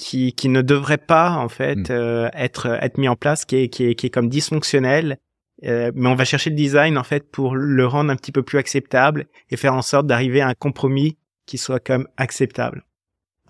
qui, 0.00 0.32
qui 0.32 0.48
ne 0.48 0.62
devrait 0.62 0.98
pas 0.98 1.32
en 1.32 1.48
fait 1.48 1.90
hmm. 1.90 1.92
euh, 1.92 2.30
être 2.32 2.66
être 2.80 2.98
mis 2.98 3.08
en 3.08 3.16
place, 3.16 3.44
qui 3.44 3.56
est 3.56 3.68
qui 3.68 3.84
est, 3.84 3.94
qui 3.94 4.06
est 4.06 4.10
comme 4.10 4.28
dysfonctionnel. 4.28 5.18
Euh, 5.64 5.92
mais 5.94 6.08
on 6.08 6.14
va 6.14 6.24
chercher 6.24 6.48
le 6.48 6.56
design 6.56 6.96
en 6.96 7.04
fait 7.04 7.30
pour 7.30 7.54
le 7.54 7.86
rendre 7.86 8.10
un 8.10 8.16
petit 8.16 8.32
peu 8.32 8.42
plus 8.42 8.56
acceptable 8.56 9.26
et 9.50 9.58
faire 9.58 9.74
en 9.74 9.82
sorte 9.82 10.06
d'arriver 10.06 10.40
à 10.40 10.48
un 10.48 10.54
compromis 10.54 11.18
qui 11.44 11.58
soit 11.58 11.80
comme 11.80 12.08
acceptable. 12.16 12.86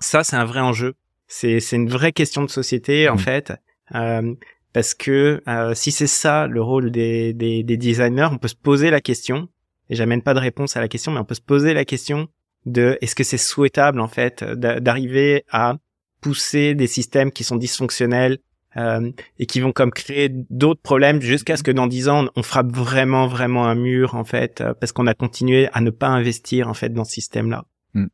Ça, 0.01 0.25
c'est 0.25 0.35
un 0.35 0.45
vrai 0.45 0.59
enjeu. 0.59 0.95
C'est 1.29 1.61
c'est 1.61 1.77
une 1.77 1.89
vraie 1.89 2.11
question 2.11 2.43
de 2.43 2.51
société 2.51 3.09
en 3.09 3.15
hmm. 3.15 3.19
fait. 3.19 3.53
Euh, 3.95 4.35
parce 4.73 4.95
que 4.95 5.43
euh, 5.49 5.75
si 5.75 5.93
c'est 5.93 6.07
ça 6.07 6.47
le 6.47 6.63
rôle 6.63 6.91
des, 6.91 7.33
des, 7.33 7.63
des, 7.63 7.77
designers, 7.77 8.29
on 8.31 8.39
peut 8.39 8.49
se 8.49 8.55
poser 8.55 8.91
la 8.91 9.01
question, 9.01 9.49
et 9.89 9.97
j'amène 9.97 10.23
pas 10.23 10.33
de 10.33 10.39
réponse 10.39 10.77
à 10.77 10.81
la 10.81 10.87
question, 10.87 11.11
mais 11.11 11.19
on 11.19 11.25
peut 11.25 11.35
se 11.35 11.41
poser 11.41 11.75
la 11.75 11.85
question 11.85 12.29
de 12.67 12.97
est-ce 13.01 13.17
que 13.17 13.25
c'est 13.25 13.39
souhaitable 13.39 14.01
en 14.01 14.07
fait 14.07 14.45
d'arriver 14.45 15.45
à 15.51 15.77
pousser 16.21 16.75
des 16.75 16.87
systèmes 16.87 17.31
qui 17.31 17.45
sont 17.45 17.57
dysfonctionnels 17.57 18.39
euh, 18.77 19.11
et 19.39 19.47
qui 19.47 19.61
vont 19.61 19.73
comme 19.73 19.91
créer 19.91 20.29
d'autres 20.29 20.81
problèmes 20.81 21.21
jusqu'à 21.21 21.57
ce 21.57 21.63
que 21.63 21.73
dans 21.73 21.87
dix 21.89 22.09
ans 22.09 22.27
on 22.37 22.43
frappe 22.43 22.71
vraiment 22.71 23.27
vraiment 23.27 23.67
un 23.67 23.75
mur 23.75 24.15
en 24.15 24.25
fait 24.25 24.61
euh, 24.61 24.75
parce 24.75 24.93
qu'on 24.93 25.09
a 25.09 25.15
continué 25.15 25.69
à 25.73 25.81
ne 25.81 25.91
pas 25.91 26.09
investir 26.09 26.69
en 26.69 26.75
fait 26.75 26.91
dans 26.91 27.05
ce 27.05 27.13
système 27.13 27.51
là. 27.51 27.65
Hmm. 27.95 28.07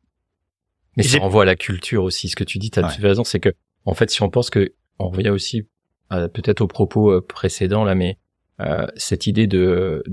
Mais 0.95 1.03
ça 1.03 1.19
renvoie 1.19 1.43
à 1.43 1.45
la 1.45 1.55
culture 1.55 2.03
aussi. 2.03 2.27
Ce 2.27 2.35
que 2.35 2.43
tu 2.43 2.57
dis, 2.57 2.71
tu 2.71 2.79
as 2.79 2.87
raison, 2.87 3.23
c'est 3.23 3.39
que 3.39 3.53
en 3.85 3.93
fait 3.93 4.09
si 4.09 4.23
on 4.23 4.29
pense 4.29 4.49
que 4.49 4.73
on 4.97 5.09
revient 5.09 5.29
aussi 5.29 5.67
peut-être 6.09 6.61
au 6.61 6.67
propos 6.67 7.11
euh, 7.11 7.21
précédent 7.21 7.83
là, 7.83 7.95
mais 7.95 8.17
euh, 8.59 8.87
cette 8.95 9.27
idée 9.27 9.47
de 9.47 10.03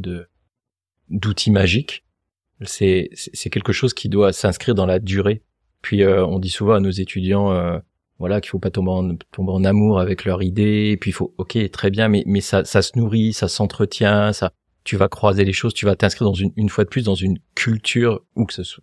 d'outils 1.08 1.50
magiques, 1.50 2.04
c'est 2.62 3.08
c'est 3.12 3.50
quelque 3.50 3.72
chose 3.72 3.94
qui 3.94 4.08
doit 4.08 4.32
s'inscrire 4.32 4.74
dans 4.74 4.86
la 4.86 4.98
durée. 4.98 5.42
Puis 5.84 6.02
euh, 6.02 6.24
on 6.24 6.38
dit 6.38 6.48
souvent 6.48 6.72
à 6.72 6.80
nos 6.80 6.90
étudiants, 6.90 7.52
euh, 7.52 7.78
voilà, 8.18 8.40
qu'il 8.40 8.48
faut 8.48 8.58
pas 8.58 8.70
tomber 8.70 8.90
en, 8.90 9.16
tomber 9.32 9.52
en 9.52 9.64
amour 9.64 10.00
avec 10.00 10.24
leur 10.24 10.42
idée. 10.42 10.88
Et 10.92 10.96
puis 10.96 11.10
il 11.10 11.12
faut, 11.12 11.34
ok, 11.36 11.58
très 11.70 11.90
bien, 11.90 12.08
mais 12.08 12.24
mais 12.26 12.40
ça 12.40 12.64
ça 12.64 12.80
se 12.80 12.98
nourrit, 12.98 13.34
ça 13.34 13.48
s'entretient, 13.48 14.32
ça. 14.32 14.52
Tu 14.84 14.96
vas 14.96 15.08
croiser 15.08 15.44
les 15.44 15.52
choses, 15.52 15.74
tu 15.74 15.84
vas 15.84 15.94
t'inscrire 15.94 16.26
dans 16.28 16.34
une 16.34 16.52
une 16.56 16.70
fois 16.70 16.84
de 16.84 16.88
plus 16.88 17.04
dans 17.04 17.14
une 17.14 17.38
culture 17.54 18.22
ou 18.34 18.46
que 18.46 18.54
ce 18.54 18.62
soit, 18.62 18.82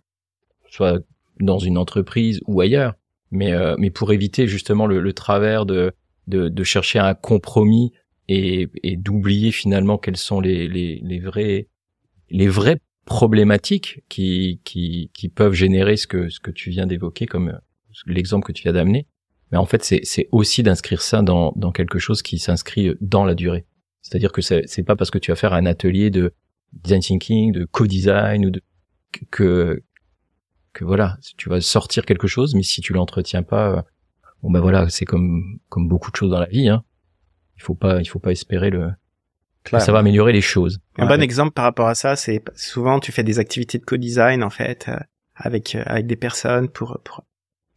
soit 0.70 1.00
dans 1.40 1.58
une 1.58 1.76
entreprise 1.76 2.40
ou 2.46 2.60
ailleurs. 2.60 2.94
Mais 3.32 3.52
mais 3.78 3.90
pour 3.90 4.12
éviter 4.12 4.46
justement 4.46 4.86
le, 4.86 5.00
le 5.00 5.12
travers 5.12 5.66
de 5.66 5.92
de, 6.28 6.48
de 6.48 6.64
chercher 6.64 7.00
un 7.00 7.14
compromis 7.14 7.92
et, 8.28 8.68
et 8.84 8.96
d'oublier 8.96 9.50
finalement 9.50 9.98
quelles 9.98 10.16
sont 10.16 10.40
les, 10.40 10.68
les, 10.68 11.00
les 11.02 11.18
vrais 11.18 11.66
les 12.30 12.48
vraies 12.48 12.78
problématiques 13.04 14.04
qui, 14.08 14.60
qui, 14.64 15.10
qui 15.12 15.28
peuvent 15.28 15.54
générer 15.54 15.96
ce 15.96 16.06
que 16.06 16.28
ce 16.28 16.40
que 16.40 16.50
tu 16.50 16.70
viens 16.70 16.86
d'évoquer 16.86 17.26
comme 17.26 17.48
euh, 17.48 17.58
l'exemple 18.06 18.46
que 18.46 18.52
tu 18.52 18.62
viens 18.62 18.72
d'amener 18.72 19.06
mais 19.50 19.58
en 19.58 19.66
fait 19.66 19.84
c'est 19.84 20.28
aussi 20.30 20.62
d'inscrire 20.62 21.02
ça 21.02 21.22
dans 21.22 21.52
dans 21.56 21.72
quelque 21.72 21.98
chose 21.98 22.22
qui 22.22 22.38
s'inscrit 22.38 22.92
dans 23.00 23.24
la 23.24 23.34
durée 23.34 23.66
c'est-à-dire 24.02 24.32
que 24.32 24.40
c'est 24.40 24.62
c'est 24.66 24.84
pas 24.84 24.96
parce 24.96 25.10
que 25.10 25.18
tu 25.18 25.30
vas 25.30 25.36
faire 25.36 25.52
un 25.52 25.66
atelier 25.66 26.10
de 26.10 26.32
design 26.72 27.00
thinking 27.00 27.52
de 27.52 27.64
co-design 27.64 28.46
ou 28.46 28.50
de 28.50 28.62
que 29.30 29.82
que 30.72 30.84
voilà 30.84 31.18
tu 31.36 31.48
vas 31.48 31.60
sortir 31.60 32.06
quelque 32.06 32.28
chose 32.28 32.54
mais 32.54 32.62
si 32.62 32.80
tu 32.80 32.92
l'entretiens 32.92 33.42
pas 33.42 33.78
euh, 33.78 33.82
bon 34.42 34.50
ben 34.50 34.60
voilà, 34.60 34.88
c'est 34.88 35.04
comme 35.04 35.58
comme 35.68 35.88
beaucoup 35.88 36.10
de 36.10 36.16
choses 36.16 36.30
dans 36.30 36.40
la 36.40 36.46
vie. 36.46 36.68
Hein. 36.68 36.84
Il 37.56 37.62
faut 37.62 37.74
pas 37.74 38.00
il 38.00 38.06
faut 38.06 38.18
pas 38.18 38.32
espérer 38.32 38.70
le 38.70 38.90
ça 39.70 39.92
va 39.92 39.98
améliorer 39.98 40.32
les 40.32 40.40
choses. 40.40 40.80
Un 40.98 41.06
bon 41.06 41.22
exemple 41.22 41.52
par 41.52 41.64
rapport 41.64 41.88
à 41.88 41.94
ça, 41.94 42.16
c'est 42.16 42.42
souvent 42.54 43.00
tu 43.00 43.12
fais 43.12 43.22
des 43.22 43.38
activités 43.38 43.78
de 43.78 43.84
co-design 43.84 44.42
en 44.42 44.50
fait 44.50 44.86
euh, 44.88 44.96
avec 45.34 45.74
euh, 45.74 45.82
avec 45.86 46.06
des 46.06 46.16
personnes 46.16 46.68
pour, 46.68 46.98
pour 47.04 47.24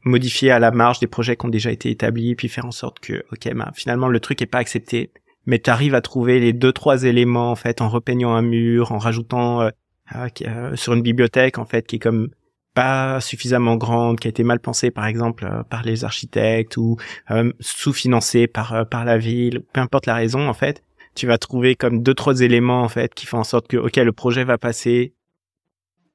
modifier 0.03 0.51
à 0.51 0.59
la 0.59 0.71
marge 0.71 0.99
des 0.99 1.07
projets 1.07 1.35
qui 1.35 1.45
ont 1.45 1.49
déjà 1.49 1.71
été 1.71 1.89
établis, 1.89 2.35
puis 2.35 2.49
faire 2.49 2.65
en 2.65 2.71
sorte 2.71 2.99
que 2.99 3.23
ok, 3.31 3.53
ben, 3.53 3.71
finalement 3.73 4.07
le 4.07 4.19
truc 4.19 4.41
est 4.41 4.47
pas 4.47 4.59
accepté, 4.59 5.11
mais 5.45 5.59
tu 5.59 5.69
arrives 5.69 5.95
à 5.95 6.01
trouver 6.01 6.39
les 6.39 6.53
deux 6.53 6.71
trois 6.71 7.03
éléments 7.03 7.51
en 7.51 7.55
fait 7.55 7.81
en 7.81 7.89
repeignant 7.89 8.33
un 8.33 8.41
mur, 8.41 8.91
en 8.91 8.97
rajoutant 8.97 9.61
euh, 9.61 9.69
euh 10.15 10.75
sur 10.75 10.93
une 10.93 11.01
bibliothèque 11.01 11.57
en 11.57 11.65
fait 11.65 11.87
qui 11.87 11.97
est 11.97 11.99
comme 11.99 12.29
pas 12.75 13.21
suffisamment 13.21 13.77
grande, 13.77 14.19
qui 14.19 14.27
a 14.27 14.29
été 14.29 14.43
mal 14.43 14.59
pensée 14.59 14.91
par 14.91 15.07
exemple 15.07 15.45
euh, 15.45 15.63
par 15.63 15.81
les 15.81 16.03
architectes 16.03 16.77
ou 16.77 16.97
euh, 17.31 17.51
sous-financée 17.59 18.45
par 18.45 18.73
euh, 18.73 18.83
par 18.83 19.05
la 19.05 19.17
ville, 19.17 19.63
peu 19.73 19.79
importe 19.79 20.05
la 20.05 20.13
raison 20.13 20.47
en 20.47 20.53
fait, 20.53 20.83
tu 21.15 21.27
vas 21.27 21.37
trouver 21.37 21.75
comme 21.75 22.03
deux 22.03 22.13
trois 22.13 22.41
éléments 22.41 22.83
en 22.83 22.89
fait 22.89 23.13
qui 23.13 23.25
font 23.25 23.39
en 23.39 23.43
sorte 23.43 23.67
que 23.67 23.77
ok 23.77 23.95
le 23.97 24.11
projet 24.11 24.43
va 24.43 24.57
passer, 24.57 25.15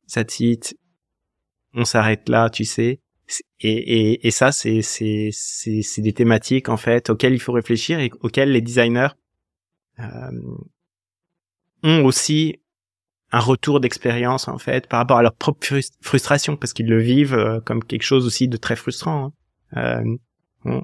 ça 0.07 0.25
titre, 0.25 0.75
on 1.75 1.85
s'arrête 1.85 2.29
là, 2.29 2.51
tu 2.51 2.65
sais. 2.65 3.01
Et, 3.61 3.71
et, 3.71 4.27
et 4.27 4.31
ça 4.31 4.53
c'est 4.53 4.83
c'est 4.83 5.31
c'est 5.33 6.03
des 6.03 6.13
thématiques 6.13 6.69
en 6.69 6.77
fait 6.77 7.11
auxquelles 7.11 7.35
il 7.35 7.41
faut 7.41 7.53
réfléchir 7.53 8.01
et 8.01 8.11
auxquelles 8.23 8.51
les 8.51 8.61
designers 8.61 9.11
ont 11.83 12.05
aussi 12.05 12.61
un 13.33 13.41
retour 13.41 13.81
d'expérience 13.81 14.49
en 14.49 14.59
fait 14.59 14.89
par 14.89 14.99
rapport 14.99 15.19
à 15.19 15.23
leur 15.23 15.35
propre 15.35 15.65
frustration 16.01 16.57
parce 16.57 16.73
qu'ils 16.73 16.89
le 16.89 17.01
vivent 17.01 17.35
euh, 17.35 17.61
comme 17.61 17.85
quelque 17.85 18.03
chose 18.03 18.27
aussi 18.27 18.49
de 18.49 18.57
très 18.57 18.77
frustrant. 18.77 19.33
Hein. 19.77 19.77
Euh, 19.77 20.17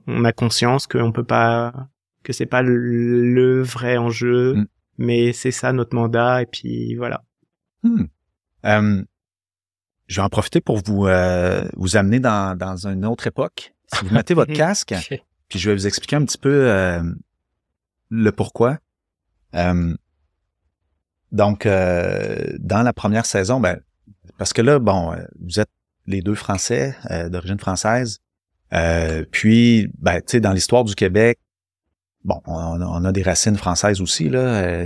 on, 0.07 0.25
a 0.25 0.33
conscience 0.33 0.87
qu'on 0.87 1.13
peut 1.13 1.25
pas 1.25 1.89
que 2.27 2.33
c'est 2.33 2.47
pas 2.47 2.63
le, 2.63 3.63
vrai 3.63 3.97
enjeu, 3.97 4.55
mm. 4.55 4.67
mais 4.99 5.33
c'est 5.33 5.51
ça 5.51 5.73
notre 5.73 5.95
mandat 5.95 6.43
et 6.43 6.47
puis 6.47 6.95
voilà. 6.97 7.23
Hmm. 7.83 8.05
Euh, 8.65 9.03
je 10.09 10.21
vais 10.21 10.25
en 10.25 10.29
profiter 10.29 10.61
pour 10.61 10.81
vous 10.85 11.07
euh, 11.07 11.65
vous 11.77 11.97
amener 11.97 12.21
dans, 12.21 12.57
dans 12.59 12.87
une 12.87 13.05
autre 13.07 13.27
époque. 13.27 13.75
Si 13.93 14.05
vous 14.05 14.15
mettez 14.15 14.35
votre 14.35 14.53
casque, 14.55 14.95
puis 15.49 15.59
je 15.59 15.71
vais 15.71 15.77
vous 15.77 15.87
expliquer 15.87 16.17
un 16.17 16.25
petit 16.25 16.39
peu 16.39 16.69
le 18.11 18.33
pourquoi. 18.33 18.79
Donc, 21.33 21.67
euh, 21.67 22.57
dans 22.59 22.83
la 22.83 22.93
première 22.93 23.27
saison, 23.27 23.61
ben, 23.61 23.81
parce 24.39 24.53
que 24.53 24.63
là, 24.63 24.79
bon, 24.79 25.13
euh, 25.13 25.17
vous 25.41 25.61
êtes 25.61 25.71
les 26.07 26.23
deux 26.23 26.35
Français 26.35 26.97
euh, 27.11 27.29
d'origine 27.29 27.59
française. 27.59 28.21
puis, 29.31 29.89
ben, 29.99 30.21
tu 30.21 30.25
sais, 30.29 30.41
dans 30.41 30.53
l'histoire 30.53 30.85
du 30.85 30.95
Québec, 30.95 31.39
bon, 32.27 32.43
on, 32.47 33.05
a 33.05 33.13
des 33.13 33.23
racines 33.23 33.57
françaises 33.57 34.03
aussi, 34.03 34.29
là. 34.29 34.85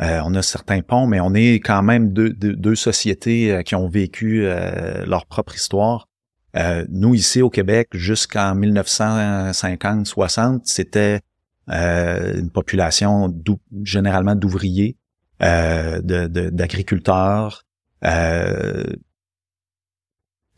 on 0.00 0.34
a 0.34 0.42
certains 0.42 0.82
ponts, 0.82 1.06
mais 1.06 1.20
on 1.20 1.32
est 1.32 1.60
quand 1.60 1.82
même 1.82 2.12
deux, 2.12 2.32
deux, 2.32 2.74
sociétés 2.74 3.62
qui 3.64 3.74
ont 3.74 3.88
vécu 3.88 4.46
leur 5.06 5.24
propre 5.26 5.54
histoire. 5.54 6.08
nous, 6.90 7.14
ici 7.14 7.40
au 7.40 7.48
Québec, 7.50 7.88
jusqu'en 7.94 8.54
1950-60, 8.56 10.62
c'était 10.64 11.20
une 11.68 12.50
population 12.50 13.34
généralement 13.82 14.34
d'ouvriers 14.34 14.98
euh, 15.42 16.00
d'agriculteurs, 16.00 17.64
euh, 18.04 18.84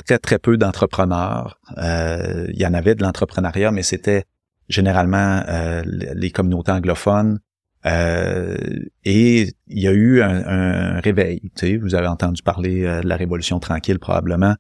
très 0.05 0.19
très 0.19 0.39
peu 0.39 0.59
d'entrepreneurs. 0.59 1.59
Euh, 1.79 2.47
il 2.53 2.61
y 2.61 2.67
en 2.67 2.75
avait 2.75 2.95
de 2.95 3.03
l'entrepreneuriat, 3.03 3.73
mais 3.73 3.83
c'était 3.83 4.25
généralement 4.69 5.43
les 5.85 6.31
communautés 6.31 6.73
anglophones. 6.73 7.41
et 7.85 9.49
il 9.69 9.79
y 9.83 9.89
a 9.89 9.93
eu 9.93 10.23
un, 10.23 11.01
réveil. 11.01 11.41
Tu 11.57 11.67
sais, 11.67 11.77
vous 11.77 11.95
avez 11.95 12.09
entendu 12.09 12.43
parler 12.43 12.83
de 12.83 13.07
la 13.07 13.17
Révolution 13.17 13.61
tranquille 13.61 13.99
probablement. 13.99 14.55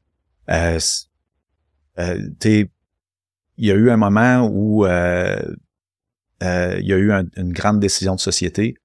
Euh, 0.51 0.79
il 1.99 2.69
y 3.59 3.71
a 3.71 3.75
eu 3.75 3.91
un 3.91 3.97
moment 3.97 4.49
où 4.53 4.87
il 4.87 5.57
y 6.41 6.93
a 6.93 6.99
eu 6.99 7.11
une 7.11 7.53
grande 7.53 7.81
décision 7.81 8.15
de 8.15 8.21
société 8.21 8.77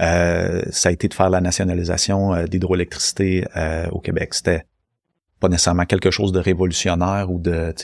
euh, 0.00 0.62
ça 0.70 0.88
a 0.88 0.92
été 0.92 1.08
de 1.08 1.14
faire 1.14 1.30
la 1.30 1.40
nationalisation 1.40 2.34
euh, 2.34 2.46
d'hydroélectricité 2.46 3.46
euh, 3.56 3.86
au 3.90 4.00
Québec. 4.00 4.34
C'était 4.34 4.64
pas 5.40 5.48
nécessairement 5.48 5.84
quelque 5.84 6.10
chose 6.10 6.32
de 6.32 6.38
révolutionnaire 6.38 7.30
ou 7.30 7.38
de 7.38 7.74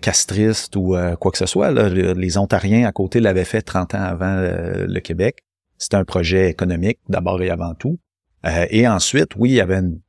castriste 0.00 0.76
ou 0.76 0.96
quoi 1.18 1.32
que 1.32 1.38
ce 1.38 1.46
soit. 1.46 1.72
Les 1.72 2.38
Ontariens 2.38 2.86
à 2.86 2.92
côté 2.92 3.18
l'avaient 3.18 3.44
fait 3.44 3.62
30 3.62 3.94
ans 3.94 4.02
avant 4.02 4.36
le 4.36 5.00
Québec. 5.00 5.42
C'était 5.78 5.96
un 5.96 6.04
projet 6.04 6.48
économique 6.48 7.00
d'abord 7.08 7.42
et 7.42 7.50
avant 7.50 7.74
tout. 7.74 7.98
et 8.44 8.86
ensuite, 8.86 9.34
oui, 9.36 9.50
il 9.50 9.54
y 9.54 9.60
avait 9.60 9.78
une, 9.78 10.00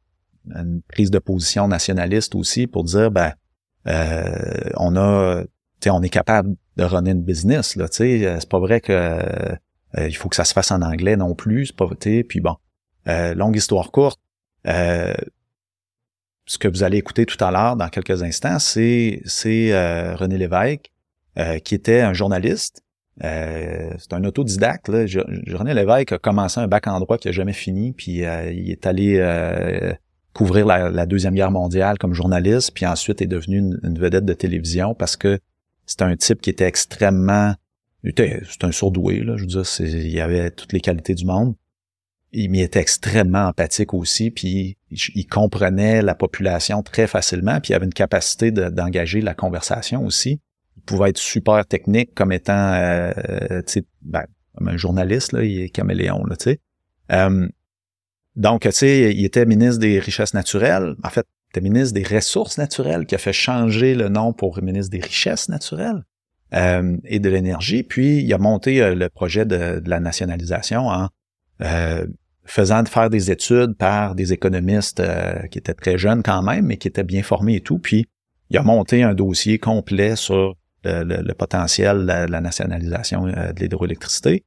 une, 0.56 0.82
prise 0.88 1.10
de 1.10 1.18
position 1.18 1.68
nationaliste 1.68 2.36
aussi 2.36 2.68
pour 2.68 2.84
dire 2.84 3.10
ben 3.10 3.34
on 3.86 4.96
a 4.96 5.44
on 5.88 6.04
est 6.04 6.10
capable 6.10 6.56
de 6.78 6.84
runner 6.84 7.12
une 7.12 7.24
business 7.24 7.76
là, 7.76 7.88
c'est 7.90 8.50
pas 8.50 8.60
vrai 8.60 8.82
que 8.82 9.58
euh, 9.98 10.08
il 10.08 10.16
faut 10.16 10.30
que 10.30 10.36
ça 10.36 10.46
se 10.46 10.54
fasse 10.54 10.72
en 10.72 10.82
anglais 10.82 11.18
non 11.18 11.36
plus, 11.36 11.68
c'est 11.68 11.76
pas. 11.76 11.88
Puis 11.98 12.40
bon, 12.40 12.56
euh, 13.08 13.34
longue 13.34 13.56
histoire 13.56 13.92
courte. 13.92 14.20
Euh, 16.50 16.54
ce 16.54 16.58
que 16.58 16.68
vous 16.68 16.84
allez 16.84 16.98
écouter 16.98 17.26
tout 17.26 17.44
à 17.44 17.52
l'heure 17.52 17.76
dans 17.76 17.90
quelques 17.90 18.24
instants, 18.24 18.60
c'est 18.60 19.22
c'est 19.26 19.72
René 20.16 20.38
Lévesque 20.38 20.92
qui 21.64 21.76
était 21.76 22.02
un 22.02 22.14
journaliste. 22.14 22.84
c'est 23.22 24.14
un 24.14 24.24
autodidacte. 24.24 24.88
René 24.88 25.74
Lévesque 25.74 26.14
a 26.14 26.18
commencé 26.18 26.60
un 26.60 26.68
bac 26.68 26.88
en 26.88 27.00
droit 27.00 27.18
qui 27.18 27.30
a 27.30 27.32
jamais 27.32 27.54
fini, 27.54 27.94
puis 27.94 28.24
il 28.24 28.72
est 28.72 28.86
allé 28.86 29.20
couvrir 30.34 30.66
la, 30.66 31.06
deuxième 31.06 31.36
guerre 31.36 31.52
mondiale 31.52 31.98
comme 31.98 32.14
journaliste, 32.14 32.72
puis 32.74 32.86
ensuite 32.86 33.22
est 33.22 33.28
devenu 33.28 33.58
une, 33.84 34.00
vedette 34.00 34.26
de 34.26 34.34
télévision 34.34 34.96
parce 34.96 35.16
que 35.16 35.40
c'était 35.86 36.04
un 36.04 36.16
type 36.16 36.42
qui 36.42 36.50
était 36.50 36.66
extrêmement 36.66 37.56
c'est 38.04 38.64
un 38.64 38.72
surdoué, 38.72 39.20
là, 39.20 39.36
je 39.36 39.42
veux 39.42 39.48
dire, 39.48 39.64
il 39.80 40.22
avait 40.22 40.52
toutes 40.52 40.72
les 40.72 40.80
qualités 40.80 41.16
du 41.16 41.26
monde. 41.26 41.56
Il 42.32 42.52
m'y 42.52 42.62
était 42.62 42.80
extrêmement 42.80 43.48
empathique 43.48 43.94
aussi, 43.94 44.30
puis 44.30 44.78
il, 44.92 45.26
comprenait 45.26 46.02
la 46.02 46.14
population 46.14 46.84
très 46.84 47.08
facilement, 47.08 47.60
puis 47.60 47.72
il 47.72 47.76
avait 47.76 47.86
une 47.86 47.94
capacité 47.94 48.52
d'engager 48.52 49.22
la 49.22 49.34
conversation 49.34 50.06
aussi. 50.06 50.40
Il 50.78 50.84
pouvait 50.84 51.10
être 51.10 51.18
super 51.18 51.66
technique 51.66 52.14
comme 52.14 52.32
étant, 52.32 52.74
euh, 52.74 53.12
sais, 53.66 53.84
ben, 54.04 54.26
un 54.64 54.78
journaliste, 54.78 55.34
là, 55.34 55.44
il 55.44 55.62
est 55.62 55.70
caméléon, 55.70 56.24
là, 56.26 56.36
tu 56.36 56.52
sais. 56.52 56.60
Euh, 57.12 57.48
donc, 58.36 58.62
tu 58.62 58.72
sais, 58.72 59.14
il 59.14 59.26
était 59.26 59.46
ministre 59.46 59.80
des 59.80 60.00
Richesses 60.00 60.34
naturelles. 60.34 60.96
En 61.04 61.10
fait, 61.10 61.26
il 61.28 61.58
était 61.58 61.70
ministre 61.70 61.94
des 61.94 62.04
Ressources 62.04 62.58
naturelles, 62.58 63.06
qui 63.06 63.16
a 63.16 63.18
fait 63.18 63.34
changer 63.34 63.96
le 63.96 64.10
nom 64.10 64.34
pour 64.34 64.62
ministre 64.62 64.92
des 64.92 65.02
Richesses 65.02 65.50
naturelles 65.50 66.04
euh, 66.54 66.96
et 67.04 67.20
de 67.20 67.30
l'énergie. 67.30 67.84
Puis, 67.84 68.22
il 68.22 68.34
a 68.34 68.38
monté 68.38 68.82
euh, 68.82 68.96
le 68.96 69.10
projet 69.10 69.46
de, 69.46 69.82
la 69.86 70.00
nationalisation 70.00 70.88
en 70.88 71.10
euh, 71.62 72.06
faisant 72.50 72.84
faire 72.86 73.10
des 73.10 73.32
études 73.32 73.76
par 73.76 74.16
des 74.16 74.34
économistes 74.34 75.02
qui 75.52 75.58
étaient 75.58 75.74
très 75.74 75.98
jeunes 75.98 76.24
quand 76.24 76.42
même, 76.42 76.66
mais 76.66 76.78
qui 76.78 76.88
étaient 76.88 77.04
bien 77.04 77.24
formés 77.24 77.56
et 77.56 77.62
tout. 77.62 77.80
Puis, 77.80 78.08
il 78.50 78.58
a 78.58 78.64
monté 78.64 79.04
un 79.04 79.14
dossier 79.14 79.60
complet 79.60 80.16
sur 80.16 80.56
le, 80.84 81.34
potentiel 81.34 82.02
de 82.02 82.32
la, 82.32 82.42
nationalisation 82.42 83.26
de 83.28 83.60
l'hydroélectricité 83.60 84.44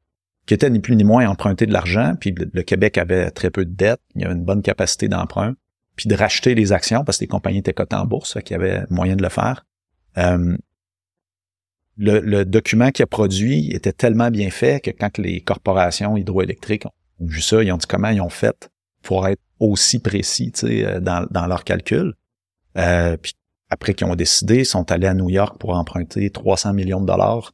qui 0.47 0.55
était 0.55 0.71
ni 0.71 0.81
plus 0.81 0.97
ni 0.97 1.05
moins 1.05 1.29
emprunter 1.29 1.67
de 1.67 1.73
l'argent, 1.73 2.15
puis 2.19 2.35
le, 2.37 2.63
Québec 2.63 2.99
avait 2.99 3.31
très 3.31 3.51
peu 3.51 3.65
de 3.65 3.75
dettes, 3.75 4.01
il 4.15 4.23
y 4.23 4.25
avait 4.25 4.35
une 4.35 4.45
bonne 4.45 4.63
capacité 4.63 5.09
d'emprunt, 5.09 5.55
puis 5.97 6.09
de 6.09 6.15
racheter 6.15 6.55
les 6.55 6.73
actions 6.73 7.05
parce 7.05 7.19
que 7.19 7.25
les 7.25 7.29
compagnies 7.29 7.59
étaient 7.59 7.73
cotées 7.73 7.97
en 7.97 8.07
bourse, 8.07 8.39
qu'il 8.45 8.57
y 8.57 8.61
avait 8.61 8.85
moyen 8.91 9.17
de 9.17 9.23
le 9.23 9.29
faire. 9.29 9.65
Euh, 10.19 10.57
le, 11.97 12.45
document 12.45 12.91
qu'il 12.91 13.05
a 13.05 13.07
produit 13.07 13.71
était 13.71 13.93
tellement 13.93 14.31
bien 14.31 14.51
fait 14.51 14.83
que 14.83 14.91
quand 14.91 15.19
les 15.19 15.41
corporations 15.43 16.17
hydroélectriques 16.17 16.87
ont 16.87 16.93
vu 17.27 17.41
ça, 17.41 17.63
ils 17.63 17.73
ont 17.73 17.77
dit 17.77 17.87
comment 17.87 18.09
ils 18.09 18.21
ont 18.21 18.29
fait 18.29 18.71
pour 19.03 19.27
être 19.27 19.41
aussi 19.59 19.99
précis 19.99 20.53
euh, 20.65 21.01
dans, 21.01 21.27
dans 21.31 21.47
leurs 21.47 21.65
calculs. 21.65 22.15
Euh, 22.79 23.17
puis 23.17 23.35
après 23.71 23.95
qu'ils 23.95 24.07
ont 24.07 24.15
décidé, 24.15 24.61
ils 24.61 24.67
sont 24.67 24.91
allés 24.91 25.07
à 25.07 25.15
New 25.15 25.31
York 25.31 25.59
pour 25.59 25.75
emprunter 25.75 26.31
300 26.31 26.73
millions 26.75 27.01
de 27.01 27.07
dollars. 27.07 27.53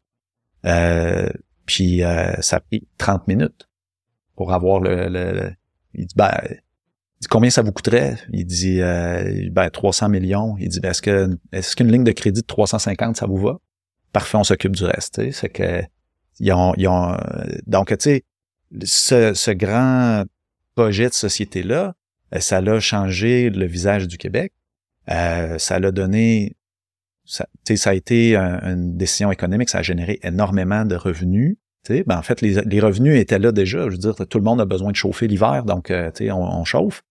Euh, 0.67 1.29
puis 1.67 2.01
ça 2.41 2.57
a 2.57 2.61
pris 2.61 2.89
30 2.97 3.29
minutes 3.29 3.69
pour 4.35 4.53
avoir 4.53 4.81
le, 4.81 5.53
il 5.95 6.07
dit 6.07 6.15
ben 6.17 6.33
combien 7.29 7.51
ça 7.51 7.61
vous 7.61 7.73
coûterait? 7.73 8.17
Il 8.33 8.47
dit 8.47 8.81
ben 8.81 9.69
300 9.71 10.09
millions. 10.09 10.57
Il 10.59 10.71
dit 10.71 10.81
ben, 10.81 10.91
est-ce 10.91 11.03
que 11.03 11.39
est-ce 11.53 11.77
qu'une 11.77 11.93
ligne 11.93 12.05
de 12.05 12.13
crédit 12.13 12.41
de 12.41 12.47
350 12.47 13.17
ça 13.17 13.27
vous 13.27 13.37
va? 13.37 13.59
Parfait, 14.13 14.39
on 14.39 14.45
s'occupe 14.45 14.75
du 14.75 14.85
reste. 14.85 15.31
C'est 15.31 15.51
que 15.51 15.83
ils 16.41 16.53
ont, 16.53 16.73
ils 16.79 16.89
ont 16.89 17.17
donc 17.67 17.89
tu 17.89 17.97
sais 18.01 18.25
ce, 18.83 19.51
grand 19.53 20.25
projet 20.75 21.09
de 21.09 21.15
société 21.15 21.63
là, 21.63 21.95
euh, 22.35 22.41
ça 22.41 22.61
l'a 22.61 22.81
changé 22.81 23.51
le 23.51 23.67
visage 23.67 24.07
du 24.07 24.19
Québec. 24.19 24.53
Euh, 25.11 25.59
ça 25.59 25.79
l'a 25.79 25.91
donné 25.91 26.57
ça, 27.25 27.47
ça 27.77 27.91
a 27.91 27.95
été 27.95 28.37
une 28.37 28.97
décision 28.97 29.31
économique, 29.31 29.69
ça 29.69 29.79
a 29.79 29.83
généré 29.83 30.19
énormément 30.23 30.85
de 30.85 30.97
revenus. 30.97 31.59
Ben, 31.89 32.19
en 32.19 32.23
fait, 32.23 32.41
les, 32.43 32.81
revenus 32.81 33.19
étaient 33.19 33.39
là 33.39 33.53
déjà. 33.53 33.85
Je 33.85 33.93
veux 33.93 33.99
dire, 33.99 34.15
tout 34.15 34.39
le 34.39 34.45
monde 34.45 34.61
a 34.61 34.65
besoin 34.65 34.91
de 34.91 34.97
chauffer 34.97 35.27
l'hiver, 35.27 35.65
donc 35.65 35.91
euh, 35.91 36.11
on, 36.21 36.35
on, 36.35 36.65
chauffe. 36.65 37.03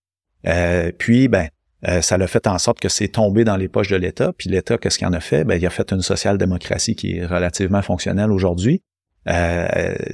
Euh, 0.45 0.91
puis, 0.95 1.27
ben, 1.27 1.47
euh, 1.87 2.01
ça 2.01 2.17
l'a 2.17 2.27
fait 2.27 2.47
en 2.47 2.57
sorte 2.57 2.79
que 2.79 2.89
c'est 2.89 3.07
tombé 3.07 3.43
dans 3.43 3.57
les 3.57 3.69
poches 3.69 3.89
de 3.89 3.95
l'État. 3.95 4.33
Puis 4.37 4.49
l'État, 4.49 4.77
qu'est-ce 4.77 4.97
qu'il 4.97 5.07
en 5.07 5.13
a 5.13 5.19
fait? 5.19 5.43
Ben, 5.43 5.55
il 5.55 5.65
a 5.65 5.69
fait 5.69 5.91
une 5.91 6.01
social-démocratie 6.01 6.95
qui 6.95 7.17
est 7.17 7.25
relativement 7.25 7.81
fonctionnelle 7.81 8.31
aujourd'hui, 8.31 8.83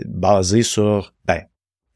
basée 0.05 0.63
sur 0.63 1.13
ben, 1.25 1.41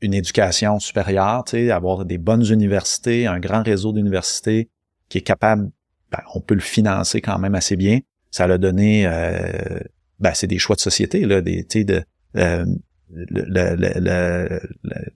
une 0.02 0.14
éducation 0.14 0.80
supérieure, 0.80 1.44
avoir 1.72 2.06
des 2.06 2.18
bonnes 2.18 2.46
universités, 2.46 3.28
un 3.28 3.40
grand 3.40 3.64
réseau 3.64 3.92
d'universités 3.92 4.70
qui 5.10 5.18
est 5.20 5.22
capable 5.22 5.72
ben, 6.12 6.20
on 6.34 6.42
peut 6.42 6.56
le 6.56 6.62
financer 6.62 7.22
quand 7.22 7.38
même 7.38 7.56
assez 7.56 7.76
bien. 7.76 8.00
Ça 8.32 8.48
l'a 8.48 8.58
donné, 8.58 9.06
euh, 9.08 9.80
ben, 10.20 10.34
c'est 10.34 10.48
des 10.48 10.60
choix 10.60 10.76
de 10.76 10.82
société, 10.82 11.26
là, 11.26 11.42
des, 11.42 11.66
de, 11.84 12.04
euh, 12.38 12.66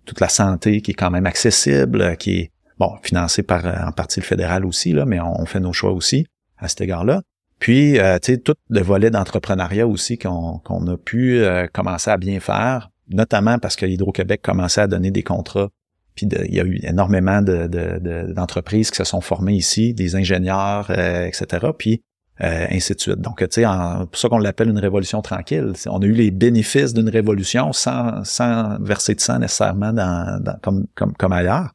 toute 0.06 0.20
la 0.20 0.30
santé 0.30 0.82
qui 0.82 0.91
est 0.91 0.95
quand 0.95 1.12
même 1.12 1.26
accessible, 1.26 2.18
qui 2.18 2.39
est 2.39 2.52
bon 2.80 2.95
financée 3.04 3.43
par 3.43 3.66
en 3.66 3.91
partie 3.91 4.20
le 4.20 4.26
fédéral 4.26 4.66
aussi, 4.66 4.93
là, 4.93 5.06
mais 5.06 5.20
on, 5.20 5.45
fait 5.45 5.60
nos 5.60 5.74
choix 5.74 5.91
aussi 5.91 6.26
à 6.58 6.68
cet 6.68 6.82
égard-là. 6.82 7.22
Puis, 7.62 7.97
euh, 7.99 8.20
tu 8.20 8.34
sais, 8.34 8.38
tout 8.39 8.55
le 8.70 8.82
volet 8.82 9.09
d'entrepreneuriat 9.09 9.88
aussi 9.88 10.18
qu'on 10.18 10.59
a 10.59 10.97
pu 10.97 11.39
euh, 11.39 11.68
commencer 11.72 12.12
à 12.12 12.18
bien 12.18 12.41
faire, 12.41 12.89
notamment 13.07 13.57
parce 13.59 13.78
que 13.78 13.86
Hydro-Québec 13.86 14.41
commençait 14.41 14.82
à 14.82 14.88
donner 14.88 15.12
des 15.12 15.24
contrats 15.24 15.70
puis 16.16 16.28
il 16.28 16.53
y 16.53 16.59
a 16.59 16.64
eu 16.64 16.80
énormément 16.84 17.41
d'entreprises 17.41 18.88
de, 18.88 18.91
qui 18.91 18.97
se 18.97 19.03
sont 19.03 19.22
formées 19.22 19.53
ici, 19.53 19.93
des 19.93 20.16
ingénieurs, 20.16 20.88
euh, 20.89 21.26
etc. 21.26 21.68
Puis 21.78 22.03
euh, 22.41 22.68
ainsi 22.70 22.93
de 22.93 22.99
suite. 22.99 23.20
Donc, 23.20 23.39
tu 23.39 23.62
sais, 23.62 23.64
pour 23.64 24.18
ça 24.18 24.28
qu'on 24.30 24.39
l'appelle 24.39 24.70
une 24.70 24.80
révolution 24.80 25.22
tranquille. 25.22 25.74
On 25.88 26.01
a 26.01 26.05
eu 26.05 26.14
les 26.14 26.32
bénéfices 26.32 26.93
d'une 26.93 27.09
révolution 27.09 27.72
sans, 27.72 28.24
sans 28.24 28.78
verser 28.82 29.16
de 29.16 29.22
sang 29.22 29.39
nécessairement 29.39 29.93
dans, 29.93 30.41
comme, 30.62 30.88
comme, 30.95 31.14
comme 31.14 31.34
ailleurs. 31.34 31.72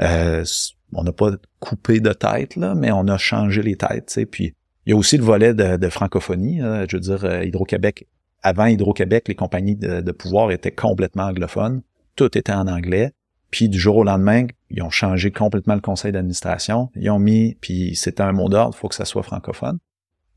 Euh, 0.00 0.44
on 0.92 1.02
n'a 1.02 1.12
pas 1.12 1.32
coupé 1.58 2.00
de 2.00 2.12
tête, 2.12 2.56
là, 2.56 2.74
mais 2.74 2.92
on 2.92 3.08
a 3.08 3.18
changé 3.18 3.62
les 3.62 3.76
têtes. 3.76 4.12
Tu. 4.14 4.26
Puis 4.26 4.54
il 4.86 4.90
y 4.90 4.92
a 4.92 4.96
aussi 4.96 5.16
le 5.16 5.24
volet 5.24 5.54
de, 5.54 5.88
francophonie. 5.88 6.58
je 6.60 6.96
veux 6.96 7.00
dire, 7.00 7.42
Hydro-Québec, 7.42 8.06
avant 8.42 8.66
Hydro-Québec, 8.66 9.28
les 9.28 9.34
compagnies 9.34 9.76
de, 9.76 10.00
de 10.00 10.12
pouvoir 10.12 10.50
étaient 10.50 10.70
complètement 10.70 11.24
anglophones. 11.24 11.82
Tout 12.16 12.36
était 12.36 12.52
en 12.52 12.68
anglais. 12.68 13.12
Puis 13.54 13.68
du 13.68 13.78
jour 13.78 13.98
au 13.98 14.02
lendemain, 14.02 14.48
ils 14.70 14.82
ont 14.82 14.90
changé 14.90 15.30
complètement 15.30 15.76
le 15.76 15.80
conseil 15.80 16.10
d'administration. 16.10 16.90
Ils 16.96 17.08
ont 17.10 17.20
mis, 17.20 17.56
puis 17.60 17.94
c'était 17.94 18.24
un 18.24 18.32
mot 18.32 18.48
d'ordre, 18.48 18.74
il 18.76 18.80
faut 18.80 18.88
que 18.88 18.96
ça 18.96 19.04
soit 19.04 19.22
francophone. 19.22 19.78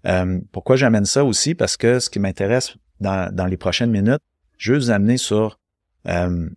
Euh, 0.05 0.39
pourquoi 0.51 0.75
j'amène 0.75 1.05
ça 1.05 1.25
aussi? 1.25 1.55
Parce 1.55 1.77
que 1.77 1.99
ce 1.99 2.11
qui 2.11 2.19
m'intéresse 2.19 2.75
dans, 2.99 3.33
dans, 3.33 3.47
les 3.47 3.57
prochaines 3.57 3.89
minutes, 3.89 4.21
je 4.59 4.73
veux 4.73 4.77
vous 4.77 4.91
amener 4.91 5.17
sur... 5.17 5.59
Euh, 6.07 6.47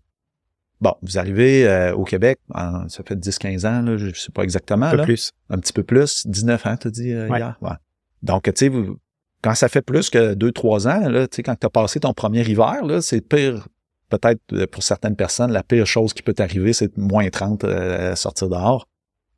bon, 0.80 0.94
vous 1.02 1.18
arrivez 1.18 1.66
euh, 1.66 1.94
au 1.94 2.04
Québec, 2.04 2.40
ça 2.54 3.02
fait 3.04 3.16
10-15 3.16 3.66
ans, 3.66 3.82
là, 3.82 3.96
je 3.96 4.06
ne 4.06 4.12
sais 4.12 4.32
pas 4.32 4.42
exactement. 4.42 4.86
Un 4.86 4.96
peu 4.96 5.02
plus. 5.02 5.32
Un 5.48 5.58
petit 5.58 5.72
peu 5.72 5.82
plus. 5.82 6.26
19 6.26 6.66
ans, 6.66 6.76
tu 6.76 6.90
dit 6.90 7.08
hier? 7.08 7.56
Ouais. 7.60 7.70
Donc, 8.22 8.44
tu 8.44 8.52
sais, 8.54 8.72
quand 9.42 9.54
ça 9.54 9.68
fait 9.68 9.82
plus 9.82 10.10
que 10.10 10.34
2-3 10.34 10.88
ans, 10.88 11.08
là, 11.08 11.26
quand 11.44 11.56
tu 11.58 11.66
as 11.66 11.70
passé 11.70 12.00
ton 12.00 12.12
premier 12.12 12.42
hiver, 12.42 12.84
là, 12.84 13.00
c'est 13.00 13.20
pire 13.20 13.66
peut-être 14.10 14.40
euh, 14.52 14.66
pour 14.66 14.82
certaines 14.82 15.16
personnes, 15.16 15.52
la 15.52 15.62
pire 15.62 15.86
chose 15.86 16.12
qui 16.12 16.22
peut 16.22 16.34
arriver, 16.38 16.72
c'est 16.72 16.96
moins 16.98 17.28
30 17.30 17.64
euh, 17.64 18.14
sortir 18.16 18.48
dehors. 18.48 18.86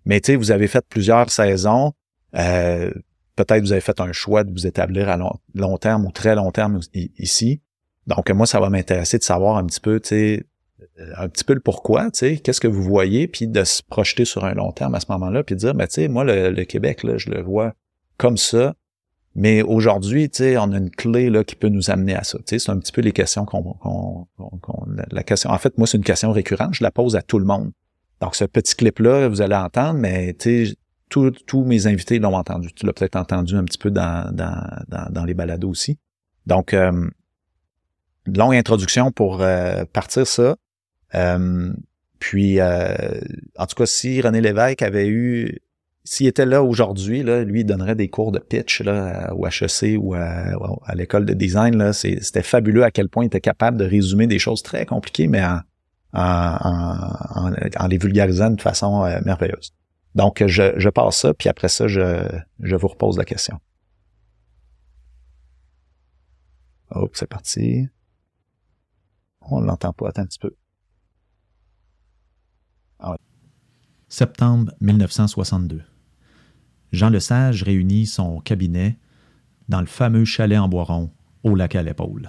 Mais 0.05 0.21
tu 0.21 0.33
sais, 0.33 0.37
vous 0.37 0.51
avez 0.51 0.67
fait 0.67 0.85
plusieurs 0.89 1.31
saisons. 1.31 1.93
Euh, 2.35 2.91
peut-être 3.37 3.61
vous 3.61 3.73
avez 3.73 3.81
fait 3.81 4.01
un 4.01 4.13
choix 4.13 4.43
de 4.43 4.51
vous 4.51 4.67
établir 4.67 5.09
à 5.09 5.17
long, 5.55 5.77
terme 5.77 6.07
ou 6.07 6.11
très 6.11 6.35
long 6.35 6.51
terme 6.51 6.81
ici. 6.93 7.61
Donc 8.07 8.29
moi, 8.31 8.47
ça 8.47 8.59
va 8.59 8.69
m'intéresser 8.69 9.19
de 9.19 9.23
savoir 9.23 9.59
un 9.59 9.65
petit 9.65 9.81
peu, 9.81 10.01
tu 10.01 10.09
sais, 10.09 10.41
euh, 10.41 10.45
un 11.17 11.29
petit 11.29 11.45
peu 11.45 11.55
le 11.55 11.61
pourquoi, 11.61 12.11
tu 12.11 12.19
sais, 12.19 12.37
qu'est-ce 12.39 12.61
que 12.61 12.69
vous 12.69 12.83
voyez, 12.83 13.29
puis 13.29 13.47
de 13.47 13.65
se 13.65 13.83
projeter 13.83 14.25
sur 14.25 14.45
un 14.45 14.55
long 14.55 14.73
terme 14.73 14.95
à 14.95 15.01
ce 15.01 15.07
moment-là, 15.11 15.43
puis 15.43 15.55
de 15.55 15.61
dire, 15.61 15.75
ben 15.75 15.87
tu 15.87 15.95
sais, 15.95 16.09
moi 16.09 16.25
le, 16.25 16.51
le, 16.51 16.65
Québec 16.65 17.03
là, 17.03 17.17
je 17.19 17.31
le 17.31 17.43
vois 17.43 17.75
comme 18.17 18.37
ça. 18.37 18.75
Mais 19.35 19.63
aujourd'hui, 19.63 20.29
tu 20.29 20.39
sais, 20.39 20.59
on 20.59 20.73
a 20.73 20.77
une 20.77 20.91
clé 20.91 21.31
là 21.31 21.43
qui 21.43 21.57
peut 21.57 21.69
nous 21.69 21.91
amener 21.91 22.15
à 22.15 22.23
ça. 22.23 22.39
Tu 22.39 22.45
sais, 22.47 22.59
c'est 22.59 22.71
un 22.71 22.79
petit 22.79 22.93
peu 22.93 23.01
les 23.01 23.13
questions 23.13 23.47
qu'on, 23.47 24.27
la, 25.11 25.23
question. 25.23 25.51
En 25.51 25.59
fait, 25.59 25.79
moi, 25.79 25.87
c'est 25.87 25.97
une 25.97 26.05
question 26.05 26.33
récurrente. 26.33 26.75
Je 26.75 26.85
la 26.85 26.91
pose 26.91 27.17
à 27.17 27.23
tout 27.23 27.39
le 27.39 27.47
monde. 27.47 27.73
Donc, 28.21 28.37
ce 28.37 28.45
petit 28.45 28.77
clip-là, 28.77 29.29
vous 29.29 29.41
allez 29.41 29.55
entendre, 29.55 29.99
mais 29.99 30.35
tu 30.35 30.67
sais, 30.67 30.77
tous 31.09 31.65
mes 31.65 31.87
invités 31.87 32.19
l'ont 32.19 32.37
entendu. 32.37 32.73
Tu 32.75 32.87
l'as 32.87 32.93
peut-être 32.93 33.17
entendu 33.17 33.57
un 33.57 33.65
petit 33.65 33.79
peu 33.79 33.91
dans, 33.91 34.31
dans, 34.35 35.11
dans, 35.11 35.25
les 35.25 35.35
balados 35.35 35.69
aussi. 35.69 35.99
Donc, 36.47 36.75
euh, 36.75 37.09
longue 38.27 38.55
introduction 38.55 39.13
pour 39.13 39.41
euh, 39.41 39.85
partir 39.93 40.27
ça. 40.27 40.57
Euh, 41.15 41.73
puis, 42.19 42.61
euh, 42.61 43.21
en 43.57 43.67
tout 43.67 43.75
cas, 43.75 43.87
si 43.87 44.21
René 44.21 44.41
Lévesque 44.41 44.83
avait 44.83 45.09
eu 45.09 45.59
s'il 46.05 46.27
était 46.27 46.47
là 46.47 46.63
aujourd'hui, 46.63 47.23
là, 47.23 47.45
lui, 47.45 47.61
il 47.61 47.65
donnerait 47.65 47.95
des 47.95 48.09
cours 48.09 48.33
de 48.33 48.41
pitch 48.41 48.83
là, 48.83 49.33
au 49.35 49.47
HEC 49.47 49.97
ou 49.99 50.15
à, 50.15 50.95
l'école 50.95 51.27
de 51.27 51.33
design. 51.33 51.77
Là. 51.77 51.93
C'était 51.93 52.43
fabuleux 52.43 52.83
à 52.83 52.91
quel 52.91 53.09
point 53.09 53.25
il 53.25 53.29
était 53.29 53.41
capable 53.41 53.77
de 53.77 53.85
résumer 53.85 54.27
des 54.27 54.39
choses 54.39 54.63
très 54.63 54.85
compliquées, 54.85 55.29
mais 55.29 55.45
en, 55.45 55.61
en, 56.13 57.53
en, 57.77 57.87
les 57.87 57.99
vulgarisant 57.99 58.51
de 58.51 58.61
façon 58.61 59.05
euh, 59.05 59.21
merveilleuse. 59.25 59.73
Donc, 60.15 60.45
je, 60.45 60.75
je 60.77 60.89
passe 60.89 61.19
ça, 61.19 61.35
puis 61.35 61.49
après 61.49 61.69
ça, 61.69 61.87
je, 61.87 62.27
je 62.61 62.77
vous 62.77 62.89
repose 62.89 63.17
la 63.17 63.25
question. 63.25 63.59
Hop, 66.91 67.13
c'est 67.15 67.29
parti. 67.29 67.89
On 69.41 69.61
l'entend 69.61 69.93
pas, 69.93 70.09
attends 70.09 70.23
un 70.23 70.27
petit 70.27 70.39
peu. 70.39 70.55
Ah 72.99 73.17
Septembre 74.13 74.73
1962. 74.83 75.81
Jean 76.93 77.09
Lesage 77.09 77.63
réunit 77.63 78.05
son 78.05 78.41
cabinet 78.41 78.99
dans 79.71 79.81
le 79.81 79.87
fameux 79.87 80.27
chalet 80.27 80.59
en 80.59 80.69
Boiron, 80.69 81.11
au 81.45 81.55
lac 81.55 81.75
à 81.77 81.83
l'épaule. 81.83 82.29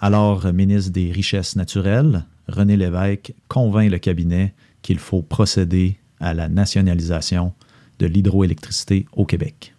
Alors 0.00 0.52
ministre 0.52 0.92
des 0.92 1.12
Richesses 1.12 1.56
naturelles, 1.56 2.26
René 2.46 2.76
Lévesque 2.76 3.32
convainc 3.48 3.90
le 3.90 3.96
cabinet 3.96 4.52
qu'il 4.82 4.98
faut 4.98 5.22
procéder 5.22 5.98
à 6.20 6.34
la 6.34 6.50
nationalisation 6.50 7.54
de 7.98 8.04
l'hydroélectricité 8.04 9.06
au 9.14 9.24
Québec. 9.24 9.74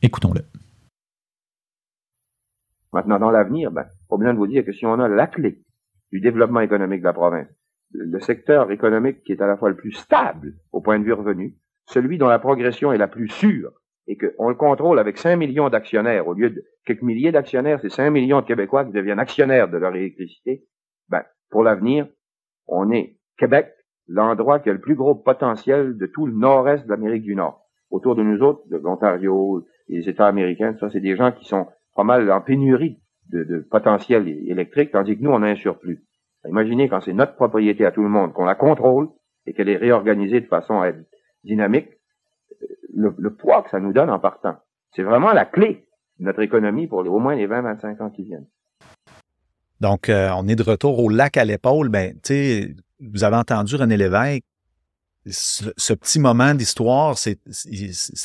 Écoutons-le. 0.00 0.42
Maintenant, 2.92 3.18
dans 3.18 3.32
l'avenir, 3.32 3.72
ben, 3.72 3.86
pas 4.08 4.16
besoin 4.16 4.34
de 4.34 4.38
vous 4.38 4.46
dire 4.46 4.64
que 4.64 4.70
si 4.70 4.86
on 4.86 5.00
a 5.00 5.08
la 5.08 5.26
clé 5.26 5.60
du 6.12 6.20
développement 6.20 6.60
économique 6.60 7.00
de 7.00 7.06
la 7.06 7.14
province, 7.14 7.48
le 7.92 8.20
secteur 8.20 8.70
économique 8.70 9.22
qui 9.24 9.32
est 9.32 9.42
à 9.42 9.46
la 9.46 9.56
fois 9.56 9.70
le 9.70 9.76
plus 9.76 9.92
stable 9.92 10.54
au 10.72 10.80
point 10.80 10.98
de 10.98 11.04
vue 11.04 11.12
revenu, 11.12 11.56
celui 11.86 12.18
dont 12.18 12.28
la 12.28 12.38
progression 12.38 12.92
est 12.92 12.98
la 12.98 13.08
plus 13.08 13.28
sûre, 13.28 13.72
et 14.06 14.16
qu'on 14.16 14.48
le 14.48 14.54
contrôle 14.54 14.98
avec 14.98 15.18
5 15.18 15.36
millions 15.36 15.68
d'actionnaires, 15.68 16.26
au 16.26 16.34
lieu 16.34 16.50
de 16.50 16.64
quelques 16.84 17.02
milliers 17.02 17.32
d'actionnaires, 17.32 17.78
c'est 17.80 17.90
5 17.90 18.10
millions 18.10 18.40
de 18.40 18.46
Québécois 18.46 18.84
qui 18.84 18.92
deviennent 18.92 19.18
actionnaires 19.18 19.68
de 19.68 19.76
leur 19.76 19.94
électricité, 19.94 20.64
ben, 21.08 21.22
pour 21.50 21.62
l'avenir, 21.62 22.08
on 22.66 22.90
est 22.90 23.18
Québec, 23.38 23.72
l'endroit 24.08 24.60
qui 24.60 24.70
a 24.70 24.72
le 24.72 24.80
plus 24.80 24.94
gros 24.94 25.14
potentiel 25.14 25.96
de 25.96 26.06
tout 26.06 26.26
le 26.26 26.32
nord-est 26.32 26.84
de 26.84 26.90
l'Amérique 26.90 27.22
du 27.22 27.34
Nord. 27.34 27.66
Autour 27.90 28.14
de 28.16 28.22
nous 28.22 28.40
autres, 28.42 28.62
de 28.68 28.76
l'Ontario, 28.76 29.64
les 29.88 30.08
États 30.08 30.26
américains, 30.26 30.76
ça, 30.78 30.90
c'est 30.90 31.00
des 31.00 31.16
gens 31.16 31.32
qui 31.32 31.44
sont 31.44 31.66
pas 31.94 32.04
mal 32.04 32.30
en 32.30 32.40
pénurie 32.40 33.00
de, 33.28 33.44
de 33.44 33.58
potentiel 33.60 34.28
électrique, 34.28 34.92
tandis 34.92 35.16
que 35.16 35.22
nous, 35.22 35.30
on 35.30 35.42
a 35.42 35.48
un 35.48 35.56
surplus. 35.56 36.04
Imaginez 36.48 36.88
quand 36.88 37.00
c'est 37.00 37.12
notre 37.12 37.34
propriété 37.34 37.84
à 37.84 37.92
tout 37.92 38.02
le 38.02 38.08
monde, 38.08 38.32
qu'on 38.32 38.44
la 38.44 38.54
contrôle 38.54 39.08
et 39.46 39.52
qu'elle 39.52 39.68
est 39.68 39.76
réorganisée 39.76 40.40
de 40.40 40.46
façon 40.46 40.80
à 40.80 40.88
être 40.88 41.00
dynamique, 41.44 41.88
le, 42.94 43.30
poids 43.30 43.62
que 43.62 43.70
ça 43.70 43.80
nous 43.80 43.92
donne 43.92 44.10
en 44.10 44.18
partant. 44.18 44.56
C'est 44.94 45.02
vraiment 45.02 45.32
la 45.32 45.44
clé 45.44 45.86
de 46.18 46.24
notre 46.24 46.40
économie 46.40 46.86
pour 46.86 47.00
au 47.00 47.18
moins 47.18 47.34
les 47.34 47.46
20-25 47.46 48.02
ans 48.02 48.10
qui 48.10 48.24
viennent. 48.24 48.46
Donc, 49.80 50.08
euh, 50.08 50.30
on 50.36 50.46
est 50.48 50.56
de 50.56 50.62
retour 50.62 50.98
au 50.98 51.08
lac 51.08 51.36
à 51.36 51.44
l'épaule. 51.44 51.88
Ben, 51.88 52.14
tu 52.22 52.76
vous 53.00 53.24
avez 53.24 53.36
entendu 53.36 53.76
René 53.76 53.96
Lévesque. 53.96 54.44
Ce, 55.26 55.92
petit 55.94 56.18
moment 56.18 56.54
d'histoire, 56.54 57.16
ça 57.16 57.30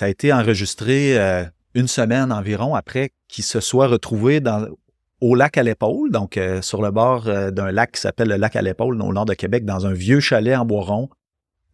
a 0.05 0.07
été 0.07 0.33
enregistré 0.33 1.19
euh, 1.19 1.43
une 1.73 1.87
semaine 1.87 2.31
environ 2.31 2.73
après 2.73 3.11
qu'il 3.27 3.43
se 3.43 3.59
soit 3.59 3.87
retrouvé 3.87 4.39
dans, 4.39 4.65
au 5.21 5.35
lac 5.35 5.57
à 5.57 5.63
l'épaule, 5.63 6.11
donc 6.11 6.37
euh, 6.37 6.61
sur 6.61 6.81
le 6.81 6.91
bord 6.91 7.23
d'un 7.51 7.71
lac 7.71 7.93
qui 7.93 8.01
s'appelle 8.01 8.27
le 8.27 8.35
lac 8.35 8.55
à 8.55 8.61
l'épaule 8.61 9.01
au 9.01 9.13
nord 9.13 9.25
de 9.25 9.33
Québec, 9.33 9.65
dans 9.65 9.85
un 9.85 9.93
vieux 9.93 10.19
chalet 10.19 10.57
en 10.57 10.65
bois 10.65 10.83
rond. 10.83 11.09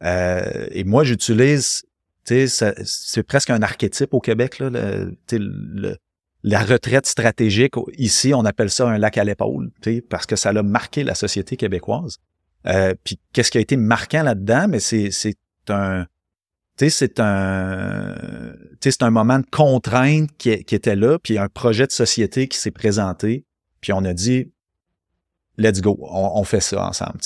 et 0.01 0.83
moi, 0.83 1.03
j'utilise 1.03 1.83
c'est 2.23 3.23
presque 3.23 3.49
un 3.49 3.61
archétype 3.61 4.13
au 4.13 4.19
Québec, 4.19 4.59
là, 4.59 4.69
la 6.43 6.63
retraite 6.63 7.05
stratégique. 7.05 7.73
Ici, 7.97 8.33
on 8.33 8.45
appelle 8.45 8.69
ça 8.69 8.87
un 8.87 8.97
lac 8.97 9.17
à 9.17 9.23
l'épaule, 9.23 9.71
parce 10.09 10.25
que 10.25 10.35
ça 10.35 10.49
a 10.49 10.63
marqué 10.63 11.03
la 11.03 11.15
société 11.15 11.55
québécoise. 11.55 12.17
Euh, 12.67 12.93
puis 13.03 13.19
qu'est-ce 13.33 13.51
qui 13.51 13.57
a 13.57 13.61
été 13.61 13.75
marquant 13.75 14.23
là-dedans? 14.23 14.67
Mais 14.67 14.79
c'est 14.79 15.35
un 15.69 16.05
c'est 16.77 17.19
un 17.19 18.15
c'est 18.81 19.03
un 19.03 19.11
moment 19.11 19.39
de 19.39 19.45
contrainte 19.51 20.29
qui, 20.37 20.63
qui 20.63 20.75
était 20.75 20.95
là, 20.95 21.19
puis 21.19 21.37
un 21.37 21.47
projet 21.47 21.85
de 21.85 21.91
société 21.91 22.47
qui 22.47 22.57
s'est 22.57 22.71
présenté, 22.71 23.45
puis 23.81 23.93
on 23.93 24.03
a 24.03 24.13
dit 24.13 24.51
let's 25.57 25.81
go, 25.81 25.97
on, 26.01 26.43
fait 26.43 26.59
ça 26.59 26.87
ensemble. 26.87 27.19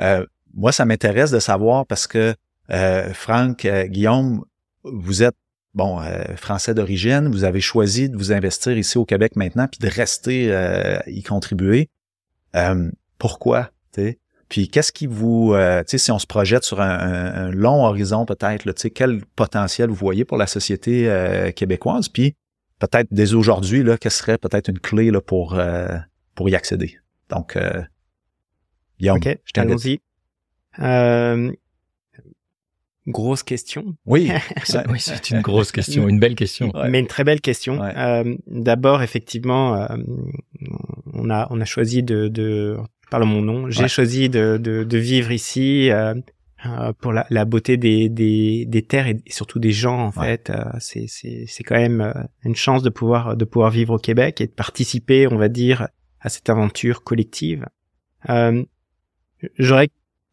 Euh, 0.00 0.26
moi, 0.54 0.72
ça 0.72 0.84
m'intéresse 0.84 1.30
de 1.30 1.38
savoir 1.38 1.86
parce 1.86 2.06
que 2.06 2.34
euh, 2.70 3.12
Franck, 3.12 3.64
euh, 3.64 3.86
Guillaume, 3.86 4.44
vous 4.84 5.22
êtes 5.22 5.36
bon 5.74 6.00
euh, 6.00 6.36
français 6.36 6.74
d'origine, 6.74 7.28
vous 7.28 7.44
avez 7.44 7.60
choisi 7.60 8.08
de 8.08 8.16
vous 8.16 8.32
investir 8.32 8.76
ici 8.76 8.98
au 8.98 9.04
Québec 9.04 9.36
maintenant, 9.36 9.68
puis 9.68 9.78
de 9.78 9.88
rester 9.88 11.00
y 11.06 11.22
contribuer. 11.22 11.88
pourquoi? 13.18 13.70
Puis 14.50 14.68
qu'est-ce 14.68 14.92
qui 14.92 15.06
vous, 15.06 15.54
tu 15.54 15.84
sais, 15.86 15.98
si 15.98 16.10
on 16.10 16.18
se 16.18 16.26
projette 16.26 16.64
sur 16.64 16.80
un, 16.80 17.50
long 17.50 17.86
horizon 17.86 18.26
peut-être, 18.26 18.64
tu 18.64 18.72
sais, 18.76 18.90
quel 18.90 19.24
potentiel 19.36 19.88
vous 19.88 19.94
voyez 19.94 20.26
pour 20.26 20.36
la 20.36 20.46
société 20.46 21.08
québécoise, 21.56 22.08
puis 22.08 22.34
peut-être 22.78 23.08
dès 23.10 23.32
aujourd'hui, 23.32 23.82
là, 23.82 23.96
quelle 23.96 24.12
serait 24.12 24.36
peut-être 24.36 24.68
une 24.68 24.80
clé 24.80 25.10
là, 25.10 25.22
pour, 25.22 25.58
pour 26.34 26.48
y 26.48 26.54
accéder? 26.54 26.98
Donc, 27.28 27.56
Guillaume, 29.00 29.16
okay, 29.16 29.38
je 29.44 29.60
allons-y. 29.60 30.00
Euh, 30.78 31.50
grosse 33.06 33.42
question. 33.42 33.94
Oui, 34.06 34.30
c'est 34.98 35.30
une 35.30 35.40
grosse 35.40 35.72
question, 35.72 36.08
une 36.08 36.20
belle 36.20 36.34
question. 36.34 36.72
Mais 36.88 37.00
une 37.00 37.06
très 37.06 37.24
belle 37.24 37.40
question. 37.40 37.82
Euh, 37.82 38.36
D'abord, 38.46 39.02
effectivement, 39.02 39.74
euh, 39.76 39.96
on 41.14 41.30
a 41.30 41.46
on 41.50 41.60
a 41.60 41.64
choisi 41.64 42.02
de, 42.02 42.28
de 42.28 42.76
parle 43.10 43.24
mon 43.24 43.42
nom, 43.42 43.70
j'ai 43.70 43.88
choisi 43.88 44.28
de, 44.28 44.58
de, 44.60 44.84
de, 44.84 44.98
vivre 44.98 45.32
ici 45.32 45.90
euh, 45.90 46.14
euh 46.66 46.92
pour 47.00 47.12
la, 47.12 47.26
la, 47.30 47.44
beauté 47.44 47.76
des, 47.76 48.08
des, 48.08 48.64
des 48.66 48.82
terres 48.82 49.06
et, 49.06 49.20
surtout 49.28 49.58
des 49.58 49.72
gens 49.72 49.98
en 49.98 50.12
fait. 50.12 50.50
Euh, 50.50 50.64
c'est 50.78 51.06
c'est 51.08 51.44
c'est 51.46 51.64
quand 51.64 51.76
même 51.76 52.00
euh, 52.00 52.12
une 52.44 52.56
chance 52.56 52.82
de 52.82 52.90
pouvoir 52.90 53.36
de 53.36 53.44
pouvoir 53.44 53.70
vivre 53.70 53.94
au 53.94 53.98
Québec 53.98 54.40
et 54.40 54.46
de 54.46 54.52
participer, 54.52 55.26
on 55.26 55.36
va 55.36 55.48
dire, 55.48 55.88
à 56.20 56.28
cette 56.28 56.48
aventure 56.48 57.02
collective. 57.02 57.66
J'aurais 59.58 59.88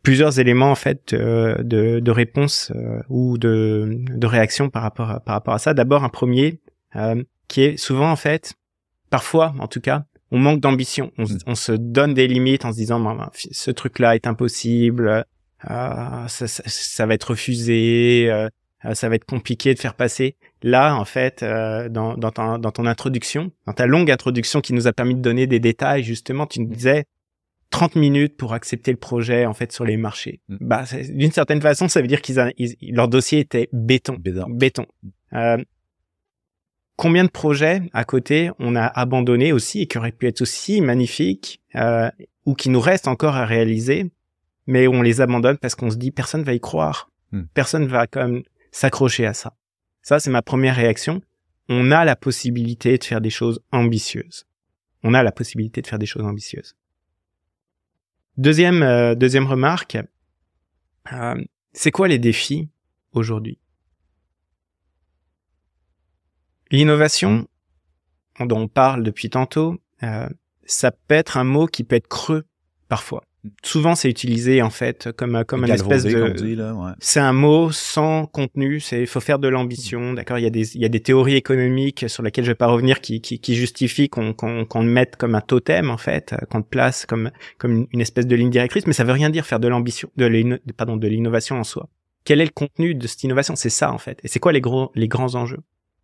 plusieurs 0.07 0.39
éléments 0.39 0.71
en 0.71 0.75
fait 0.75 1.11
euh, 1.11 1.61
de, 1.63 1.99
de 1.99 2.11
réponse 2.11 2.71
euh, 2.73 3.01
ou 3.09 3.37
de, 3.37 3.97
de 4.07 4.27
réaction 4.27 4.69
par 4.69 4.81
rapport 4.81 5.09
à, 5.09 5.19
par 5.19 5.35
rapport 5.35 5.53
à 5.53 5.59
ça. 5.59 5.73
D'abord 5.73 6.05
un 6.05 6.09
premier 6.09 6.61
euh, 6.95 7.21
qui 7.49 7.63
est 7.63 7.75
souvent 7.77 8.09
en 8.09 8.15
fait, 8.15 8.53
parfois 9.09 9.53
en 9.59 9.67
tout 9.67 9.81
cas, 9.81 10.05
on 10.31 10.39
manque 10.39 10.59
d'ambition. 10.59 11.11
On, 11.17 11.23
mm. 11.23 11.37
on, 11.47 11.55
se 11.55 11.71
donne 11.71 12.13
des 12.13 12.27
limites 12.27 12.65
en 12.65 12.71
se 12.71 12.77
disant 12.77 13.29
ce 13.33 13.71
truc-là 13.71 14.15
est 14.15 14.27
impossible, 14.27 15.25
ça, 15.63 16.27
ça, 16.27 16.47
ça, 16.47 17.05
va 17.05 17.13
être 17.13 17.31
refusé, 17.31 18.29
ça 18.93 19.09
va 19.09 19.15
être 19.15 19.25
compliqué 19.25 19.73
de 19.73 19.79
faire 19.79 19.95
passer. 19.95 20.35
Là, 20.63 20.95
en 20.95 21.05
fait, 21.05 21.43
dans, 21.43 22.15
dans, 22.17 22.31
ton, 22.31 22.57
dans 22.57 22.71
ton 22.71 22.85
introduction, 22.85 23.51
dans 23.65 23.73
ta 23.73 23.85
longue 23.85 24.11
introduction 24.11 24.61
qui 24.61 24.73
nous 24.73 24.87
a 24.87 24.93
permis 24.93 25.15
de 25.15 25.21
donner 25.21 25.47
des 25.47 25.59
détails, 25.59 26.03
justement, 26.03 26.45
tu 26.45 26.61
nous 26.61 26.67
disais 26.67 27.05
30 27.69 27.95
minutes 27.95 28.37
pour 28.37 28.53
accepter 28.53 28.91
le 28.91 28.97
projet 28.97 29.45
en 29.45 29.53
fait 29.53 29.71
sur 29.71 29.85
les 29.85 29.97
marchés. 29.97 30.41
Mm. 30.47 30.57
Bah 30.61 30.83
d'une 31.09 31.31
certaine 31.31 31.61
façon, 31.61 31.87
ça 31.87 32.01
veut 32.01 32.07
dire 32.07 32.21
qu'ils 32.21 32.37
leur 32.91 33.07
dossier 33.07 33.39
était 33.39 33.69
béton, 33.73 34.17
béton. 34.19 34.85
Euh, 35.33 35.57
combien 36.97 37.23
de 37.23 37.29
projets 37.29 37.83
à 37.93 38.03
côté 38.03 38.51
on 38.59 38.75
a 38.75 38.85
abandonné 38.85 39.53
aussi 39.53 39.81
et 39.81 39.87
qui 39.87 39.97
auraient 39.97 40.11
pu 40.11 40.27
être 40.27 40.41
aussi 40.41 40.81
magnifiques 40.81 41.61
euh, 41.75 42.11
ou 42.45 42.55
qui 42.55 42.69
nous 42.69 42.81
restent 42.81 43.07
encore 43.07 43.37
à 43.37 43.45
réaliser, 43.45 44.11
mais 44.65 44.87
on 44.87 45.01
les 45.01 45.21
abandonne 45.21 45.57
parce 45.57 45.75
qu'on 45.75 45.89
se 45.89 45.95
dit 45.95 46.11
personne 46.11 46.43
va 46.43 46.53
y 46.53 46.59
croire, 46.59 47.09
mm. 47.31 47.43
personne 47.53 47.85
va 47.87 48.07
comme 48.07 48.43
s'accrocher 48.71 49.25
à 49.25 49.33
ça. 49.33 49.55
Ça 50.01 50.19
c'est 50.19 50.31
ma 50.31 50.41
première 50.41 50.75
réaction. 50.75 51.21
On 51.69 51.91
a 51.91 52.03
la 52.03 52.15
possibilité 52.15 52.97
de 52.97 53.03
faire 53.03 53.21
des 53.21 53.29
choses 53.29 53.61
ambitieuses. 53.71 54.47
On 55.03 55.13
a 55.13 55.21
la 55.21 55.31
possibilité 55.31 55.81
de 55.81 55.87
faire 55.87 55.99
des 55.99 56.05
choses 56.05 56.25
ambitieuses. 56.25 56.75
Deuxième, 58.37 58.83
euh, 58.83 59.15
deuxième 59.15 59.45
remarque, 59.45 59.97
euh, 61.13 61.43
c'est 61.73 61.91
quoi 61.91 62.07
les 62.07 62.19
défis 62.19 62.69
aujourd'hui? 63.11 63.59
L'innovation, 66.71 67.47
dont 68.39 68.59
on 68.59 68.67
parle 68.67 69.03
depuis 69.03 69.29
tantôt, 69.29 69.77
euh, 70.03 70.27
ça 70.65 70.91
peut 70.91 71.15
être 71.15 71.37
un 71.37 71.43
mot 71.43 71.65
qui 71.65 71.83
peut 71.83 71.95
être 71.95 72.07
creux 72.07 72.43
parfois. 72.87 73.23
Souvent 73.63 73.95
c'est 73.95 74.09
utilisé 74.09 74.61
en 74.61 74.69
fait 74.69 75.09
comme 75.15 75.45
comme 75.45 75.63
un 75.63 75.67
espèce 75.67 76.03
de 76.03 76.33
c'est 76.99 77.21
un 77.21 77.31
mot 77.31 77.71
sans 77.71 78.25
contenu 78.25 78.81
c'est 78.81 78.99
il 78.99 79.07
faut 79.07 79.21
faire 79.21 79.39
de 79.39 79.47
l'ambition 79.47 80.11
d'accord? 80.13 80.37
Il 80.37 80.43
y 80.43 80.47
a 80.47 80.49
des 80.49 80.75
il 80.75 80.81
y 80.81 80.85
a 80.85 80.89
des 80.89 80.99
théories 80.99 81.35
économiques 81.35 82.09
sur 82.09 82.23
lesquelles 82.23 82.43
je 82.43 82.51
vais 82.51 82.55
pas 82.55 82.67
revenir 82.67 82.99
qui 82.99 83.21
qui, 83.21 83.39
qui 83.39 83.55
justifient 83.55 84.09
qu'on 84.09 84.33
qu'on 84.33 84.65
qu'on 84.65 84.81
le 84.81 84.89
mette 84.89 85.15
comme 85.15 85.33
un 85.33 85.39
totem 85.39 85.89
en 85.89 85.97
fait 85.97 86.35
qu'on 86.49 86.57
le 86.57 86.63
place 86.65 87.05
comme 87.05 87.31
comme 87.57 87.87
une 87.93 88.01
espèce 88.01 88.27
de 88.27 88.35
ligne 88.35 88.49
directrice 88.49 88.85
mais 88.85 88.93
ça 88.93 89.05
veut 89.05 89.13
rien 89.13 89.29
dire 89.29 89.45
faire 89.45 89.61
de 89.61 89.69
l'ambition 89.69 90.09
de 90.17 90.59
pardon 90.75 90.97
de 90.97 91.07
l'innovation 91.07 91.57
en 91.57 91.63
soi. 91.63 91.87
Quel 92.25 92.41
est 92.41 92.45
le 92.45 92.51
contenu 92.51 92.95
de 92.95 93.07
cette 93.07 93.23
innovation? 93.23 93.55
C'est 93.55 93.69
ça 93.69 93.93
en 93.93 93.97
fait. 93.97 94.19
Et 94.23 94.27
c'est 94.27 94.39
quoi 94.39 94.51
les 94.51 94.59
gros 94.59 94.91
les 94.95 95.07
grands 95.07 95.35
enjeux? 95.35 95.61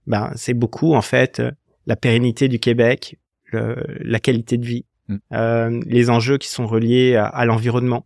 Ben 0.07 0.31
c'est 0.35 0.53
beaucoup 0.53 0.93
en 0.93 1.01
fait 1.01 1.41
la 1.85 1.95
pérennité 1.95 2.47
du 2.47 2.59
Québec 2.59 3.17
le, 3.51 3.75
la 4.01 4.19
qualité 4.19 4.57
de 4.57 4.65
vie 4.65 4.85
Mm. 5.07 5.15
Euh, 5.33 5.81
les 5.85 6.09
enjeux 6.09 6.37
qui 6.37 6.47
sont 6.47 6.65
reliés 6.65 7.15
à, 7.15 7.45
l'environnement, 7.45 8.05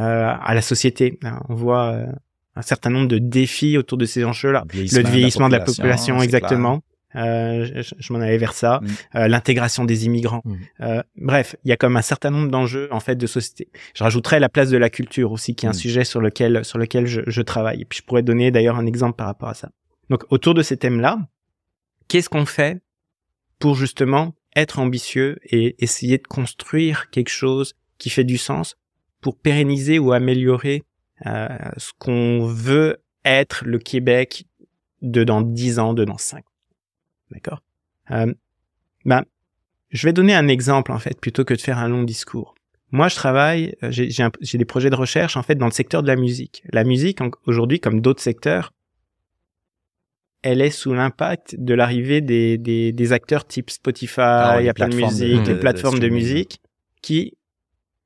euh, 0.00 0.32
à 0.40 0.54
la 0.54 0.62
société. 0.62 1.18
Euh, 1.24 1.30
on 1.48 1.54
voit 1.54 1.96
un 2.56 2.62
certain 2.62 2.90
nombre 2.90 3.08
de 3.08 3.18
défis 3.18 3.78
autour 3.78 3.98
de 3.98 4.04
ces 4.04 4.24
enjeux-là. 4.24 4.64
Le 4.72 5.08
vieillissement 5.08 5.48
de 5.48 5.56
la 5.56 5.64
population, 5.64 6.20
exactement. 6.22 6.82
Euh, 7.16 7.82
je, 7.96 8.12
m'en 8.12 8.20
allais 8.20 8.38
vers 8.38 8.54
ça, 8.54 8.80
mm. 8.82 9.26
l'intégration 9.26 9.84
des 9.84 10.04
immigrants. 10.04 10.42
Mm. 10.44 10.54
Euh, 10.80 11.02
bref, 11.16 11.54
il 11.64 11.68
y 11.68 11.72
a 11.72 11.76
comme 11.76 11.96
un 11.96 12.02
certain 12.02 12.30
nombre 12.30 12.50
d'enjeux 12.50 12.88
en 12.90 13.00
fait 13.00 13.14
de 13.14 13.26
société. 13.26 13.68
Je 13.94 14.02
rajouterais 14.02 14.40
la 14.40 14.48
place 14.48 14.68
de 14.68 14.76
la 14.76 14.90
culture 14.90 15.30
aussi, 15.30 15.54
qui 15.54 15.66
est 15.66 15.68
un 15.68 15.74
sujet 15.74 16.04
sur 16.04 16.20
lequel 16.20 16.64
sur 16.64 16.78
lequel 16.78 17.06
je, 17.06 17.20
je, 17.26 17.42
travaille. 17.42 17.82
Et 17.82 17.84
puis 17.84 18.00
je 18.00 18.04
pourrais 18.04 18.22
donner 18.22 18.50
d'ailleurs 18.50 18.76
un 18.76 18.86
exemple 18.86 19.14
par 19.14 19.28
rapport 19.28 19.48
à 19.48 19.54
ça. 19.54 19.70
Donc 20.10 20.24
autour 20.30 20.54
de 20.54 20.62
ces 20.62 20.76
thèmes-là, 20.76 21.20
qu'est-ce 22.08 22.28
qu'on 22.28 22.46
fait 22.46 22.82
pour 23.58 23.74
justement 23.74 24.34
être 24.56 24.78
ambitieux 24.78 25.38
et 25.44 25.74
essayer 25.82 26.18
de 26.18 26.26
construire 26.26 27.10
quelque 27.10 27.30
chose 27.30 27.74
qui 27.98 28.10
fait 28.10 28.24
du 28.24 28.38
sens 28.38 28.76
pour 29.20 29.36
pérenniser 29.36 29.98
ou 29.98 30.12
améliorer 30.12 30.82
euh, 31.26 31.48
ce 31.76 31.92
qu'on 31.98 32.46
veut 32.46 33.02
être 33.24 33.64
le 33.64 33.78
Québec 33.78 34.46
de 35.02 35.24
dans 35.24 35.40
10 35.40 35.78
ans, 35.78 35.94
de 35.94 36.04
dans 36.04 36.18
5 36.18 36.44
D'accord? 37.30 37.62
Ben, 38.10 39.24
Je 39.90 40.06
vais 40.06 40.12
donner 40.12 40.34
un 40.34 40.48
exemple 40.48 40.92
en 40.92 40.98
fait 40.98 41.18
plutôt 41.20 41.44
que 41.44 41.54
de 41.54 41.60
faire 41.60 41.78
un 41.78 41.88
long 41.88 42.02
discours. 42.02 42.54
moi, 42.90 43.08
je 43.08 43.16
travaille, 43.16 43.74
euh, 43.82 43.90
j'ai 43.90 44.58
des 44.58 44.64
projets 44.64 44.90
de 44.90 44.94
recherche 44.94 45.36
en 45.36 45.42
fait 45.42 45.54
dans 45.56 45.66
le 45.66 45.72
secteur 45.72 46.02
de 46.02 46.08
la 46.08 46.16
musique. 46.16 46.62
La 46.70 46.84
musique 46.84 47.18
aujourd'hui, 47.46 47.80
comme 47.80 48.00
d'autres 48.00 48.22
secteurs, 48.22 48.72
elle 50.44 50.60
est 50.60 50.70
sous 50.70 50.92
l'impact 50.92 51.56
de 51.58 51.72
l'arrivée 51.74 52.20
des, 52.20 52.58
des, 52.58 52.92
des, 52.92 53.12
acteurs 53.12 53.46
type 53.46 53.70
Spotify, 53.70 54.20
Ah 54.20 54.56
ouais, 54.58 54.68
Apple 54.68 54.94
Music, 54.94 55.42
de- 55.42 55.52
les 55.54 55.58
plateformes 55.58 55.98
de 55.98 56.08
musique, 56.08 56.60
qui 57.02 57.32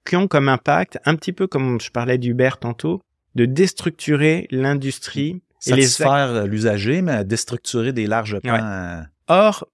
qui 0.07 0.17
ont 0.17 0.29
comme 0.29 0.49
impact, 0.49 0.99
un 1.05 1.17
petit 1.17 1.33
peu 1.35 1.47
comme 1.49 1.79
je 1.81 1.91
parlais 1.91 2.17
d'Uber 2.17 2.51
tantôt, 2.61 3.03
de 3.35 3.45
déstructurer 3.45 4.47
l'industrie 4.51 5.43
et 5.67 5.73
les 5.75 6.01
euh, 6.03 6.47
l'usager, 6.47 7.03
mais 7.03 7.25
déstructurer 7.25 7.93
des 7.93 8.07
larges. 8.07 8.39
Ouais. 8.45 8.51
euh, 8.63 9.03
Or, 9.27 9.67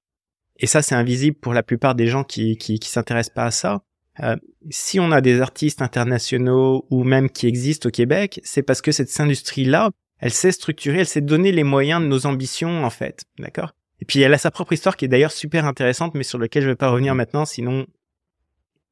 et 0.58 0.66
ça 0.66 0.80
c'est 0.82 0.94
invisible 0.94 1.36
pour 1.36 1.52
la 1.52 1.62
plupart 1.62 1.94
des 1.94 2.06
gens 2.06 2.24
qui 2.24 2.56
qui, 2.56 2.78
qui 2.78 2.88
s'intéressent 2.88 3.34
pas 3.34 3.44
à 3.44 3.50
ça. 3.50 3.82
euh, 4.22 4.36
si 4.70 4.98
on 4.98 5.12
a 5.12 5.20
des 5.20 5.40
artistes 5.42 5.82
internationaux 5.82 6.86
ou 6.90 7.04
même 7.04 7.28
qui 7.28 7.46
existent 7.46 7.88
au 7.88 7.92
Québec, 7.92 8.40
c'est 8.42 8.62
parce 8.62 8.80
que 8.80 8.90
cette 8.92 9.20
industrie-là, 9.20 9.90
elle 10.24 10.32
s'est 10.32 10.52
structurée, 10.52 11.00
elle 11.00 11.06
s'est 11.06 11.20
donné 11.20 11.52
les 11.52 11.64
moyens 11.64 12.00
de 12.00 12.06
nos 12.06 12.24
ambitions 12.24 12.82
en 12.82 12.88
fait, 12.88 13.24
d'accord? 13.38 13.74
Et 14.00 14.06
puis 14.06 14.20
elle 14.22 14.32
a 14.32 14.38
sa 14.38 14.50
propre 14.50 14.72
histoire 14.72 14.96
qui 14.96 15.04
est 15.04 15.08
d'ailleurs 15.08 15.30
super 15.32 15.66
intéressante, 15.66 16.14
mais 16.14 16.22
sur 16.22 16.38
laquelle 16.38 16.62
je 16.62 16.68
vais 16.68 16.76
pas 16.76 16.88
revenir 16.88 17.14
maintenant, 17.14 17.44
sinon 17.44 17.86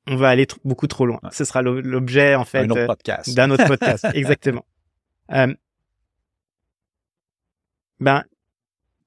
on 0.06 0.16
va 0.16 0.28
aller 0.28 0.46
beaucoup 0.62 0.86
trop 0.88 1.06
loin. 1.06 1.18
Ouais. 1.22 1.30
Ce 1.32 1.44
sera 1.46 1.62
l'o- 1.62 1.80
l'objet 1.80 2.34
en 2.34 2.44
fait 2.44 2.58
un 2.58 2.68
autre 2.70 2.80
euh, 2.80 2.86
podcast. 2.86 3.34
d'un 3.34 3.50
autre 3.50 3.64
podcast, 3.66 4.06
exactement. 4.12 4.66
Euh, 5.32 5.54
ben, 8.00 8.24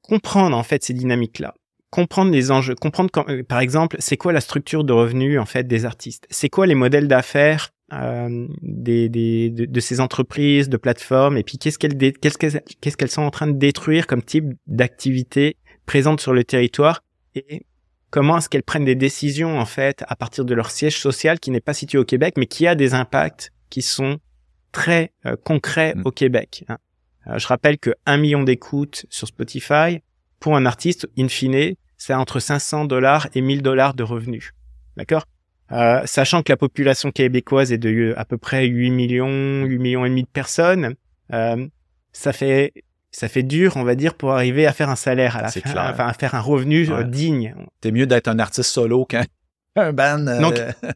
comprendre 0.02 0.58
en 0.58 0.64
fait 0.64 0.84
ces 0.84 0.94
dynamiques-là, 0.94 1.54
comprendre 1.92 2.32
les 2.32 2.50
enjeux, 2.50 2.74
comprendre 2.76 3.12
quand- 3.12 3.30
euh, 3.30 3.44
par 3.44 3.60
exemple, 3.60 3.98
c'est 4.00 4.18
quoi 4.18 4.34
la 4.34 4.42
structure 4.42 4.84
de 4.84 4.94
revenus 4.94 5.40
en 5.40 5.46
fait 5.46 5.66
des 5.66 5.86
artistes, 5.86 6.26
c'est 6.32 6.50
quoi 6.50 6.66
les 6.66 6.76
modèles 6.76 7.08
d'affaires 7.08 7.70
euh, 7.96 8.48
des, 8.62 9.10
des 9.10 9.50
de, 9.50 9.66
de 9.66 9.80
ces 9.80 10.00
entreprises, 10.02 10.70
de 10.70 10.78
plateformes, 10.78 11.38
et 11.38 11.44
puis 11.44 11.58
qu'est-ce 11.58 11.80
qu'elles 11.80 11.98
qu'est-ce 11.98 12.38
qu'elles 12.38 12.62
qu'est-ce 12.82 12.98
qu'elles 12.98 13.10
sont 13.12 13.22
en 13.24 13.32
train 13.32 13.48
de 13.48 13.58
détruire 13.58 14.06
comme 14.08 14.22
type 14.24 14.54
d'activité 14.68 15.58
présente 15.86 16.20
sur 16.22 16.34
le 16.34 16.44
territoire 16.44 17.04
et 17.36 17.66
comment 18.10 18.38
est-ce 18.38 18.50
qu'elles 18.50 18.64
prennent 18.64 18.86
des 18.86 18.96
décisions 18.96 19.60
en 19.60 19.66
fait 19.66 20.04
à 20.08 20.16
partir 20.16 20.46
de 20.46 20.54
leur 20.54 20.72
siège 20.72 20.98
social 21.00 21.40
qui 21.40 21.52
n'est 21.52 21.60
pas 21.60 21.74
situé 21.74 21.98
au 21.98 22.06
Québec 22.06 22.36
mais 22.38 22.46
qui 22.48 22.68
a 22.68 22.76
des 22.76 22.94
impacts 22.94 23.52
qui 23.70 23.82
sont 23.82 24.20
très 24.72 25.12
euh, 25.26 25.36
concrets 25.44 25.94
Mm. 25.96 26.02
au 26.06 26.12
Québec. 26.12 26.64
hein. 26.70 26.78
Euh, 27.28 27.40
je 27.40 27.48
rappelle 27.48 27.78
que 27.78 27.92
un 28.06 28.18
million 28.18 28.44
d'écoutes 28.44 29.06
sur 29.10 29.28
Spotify 29.28 30.00
pour 30.40 30.56
un 30.56 30.66
artiste, 30.66 31.08
in 31.18 31.28
fine, 31.28 31.76
c'est 31.98 32.14
entre 32.14 32.40
500 32.40 32.86
dollars 32.86 33.28
et 33.34 33.42
1000 33.42 33.62
dollars 33.62 33.94
de 33.96 34.04
revenus. 34.04 34.54
D'accord? 34.98 35.26
Euh, 35.72 36.02
Sachant 36.06 36.44
que 36.44 36.52
la 36.52 36.58
population 36.58 37.12
québécoise 37.12 37.72
est 37.72 37.78
de 37.78 38.14
à 38.18 38.26
peu 38.26 38.38
près 38.38 38.66
8 38.66 38.92
millions, 38.92 39.64
8 39.66 39.78
millions 39.80 40.06
et 40.06 40.10
demi 40.10 40.24
de 40.24 40.28
personnes, 40.28 40.96
euh, 41.34 41.68
ça 42.12 42.34
fait 42.34 42.74
ça 43.12 43.30
fait 43.30 43.44
dur, 43.44 43.78
on 43.78 43.84
va 43.84 43.96
dire, 43.96 44.14
pour 44.16 44.34
arriver 44.34 44.68
à 44.68 44.74
faire 44.74 44.90
un 44.90 44.98
salaire 44.98 45.38
à 45.38 45.42
la 45.44 45.48
fin, 45.50 45.62
clair. 45.62 45.90
enfin 45.94 46.06
à 46.08 46.14
faire 46.14 46.36
un 46.36 46.42
revenu 46.42 46.90
euh, 46.90 46.98
Ouais. 46.98 47.06
digne. 47.06 47.56
T'es 47.80 47.92
mieux 47.92 48.06
d'être 48.08 48.28
un 48.28 48.40
artiste 48.40 48.70
solo 48.70 49.06
qu'un 49.06 49.24
un 49.78 49.94
band. 49.94 50.28
euh, 50.28 50.42
Donc, 50.42 50.56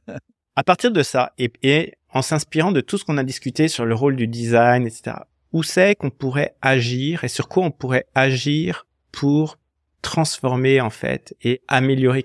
à 0.57 0.63
partir 0.63 0.91
de 0.91 1.01
ça, 1.01 1.31
et, 1.37 1.51
et 1.63 1.93
en 2.13 2.21
s'inspirant 2.21 2.71
de 2.73 2.81
tout 2.81 2.97
ce 2.97 3.05
qu'on 3.05 3.17
a 3.17 3.23
discuté 3.23 3.69
sur 3.69 3.85
le 3.85 3.95
rôle 3.95 4.17
du 4.17 4.27
design, 4.27 4.85
etc., 4.85 5.15
où 5.53 5.63
c'est 5.63 5.95
qu'on 5.95 6.09
pourrait 6.09 6.55
agir 6.61 7.23
et 7.23 7.27
sur 7.29 7.47
quoi 7.47 7.63
on 7.63 7.71
pourrait 7.71 8.05
agir 8.15 8.85
pour 9.13 9.57
transformer 10.01 10.81
en 10.81 10.89
fait 10.89 11.35
et 11.41 11.61
améliorer, 11.67 12.23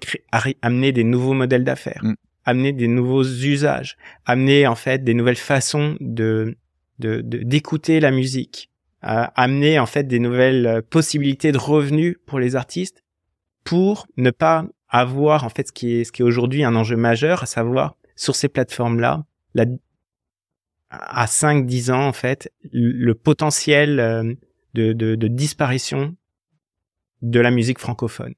amener 0.63 0.93
des 0.93 1.05
nouveaux 1.05 1.35
modèles 1.35 1.65
d'affaires, 1.65 2.01
Mm. 2.03 2.15
Amener 2.45 2.73
des 2.73 2.89
nouveaux 2.89 3.25
usages, 3.25 3.97
amener 4.27 4.67
en 4.67 4.75
fait 4.75 5.03
des 5.05 5.15
nouvelles 5.15 5.37
façons 5.37 5.97
de 6.01 6.57
de- 7.01 7.23
de- 7.23 7.43
d'écouter 7.43 7.99
la 7.99 8.11
musique, 8.13 8.71
euh, 9.05 9.25
amener 9.35 9.79
en 9.81 9.87
fait 9.87 10.05
des 10.05 10.21
nouvelles 10.21 10.67
euh, 10.67 10.81
possibilités 10.83 11.51
de 11.51 11.59
revenus 11.59 12.17
pour 12.27 12.39
les 12.39 12.55
artistes 12.55 13.03
pour 13.65 14.07
ne 14.17 14.31
pas 14.31 14.67
avoir 14.89 15.43
en 15.45 15.49
fait 15.49 15.67
ce 15.69 15.73
qui 15.73 15.95
est 15.95 16.05
ce 16.05 16.13
qui 16.13 16.23
est 16.23 16.25
aujourd'hui 16.25 16.63
un 16.65 16.77
enjeu 16.77 16.97
majeur, 16.97 17.43
à 17.43 17.47
savoir 17.47 17.97
sur 18.15 18.37
ces 18.37 18.49
plateformes-là, 18.49 19.25
la, 19.55 19.65
à 20.91 21.27
5-10 21.27 21.91
ans 21.91 22.07
en 22.07 22.13
fait, 22.13 22.53
le 22.73 23.13
potentiel 23.15 23.99
euh, 23.99 24.33
de, 24.75 24.93
de, 24.93 25.17
de 25.17 25.27
disparition 25.29 26.15
de 27.23 27.41
la 27.41 27.51
musique 27.51 27.79
francophone, 27.81 28.35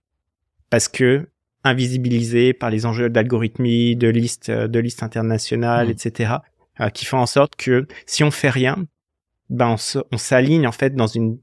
parce 0.70 0.89
que 0.89 1.28
invisibilisé 1.66 2.52
par 2.52 2.70
les 2.70 2.86
enjeux 2.86 3.09
d'algorithmie, 3.10 3.97
de 3.97 4.09
listes, 4.09 4.48
euh, 4.48 4.68
de 4.68 4.78
listes 4.78 5.02
internationales, 5.02 5.86
Mhm. 5.86 5.93
etc., 5.93 6.32
euh, 6.80 6.88
qui 6.90 7.05
font 7.05 7.18
en 7.18 7.26
sorte 7.26 7.56
que 7.56 7.86
si 8.06 8.24
on 8.24 8.30
fait 8.30 8.51
rien, 8.51 8.86
ben 9.51 9.76
on 10.12 10.18
s'aligne 10.18 10.66
en 10.66 10.72
fait 10.72 10.94
dans 10.94 11.06
une 11.06 11.38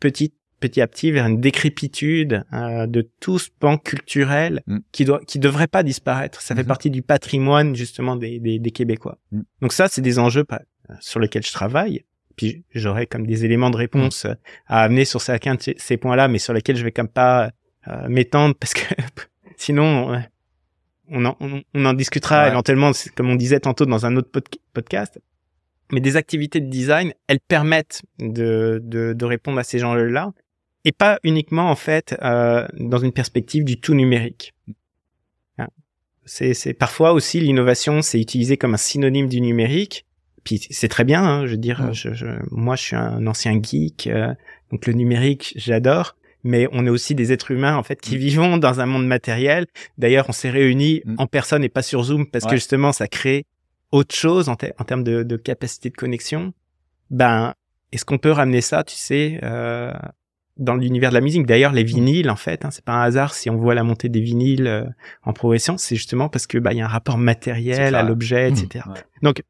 petite 0.00 0.34
petit 0.60 0.80
à 0.80 0.88
petit 0.88 1.12
vers 1.12 1.24
une 1.26 1.40
décrépitude 1.40 2.44
euh, 2.52 2.86
de 2.88 3.08
tout 3.20 3.38
ce 3.38 3.48
pan 3.60 3.78
culturel 3.78 4.60
Mm. 4.66 4.78
qui 4.90 5.04
doit 5.04 5.20
qui 5.24 5.38
devrait 5.38 5.68
pas 5.68 5.84
disparaître. 5.84 6.40
Ça 6.40 6.54
fait 6.56 6.62
Mhm. 6.62 6.68
partie 6.68 6.90
du 6.90 7.02
patrimoine 7.02 7.76
justement 7.76 8.16
des, 8.16 8.40
des, 8.40 8.58
des 8.58 8.70
Québécois. 8.72 9.18
Mm. 9.30 9.40
Donc 9.62 9.72
ça, 9.72 9.86
c'est 9.88 10.00
des 10.02 10.18
enjeux 10.18 10.44
sur 11.00 11.20
lesquels 11.20 11.44
je 11.46 11.52
travaille. 11.52 12.02
Puis 12.36 12.64
j'aurai 12.74 13.06
comme 13.06 13.26
des 13.26 13.44
éléments 13.44 13.70
de 13.70 13.76
réponse 13.76 14.26
à 14.66 14.82
amener 14.82 15.04
sur 15.04 15.20
chacun 15.20 15.54
de 15.56 15.62
ces, 15.62 15.74
ces 15.78 15.96
points-là, 15.96 16.26
mais 16.28 16.38
sur 16.38 16.52
lesquels 16.52 16.76
je 16.76 16.84
vais 16.84 16.92
comme 16.92 17.08
pas 17.08 17.50
euh, 17.86 18.08
m'étendre 18.08 18.54
parce 18.58 18.74
que 18.74 18.82
sinon 19.58 20.20
on 21.10 21.24
en, 21.24 21.36
on, 21.40 21.62
on 21.74 21.84
en 21.84 21.92
discutera 21.94 22.44
Ouais. 22.44 22.48
éventuellement, 22.50 22.90
comme 23.14 23.30
on 23.30 23.34
disait 23.36 23.60
tantôt 23.60 23.86
dans 23.86 24.06
un 24.06 24.16
autre 24.16 24.30
pod- 24.30 24.44
podcast. 24.72 25.20
Mais 25.92 26.00
des 26.00 26.16
activités 26.16 26.60
de 26.60 26.68
design, 26.68 27.14
elles 27.28 27.40
permettent 27.40 28.02
de, 28.18 28.78
de, 28.84 29.14
de 29.14 29.24
répondre 29.24 29.58
à 29.58 29.64
ces 29.64 29.84
enjeux-là 29.84 30.32
et 30.84 30.92
pas 30.92 31.18
uniquement 31.24 31.70
en 31.70 31.76
fait 31.76 32.14
euh, 32.22 32.68
dans 32.78 32.98
une 32.98 33.12
perspective 33.12 33.64
du 33.64 33.80
tout 33.80 33.94
numérique. 33.94 34.52
Hein. 35.56 35.68
C'est, 36.26 36.74
parfois 36.74 37.12
aussi 37.12 37.40
l'innovation, 37.40 38.02
c'est 38.02 38.20
utilisé 38.20 38.58
comme 38.58 38.74
un 38.74 38.78
synonyme 38.78 39.28
du 39.28 39.40
numérique. 39.40 40.04
Puis 40.44 40.60
c'est 40.70 40.88
très 40.88 41.04
bien, 41.04 41.24
hein, 41.24 41.46
je 41.46 41.52
veux 41.52 41.56
dire, 41.56 41.92
je, 41.94 42.12
je, 42.12 42.26
moi 42.50 42.76
je 42.76 42.82
suis 42.82 42.96
un 42.96 43.26
ancien 43.26 43.58
geek, 43.62 44.06
euh, 44.08 44.34
donc 44.70 44.86
le 44.86 44.92
numérique 44.92 45.54
j'adore, 45.56 46.16
mais 46.44 46.68
on 46.72 46.86
est 46.86 46.90
aussi 46.90 47.14
des 47.14 47.32
êtres 47.32 47.50
humains 47.50 47.76
en 47.76 47.82
fait 47.82 48.00
qui 48.00 48.14
Mm. 48.16 48.18
vivons 48.18 48.56
dans 48.58 48.80
un 48.80 48.86
monde 48.86 49.06
matériel. 49.06 49.66
D'ailleurs, 49.98 50.26
on 50.28 50.32
s'est 50.32 50.50
réunis 50.50 51.02
Mm. 51.04 51.14
en 51.18 51.26
personne 51.26 51.64
et 51.64 51.68
pas 51.68 51.82
sur 51.82 52.02
Zoom 52.04 52.26
parce 52.26 52.44
que 52.44 52.54
justement 52.56 52.92
ça 52.92 53.06
crée 53.08 53.44
autre 53.92 54.14
chose 54.14 54.48
en, 54.48 54.56
ter- 54.56 54.72
en 54.78 54.84
termes 54.84 55.02
de, 55.04 55.22
de 55.22 55.36
capacité 55.36 55.90
de 55.90 55.96
connexion. 55.96 56.52
Ben, 57.10 57.54
est-ce 57.92 58.04
qu'on 58.04 58.18
peut 58.18 58.30
ramener 58.32 58.60
ça, 58.60 58.84
tu 58.84 58.94
sais, 58.96 59.40
euh, 59.42 59.92
dans 60.58 60.74
l'univers 60.74 61.08
de 61.10 61.14
la 61.14 61.22
musique? 61.22 61.46
D'ailleurs, 61.46 61.72
les 61.72 61.84
vinyles, 61.84 62.28
en 62.28 62.36
fait, 62.36 62.64
hein, 62.66 62.70
c'est 62.70 62.84
pas 62.84 62.92
un 62.92 63.02
hasard 63.02 63.32
si 63.32 63.48
on 63.48 63.56
voit 63.56 63.74
la 63.74 63.84
montée 63.84 64.10
des 64.10 64.20
vinyles 64.20 64.66
euh, 64.66 64.84
en 65.22 65.32
progression, 65.32 65.78
c'est 65.78 65.96
justement 65.96 66.28
parce 66.28 66.46
que 66.46 66.58
bah 66.58 66.72
il 66.74 66.78
y 66.78 66.80
a 66.82 66.84
un 66.84 66.88
rapport 66.88 67.16
matériel 67.16 67.94
à 67.94 68.02
l'objet, 68.02 68.50
Mmh. 68.50 68.54
etc. 68.58 68.84
Ouais. 68.88 69.00
Donc 69.22 69.42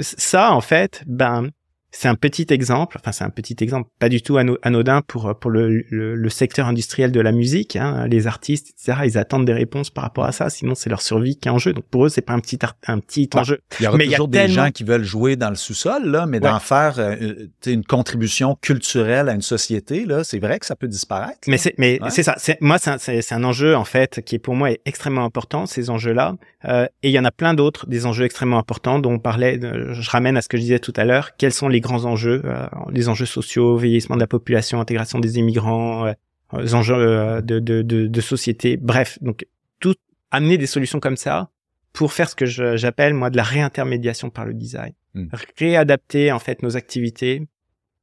ça, 0.00 0.52
en 0.54 0.60
fait, 0.62 1.02
ben 1.06 1.50
c'est 1.94 2.08
un 2.08 2.14
petit 2.14 2.46
exemple, 2.50 2.96
enfin 2.98 3.12
c'est 3.12 3.22
un 3.24 3.30
petit 3.30 3.54
exemple, 3.60 3.88
pas 4.00 4.08
du 4.08 4.22
tout 4.22 4.36
ano- 4.38 4.58
anodin 4.62 5.02
pour 5.06 5.38
pour 5.38 5.50
le, 5.50 5.84
le, 5.90 6.14
le 6.16 6.28
secteur 6.30 6.66
industriel 6.66 7.12
de 7.12 7.20
la 7.20 7.30
musique. 7.32 7.76
Hein, 7.76 8.06
les 8.08 8.26
artistes, 8.26 8.70
etc. 8.70 9.00
Ils 9.04 9.18
attendent 9.18 9.44
des 9.44 9.52
réponses 9.52 9.90
par 9.90 10.04
rapport 10.04 10.24
à 10.24 10.32
ça, 10.32 10.50
sinon 10.50 10.74
c'est 10.74 10.90
leur 10.90 11.02
survie 11.02 11.36
qui 11.36 11.48
est 11.48 11.50
en 11.50 11.58
jeu. 11.58 11.72
Donc 11.72 11.84
pour 11.90 12.06
eux, 12.06 12.08
c'est 12.08 12.22
pas 12.22 12.32
un 12.32 12.40
petit 12.40 12.58
un 12.86 12.98
petit 12.98 13.28
Ouais. 13.34 13.40
enjeu. 13.40 13.60
Il 13.78 13.84
y 13.84 13.86
aura 13.86 13.96
Mais 13.98 14.04
il 14.06 14.10
y 14.10 14.14
a 14.14 14.16
toujours 14.16 14.28
des 14.28 14.38
tellement- 14.38 14.64
gens 14.66 14.70
qui 14.70 14.84
veulent 14.84 15.04
jouer 15.04 15.36
dans 15.36 15.50
le 15.50 15.54
sous-sol, 15.56 16.06
là, 16.06 16.26
mais 16.26 16.40
d'en 16.40 16.58
faire 16.58 16.98
euh, 16.98 17.14
euh, 17.20 17.46
une 17.66 17.84
contribution 17.84 18.56
culturelle 18.60 19.28
à 19.28 19.34
une 19.34 19.42
société, 19.42 20.04
là, 20.06 20.24
c'est 20.24 20.38
vrai 20.38 20.58
que 20.58 20.66
ça 20.66 20.76
peut 20.76 20.88
disparaître. 20.88 21.38
Mais 21.46 21.58
c'est 21.58 21.74
mais 21.78 22.00
Ouais. 22.02 22.10
c'est 22.10 22.22
ça. 22.22 22.34
C'est 22.38 22.60
moi 22.60 22.78
c'est 22.78 22.90
un, 22.90 23.38
un 23.38 23.44
enjeu 23.44 23.76
en 23.76 23.84
fait 23.84 24.22
qui 24.24 24.36
est 24.36 24.38
pour 24.38 24.54
moi 24.54 24.70
est 24.70 24.80
extrêmement 24.86 25.24
important 25.24 25.66
ces 25.66 25.90
enjeux-là. 25.90 26.36
Euh, 26.64 26.86
et 27.02 27.08
il 27.10 27.12
y 27.12 27.18
en 27.18 27.24
a 27.24 27.30
plein 27.32 27.54
d'autres 27.54 27.86
des 27.86 28.06
enjeux 28.06 28.24
extrêmement 28.24 28.58
importants 28.58 28.98
dont 28.98 29.12
on 29.12 29.18
parlait. 29.18 29.58
de- 29.58 29.92
je 29.92 30.10
ramène 30.10 30.36
à 30.36 30.42
ce 30.42 30.48
que 30.48 30.56
je 30.56 30.62
disais 30.62 30.78
tout 30.78 30.92
à 30.96 31.04
l'heure. 31.04 31.36
Quels 31.36 31.52
sont 31.52 31.68
les 31.68 31.80
grands 31.82 32.06
enjeux 32.06 32.40
euh, 32.44 32.66
Les 32.90 33.08
enjeux 33.08 33.26
sociaux, 33.26 33.76
vieillissement 33.76 34.16
de 34.16 34.20
la 34.20 34.26
population, 34.26 34.80
intégration 34.80 35.18
des 35.18 35.38
immigrants, 35.38 36.06
euh, 36.06 36.12
les 36.58 36.74
enjeux 36.74 36.94
euh, 36.94 37.40
de, 37.42 37.58
de, 37.58 37.82
de, 37.82 38.06
de 38.06 38.20
société. 38.20 38.78
Bref, 38.78 39.18
donc 39.20 39.46
tout 39.80 39.94
amener 40.30 40.56
des 40.56 40.66
solutions 40.66 41.00
comme 41.00 41.16
ça 41.16 41.50
pour 41.92 42.12
faire 42.12 42.30
ce 42.30 42.34
que 42.34 42.46
j'appelle 42.46 43.12
moi 43.12 43.28
de 43.28 43.36
la 43.36 43.42
réintermédiation 43.42 44.30
par 44.30 44.46
le 44.46 44.54
design. 44.54 44.94
Mm. 45.14 45.26
Réadapter 45.58 46.32
en 46.32 46.38
fait 46.38 46.62
nos 46.62 46.76
activités 46.76 47.46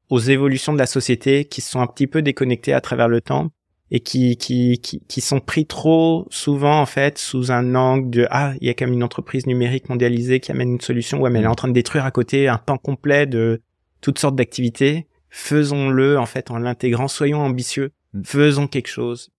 aux 0.10 0.20
évolutions 0.20 0.74
de 0.74 0.78
la 0.78 0.86
société 0.86 1.46
qui 1.46 1.62
sont 1.62 1.80
un 1.80 1.88
petit 1.88 2.08
peu 2.08 2.22
déconnectées 2.22 2.74
à 2.74 2.82
travers 2.82 3.08
le 3.08 3.22
temps 3.22 3.52
et 3.92 4.00
qui, 4.02 4.38
qui, 4.38 4.80
qui, 4.80 5.02
qui 5.08 5.22
sont 5.22 5.40
pris 5.40 5.66
trop 5.66 6.28
souvent 6.30 6.80
en 6.80 6.86
fait 6.86 7.18
sous 7.18 7.52
un 7.52 7.74
angle 7.76 8.10
de 8.10 8.28
ah 8.30 8.54
il 8.62 8.68
y 8.68 8.70
a 8.70 8.74
quand 8.74 8.86
même 8.86 8.94
une 8.94 9.04
entreprise 9.04 9.48
numérique 9.48 9.90
mondialisée 9.90 10.40
qui 10.40 10.52
amène 10.52 10.74
une 10.74 10.82
solution 10.82 11.20
ouais 11.20 11.30
mais 11.30 11.40
elle 11.40 11.46
est 11.46 11.50
en 11.50 11.56
train 11.56 11.68
de 11.68 11.74
détruire 11.74 12.06
à 12.06 12.12
côté 12.12 12.48
un 12.48 12.58
pan 12.58 12.78
complet 12.78 13.26
de 13.26 13.62
toutes 14.02 14.20
sortes 14.20 14.36
d'activités 14.36 15.08
faisons-le 15.30 16.18
en 16.20 16.26
fait 16.26 16.52
en 16.52 16.58
l'intégrant 16.58 17.08
soyons 17.08 17.40
ambitieux 17.42 17.92
Mm. 18.14 18.24
faisons 18.24 18.68
quelque 18.68 18.88
chose 18.88 19.30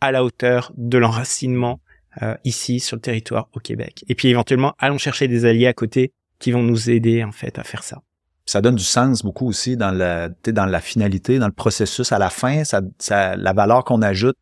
à 0.00 0.10
la 0.10 0.24
hauteur 0.24 0.72
de 0.76 0.98
l'enracinement 0.98 1.80
euh, 2.22 2.34
ici 2.44 2.80
sur 2.80 2.96
le 2.96 3.00
territoire 3.00 3.48
au 3.52 3.60
Québec. 3.60 4.04
Et 4.08 4.16
puis 4.16 4.28
éventuellement, 4.28 4.74
allons 4.80 4.98
chercher 4.98 5.28
des 5.28 5.44
alliés 5.44 5.68
à 5.68 5.72
côté 5.72 6.12
qui 6.40 6.50
vont 6.50 6.62
nous 6.64 6.90
aider 6.90 7.22
en 7.22 7.30
fait 7.32 7.56
à 7.58 7.62
faire 7.62 7.84
ça. 7.84 8.02
Ça 8.46 8.60
donne 8.60 8.74
du 8.74 8.82
sens 8.84 9.22
beaucoup 9.22 9.46
aussi 9.46 9.76
dans 9.76 9.92
la, 9.92 10.28
dans 10.28 10.66
la 10.66 10.80
finalité, 10.80 11.38
dans 11.38 11.46
le 11.46 11.52
processus. 11.52 12.10
À 12.12 12.18
la 12.18 12.30
fin, 12.30 12.64
ça, 12.64 12.82
ça 12.98 13.36
la 13.36 13.52
valeur 13.52 13.84
qu'on 13.84 14.02
ajoute, 14.02 14.36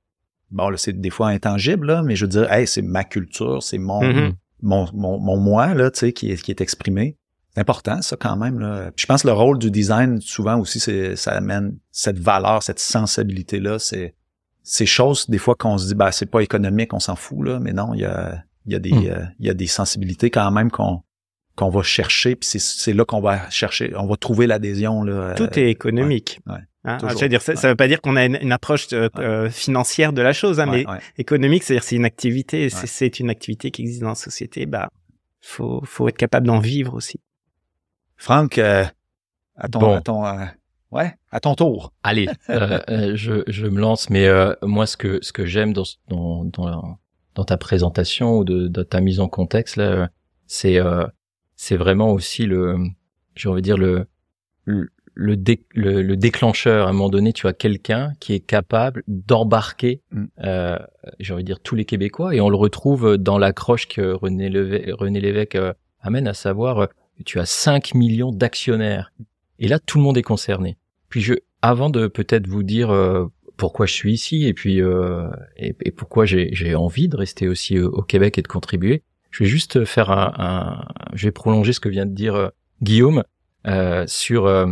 bon, 0.51 0.75
c'est 0.77 0.99
des 0.99 1.11
fois 1.11 1.29
intangible, 1.29 1.87
là, 1.89 2.03
mais 2.03 2.17
je 2.17 2.25
veux 2.25 2.31
dire, 2.31 2.51
hey, 2.51 2.67
c'est 2.67 2.81
ma 2.83 3.05
culture, 3.05 3.63
c'est 3.63 3.79
mon, 3.79 4.03
Mhm. 4.03 4.33
mon, 4.63 4.89
mon, 4.95 5.19
mon 5.19 5.37
moi, 5.37 5.75
là, 5.75 5.91
qui 5.91 6.31
est, 6.33 6.43
qui 6.43 6.51
est 6.51 6.61
exprimé. 6.61 7.17
C'est 7.55 7.61
important, 7.61 8.01
ça, 8.03 8.17
quand 8.17 8.37
même, 8.37 8.59
là. 8.61 8.91
Puis 8.97 9.03
je 9.03 9.07
pense 9.07 9.23
que 9.23 9.29
le 9.29 9.35
rôle 9.35 9.59
du 9.59 9.71
design, 9.71 10.21
souvent 10.21 10.59
aussi, 10.59 10.81
c'est, 10.81 11.17
ça 11.17 11.33
amène 11.33 11.77
cette 11.91 12.19
valeur, 12.19 12.63
cette 12.63 12.79
sensibilité-là. 12.79 13.79
C'est, 13.79 14.15
ces 14.63 14.87
choses, 14.87 15.29
des 15.29 15.39
fois, 15.39 15.55
qu'on 15.55 15.77
se 15.77 15.89
dit, 15.89 15.95
bah, 15.95 16.13
c'est 16.13 16.31
pas 16.31 16.41
économique, 16.41 16.95
on 16.95 17.01
s'en 17.01 17.17
fout, 17.17 17.45
là. 17.47 17.59
Mais 17.61 17.73
non, 17.73 17.93
il 17.95 18.01
y 18.01 18.05
a, 18.05 18.43
il 18.67 18.73
y 18.73 18.77
a 18.77 18.79
des, 18.79 18.93
Mm. 18.93 19.07
euh, 19.09 19.25
il 19.41 19.47
y 19.47 19.51
a 19.51 19.55
des 19.55 19.67
sensibilités 19.67 20.31
quand 20.31 20.51
même 20.51 20.71
qu'on, 20.71 21.03
qu'on 21.57 21.69
va 21.69 21.83
chercher, 21.83 22.37
puis 22.37 22.49
c'est, 22.49 22.59
c'est 22.61 22.95
là 22.95 23.05
qu'on 23.05 23.21
va 23.21 23.51
chercher, 23.51 23.93
on 23.97 24.07
va 24.07 24.17
trouver 24.17 24.47
l'adhésion, 24.47 25.03
là. 25.03 25.35
Tout 25.35 25.59
est 25.59 25.69
économique. 25.71 26.41
ouais, 26.47 26.55
Hein, 26.85 26.99
je 27.01 27.17
veux 27.21 27.29
dire, 27.29 27.43
ça, 27.43 27.55
ça 27.55 27.69
veut 27.69 27.77
pas 27.77 27.87
dire 27.87 28.01
qu'on 28.01 28.17
a 28.17 28.25
une, 28.25 28.37
une 28.43 28.51
approche 28.51 28.89
euh, 28.93 29.09
Ouais. 29.17 29.25
euh, 29.25 29.51
financière 29.51 30.13
de 30.13 30.21
la 30.21 30.33
chose, 30.33 30.59
hein, 30.59 30.67
mais 30.67 30.85
Ouais, 30.89 30.99
économique, 31.17 31.63
c'est-à-dire 31.63 31.85
c'est 31.85 31.95
une 31.95 32.05
activité, 32.05 32.69
c'est 32.71 33.21
une 33.21 33.31
activité 33.31 33.71
qui 33.71 33.83
existe 33.83 34.01
dans 34.01 34.09
la 34.09 34.15
société, 34.17 34.67
bah 34.67 34.89
faut 35.41 35.81
faut 35.85 36.09
être 36.09 36.17
capable 36.17 36.47
d'en 36.49 36.59
vivre 36.59 36.95
aussi. 36.95 37.21
Franck, 38.23 38.59
euh, 38.59 38.85
à 39.57 39.69
ton, 39.69 39.81
Bon. 39.81 39.95
à 39.97 40.01
ton, 40.01 40.25
euh, 40.25 40.45
ouais, 40.93 41.13
à 41.33 41.41
ton 41.41 41.57
tour. 41.57 41.93
Allez, 42.05 42.29
euh, 42.51 42.79
euh, 42.89 43.13
je, 43.17 43.43
je 43.49 43.67
me 43.67 43.81
lance, 43.81 44.11
mais 44.11 44.29
euh, 44.29 44.55
moi 44.63 44.87
ce 44.87 44.97
que 44.97 45.19
ce 45.23 45.33
que 45.33 45.45
j'aime 45.45 45.73
dans, 45.73 45.83
dans 46.09 46.45
dans 46.45 46.99
dans 47.35 47.45
ta 47.45 47.57
présentation 47.57 48.39
ou 48.39 48.45
de, 48.45 48.69
de 48.69 48.83
ta 48.85 49.01
mise 49.01 49.19
en 49.19 49.29
contexte 49.29 49.75
là, 49.75 50.09
c'est 50.47 50.79
euh, 50.79 51.05
c'est 51.57 51.77
vraiment 51.77 52.11
aussi 52.13 52.47
le, 52.47 52.77
j'ai 53.35 53.49
envie 53.49 53.61
de 53.61 53.65
dire 53.65 53.77
le 53.79 54.07
le 54.67 54.89
le, 55.15 55.37
dé- 55.37 55.67
le 55.75 56.01
le 56.01 56.17
déclencheur. 56.17 56.87
À 56.87 56.91
un 56.91 56.93
moment 56.93 57.11
donné, 57.11 57.33
tu 57.33 57.49
as 57.49 57.53
quelqu'un 57.53 58.13
qui 58.21 58.35
est 58.35 58.41
capable 58.47 59.03
d'embarquer, 59.09 60.01
Mm. 60.13 60.25
euh, 60.45 60.79
j'ai 61.19 61.35
envie 61.35 61.43
de 61.43 61.47
dire 61.49 61.61
tous 61.61 61.75
les 61.75 61.85
Québécois, 61.85 62.37
et 62.37 62.41
on 62.41 62.49
le 62.51 62.57
retrouve 62.57 63.19
dans 63.19 63.37
l'accroche 63.39 63.89
que 63.89 64.13
René 64.13 64.49
Lévesque, 64.49 64.91
René 64.97 65.21
Lévesque 65.21 65.59
amène, 66.01 66.29
à 66.29 66.35
savoir 66.35 66.89
tu 67.23 67.39
as 67.41 67.47
5 67.47 67.95
millions 67.95 68.33
d'actionnaires. 68.33 69.13
Et 69.59 69.69
là, 69.69 69.79
tout 69.79 69.99
le 69.99 70.05
monde 70.05 70.17
est 70.17 70.23
concerné. 70.23 70.77
Puis 71.09 71.21
je, 71.21 71.35
avant 71.63 71.91
de 71.91 72.07
peut-être 72.07 72.47
vous 72.47 72.63
dire 72.63 72.91
euh, 72.91 73.27
pourquoi 73.57 73.87
je 73.87 73.93
suis 73.93 74.13
ici 74.13 74.47
et 74.47 74.55
puis 74.55 74.81
euh, 74.81 75.29
et, 75.57 75.73
pourquoi 75.93 76.25
j'ai 76.27 76.75
envie 76.75 77.09
de 77.09 77.17
rester 77.17 77.49
aussi 77.49 77.79
au 77.79 78.03
Québec 78.03 78.39
et 78.39 78.43
de 78.43 78.49
contribuer, 78.49 79.03
je 79.31 79.45
vais 79.45 79.49
juste 79.51 79.85
faire 79.85 80.11
un, 80.11 80.33
un 80.39 80.87
je 81.15 81.27
vais 81.27 81.33
prolonger 81.33 81.73
ce 81.73 81.81
que 81.81 81.89
vient 81.89 82.07
de 82.07 82.15
dire 82.15 82.35
euh, 82.35 82.49
Guillaume 82.83 83.25
euh, 83.67 84.05
sur. 84.07 84.47
euh, 84.47 84.67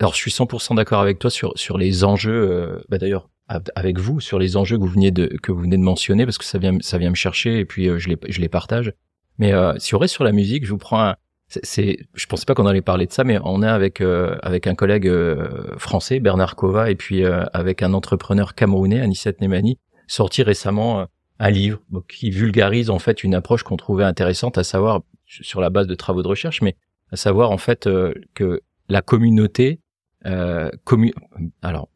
alors, 0.00 0.12
je 0.14 0.18
suis 0.18 0.30
100% 0.30 0.74
d'accord 0.76 1.00
avec 1.00 1.18
toi 1.18 1.30
sur 1.30 1.52
sur 1.56 1.76
les 1.78 2.04
enjeux. 2.04 2.50
euh, 2.50 2.80
bah, 2.88 2.98
D'ailleurs, 2.98 3.28
av- 3.48 3.62
avec 3.74 3.98
vous 3.98 4.20
sur 4.20 4.38
les 4.38 4.56
enjeux 4.56 4.76
que 4.78 4.82
vous 4.82 4.88
venez 4.88 5.10
de 5.10 5.26
que 5.42 5.52
vous 5.52 5.60
venez 5.60 5.76
de 5.76 5.82
mentionner 5.82 6.24
parce 6.24 6.38
que 6.38 6.44
ça 6.44 6.58
vient 6.58 6.76
ça 6.80 6.98
vient 6.98 7.10
me 7.10 7.14
chercher 7.14 7.58
et 7.58 7.64
puis 7.64 7.86
je 7.98 8.08
les 8.08 8.16
je 8.28 8.40
les 8.40 8.48
partage. 8.48 8.92
Mais 9.38 9.52
si 9.78 9.94
on 9.96 9.98
reste 9.98 10.14
sur 10.14 10.22
la 10.24 10.30
musique, 10.32 10.64
je 10.64 10.70
vous 10.70 10.78
prends 10.78 11.02
un, 11.02 11.16
c'est, 11.48 11.98
je 12.14 12.26
pensais 12.26 12.44
pas 12.46 12.54
qu'on 12.54 12.66
allait 12.66 12.82
parler 12.82 13.06
de 13.06 13.12
ça, 13.12 13.22
mais 13.24 13.38
on 13.44 13.62
est 13.62 13.68
avec 13.68 14.00
euh, 14.00 14.36
avec 14.42 14.66
un 14.66 14.74
collègue 14.74 15.06
euh, 15.06 15.76
français, 15.78 16.18
Bernard 16.20 16.56
Kova, 16.56 16.90
et 16.90 16.94
puis 16.96 17.24
euh, 17.24 17.44
avec 17.52 17.82
un 17.82 17.92
entrepreneur 17.94 18.54
camerounais, 18.54 19.00
Anisset 19.00 19.36
Nemani, 19.40 19.78
sorti 20.06 20.42
récemment 20.42 21.00
euh, 21.00 21.04
un 21.38 21.50
livre 21.50 21.80
qui 22.08 22.30
vulgarise 22.30 22.90
en 22.90 22.98
fait 22.98 23.22
une 23.24 23.34
approche 23.34 23.62
qu'on 23.62 23.76
trouvait 23.76 24.04
intéressante, 24.04 24.58
à 24.58 24.64
savoir 24.64 25.02
sur 25.26 25.60
la 25.60 25.70
base 25.70 25.86
de 25.86 25.94
travaux 25.94 26.22
de 26.22 26.28
recherche, 26.28 26.62
mais 26.62 26.76
à 27.12 27.16
savoir 27.16 27.50
en 27.50 27.58
fait 27.58 27.86
euh, 27.86 28.14
que 28.34 28.60
la 28.88 29.02
communauté, 29.02 29.80
euh, 30.26 30.70
commu- 30.86 31.14
alors 31.62 31.88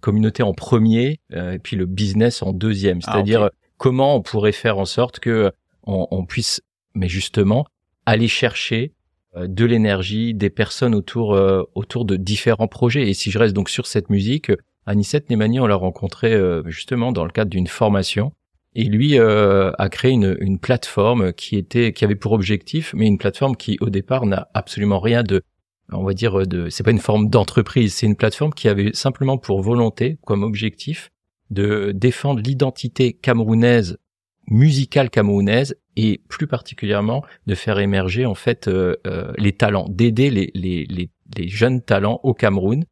communauté 0.00 0.42
en 0.42 0.52
premier, 0.54 1.20
euh, 1.32 1.52
et 1.52 1.58
puis 1.58 1.76
le 1.76 1.86
business 1.86 2.42
en 2.42 2.52
deuxième, 2.52 2.98
Ah, 3.04 3.12
c'est-à-dire 3.12 3.50
comment 3.78 4.16
on 4.16 4.22
pourrait 4.22 4.52
faire 4.52 4.78
en 4.78 4.84
sorte 4.84 5.20
que 5.20 5.52
on, 5.84 6.06
on 6.10 6.24
puisse, 6.24 6.62
mais 6.94 7.08
justement, 7.08 7.66
aller 8.06 8.28
chercher 8.28 8.92
euh, 9.36 9.46
de 9.46 9.64
l'énergie, 9.64 10.32
des 10.34 10.50
personnes 10.50 10.94
autour 10.94 11.34
euh, 11.34 11.62
autour 11.74 12.04
de 12.04 12.16
différents 12.16 12.68
projets. 12.68 13.08
Et 13.08 13.14
si 13.14 13.30
je 13.30 13.38
reste 13.38 13.54
donc 13.54 13.68
sur 13.68 13.86
cette 13.86 14.08
musique, 14.08 14.50
euh, 14.50 14.56
Anicette 14.86 15.30
Nemani, 15.30 15.58
on 15.60 15.66
l'a 15.66 15.74
rencontré 15.74 16.32
euh, 16.32 16.62
justement 16.66 17.12
dans 17.12 17.24
le 17.24 17.32
cadre 17.32 17.50
d'une 17.50 17.66
formation. 17.66 18.32
Et 18.74 18.84
lui 18.84 19.18
euh, 19.18 19.72
a 19.78 19.88
créé 19.88 20.12
une, 20.12 20.36
une 20.40 20.58
plateforme 20.58 21.32
qui 21.32 21.56
était 21.56 21.92
qui 21.92 22.04
avait 22.04 22.14
pour 22.14 22.32
objectif, 22.32 22.94
mais 22.94 23.06
une 23.06 23.18
plateforme 23.18 23.56
qui 23.56 23.78
au 23.80 23.90
départ 23.90 24.26
n'a 24.26 24.48
absolument 24.54 25.00
rien 25.00 25.22
de, 25.22 25.42
on 25.90 26.04
va 26.04 26.12
dire 26.12 26.46
de, 26.46 26.68
c'est 26.68 26.82
pas 26.82 26.90
une 26.90 26.98
forme 26.98 27.28
d'entreprise, 27.30 27.94
c'est 27.94 28.06
une 28.06 28.16
plateforme 28.16 28.52
qui 28.52 28.68
avait 28.68 28.92
simplement 28.92 29.38
pour 29.38 29.62
volonté, 29.62 30.18
comme 30.26 30.42
objectif, 30.42 31.10
de 31.50 31.92
défendre 31.94 32.40
l'identité 32.40 33.14
camerounaise 33.14 33.96
musicale 34.48 35.10
camerounaise 35.10 35.76
et 35.96 36.20
plus 36.28 36.46
particulièrement 36.46 37.24
de 37.46 37.54
faire 37.54 37.78
émerger 37.78 38.26
en 38.26 38.34
fait 38.34 38.68
euh, 38.68 38.96
euh, 39.06 39.32
les 39.38 39.52
talents, 39.52 39.86
d'aider 39.88 40.30
les, 40.30 40.50
les, 40.54 40.84
les, 40.88 41.10
les 41.36 41.48
jeunes 41.48 41.82
talents 41.82 42.20
au 42.22 42.34
Cameroun 42.34 42.84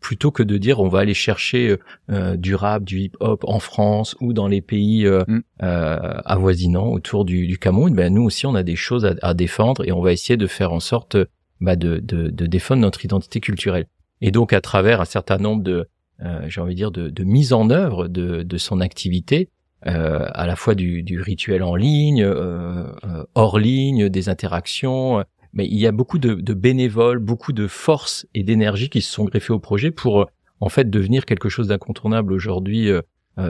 plutôt 0.00 0.30
que 0.30 0.42
de 0.42 0.58
dire 0.58 0.80
on 0.80 0.88
va 0.88 0.98
aller 0.98 1.14
chercher 1.14 1.78
euh, 2.10 2.36
du 2.36 2.54
rap, 2.54 2.84
du 2.84 3.00
hip-hop 3.00 3.42
en 3.48 3.58
France 3.58 4.14
ou 4.20 4.34
dans 4.34 4.48
les 4.48 4.60
pays 4.60 5.06
euh, 5.06 5.24
Mm. 5.26 5.40
euh, 5.62 6.20
avoisinants 6.26 6.88
autour 6.88 7.24
du, 7.24 7.46
du 7.46 7.58
Cameroun, 7.58 7.94
ben 7.94 8.12
nous 8.12 8.22
aussi 8.22 8.44
on 8.46 8.54
a 8.54 8.62
des 8.62 8.76
choses 8.76 9.06
à, 9.06 9.14
à 9.22 9.32
défendre 9.32 9.82
et 9.86 9.92
on 9.92 10.02
va 10.02 10.12
essayer 10.12 10.36
de 10.36 10.46
faire 10.46 10.72
en 10.72 10.80
sorte 10.80 11.16
bah, 11.62 11.76
de, 11.76 12.00
de, 12.00 12.28
de 12.28 12.46
défendre 12.46 12.82
notre 12.82 13.02
identité 13.04 13.40
culturelle. 13.40 13.86
Et 14.20 14.30
donc 14.30 14.52
à 14.52 14.60
travers 14.60 15.00
un 15.00 15.06
certain 15.06 15.38
nombre 15.38 15.62
de, 15.62 15.88
euh, 16.22 16.42
j'ai 16.48 16.60
envie 16.60 16.74
de 16.74 16.76
dire, 16.76 16.90
de, 16.90 17.08
de 17.08 17.24
mise 17.24 17.54
en 17.54 17.70
œuvre 17.70 18.08
de, 18.08 18.42
de 18.42 18.58
son 18.58 18.80
activité, 18.82 19.48
euh, 19.86 20.26
à 20.32 20.46
la 20.46 20.56
fois 20.56 20.74
du, 20.74 21.02
du 21.02 21.20
rituel 21.20 21.62
en 21.62 21.76
ligne, 21.76 22.22
euh, 22.22 22.86
euh, 23.04 23.24
hors 23.34 23.58
ligne, 23.58 24.08
des 24.08 24.28
interactions. 24.28 25.24
Mais 25.52 25.66
il 25.66 25.78
y 25.78 25.86
a 25.86 25.92
beaucoup 25.92 26.18
de, 26.18 26.34
de 26.34 26.54
bénévoles, 26.54 27.18
beaucoup 27.18 27.52
de 27.52 27.66
force 27.68 28.26
et 28.34 28.42
d'énergie 28.42 28.88
qui 28.88 29.02
se 29.02 29.12
sont 29.12 29.24
greffés 29.24 29.52
au 29.52 29.60
projet 29.60 29.90
pour 29.90 30.22
euh, 30.22 30.26
en 30.60 30.68
fait 30.68 30.90
devenir 30.90 31.26
quelque 31.26 31.48
chose 31.48 31.68
d'incontournable 31.68 32.32
aujourd'hui 32.32 32.90
euh, 32.90 33.02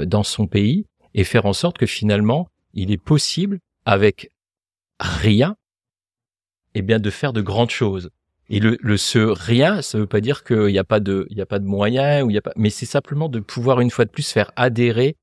dans 0.07 0.23
son 0.23 0.47
pays 0.47 0.87
et 1.15 1.25
faire 1.25 1.47
en 1.47 1.53
sorte 1.53 1.79
que 1.79 1.87
finalement 1.87 2.49
il 2.75 2.91
est 2.91 3.03
possible 3.03 3.59
avec 3.87 4.31
rien, 5.01 5.57
eh 6.75 6.83
bien 6.83 6.99
de 6.99 7.11
faire 7.11 7.33
de 7.33 7.41
grandes 7.41 7.71
choses. 7.71 8.11
Et 8.51 8.61
le, 8.61 8.77
le 8.81 8.97
ce 8.97 9.19
rien, 9.19 9.81
ça 9.81 9.99
veut 9.99 10.07
pas 10.07 10.21
dire 10.21 10.45
qu'il 10.45 10.67
n'y 10.67 10.79
a 10.79 10.85
pas 10.85 11.01
de, 11.01 11.27
il 11.31 11.39
y 11.39 11.41
a 11.41 11.47
pas 11.47 11.59
de 11.59 11.65
moyens 11.65 12.25
ou 12.25 12.31
il 12.31 12.35
y 12.35 12.39
a 12.39 12.43
pas, 12.43 12.53
mais 12.57 12.71
c'est 12.71 12.87
simplement 12.87 13.29
de 13.29 13.41
pouvoir 13.41 13.81
une 13.81 13.91
fois 13.91 14.05
de 14.05 14.11
plus 14.11 14.31
faire 14.31 14.53
adhérer 14.57 15.17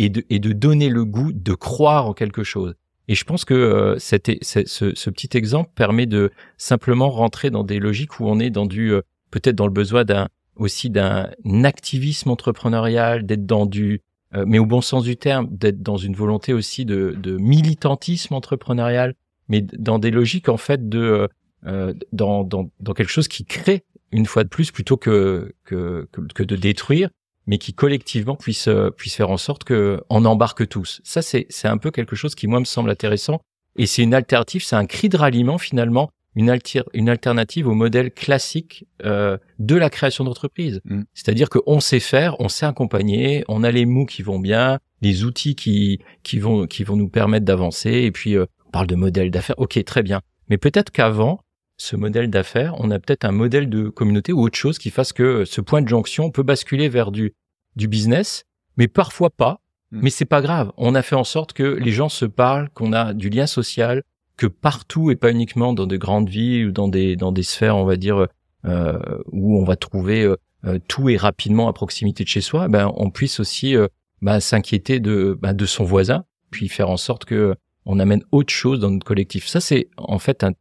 et 0.00 0.08
de, 0.08 0.24
et 0.30 0.38
de 0.38 0.52
donner 0.52 0.88
le 0.88 1.04
goût 1.04 1.30
de 1.32 1.52
croire 1.52 2.06
en 2.06 2.14
quelque 2.14 2.42
chose. 2.42 2.74
Et 3.08 3.14
je 3.14 3.24
pense 3.24 3.44
que 3.44 3.54
euh, 3.54 3.98
ce, 3.98 4.94
ce, 4.94 5.10
petit 5.10 5.36
exemple 5.36 5.70
permet 5.74 6.06
de 6.06 6.30
simplement 6.56 7.10
rentrer 7.10 7.50
dans 7.50 7.64
des 7.64 7.78
logiques 7.78 8.18
où 8.18 8.26
on 8.26 8.38
est 8.38 8.50
dans 8.50 8.66
du, 8.66 8.92
euh, 8.92 9.02
peut-être 9.30 9.56
dans 9.56 9.66
le 9.66 9.72
besoin 9.72 10.04
d'un, 10.04 10.28
aussi 10.56 10.88
d'un 10.88 11.28
activisme 11.64 12.30
entrepreneurial, 12.30 13.26
d'être 13.26 13.44
dans 13.44 13.66
du, 13.66 14.00
euh, 14.34 14.44
mais 14.46 14.58
au 14.58 14.64
bon 14.64 14.80
sens 14.80 15.04
du 15.04 15.16
terme, 15.16 15.48
d'être 15.50 15.82
dans 15.82 15.98
une 15.98 16.14
volonté 16.14 16.54
aussi 16.54 16.86
de, 16.86 17.14
de 17.20 17.36
militantisme 17.36 18.34
entrepreneurial, 18.34 19.14
mais 19.48 19.60
dans 19.60 19.98
des 19.98 20.10
logiques 20.10 20.48
en 20.48 20.56
fait 20.56 20.88
de, 20.88 20.98
euh, 20.98 21.28
euh, 21.66 21.94
dans, 22.12 22.44
dans, 22.44 22.70
dans 22.80 22.94
quelque 22.94 23.10
chose 23.10 23.28
qui 23.28 23.44
crée 23.44 23.84
une 24.12 24.24
fois 24.24 24.44
de 24.44 24.48
plus 24.48 24.70
plutôt 24.70 24.96
que, 24.96 25.52
que, 25.64 26.08
que 26.34 26.42
de 26.42 26.56
détruire 26.56 27.10
mais 27.46 27.58
qui 27.58 27.72
collectivement 27.72 28.36
puisse 28.36 28.68
euh, 28.68 28.90
puisse 28.90 29.14
faire 29.14 29.30
en 29.30 29.36
sorte 29.36 29.64
que 29.64 30.02
on 30.08 30.24
embarque 30.24 30.68
tous. 30.68 31.00
Ça 31.04 31.22
c'est 31.22 31.46
c'est 31.48 31.68
un 31.68 31.78
peu 31.78 31.90
quelque 31.90 32.16
chose 32.16 32.34
qui 32.34 32.46
moi 32.46 32.60
me 32.60 32.64
semble 32.64 32.90
intéressant 32.90 33.40
et 33.76 33.86
c'est 33.86 34.02
une 34.02 34.14
alternative, 34.14 34.62
c'est 34.64 34.76
un 34.76 34.86
cri 34.86 35.08
de 35.08 35.16
ralliement 35.16 35.58
finalement, 35.58 36.10
une 36.36 36.50
alter, 36.50 36.82
une 36.92 37.08
alternative 37.08 37.66
au 37.66 37.74
modèle 37.74 38.12
classique 38.12 38.86
euh, 39.04 39.36
de 39.58 39.74
la 39.76 39.90
création 39.90 40.24
d'entreprise. 40.24 40.80
Mm. 40.84 41.02
C'est-à-dire 41.14 41.48
qu'on 41.48 41.80
sait 41.80 42.00
faire, 42.00 42.36
on 42.40 42.48
sait 42.48 42.66
accompagner, 42.66 43.44
on 43.48 43.64
a 43.64 43.70
les 43.70 43.86
mots 43.86 44.06
qui 44.06 44.22
vont 44.22 44.38
bien, 44.38 44.78
les 45.02 45.24
outils 45.24 45.54
qui 45.54 46.00
qui 46.22 46.38
vont 46.38 46.66
qui 46.66 46.84
vont 46.84 46.96
nous 46.96 47.08
permettre 47.08 47.44
d'avancer 47.44 47.90
et 47.90 48.12
puis 48.12 48.36
euh, 48.36 48.46
on 48.66 48.70
parle 48.70 48.86
de 48.86 48.96
modèle 48.96 49.30
d'affaires. 49.30 49.58
OK, 49.58 49.82
très 49.84 50.02
bien. 50.02 50.20
Mais 50.48 50.58
peut-être 50.58 50.90
qu'avant 50.90 51.40
ce 51.80 51.96
modèle 51.96 52.28
d'affaires, 52.28 52.74
on 52.78 52.90
a 52.90 52.98
peut-être 52.98 53.24
un 53.24 53.32
modèle 53.32 53.70
de 53.70 53.88
communauté 53.88 54.34
ou 54.34 54.42
autre 54.42 54.58
chose 54.58 54.78
qui 54.78 54.90
fasse 54.90 55.14
que 55.14 55.46
ce 55.46 55.62
point 55.62 55.80
de 55.80 55.88
jonction 55.88 56.30
peut 56.30 56.42
basculer 56.42 56.90
vers 56.90 57.10
du 57.10 57.32
du 57.74 57.88
business, 57.88 58.44
mais 58.76 58.86
parfois 58.86 59.30
pas. 59.30 59.60
Mm. 59.90 60.00
Mais 60.02 60.10
c'est 60.10 60.26
pas 60.26 60.42
grave. 60.42 60.72
On 60.76 60.94
a 60.94 61.00
fait 61.00 61.16
en 61.16 61.24
sorte 61.24 61.54
que 61.54 61.62
les 61.62 61.90
gens 61.90 62.10
se 62.10 62.26
parlent, 62.26 62.68
qu'on 62.74 62.92
a 62.92 63.14
du 63.14 63.30
lien 63.30 63.46
social, 63.46 64.02
que 64.36 64.46
partout 64.46 65.10
et 65.10 65.16
pas 65.16 65.30
uniquement 65.30 65.72
dans 65.72 65.86
de 65.86 65.96
grandes 65.96 66.28
villes 66.28 66.66
ou 66.66 66.72
dans 66.72 66.88
des 66.88 67.16
dans 67.16 67.32
des 67.32 67.42
sphères, 67.42 67.78
on 67.78 67.86
va 67.86 67.96
dire 67.96 68.26
euh, 68.66 68.98
où 69.32 69.58
on 69.58 69.64
va 69.64 69.76
trouver 69.76 70.22
euh, 70.24 70.36
euh, 70.66 70.78
tout 70.86 71.08
et 71.08 71.16
rapidement 71.16 71.66
à 71.66 71.72
proximité 71.72 72.24
de 72.24 72.28
chez 72.28 72.42
soi, 72.42 72.68
ben 72.68 72.92
on 72.96 73.10
puisse 73.10 73.40
aussi 73.40 73.74
euh, 73.74 73.88
ben, 74.20 74.38
s'inquiéter 74.38 75.00
de 75.00 75.38
ben, 75.40 75.54
de 75.54 75.64
son 75.64 75.84
voisin 75.84 76.24
puis 76.50 76.68
faire 76.68 76.90
en 76.90 76.98
sorte 76.98 77.24
que 77.24 77.54
on 77.86 77.98
amène 77.98 78.22
autre 78.32 78.52
chose 78.52 78.80
dans 78.80 78.90
notre 78.90 79.06
collectif. 79.06 79.46
Ça, 79.46 79.60
c'est 79.60 79.88
en 79.96 80.18
fait 80.18 80.44
un, 80.44 80.52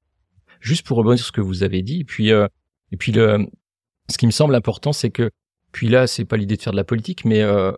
juste 0.60 0.86
pour 0.86 0.98
rebondir 0.98 1.19
sur 1.19 1.27
ce 1.27 1.31
que 1.31 1.41
vous 1.41 1.64
avez 1.64 1.81
dit. 1.81 2.02
Et 2.02 2.03
puis, 2.03 2.31
euh, 2.31 2.48
et 2.91 2.98
puis 2.98 3.11
le, 3.11 3.48
ce 4.10 4.18
qui 4.18 4.26
me 4.26 4.31
semble 4.31 4.56
important, 4.56 4.94
c'est 4.94 5.10
que, 5.10 5.31
puis 5.72 5.90
là, 5.90 6.07
c'est 6.07 6.26
pas 6.26 6.38
l'idée 6.38 6.57
de 6.57 6.61
faire 6.61 6.73
de 6.73 6.77
la 6.77 6.84
politique, 6.84 7.26
mais 7.26 7.41
euh, 7.41 7.72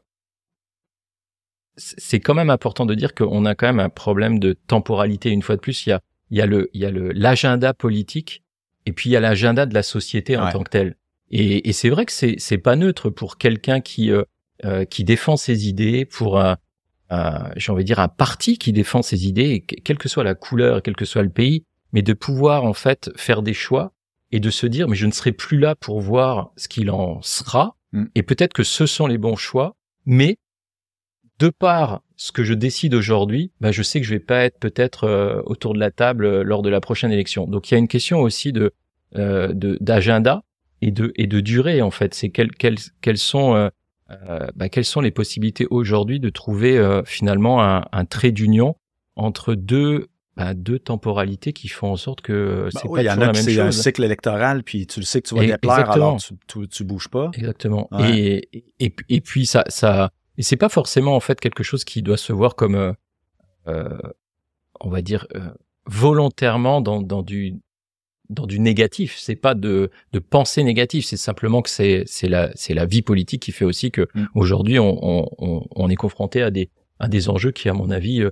c'est 1.77 2.19
quand 2.19 2.33
même 2.33 2.49
important 2.49 2.85
de 2.85 2.95
dire 2.95 3.13
qu'on 3.13 3.45
a 3.45 3.55
quand 3.55 3.67
même 3.67 3.79
un 3.79 3.89
problème 3.89 4.39
de 4.39 4.53
temporalité. 4.53 5.29
Une 5.29 5.41
fois 5.41 5.55
de 5.55 5.61
plus, 5.61 5.85
il 5.85 5.89
y 5.89 5.93
a, 5.93 6.01
il 6.29 6.37
y 6.37 6.41
a 6.41 6.45
le, 6.45 6.69
il 6.73 6.81
y 6.81 6.85
a 6.85 6.91
le 6.91 7.11
l'agenda 7.11 7.73
politique, 7.73 8.43
et 8.85 8.93
puis 8.93 9.09
il 9.09 9.13
y 9.13 9.15
a 9.15 9.19
l'agenda 9.19 9.65
de 9.65 9.73
la 9.73 9.83
société 9.83 10.37
en 10.37 10.49
tant 10.51 10.63
que 10.63 10.69
tel. 10.69 10.95
Et, 11.29 11.69
et 11.69 11.73
c'est 11.73 11.89
vrai 11.89 12.05
que 12.05 12.11
c'est 12.11 12.35
c'est 12.39 12.57
pas 12.57 12.75
neutre 12.75 13.09
pour 13.09 13.37
quelqu'un 13.37 13.81
qui 13.81 14.11
euh, 14.11 14.23
euh, 14.65 14.85
qui 14.85 15.03
défend 15.03 15.37
ses 15.37 15.67
idées, 15.67 16.05
pour 16.05 16.39
un, 16.39 16.57
j'ai 17.57 17.71
envie 17.71 17.83
de 17.83 17.87
dire 17.87 17.99
un 17.99 18.07
parti 18.07 18.57
qui 18.57 18.71
défend 18.71 19.01
ses 19.01 19.27
idées, 19.27 19.61
quelle 19.61 19.97
que 19.97 20.07
soit 20.07 20.23
la 20.23 20.35
couleur, 20.35 20.81
quel 20.81 20.95
que 20.95 21.03
soit 21.03 21.23
le 21.23 21.29
pays, 21.29 21.65
mais 21.93 22.01
de 22.01 22.13
pouvoir 22.13 22.63
en 22.63 22.73
fait 22.73 23.11
faire 23.15 23.41
des 23.41 23.53
choix 23.53 23.93
et 24.31 24.39
de 24.39 24.49
se 24.49 24.65
dire 24.65 24.87
mais 24.87 24.95
je 24.95 25.05
ne 25.05 25.11
serai 25.11 25.31
plus 25.31 25.59
là 25.59 25.75
pour 25.75 26.01
voir 26.01 26.51
ce 26.55 26.67
qu'il 26.67 26.89
en 26.89 27.21
sera 27.21 27.75
mm. 27.91 28.05
et 28.15 28.23
peut-être 28.23 28.53
que 28.53 28.63
ce 28.63 28.85
sont 28.85 29.07
les 29.07 29.17
bons 29.17 29.35
choix, 29.35 29.75
mais 30.05 30.37
de 31.41 31.49
par 31.49 32.01
ce 32.17 32.31
que 32.31 32.43
je 32.43 32.53
décide 32.53 32.93
aujourd'hui, 32.93 33.51
bah, 33.61 33.71
je 33.71 33.81
sais 33.81 33.99
que 33.99 34.05
je 34.05 34.13
vais 34.13 34.19
pas 34.19 34.43
être 34.43 34.59
peut-être 34.59 35.05
euh, 35.05 35.41
autour 35.47 35.73
de 35.73 35.79
la 35.79 35.89
table 35.89 36.25
euh, 36.25 36.43
lors 36.43 36.61
de 36.61 36.69
la 36.69 36.79
prochaine 36.79 37.11
élection. 37.11 37.47
Donc 37.47 37.69
il 37.69 37.73
y 37.73 37.75
a 37.75 37.79
une 37.79 37.87
question 37.87 38.19
aussi 38.19 38.53
de 38.53 38.73
euh, 39.15 39.51
d'agenda 39.55 40.43
et 40.83 40.91
de 40.91 41.11
et 41.15 41.25
de 41.25 41.39
durée 41.39 41.81
en 41.81 41.89
fait. 41.89 42.13
C'est 42.13 42.29
quelles 42.29 42.51
quelles 42.51 42.77
quelles 43.01 43.17
sont 43.17 43.55
euh, 43.55 43.69
bah, 44.55 44.69
quelles 44.69 44.85
sont 44.85 45.01
les 45.01 45.09
possibilités 45.09 45.65
aujourd'hui 45.71 46.19
de 46.19 46.29
trouver 46.29 47.01
finalement 47.05 47.63
un, 47.63 47.85
un 47.91 48.05
trait 48.05 48.31
d'union 48.31 48.75
entre 49.15 49.55
deux 49.55 50.09
bah, 50.37 50.53
deux 50.53 50.79
temporalités 50.79 51.51
qui 51.53 51.67
font 51.67 51.91
en 51.91 51.97
sorte 51.97 52.21
que 52.21 52.69
bah 52.73 52.79
c'est 52.81 52.87
oui, 52.87 52.99
pas 52.99 53.03
il 53.03 53.05
y 53.05 53.09
en 53.09 53.13
toujours 53.15 53.23
a 53.23 53.27
la 53.27 53.33
même 53.33 53.41
c'est 53.43 53.51
chose. 53.51 53.59
un 53.59 53.71
cycle 53.71 54.03
électoral, 54.03 54.63
puis 54.63 54.87
tu 54.87 54.99
le 55.01 55.05
sais 55.05 55.21
que 55.21 55.27
tu 55.27 55.35
vas 55.35 55.45
déplaire, 55.45 55.91
alors 55.91 56.17
tu, 56.17 56.33
tu, 56.47 56.67
tu 56.67 56.83
bouges 56.85 57.09
pas. 57.09 57.31
Exactement. 57.33 57.87
Ouais. 57.91 58.17
Et, 58.53 58.63
et, 58.79 58.95
et 59.09 59.21
puis 59.21 59.45
ça, 59.45 59.65
ça, 59.67 60.11
et 60.37 60.43
c'est 60.43 60.55
pas 60.55 60.69
forcément 60.69 61.15
en 61.15 61.19
fait 61.19 61.39
quelque 61.39 61.63
chose 61.63 61.83
qui 61.83 62.01
doit 62.01 62.17
se 62.17 62.31
voir 62.31 62.55
comme, 62.55 62.75
euh, 62.75 62.93
euh, 63.67 63.97
on 64.79 64.89
va 64.89 65.01
dire, 65.01 65.27
euh, 65.35 65.49
volontairement 65.85 66.81
dans, 66.81 67.01
dans 67.01 67.21
du 67.23 67.55
dans 68.29 68.47
du 68.47 68.59
négatif. 68.59 69.17
C'est 69.19 69.35
pas 69.35 69.53
de 69.55 69.91
de 70.13 70.19
pensée 70.19 70.63
négative. 70.63 71.03
C'est 71.05 71.17
simplement 71.17 71.61
que 71.61 71.69
c'est 71.69 72.03
c'est 72.05 72.29
la 72.29 72.49
c'est 72.55 72.73
la 72.73 72.85
vie 72.85 73.01
politique 73.01 73.41
qui 73.41 73.51
fait 73.51 73.65
aussi 73.65 73.91
que 73.91 74.07
Mm. 74.15 74.25
aujourd'hui 74.35 74.79
on, 74.79 74.97
on 75.01 75.27
on 75.39 75.65
on 75.75 75.89
est 75.89 75.95
confronté 75.97 76.41
à 76.41 76.49
des 76.51 76.69
à 76.99 77.07
des 77.09 77.27
enjeux 77.29 77.51
qui 77.51 77.67
à 77.67 77.73
mon 77.73 77.89
avis 77.91 78.23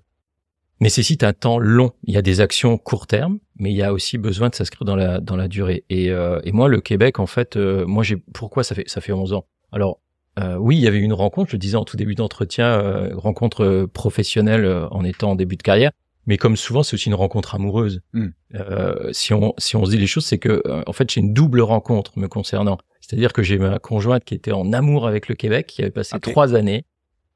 nécessitent 0.80 1.23
un 1.23 1.34
temps 1.34 1.60
long. 1.60 1.91
Il 2.03 2.14
y 2.14 2.18
a 2.18 2.22
des 2.22 2.41
actions 2.41 2.77
court 2.77 3.07
terme, 3.07 3.39
mais 3.57 3.72
il 3.72 3.76
y 3.76 3.84
a 3.84 3.93
aussi 3.93 4.18
besoin 4.18 4.49
de 4.49 4.56
s'inscrire 4.56 4.85
dans 4.85 4.95
la 4.95 5.19
dans 5.19 5.35
la 5.35 5.47
durée. 5.47 5.84
Et, 5.89 6.10
euh, 6.11 6.39
et 6.43 6.51
moi, 6.51 6.68
le 6.68 6.81
Québec, 6.81 7.19
en 7.19 7.26
fait, 7.26 7.57
euh, 7.57 7.85
moi 7.85 8.03
j'ai 8.03 8.18
pourquoi 8.18 8.64
ça 8.64 8.76
fait 8.76 8.88
ça 8.88 9.01
fait 9.01 9.14
11 9.14 9.34
ans? 9.34 9.45
Alors 9.72 9.99
euh, 10.39 10.56
oui, 10.56 10.77
il 10.77 10.81
y 10.81 10.88
avait 10.88 10.99
une 10.99 11.14
rencontre, 11.14 11.49
je 11.51 11.56
le 11.56 11.60
disais 11.60 11.76
en 11.76 11.84
tout 11.84 11.97
début 11.97 12.15
d'entretien, 12.15 12.65
euh, 12.65 13.10
rencontre 13.15 13.65
euh, 13.65 13.88
professionnelle 13.88 14.64
euh, 14.64 14.88
en 14.89 15.03
étant 15.03 15.31
en 15.31 15.35
début 15.35 15.57
de 15.57 15.64
carrière. 15.64 15.91
Mais 16.27 16.38
comme 16.38 16.56
souvent, 16.56 16.84
c'est 16.84 16.93
aussi 16.93 17.07
une 17.07 17.15
rencontre 17.15 17.56
amoureuse. 17.56 18.01
Mm. 18.14 18.27
Euh, 18.56 19.10
si 19.11 19.34
on 19.34 19.53
si 19.57 19.76
on 19.76 19.85
se 19.85 19.91
dit 19.91 19.97
les 19.97 20.07
choses, 20.07 20.26
c'est 20.26 20.38
que 20.38 20.61
euh, 20.65 20.84
en 20.85 20.93
fait 20.93 21.10
j'ai 21.10 21.22
une 21.22 21.34
double 21.34 21.61
rencontre 21.61 22.18
me 22.18 22.27
concernant. 22.27 22.77
C'est-à-dire 23.01 23.34
que 23.34 23.41
j'ai 23.41 23.57
ma 23.57 23.80
conjointe 23.80 24.23
qui 24.23 24.35
était 24.35 24.51
en 24.51 24.72
amour 24.72 25.07
avec 25.07 25.27
le 25.27 25.35
Québec, 25.35 25.68
qui 25.68 25.81
avait 25.81 25.91
passé 25.91 26.19
trois 26.19 26.53
années, 26.53 26.85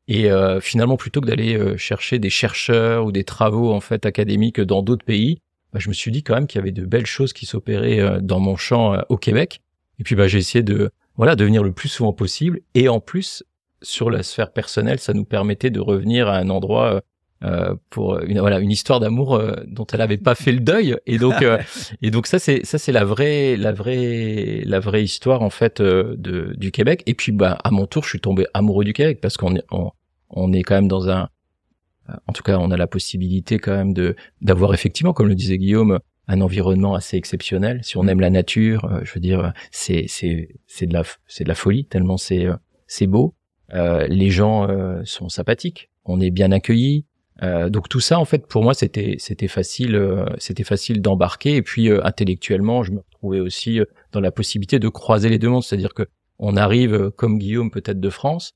et 0.07 0.31
euh, 0.31 0.59
finalement 0.59 0.97
plutôt 0.97 1.21
que 1.21 1.27
d'aller 1.27 1.55
euh, 1.57 1.77
chercher 1.77 2.19
des 2.19 2.29
chercheurs 2.29 3.05
ou 3.05 3.11
des 3.11 3.23
travaux 3.23 3.71
en 3.71 3.79
fait 3.79 4.05
académiques 4.05 4.59
dans 4.59 4.81
d'autres 4.81 5.05
pays, 5.05 5.39
bah, 5.73 5.79
je 5.79 5.89
me 5.89 5.93
suis 5.93 6.11
dit 6.11 6.23
quand 6.23 6.35
même 6.35 6.47
qu'il 6.47 6.59
y 6.59 6.61
avait 6.61 6.71
de 6.71 6.85
belles 6.85 7.05
choses 7.05 7.33
qui 7.33 7.45
s'opéraient 7.45 7.99
euh, 7.99 8.19
dans 8.21 8.39
mon 8.39 8.55
champ 8.55 8.93
euh, 8.93 9.01
au 9.09 9.17
Québec. 9.17 9.61
Et 9.99 10.03
puis 10.03 10.15
bah 10.15 10.27
j'ai 10.27 10.39
essayé 10.39 10.63
de 10.63 10.91
voilà 11.15 11.35
de 11.35 11.43
venir 11.43 11.63
le 11.63 11.71
plus 11.71 11.89
souvent 11.89 12.13
possible. 12.13 12.61
Et 12.75 12.89
en 12.89 12.99
plus 12.99 13.43
sur 13.81 14.09
la 14.09 14.23
sphère 14.23 14.51
personnelle, 14.51 14.99
ça 14.99 15.13
nous 15.13 15.25
permettait 15.25 15.69
de 15.69 15.79
revenir 15.79 16.27
à 16.27 16.37
un 16.37 16.49
endroit 16.49 17.01
euh, 17.43 17.75
pour 17.89 18.19
une 18.21 18.39
voilà 18.39 18.59
une 18.59 18.71
histoire 18.71 18.99
d'amour 18.99 19.35
euh, 19.35 19.55
dont 19.67 19.85
elle 19.91 20.01
avait 20.01 20.17
pas 20.17 20.35
fait 20.35 20.51
le 20.51 20.59
deuil. 20.59 20.95
Et 21.05 21.17
donc 21.17 21.41
euh, 21.41 21.57
et 22.01 22.11
donc 22.11 22.27
ça 22.27 22.39
c'est 22.39 22.65
ça 22.65 22.77
c'est 22.77 22.91
la 22.91 23.03
vraie 23.03 23.57
la 23.57 23.71
vraie 23.71 24.63
la 24.65 24.79
vraie 24.79 25.03
histoire 25.03 25.41
en 25.41 25.49
fait 25.49 25.81
euh, 25.81 26.15
de 26.17 26.53
du 26.57 26.71
Québec. 26.71 27.03
Et 27.05 27.13
puis 27.13 27.31
bah 27.31 27.57
à 27.63 27.71
mon 27.71 27.85
tour 27.85 28.03
je 28.03 28.09
suis 28.09 28.19
tombé 28.19 28.45
amoureux 28.53 28.85
du 28.85 28.93
Québec 28.93 29.19
parce 29.21 29.37
qu'on 29.37 29.55
est 29.55 29.63
on, 29.71 29.91
on 30.29 30.53
est 30.53 30.63
quand 30.63 30.75
même 30.75 30.87
dans 30.87 31.09
un 31.09 31.29
euh, 32.09 32.13
en 32.27 32.33
tout 32.33 32.43
cas 32.43 32.57
on 32.57 32.71
a 32.71 32.77
la 32.77 32.87
possibilité 32.87 33.59
quand 33.59 33.75
même 33.75 33.93
de 33.93 34.15
d'avoir 34.41 34.73
effectivement 34.73 35.13
comme 35.13 35.27
le 35.27 35.35
disait 35.35 35.57
Guillaume 35.57 35.99
un 36.27 36.39
environnement 36.39 36.95
assez 36.95 37.17
exceptionnel. 37.17 37.81
Si 37.83 37.97
on 37.97 38.07
aime 38.07 38.21
la 38.21 38.29
nature 38.29 38.85
euh, 38.85 39.01
je 39.03 39.13
veux 39.13 39.19
dire 39.19 39.53
c'est 39.71 40.05
c'est 40.07 40.49
c'est 40.67 40.85
de 40.85 40.93
la 40.93 41.03
c'est 41.27 41.43
de 41.43 41.49
la 41.49 41.55
folie 41.55 41.85
tellement 41.85 42.17
c'est 42.17 42.45
euh, 42.45 42.55
c'est 42.87 43.07
beau. 43.07 43.35
Euh, 43.73 44.05
les 44.07 44.29
gens 44.29 44.69
euh, 44.69 45.01
sont 45.03 45.29
sympathiques. 45.29 45.89
On 46.05 46.19
est 46.19 46.31
bien 46.31 46.51
accueillis 46.51 47.05
euh, 47.43 47.69
donc 47.69 47.89
tout 47.89 47.99
ça, 47.99 48.19
en 48.19 48.25
fait, 48.25 48.47
pour 48.47 48.63
moi, 48.63 48.73
c'était 48.73 49.15
c'était 49.19 49.47
facile, 49.47 49.95
euh, 49.95 50.25
c'était 50.37 50.63
facile 50.63 51.01
d'embarquer. 51.01 51.57
Et 51.57 51.61
puis 51.61 51.89
euh, 51.89 52.03
intellectuellement, 52.05 52.83
je 52.83 52.91
me 52.91 52.99
retrouvais 52.99 53.39
aussi 53.39 53.79
euh, 53.79 53.85
dans 54.11 54.21
la 54.21 54.31
possibilité 54.31 54.79
de 54.79 54.87
croiser 54.87 55.29
les 55.29 55.39
deux 55.39 55.49
mondes, 55.49 55.63
c'est-à-dire 55.63 55.93
que 55.93 56.03
on 56.39 56.55
arrive 56.55 56.93
euh, 56.93 57.09
comme 57.11 57.37
Guillaume 57.37 57.71
peut-être 57.71 57.99
de 57.99 58.09
France, 58.09 58.53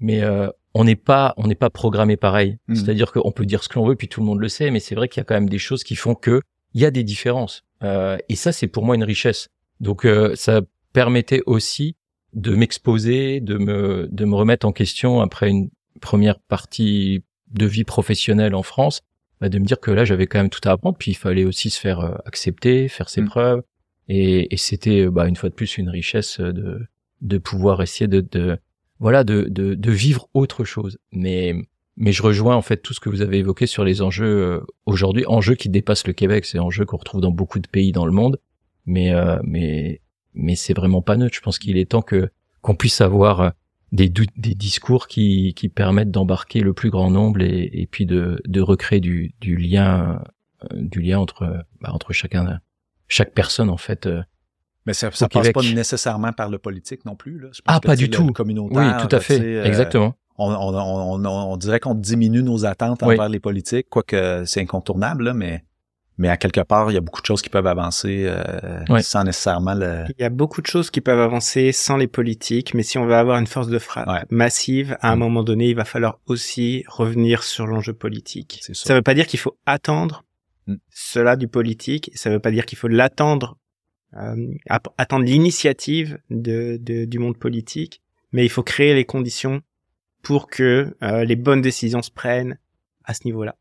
mais 0.00 0.22
euh, 0.22 0.48
on 0.74 0.84
n'est 0.84 0.96
pas 0.96 1.34
on 1.36 1.46
n'est 1.46 1.54
pas 1.54 1.70
programmé 1.70 2.16
pareil. 2.16 2.58
Mhm. 2.68 2.76
C'est-à-dire 2.76 3.12
qu'on 3.12 3.32
peut 3.32 3.46
dire 3.46 3.62
ce 3.62 3.68
que 3.68 3.78
l'on 3.78 3.86
veut, 3.86 3.96
puis 3.96 4.08
tout 4.08 4.20
le 4.20 4.26
monde 4.26 4.40
le 4.40 4.48
sait, 4.48 4.70
mais 4.70 4.80
c'est 4.80 4.94
vrai 4.94 5.08
qu'il 5.08 5.20
y 5.20 5.22
a 5.22 5.24
quand 5.24 5.34
même 5.34 5.48
des 5.48 5.58
choses 5.58 5.84
qui 5.84 5.96
font 5.96 6.14
que 6.14 6.40
il 6.74 6.80
y 6.80 6.86
a 6.86 6.90
des 6.90 7.04
différences. 7.04 7.64
Euh, 7.82 8.16
et 8.28 8.36
ça, 8.36 8.52
c'est 8.52 8.66
pour 8.66 8.84
moi 8.84 8.94
une 8.94 9.04
richesse. 9.04 9.48
Donc 9.80 10.04
euh, 10.04 10.34
ça 10.36 10.62
permettait 10.92 11.42
aussi 11.46 11.96
de 12.32 12.54
m'exposer, 12.54 13.40
de 13.40 13.58
me 13.58 14.08
de 14.10 14.24
me 14.24 14.34
remettre 14.34 14.66
en 14.66 14.72
question 14.72 15.20
après 15.20 15.50
une 15.50 15.70
première 16.00 16.38
partie 16.40 17.22
de 17.52 17.66
vie 17.66 17.84
professionnelle 17.84 18.54
en 18.54 18.62
France, 18.62 19.02
bah, 19.40 19.48
de 19.48 19.58
me 19.58 19.64
dire 19.64 19.80
que 19.80 19.90
là 19.90 20.04
j'avais 20.04 20.26
quand 20.26 20.38
même 20.38 20.50
tout 20.50 20.66
à 20.68 20.72
apprendre, 20.72 20.96
puis 20.98 21.10
il 21.12 21.16
fallait 21.16 21.44
aussi 21.44 21.70
se 21.70 21.80
faire 21.80 22.00
euh, 22.00 22.14
accepter, 22.26 22.88
faire 22.88 23.08
ses 23.08 23.22
Mm. 23.22 23.26
preuves, 23.26 23.62
et, 24.08 24.52
et 24.52 24.56
c'était 24.56 25.06
euh, 25.06 25.10
bah, 25.10 25.28
une 25.28 25.36
fois 25.36 25.48
de 25.48 25.54
plus 25.54 25.78
une 25.78 25.88
richesse 25.88 26.40
euh, 26.40 26.52
de 26.52 26.80
de 27.20 27.38
pouvoir 27.38 27.82
essayer 27.82 28.08
de, 28.08 28.20
de 28.20 28.58
voilà 28.98 29.24
de, 29.24 29.42
de 29.48 29.74
de 29.74 29.90
vivre 29.92 30.28
autre 30.34 30.64
chose. 30.64 30.98
Mais 31.12 31.54
mais 31.96 32.12
je 32.12 32.22
rejoins 32.22 32.56
en 32.56 32.62
fait 32.62 32.78
tout 32.78 32.94
ce 32.94 33.00
que 33.00 33.08
vous 33.10 33.20
avez 33.20 33.38
évoqué 33.38 33.66
sur 33.66 33.84
les 33.84 34.00
enjeux 34.02 34.62
aujourd'hui, 34.86 35.24
enjeux 35.26 35.54
qui 35.54 35.68
dépassent 35.68 36.06
le 36.06 36.14
Québec, 36.14 36.44
c'est 36.46 36.58
enjeux 36.58 36.84
qu'on 36.86 36.96
retrouve 36.96 37.20
dans 37.20 37.30
beaucoup 37.30 37.58
de 37.58 37.68
pays 37.68 37.92
dans 37.92 38.06
le 38.06 38.12
monde, 38.12 38.38
mais 38.86 39.12
euh, 39.12 39.38
mais 39.44 40.00
mais 40.34 40.56
c'est 40.56 40.74
vraiment 40.74 41.02
pas 41.02 41.16
neutre. 41.16 41.34
Je 41.36 41.40
pense 41.40 41.58
qu'il 41.58 41.76
est 41.78 41.90
temps 41.90 42.02
que 42.02 42.30
qu'on 42.60 42.74
puisse 42.74 43.00
avoir 43.00 43.52
des, 43.92 44.08
des 44.08 44.54
discours 44.54 45.06
qui, 45.06 45.52
qui 45.54 45.68
permettent 45.68 46.10
d'embarquer 46.10 46.60
le 46.60 46.72
plus 46.72 46.90
grand 46.90 47.10
nombre 47.10 47.42
et, 47.42 47.70
et 47.72 47.86
puis 47.86 48.06
de, 48.06 48.40
de 48.46 48.60
recréer 48.60 49.00
du, 49.00 49.34
du 49.40 49.56
lien 49.56 50.22
euh, 50.64 50.80
du 50.80 51.00
lien 51.00 51.18
entre 51.18 51.64
bah, 51.80 51.90
entre 51.92 52.12
chacun 52.12 52.60
chaque 53.08 53.32
personne 53.32 53.68
en 53.70 53.76
fait 53.76 54.06
euh. 54.06 54.22
Mais 54.86 54.94
ça, 54.94 55.10
ça 55.12 55.28
passe 55.28 55.52
pas 55.52 55.62
nécessairement 55.62 56.32
par 56.32 56.50
le 56.50 56.58
politique 56.58 57.04
non 57.04 57.14
plus. 57.14 57.38
Là. 57.38 57.48
Je 57.52 57.60
pense 57.62 57.76
Ah, 57.76 57.78
que, 57.78 57.86
pas 57.86 57.94
du 57.94 58.10
tout. 58.10 58.32
communautaire, 58.32 58.96
oui 58.98 59.06
tout 59.08 59.14
à 59.14 59.20
fait 59.20 59.38
euh, 59.40 59.64
exactement 59.64 60.14
on, 60.38 60.50
on, 60.50 60.74
on, 60.74 61.24
on, 61.24 61.56
dirait 61.58 61.78
qu'on 61.78 61.94
diminue 61.94 62.42
nos 62.42 62.64
attentes 62.64 63.02
Oui. 63.02 63.14
envers 63.14 63.28
les 63.28 63.38
politiques, 63.38 63.88
quoique 63.90 64.44
c'est 64.46 64.60
incontournable, 64.62 65.24
là, 65.24 65.34
mais, 65.34 65.62
mais 66.22 66.28
à 66.28 66.36
quelque 66.36 66.60
part, 66.60 66.90
il 66.90 66.94
y 66.94 66.96
a 66.96 67.00
beaucoup 67.00 67.20
de 67.20 67.26
choses 67.26 67.42
qui 67.42 67.50
peuvent 67.50 67.66
avancer 67.66 68.24
euh, 68.26 68.84
Ouais. 68.88 69.02
sans 69.02 69.24
nécessairement 69.24 69.74
le... 69.74 70.04
Il 70.16 70.22
y 70.22 70.24
a 70.24 70.30
beaucoup 70.30 70.62
de 70.62 70.66
choses 70.68 70.88
qui 70.90 71.00
peuvent 71.00 71.20
avancer 71.20 71.72
sans 71.72 71.96
les 71.96 72.06
politiques, 72.06 72.74
mais 72.74 72.84
si 72.84 72.96
on 72.96 73.06
veut 73.06 73.14
avoir 73.16 73.38
une 73.38 73.46
force 73.48 73.68
de 73.68 73.78
frappe 73.78 74.06
Ouais. 74.08 74.22
massive, 74.30 74.96
à 75.00 75.10
un 75.10 75.16
Mm. 75.16 75.18
moment 75.18 75.42
donné, 75.42 75.68
il 75.70 75.74
va 75.76 75.84
falloir 75.84 76.20
aussi 76.26 76.84
revenir 76.86 77.42
sur 77.42 77.66
l'enjeu 77.66 77.92
politique. 77.92 78.60
C'est 78.62 78.74
ça. 78.76 78.84
Ça 78.86 78.94
veut 78.94 79.02
pas 79.02 79.14
dire 79.14 79.26
qu'il 79.26 79.40
faut 79.40 79.56
attendre 79.66 80.24
Mm. 80.68 80.74
cela 80.90 81.34
du 81.36 81.48
politique, 81.48 82.10
ça 82.14 82.30
veut 82.30 82.38
pas 82.38 82.52
dire 82.52 82.66
qu'il 82.66 82.78
faut 82.78 82.88
l'attendre, 82.88 83.58
euh, 84.16 84.36
attendre 84.98 85.24
l'initiative 85.24 86.18
de, 86.30 86.78
de- 86.80 87.04
du 87.04 87.18
monde 87.18 87.36
politique, 87.36 88.00
mais 88.32 88.44
il 88.44 88.48
faut 88.48 88.62
créer 88.62 88.94
les 88.94 89.04
conditions 89.04 89.60
pour 90.22 90.46
que 90.46 90.94
euh, 91.02 91.24
les 91.24 91.34
bonnes 91.36 91.62
décisions 91.62 92.00
se 92.02 92.12
prennent 92.12 92.58
à 93.04 93.12
ce 93.14 93.22
niveau-là. 93.24 93.56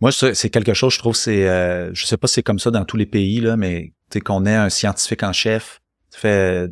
Moi, 0.00 0.10
c'est 0.12 0.50
quelque 0.50 0.74
chose, 0.74 0.92
je 0.94 0.98
trouve, 0.98 1.16
c'est, 1.16 1.48
euh, 1.48 1.92
je 1.94 2.04
sais 2.04 2.16
pas 2.16 2.26
si 2.26 2.34
c'est 2.34 2.42
comme 2.42 2.58
ça 2.58 2.70
dans 2.70 2.84
tous 2.84 2.96
les 2.98 3.06
pays, 3.06 3.40
là, 3.40 3.56
mais 3.56 3.92
tu 4.10 4.18
sais 4.18 4.20
qu'on 4.20 4.44
ait 4.44 4.54
un 4.54 4.68
scientifique 4.68 5.22
en 5.22 5.32
chef, 5.32 5.80
ça 6.10 6.18
fait 6.18 6.28
euh, 6.28 6.68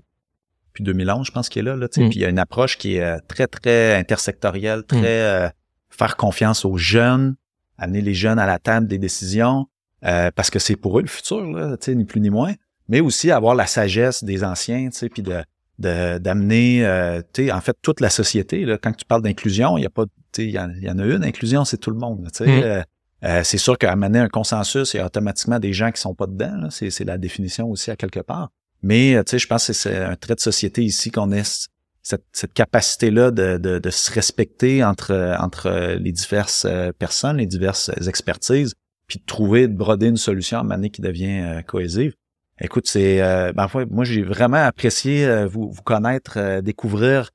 depuis 0.69 0.85
2011, 0.85 1.27
je 1.27 1.33
pense 1.33 1.49
qu'il 1.49 1.61
est 1.61 1.65
là, 1.65 1.77
là, 1.77 1.87
Mm. 1.87 2.09
puis 2.09 2.19
il 2.19 2.21
y 2.21 2.25
a 2.25 2.29
une 2.29 2.39
approche 2.39 2.77
qui 2.77 2.97
est 2.97 3.03
euh, 3.03 3.19
très, 3.27 3.47
très 3.47 3.97
intersectorielle, 3.97 4.85
très 4.85 5.21
euh, 5.23 5.49
faire 5.89 6.17
confiance 6.17 6.65
aux 6.65 6.77
jeunes, 6.77 7.37
amener 7.79 8.03
les 8.03 8.15
jeunes 8.15 8.39
à 8.39 8.47
la 8.47 8.59
table 8.59 8.89
des 8.89 8.99
décisions, 8.99 9.67
euh, 10.05 10.31
parce 10.35 10.51
que 10.51 10.59
c'est 10.59 10.77
pour 10.77 10.99
eux 10.99 11.03
le 11.03 11.09
futur, 11.09 11.41
là, 11.51 11.77
tu 11.79 11.87
sais, 11.87 11.95
ni 11.95 12.05
plus 12.05 12.21
ni 12.21 12.29
moins, 12.29 12.53
mais 12.89 13.01
aussi 13.01 13.31
avoir 13.31 13.55
la 13.55 13.67
sagesse 13.67 14.23
des 14.23 14.45
anciens, 14.45 14.91
tu 14.91 14.99
sais, 14.99 15.09
puis 15.09 15.23
de 15.23 15.43
d'amener, 15.77 16.87
euh, 16.87 17.21
en 17.53 17.61
fait, 17.61 17.77
toute 17.83 18.01
la 18.01 18.09
société. 18.09 18.65
Là, 18.65 18.79
quand 18.79 18.93
tu 18.93 19.05
parles 19.05 19.23
d'inclusion, 19.23 19.77
il 19.77 19.83
y 19.83 19.87
a 19.87 19.91
pas, 19.91 20.05
il 20.39 20.51
y, 20.51 20.59
en, 20.59 20.71
y 20.71 20.89
en 20.89 21.01
a 21.01 21.05
une. 21.05 21.25
Inclusion, 21.25 21.65
c'est 21.65 21.79
tout 21.79 21.91
le 21.91 21.97
monde. 21.99 22.29
Tu 22.33 22.45
sais, 22.45 22.79
mm. 22.81 22.85
Euh, 23.25 23.29
euh, 23.29 23.43
c'est 23.45 23.59
sûr 23.59 23.79
qu'à 23.79 23.95
mener 23.97 24.19
un 24.19 24.29
consensus, 24.29 24.95
il 24.95 24.99
y 24.99 25.01
a 25.01 25.07
automatiquement 25.07 25.59
des 25.59 25.73
gens 25.73 25.91
qui 25.91 26.01
sont 26.01 26.15
pas 26.15 26.27
dedans. 26.27 26.69
C'est 26.71 27.05
la 27.05 27.19
définition 27.19 27.69
aussi 27.71 27.91
à 27.91 27.97
quelque 27.97 28.21
part. 28.21 28.51
Mais 28.83 29.15
tu 29.25 29.31
sais, 29.31 29.39
je 29.39 29.47
pense 29.47 29.67
que 29.67 29.73
c'est 29.73 29.97
un 29.97 30.15
trait 30.15 30.35
de 30.35 30.41
société 30.41 30.83
ici 30.83 31.11
qu'on 31.11 31.33
ait 31.33 31.43
cette, 32.03 32.53
capacité-là 32.53 33.31
de, 33.31 33.91
se 33.91 34.13
respecter 34.13 34.85
entre, 34.85 35.97
les 35.99 36.13
diverses 36.13 36.67
personnes, 36.99 37.39
les 37.39 37.47
diverses 37.47 37.91
expertises, 38.07 38.75
puis 39.07 39.21
de 39.21 39.25
trouver, 39.25 39.69
de 39.69 39.75
broder 39.75 40.09
une 40.09 40.19
solution 40.19 40.59
à 40.59 40.75
un 40.75 40.89
qui 40.89 41.01
devient 41.01 41.63
cohésive. 41.67 42.13
Écoute, 42.61 42.87
c'est 42.87 43.21
euh, 43.21 43.53
ben, 43.53 43.69
moi 43.91 44.05
j'ai 44.05 44.23
vraiment 44.23 44.59
apprécié 44.59 45.27
euh, 45.27 45.47
vous, 45.47 45.73
connaître, 45.85 46.35
euh, 46.37 46.61
découvrir 46.61 47.31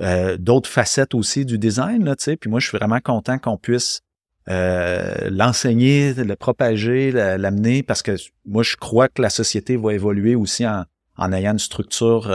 euh, 0.00 0.36
d'autres 0.36 0.68
facettes 0.68 1.14
aussi 1.14 1.44
du 1.44 1.58
design 1.58 2.04
là, 2.04 2.16
tu 2.16 2.24
sais. 2.24 2.36
Puis 2.36 2.50
moi 2.50 2.58
je 2.58 2.68
suis 2.68 2.76
vraiment 2.76 2.98
content 3.00 3.38
qu'on 3.38 3.56
puisse 3.56 4.00
l'enseigner, 4.46 6.14
le 6.14 6.36
propager, 6.36 7.10
l'amener 7.12 7.82
parce 7.82 8.02
que 8.02 8.16
moi 8.44 8.62
je 8.62 8.76
crois 8.76 9.08
que 9.08 9.22
la 9.22 9.30
société 9.30 9.76
va 9.76 9.94
évoluer 9.94 10.34
aussi 10.34 10.66
en, 10.66 10.84
en 11.16 11.32
ayant 11.32 11.52
une 11.52 11.58
structure 11.58 12.34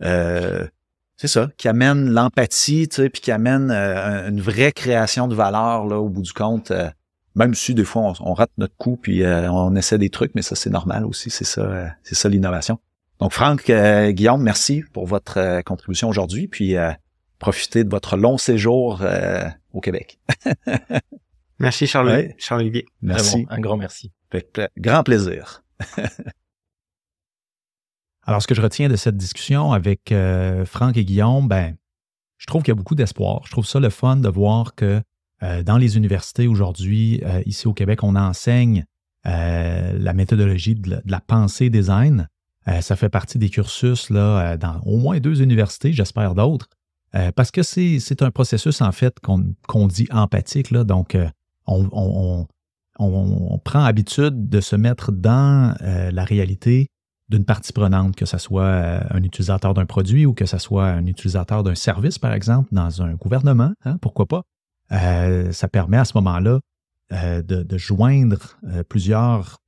c'est 0.00 1.26
ça, 1.26 1.48
qui 1.56 1.66
amène 1.66 2.10
l'empathie, 2.10 2.86
tu 2.88 2.96
sais, 2.96 3.08
puis 3.08 3.20
qui 3.20 3.32
amène 3.32 3.70
une 3.70 4.40
vraie 4.40 4.72
création 4.72 5.26
de 5.26 5.34
valeur 5.34 5.86
là 5.86 5.98
au 5.98 6.08
bout 6.08 6.22
du 6.22 6.32
compte 6.32 6.72
même 7.38 7.54
si 7.54 7.72
des 7.72 7.84
fois 7.84 8.12
on, 8.20 8.34
rate 8.34 8.50
notre 8.58 8.76
coup 8.76 8.98
puis 9.00 9.22
euh, 9.22 9.50
on 9.50 9.74
essaie 9.76 9.96
des 9.96 10.10
trucs, 10.10 10.34
mais 10.34 10.42
ça 10.42 10.56
c'est 10.56 10.70
normal 10.70 11.06
aussi, 11.06 11.30
c'est 11.30 11.44
ça, 11.44 11.62
euh, 11.62 11.86
c'est 12.02 12.16
ça 12.16 12.28
l'innovation. 12.28 12.78
Donc 13.20 13.32
Franck, 13.32 13.70
euh, 13.70 14.10
Guillaume, 14.10 14.42
merci 14.42 14.82
pour 14.92 15.06
votre 15.06 15.62
contribution 15.62 16.08
aujourd'hui, 16.08 16.48
puis 16.48 16.74
profitez 17.38 17.84
de 17.84 17.90
votre 17.90 18.16
long 18.16 18.38
séjour 18.38 19.02
au 19.72 19.80
Québec. 19.80 20.18
merci 21.58 21.86
Charles, 21.86 22.34
Charles 22.38 22.62
Olivier. 22.62 22.86
Merci, 23.02 23.46
un 23.48 23.60
grand 23.60 23.76
merci. 23.76 24.12
grand 24.76 25.02
plaisir. 25.02 25.62
Alors, 28.22 28.42
ce 28.42 28.46
que 28.46 28.54
je 28.54 28.60
retiens 28.60 28.88
de 28.88 28.96
cette 28.96 29.16
discussion 29.16 29.72
avec 29.72 30.12
Franck 30.66 30.96
et 30.98 31.04
Guillaume, 31.04 31.48
ben, 31.48 31.76
je 32.38 32.46
trouve 32.46 32.62
qu'il 32.62 32.70
y 32.70 32.72
a 32.72 32.76
beaucoup 32.76 32.94
d'espoir. 32.94 33.42
Je 33.44 33.50
trouve 33.50 33.66
ça 33.66 33.80
le 33.80 33.90
fun 33.90 34.16
de 34.16 34.28
voir 34.28 34.74
que 34.74 35.02
euh, 35.42 35.62
dans 35.62 35.76
les 35.76 35.96
universités 35.96 36.46
aujourd'hui, 36.46 37.20
euh, 37.24 37.42
ici 37.46 37.68
au 37.68 37.74
Québec, 37.74 38.02
on 38.02 38.16
enseigne 38.16 38.86
euh, 39.26 39.92
la 39.98 40.12
méthodologie 40.14 40.74
de 40.74 41.00
la, 41.04 41.20
pensée 41.20 41.70
design. 41.70 42.28
ça 42.80 42.96
fait 42.96 43.08
partie 43.08 43.38
des 43.38 43.48
cursus 43.48 44.10
là, 44.10 44.56
dans 44.56 44.80
au 44.82 44.98
moins 44.98 45.20
deux 45.20 45.42
universités, 45.42 45.92
j'espère 45.92 46.34
d'autres, 46.34 46.68
parce 47.34 47.50
que 47.50 47.62
c'est 47.62 48.22
un 48.22 48.30
processus 48.30 48.82
en 48.82 48.92
fait 48.92 49.18
qu'on 49.20 49.86
dit 49.86 50.06
empathique. 50.10 50.70
Là, 50.70 50.84
donc, 50.84 51.16
on, 51.68 52.46
prend 53.64 53.84
habitude 53.84 54.48
de 54.48 54.60
se 54.60 54.76
mettre 54.76 55.12
dans 55.12 55.76
la 55.80 56.24
réalité 56.24 56.88
d'une 57.28 57.44
partie 57.44 57.72
prenante, 57.72 58.16
que 58.16 58.24
ce 58.24 58.38
soit 58.38 59.12
un 59.12 59.22
utilisateur 59.22 59.74
d'un 59.74 59.86
produit 59.86 60.26
ou 60.26 60.32
que 60.32 60.46
ce 60.46 60.58
soit 60.58 60.86
un 60.86 61.06
utilisateur 61.06 61.62
d'un 61.62 61.74
service, 61.74 62.18
par 62.18 62.32
exemple, 62.32 62.68
dans 62.72 63.02
un 63.02 63.14
gouvernement, 63.14 63.72
hein, 63.84 63.98
pourquoi 64.00 64.26
pas. 64.26 64.42
Euh, 64.92 65.52
ça 65.52 65.68
permet 65.68 65.98
à 65.98 66.04
ce 66.04 66.16
moment-là 66.16 66.60
euh, 67.12 67.42
de, 67.42 67.78
joindre 67.78 68.58
euh, 68.64 68.82
plusieurs 68.82 69.58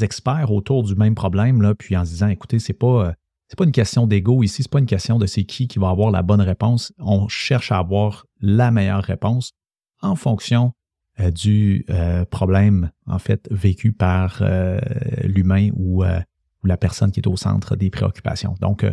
experts 0.00 0.50
autour 0.50 0.82
du 0.82 0.94
même 0.94 1.14
problème, 1.14 1.74
puis 1.78 1.96
en 1.96 2.04
se 2.04 2.10
disant, 2.10 2.28
écoutez, 2.28 2.58
c'est 2.58 2.72
pas, 2.72 3.14
pas 3.56 3.64
une 3.64 3.72
question 3.72 4.06
d'ego 4.06 4.42
ici, 4.42 4.62
c'est 4.62 4.72
pas 4.72 4.78
une 4.78 4.86
question 4.86 5.18
de 5.18 5.26
c'est 5.26 5.44
qui 5.44 5.68
qui 5.68 5.78
va 5.78 5.90
avoir 5.90 6.10
la 6.10 6.22
bonne 6.22 6.40
réponse. 6.40 6.92
On 6.98 7.28
cherche 7.28 7.70
à 7.70 7.78
avoir 7.78 8.24
la 8.40 8.70
meilleure 8.70 9.04
réponse 9.04 9.52
en 10.00 10.16
fonction 10.16 10.72
du 11.34 11.86
problème, 12.30 12.90
en 13.06 13.18
fait, 13.18 13.48
vécu 13.50 13.92
par 13.92 14.42
l'humain 15.22 15.68
ou, 15.74 16.04
la 16.64 16.76
personne 16.76 17.10
qui 17.10 17.20
est 17.20 17.26
au 17.26 17.36
centre 17.36 17.74
des 17.74 17.90
préoccupations. 17.90 18.54
Donc, 18.60 18.84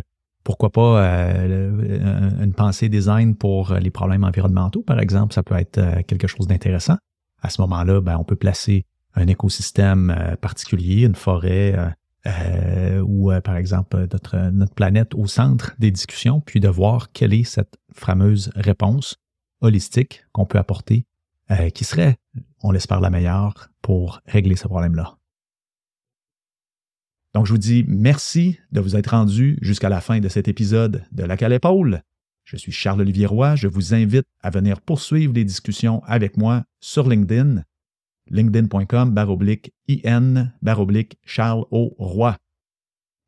pourquoi 0.44 0.70
pas 0.70 1.04
euh, 1.04 2.42
une 2.42 2.54
pensée 2.54 2.88
design 2.88 3.36
pour 3.36 3.74
les 3.74 3.90
problèmes 3.90 4.24
environnementaux, 4.24 4.82
par 4.82 5.00
exemple, 5.00 5.34
ça 5.34 5.42
peut 5.42 5.56
être 5.56 5.78
euh, 5.78 6.02
quelque 6.02 6.26
chose 6.26 6.46
d'intéressant. 6.46 6.96
À 7.42 7.50
ce 7.50 7.60
moment-là, 7.62 8.00
ben, 8.00 8.16
on 8.18 8.24
peut 8.24 8.36
placer 8.36 8.86
un 9.14 9.26
écosystème 9.26 10.14
euh, 10.16 10.36
particulier, 10.36 11.04
une 11.04 11.14
forêt 11.14 11.76
ou, 13.02 13.30
par 13.42 13.56
exemple, 13.56 14.06
notre, 14.12 14.50
notre 14.50 14.74
planète 14.74 15.14
au 15.14 15.26
centre 15.26 15.74
des 15.78 15.90
discussions, 15.90 16.42
puis 16.42 16.60
de 16.60 16.68
voir 16.68 17.12
quelle 17.12 17.32
est 17.32 17.44
cette 17.44 17.78
fameuse 17.94 18.50
réponse 18.56 19.16
holistique 19.62 20.24
qu'on 20.32 20.44
peut 20.44 20.58
apporter, 20.58 21.06
qui 21.74 21.84
serait, 21.84 22.16
on 22.62 22.70
l'espère, 22.70 23.00
la 23.00 23.10
meilleure 23.10 23.70
pour 23.82 24.20
régler 24.26 24.56
ce 24.56 24.68
problème-là. 24.68 25.16
Donc, 27.34 27.46
je 27.46 27.52
vous 27.52 27.58
dis 27.58 27.84
merci 27.86 28.58
de 28.72 28.80
vous 28.80 28.96
être 28.96 29.10
rendu 29.10 29.58
jusqu'à 29.62 29.88
la 29.88 30.00
fin 30.00 30.20
de 30.20 30.28
cet 30.28 30.48
épisode 30.48 31.04
de 31.12 31.24
La 31.24 31.36
Cale 31.36 31.52
Épaule. 31.52 32.02
Je 32.44 32.56
suis 32.56 32.72
Charles-Olivier 32.72 33.26
Roy. 33.26 33.54
Je 33.54 33.68
vous 33.68 33.94
invite 33.94 34.26
à 34.42 34.50
venir 34.50 34.80
poursuivre 34.80 35.32
les 35.32 35.44
discussions 35.44 36.02
avec 36.06 36.36
moi 36.36 36.64
sur 36.80 37.08
LinkedIn, 37.08 37.62
linkedin.com 38.28 39.12
baroblique 39.12 39.72
IN 39.88 40.52
baroblique 40.60 41.18
Charles 41.24 41.64
O. 41.70 41.94
Roy. 41.98 42.36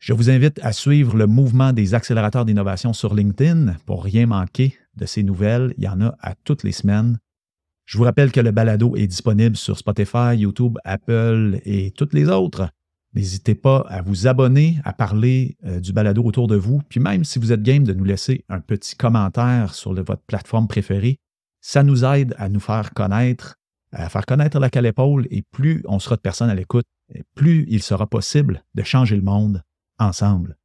Je 0.00 0.12
vous 0.12 0.30
invite 0.30 0.58
à 0.64 0.72
suivre 0.72 1.16
le 1.16 1.28
mouvement 1.28 1.72
des 1.72 1.94
accélérateurs 1.94 2.44
d'innovation 2.44 2.92
sur 2.92 3.14
LinkedIn 3.14 3.76
pour 3.86 4.02
rien 4.02 4.26
manquer 4.26 4.76
de 4.96 5.06
ces 5.06 5.22
nouvelles. 5.22 5.74
Il 5.78 5.84
y 5.84 5.88
en 5.88 6.00
a 6.00 6.16
à 6.20 6.34
toutes 6.34 6.64
les 6.64 6.72
semaines. 6.72 7.20
Je 7.84 7.98
vous 7.98 8.04
rappelle 8.04 8.32
que 8.32 8.40
le 8.40 8.52
balado 8.52 8.96
est 8.96 9.06
disponible 9.06 9.56
sur 9.56 9.78
Spotify, 9.78 10.36
YouTube, 10.36 10.78
Apple 10.84 11.60
et 11.64 11.90
toutes 11.90 12.14
les 12.14 12.28
autres. 12.28 12.68
N'hésitez 13.14 13.54
pas 13.54 13.84
à 13.88 14.00
vous 14.00 14.26
abonner, 14.26 14.78
à 14.84 14.92
parler 14.92 15.56
euh, 15.64 15.80
du 15.80 15.92
balado 15.92 16.22
autour 16.24 16.46
de 16.46 16.56
vous. 16.56 16.80
Puis 16.88 17.00
même 17.00 17.24
si 17.24 17.38
vous 17.38 17.52
êtes 17.52 17.62
game 17.62 17.84
de 17.84 17.92
nous 17.92 18.04
laisser 18.04 18.44
un 18.48 18.60
petit 18.60 18.96
commentaire 18.96 19.74
sur 19.74 19.92
votre 19.92 20.22
plateforme 20.22 20.66
préférée, 20.66 21.18
ça 21.60 21.82
nous 21.82 22.04
aide 22.04 22.34
à 22.38 22.48
nous 22.48 22.60
faire 22.60 22.94
connaître, 22.94 23.56
à 23.92 24.08
faire 24.08 24.24
connaître 24.24 24.58
la 24.58 24.70
cale 24.70 24.86
épaule. 24.86 25.26
Et 25.30 25.42
plus 25.42 25.82
on 25.86 25.98
sera 25.98 26.16
de 26.16 26.22
personnes 26.22 26.48
à 26.48 26.54
l'écoute, 26.54 26.86
plus 27.34 27.66
il 27.68 27.82
sera 27.82 28.06
possible 28.06 28.64
de 28.74 28.82
changer 28.82 29.16
le 29.16 29.22
monde 29.22 29.62
ensemble. 29.98 30.56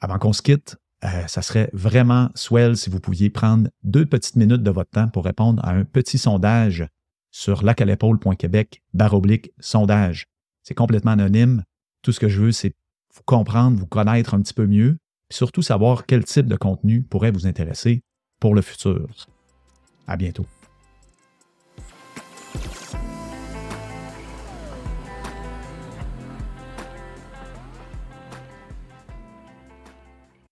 Avant 0.00 0.18
qu'on 0.18 0.32
se 0.32 0.42
quitte, 0.42 0.76
euh, 1.04 1.26
ça 1.26 1.42
serait 1.42 1.70
vraiment 1.72 2.30
swell 2.34 2.76
si 2.76 2.90
vous 2.90 3.00
pouviez 3.00 3.30
prendre 3.30 3.68
deux 3.84 4.04
petites 4.04 4.36
minutes 4.36 4.62
de 4.62 4.70
votre 4.70 4.90
temps 4.90 5.08
pour 5.08 5.24
répondre 5.24 5.64
à 5.64 5.70
un 5.70 5.84
petit 5.84 6.18
sondage 6.18 6.86
sur 7.30 7.62
lacalepaule.québec 7.62 8.82
baroblique 8.94 9.52
sondage. 9.60 10.26
C'est 10.62 10.74
complètement 10.74 11.12
anonyme. 11.12 11.62
Tout 12.02 12.12
ce 12.12 12.20
que 12.20 12.28
je 12.28 12.40
veux, 12.40 12.52
c'est 12.52 12.74
vous 13.14 13.22
comprendre, 13.24 13.78
vous 13.78 13.86
connaître 13.86 14.34
un 14.34 14.40
petit 14.40 14.54
peu 14.54 14.66
mieux, 14.66 14.98
et 15.30 15.34
surtout 15.34 15.62
savoir 15.62 16.06
quel 16.06 16.24
type 16.24 16.46
de 16.46 16.56
contenu 16.56 17.02
pourrait 17.02 17.30
vous 17.30 17.46
intéresser 17.46 18.02
pour 18.40 18.54
le 18.54 18.62
futur. 18.62 19.06
À 20.06 20.16
bientôt. 20.16 20.46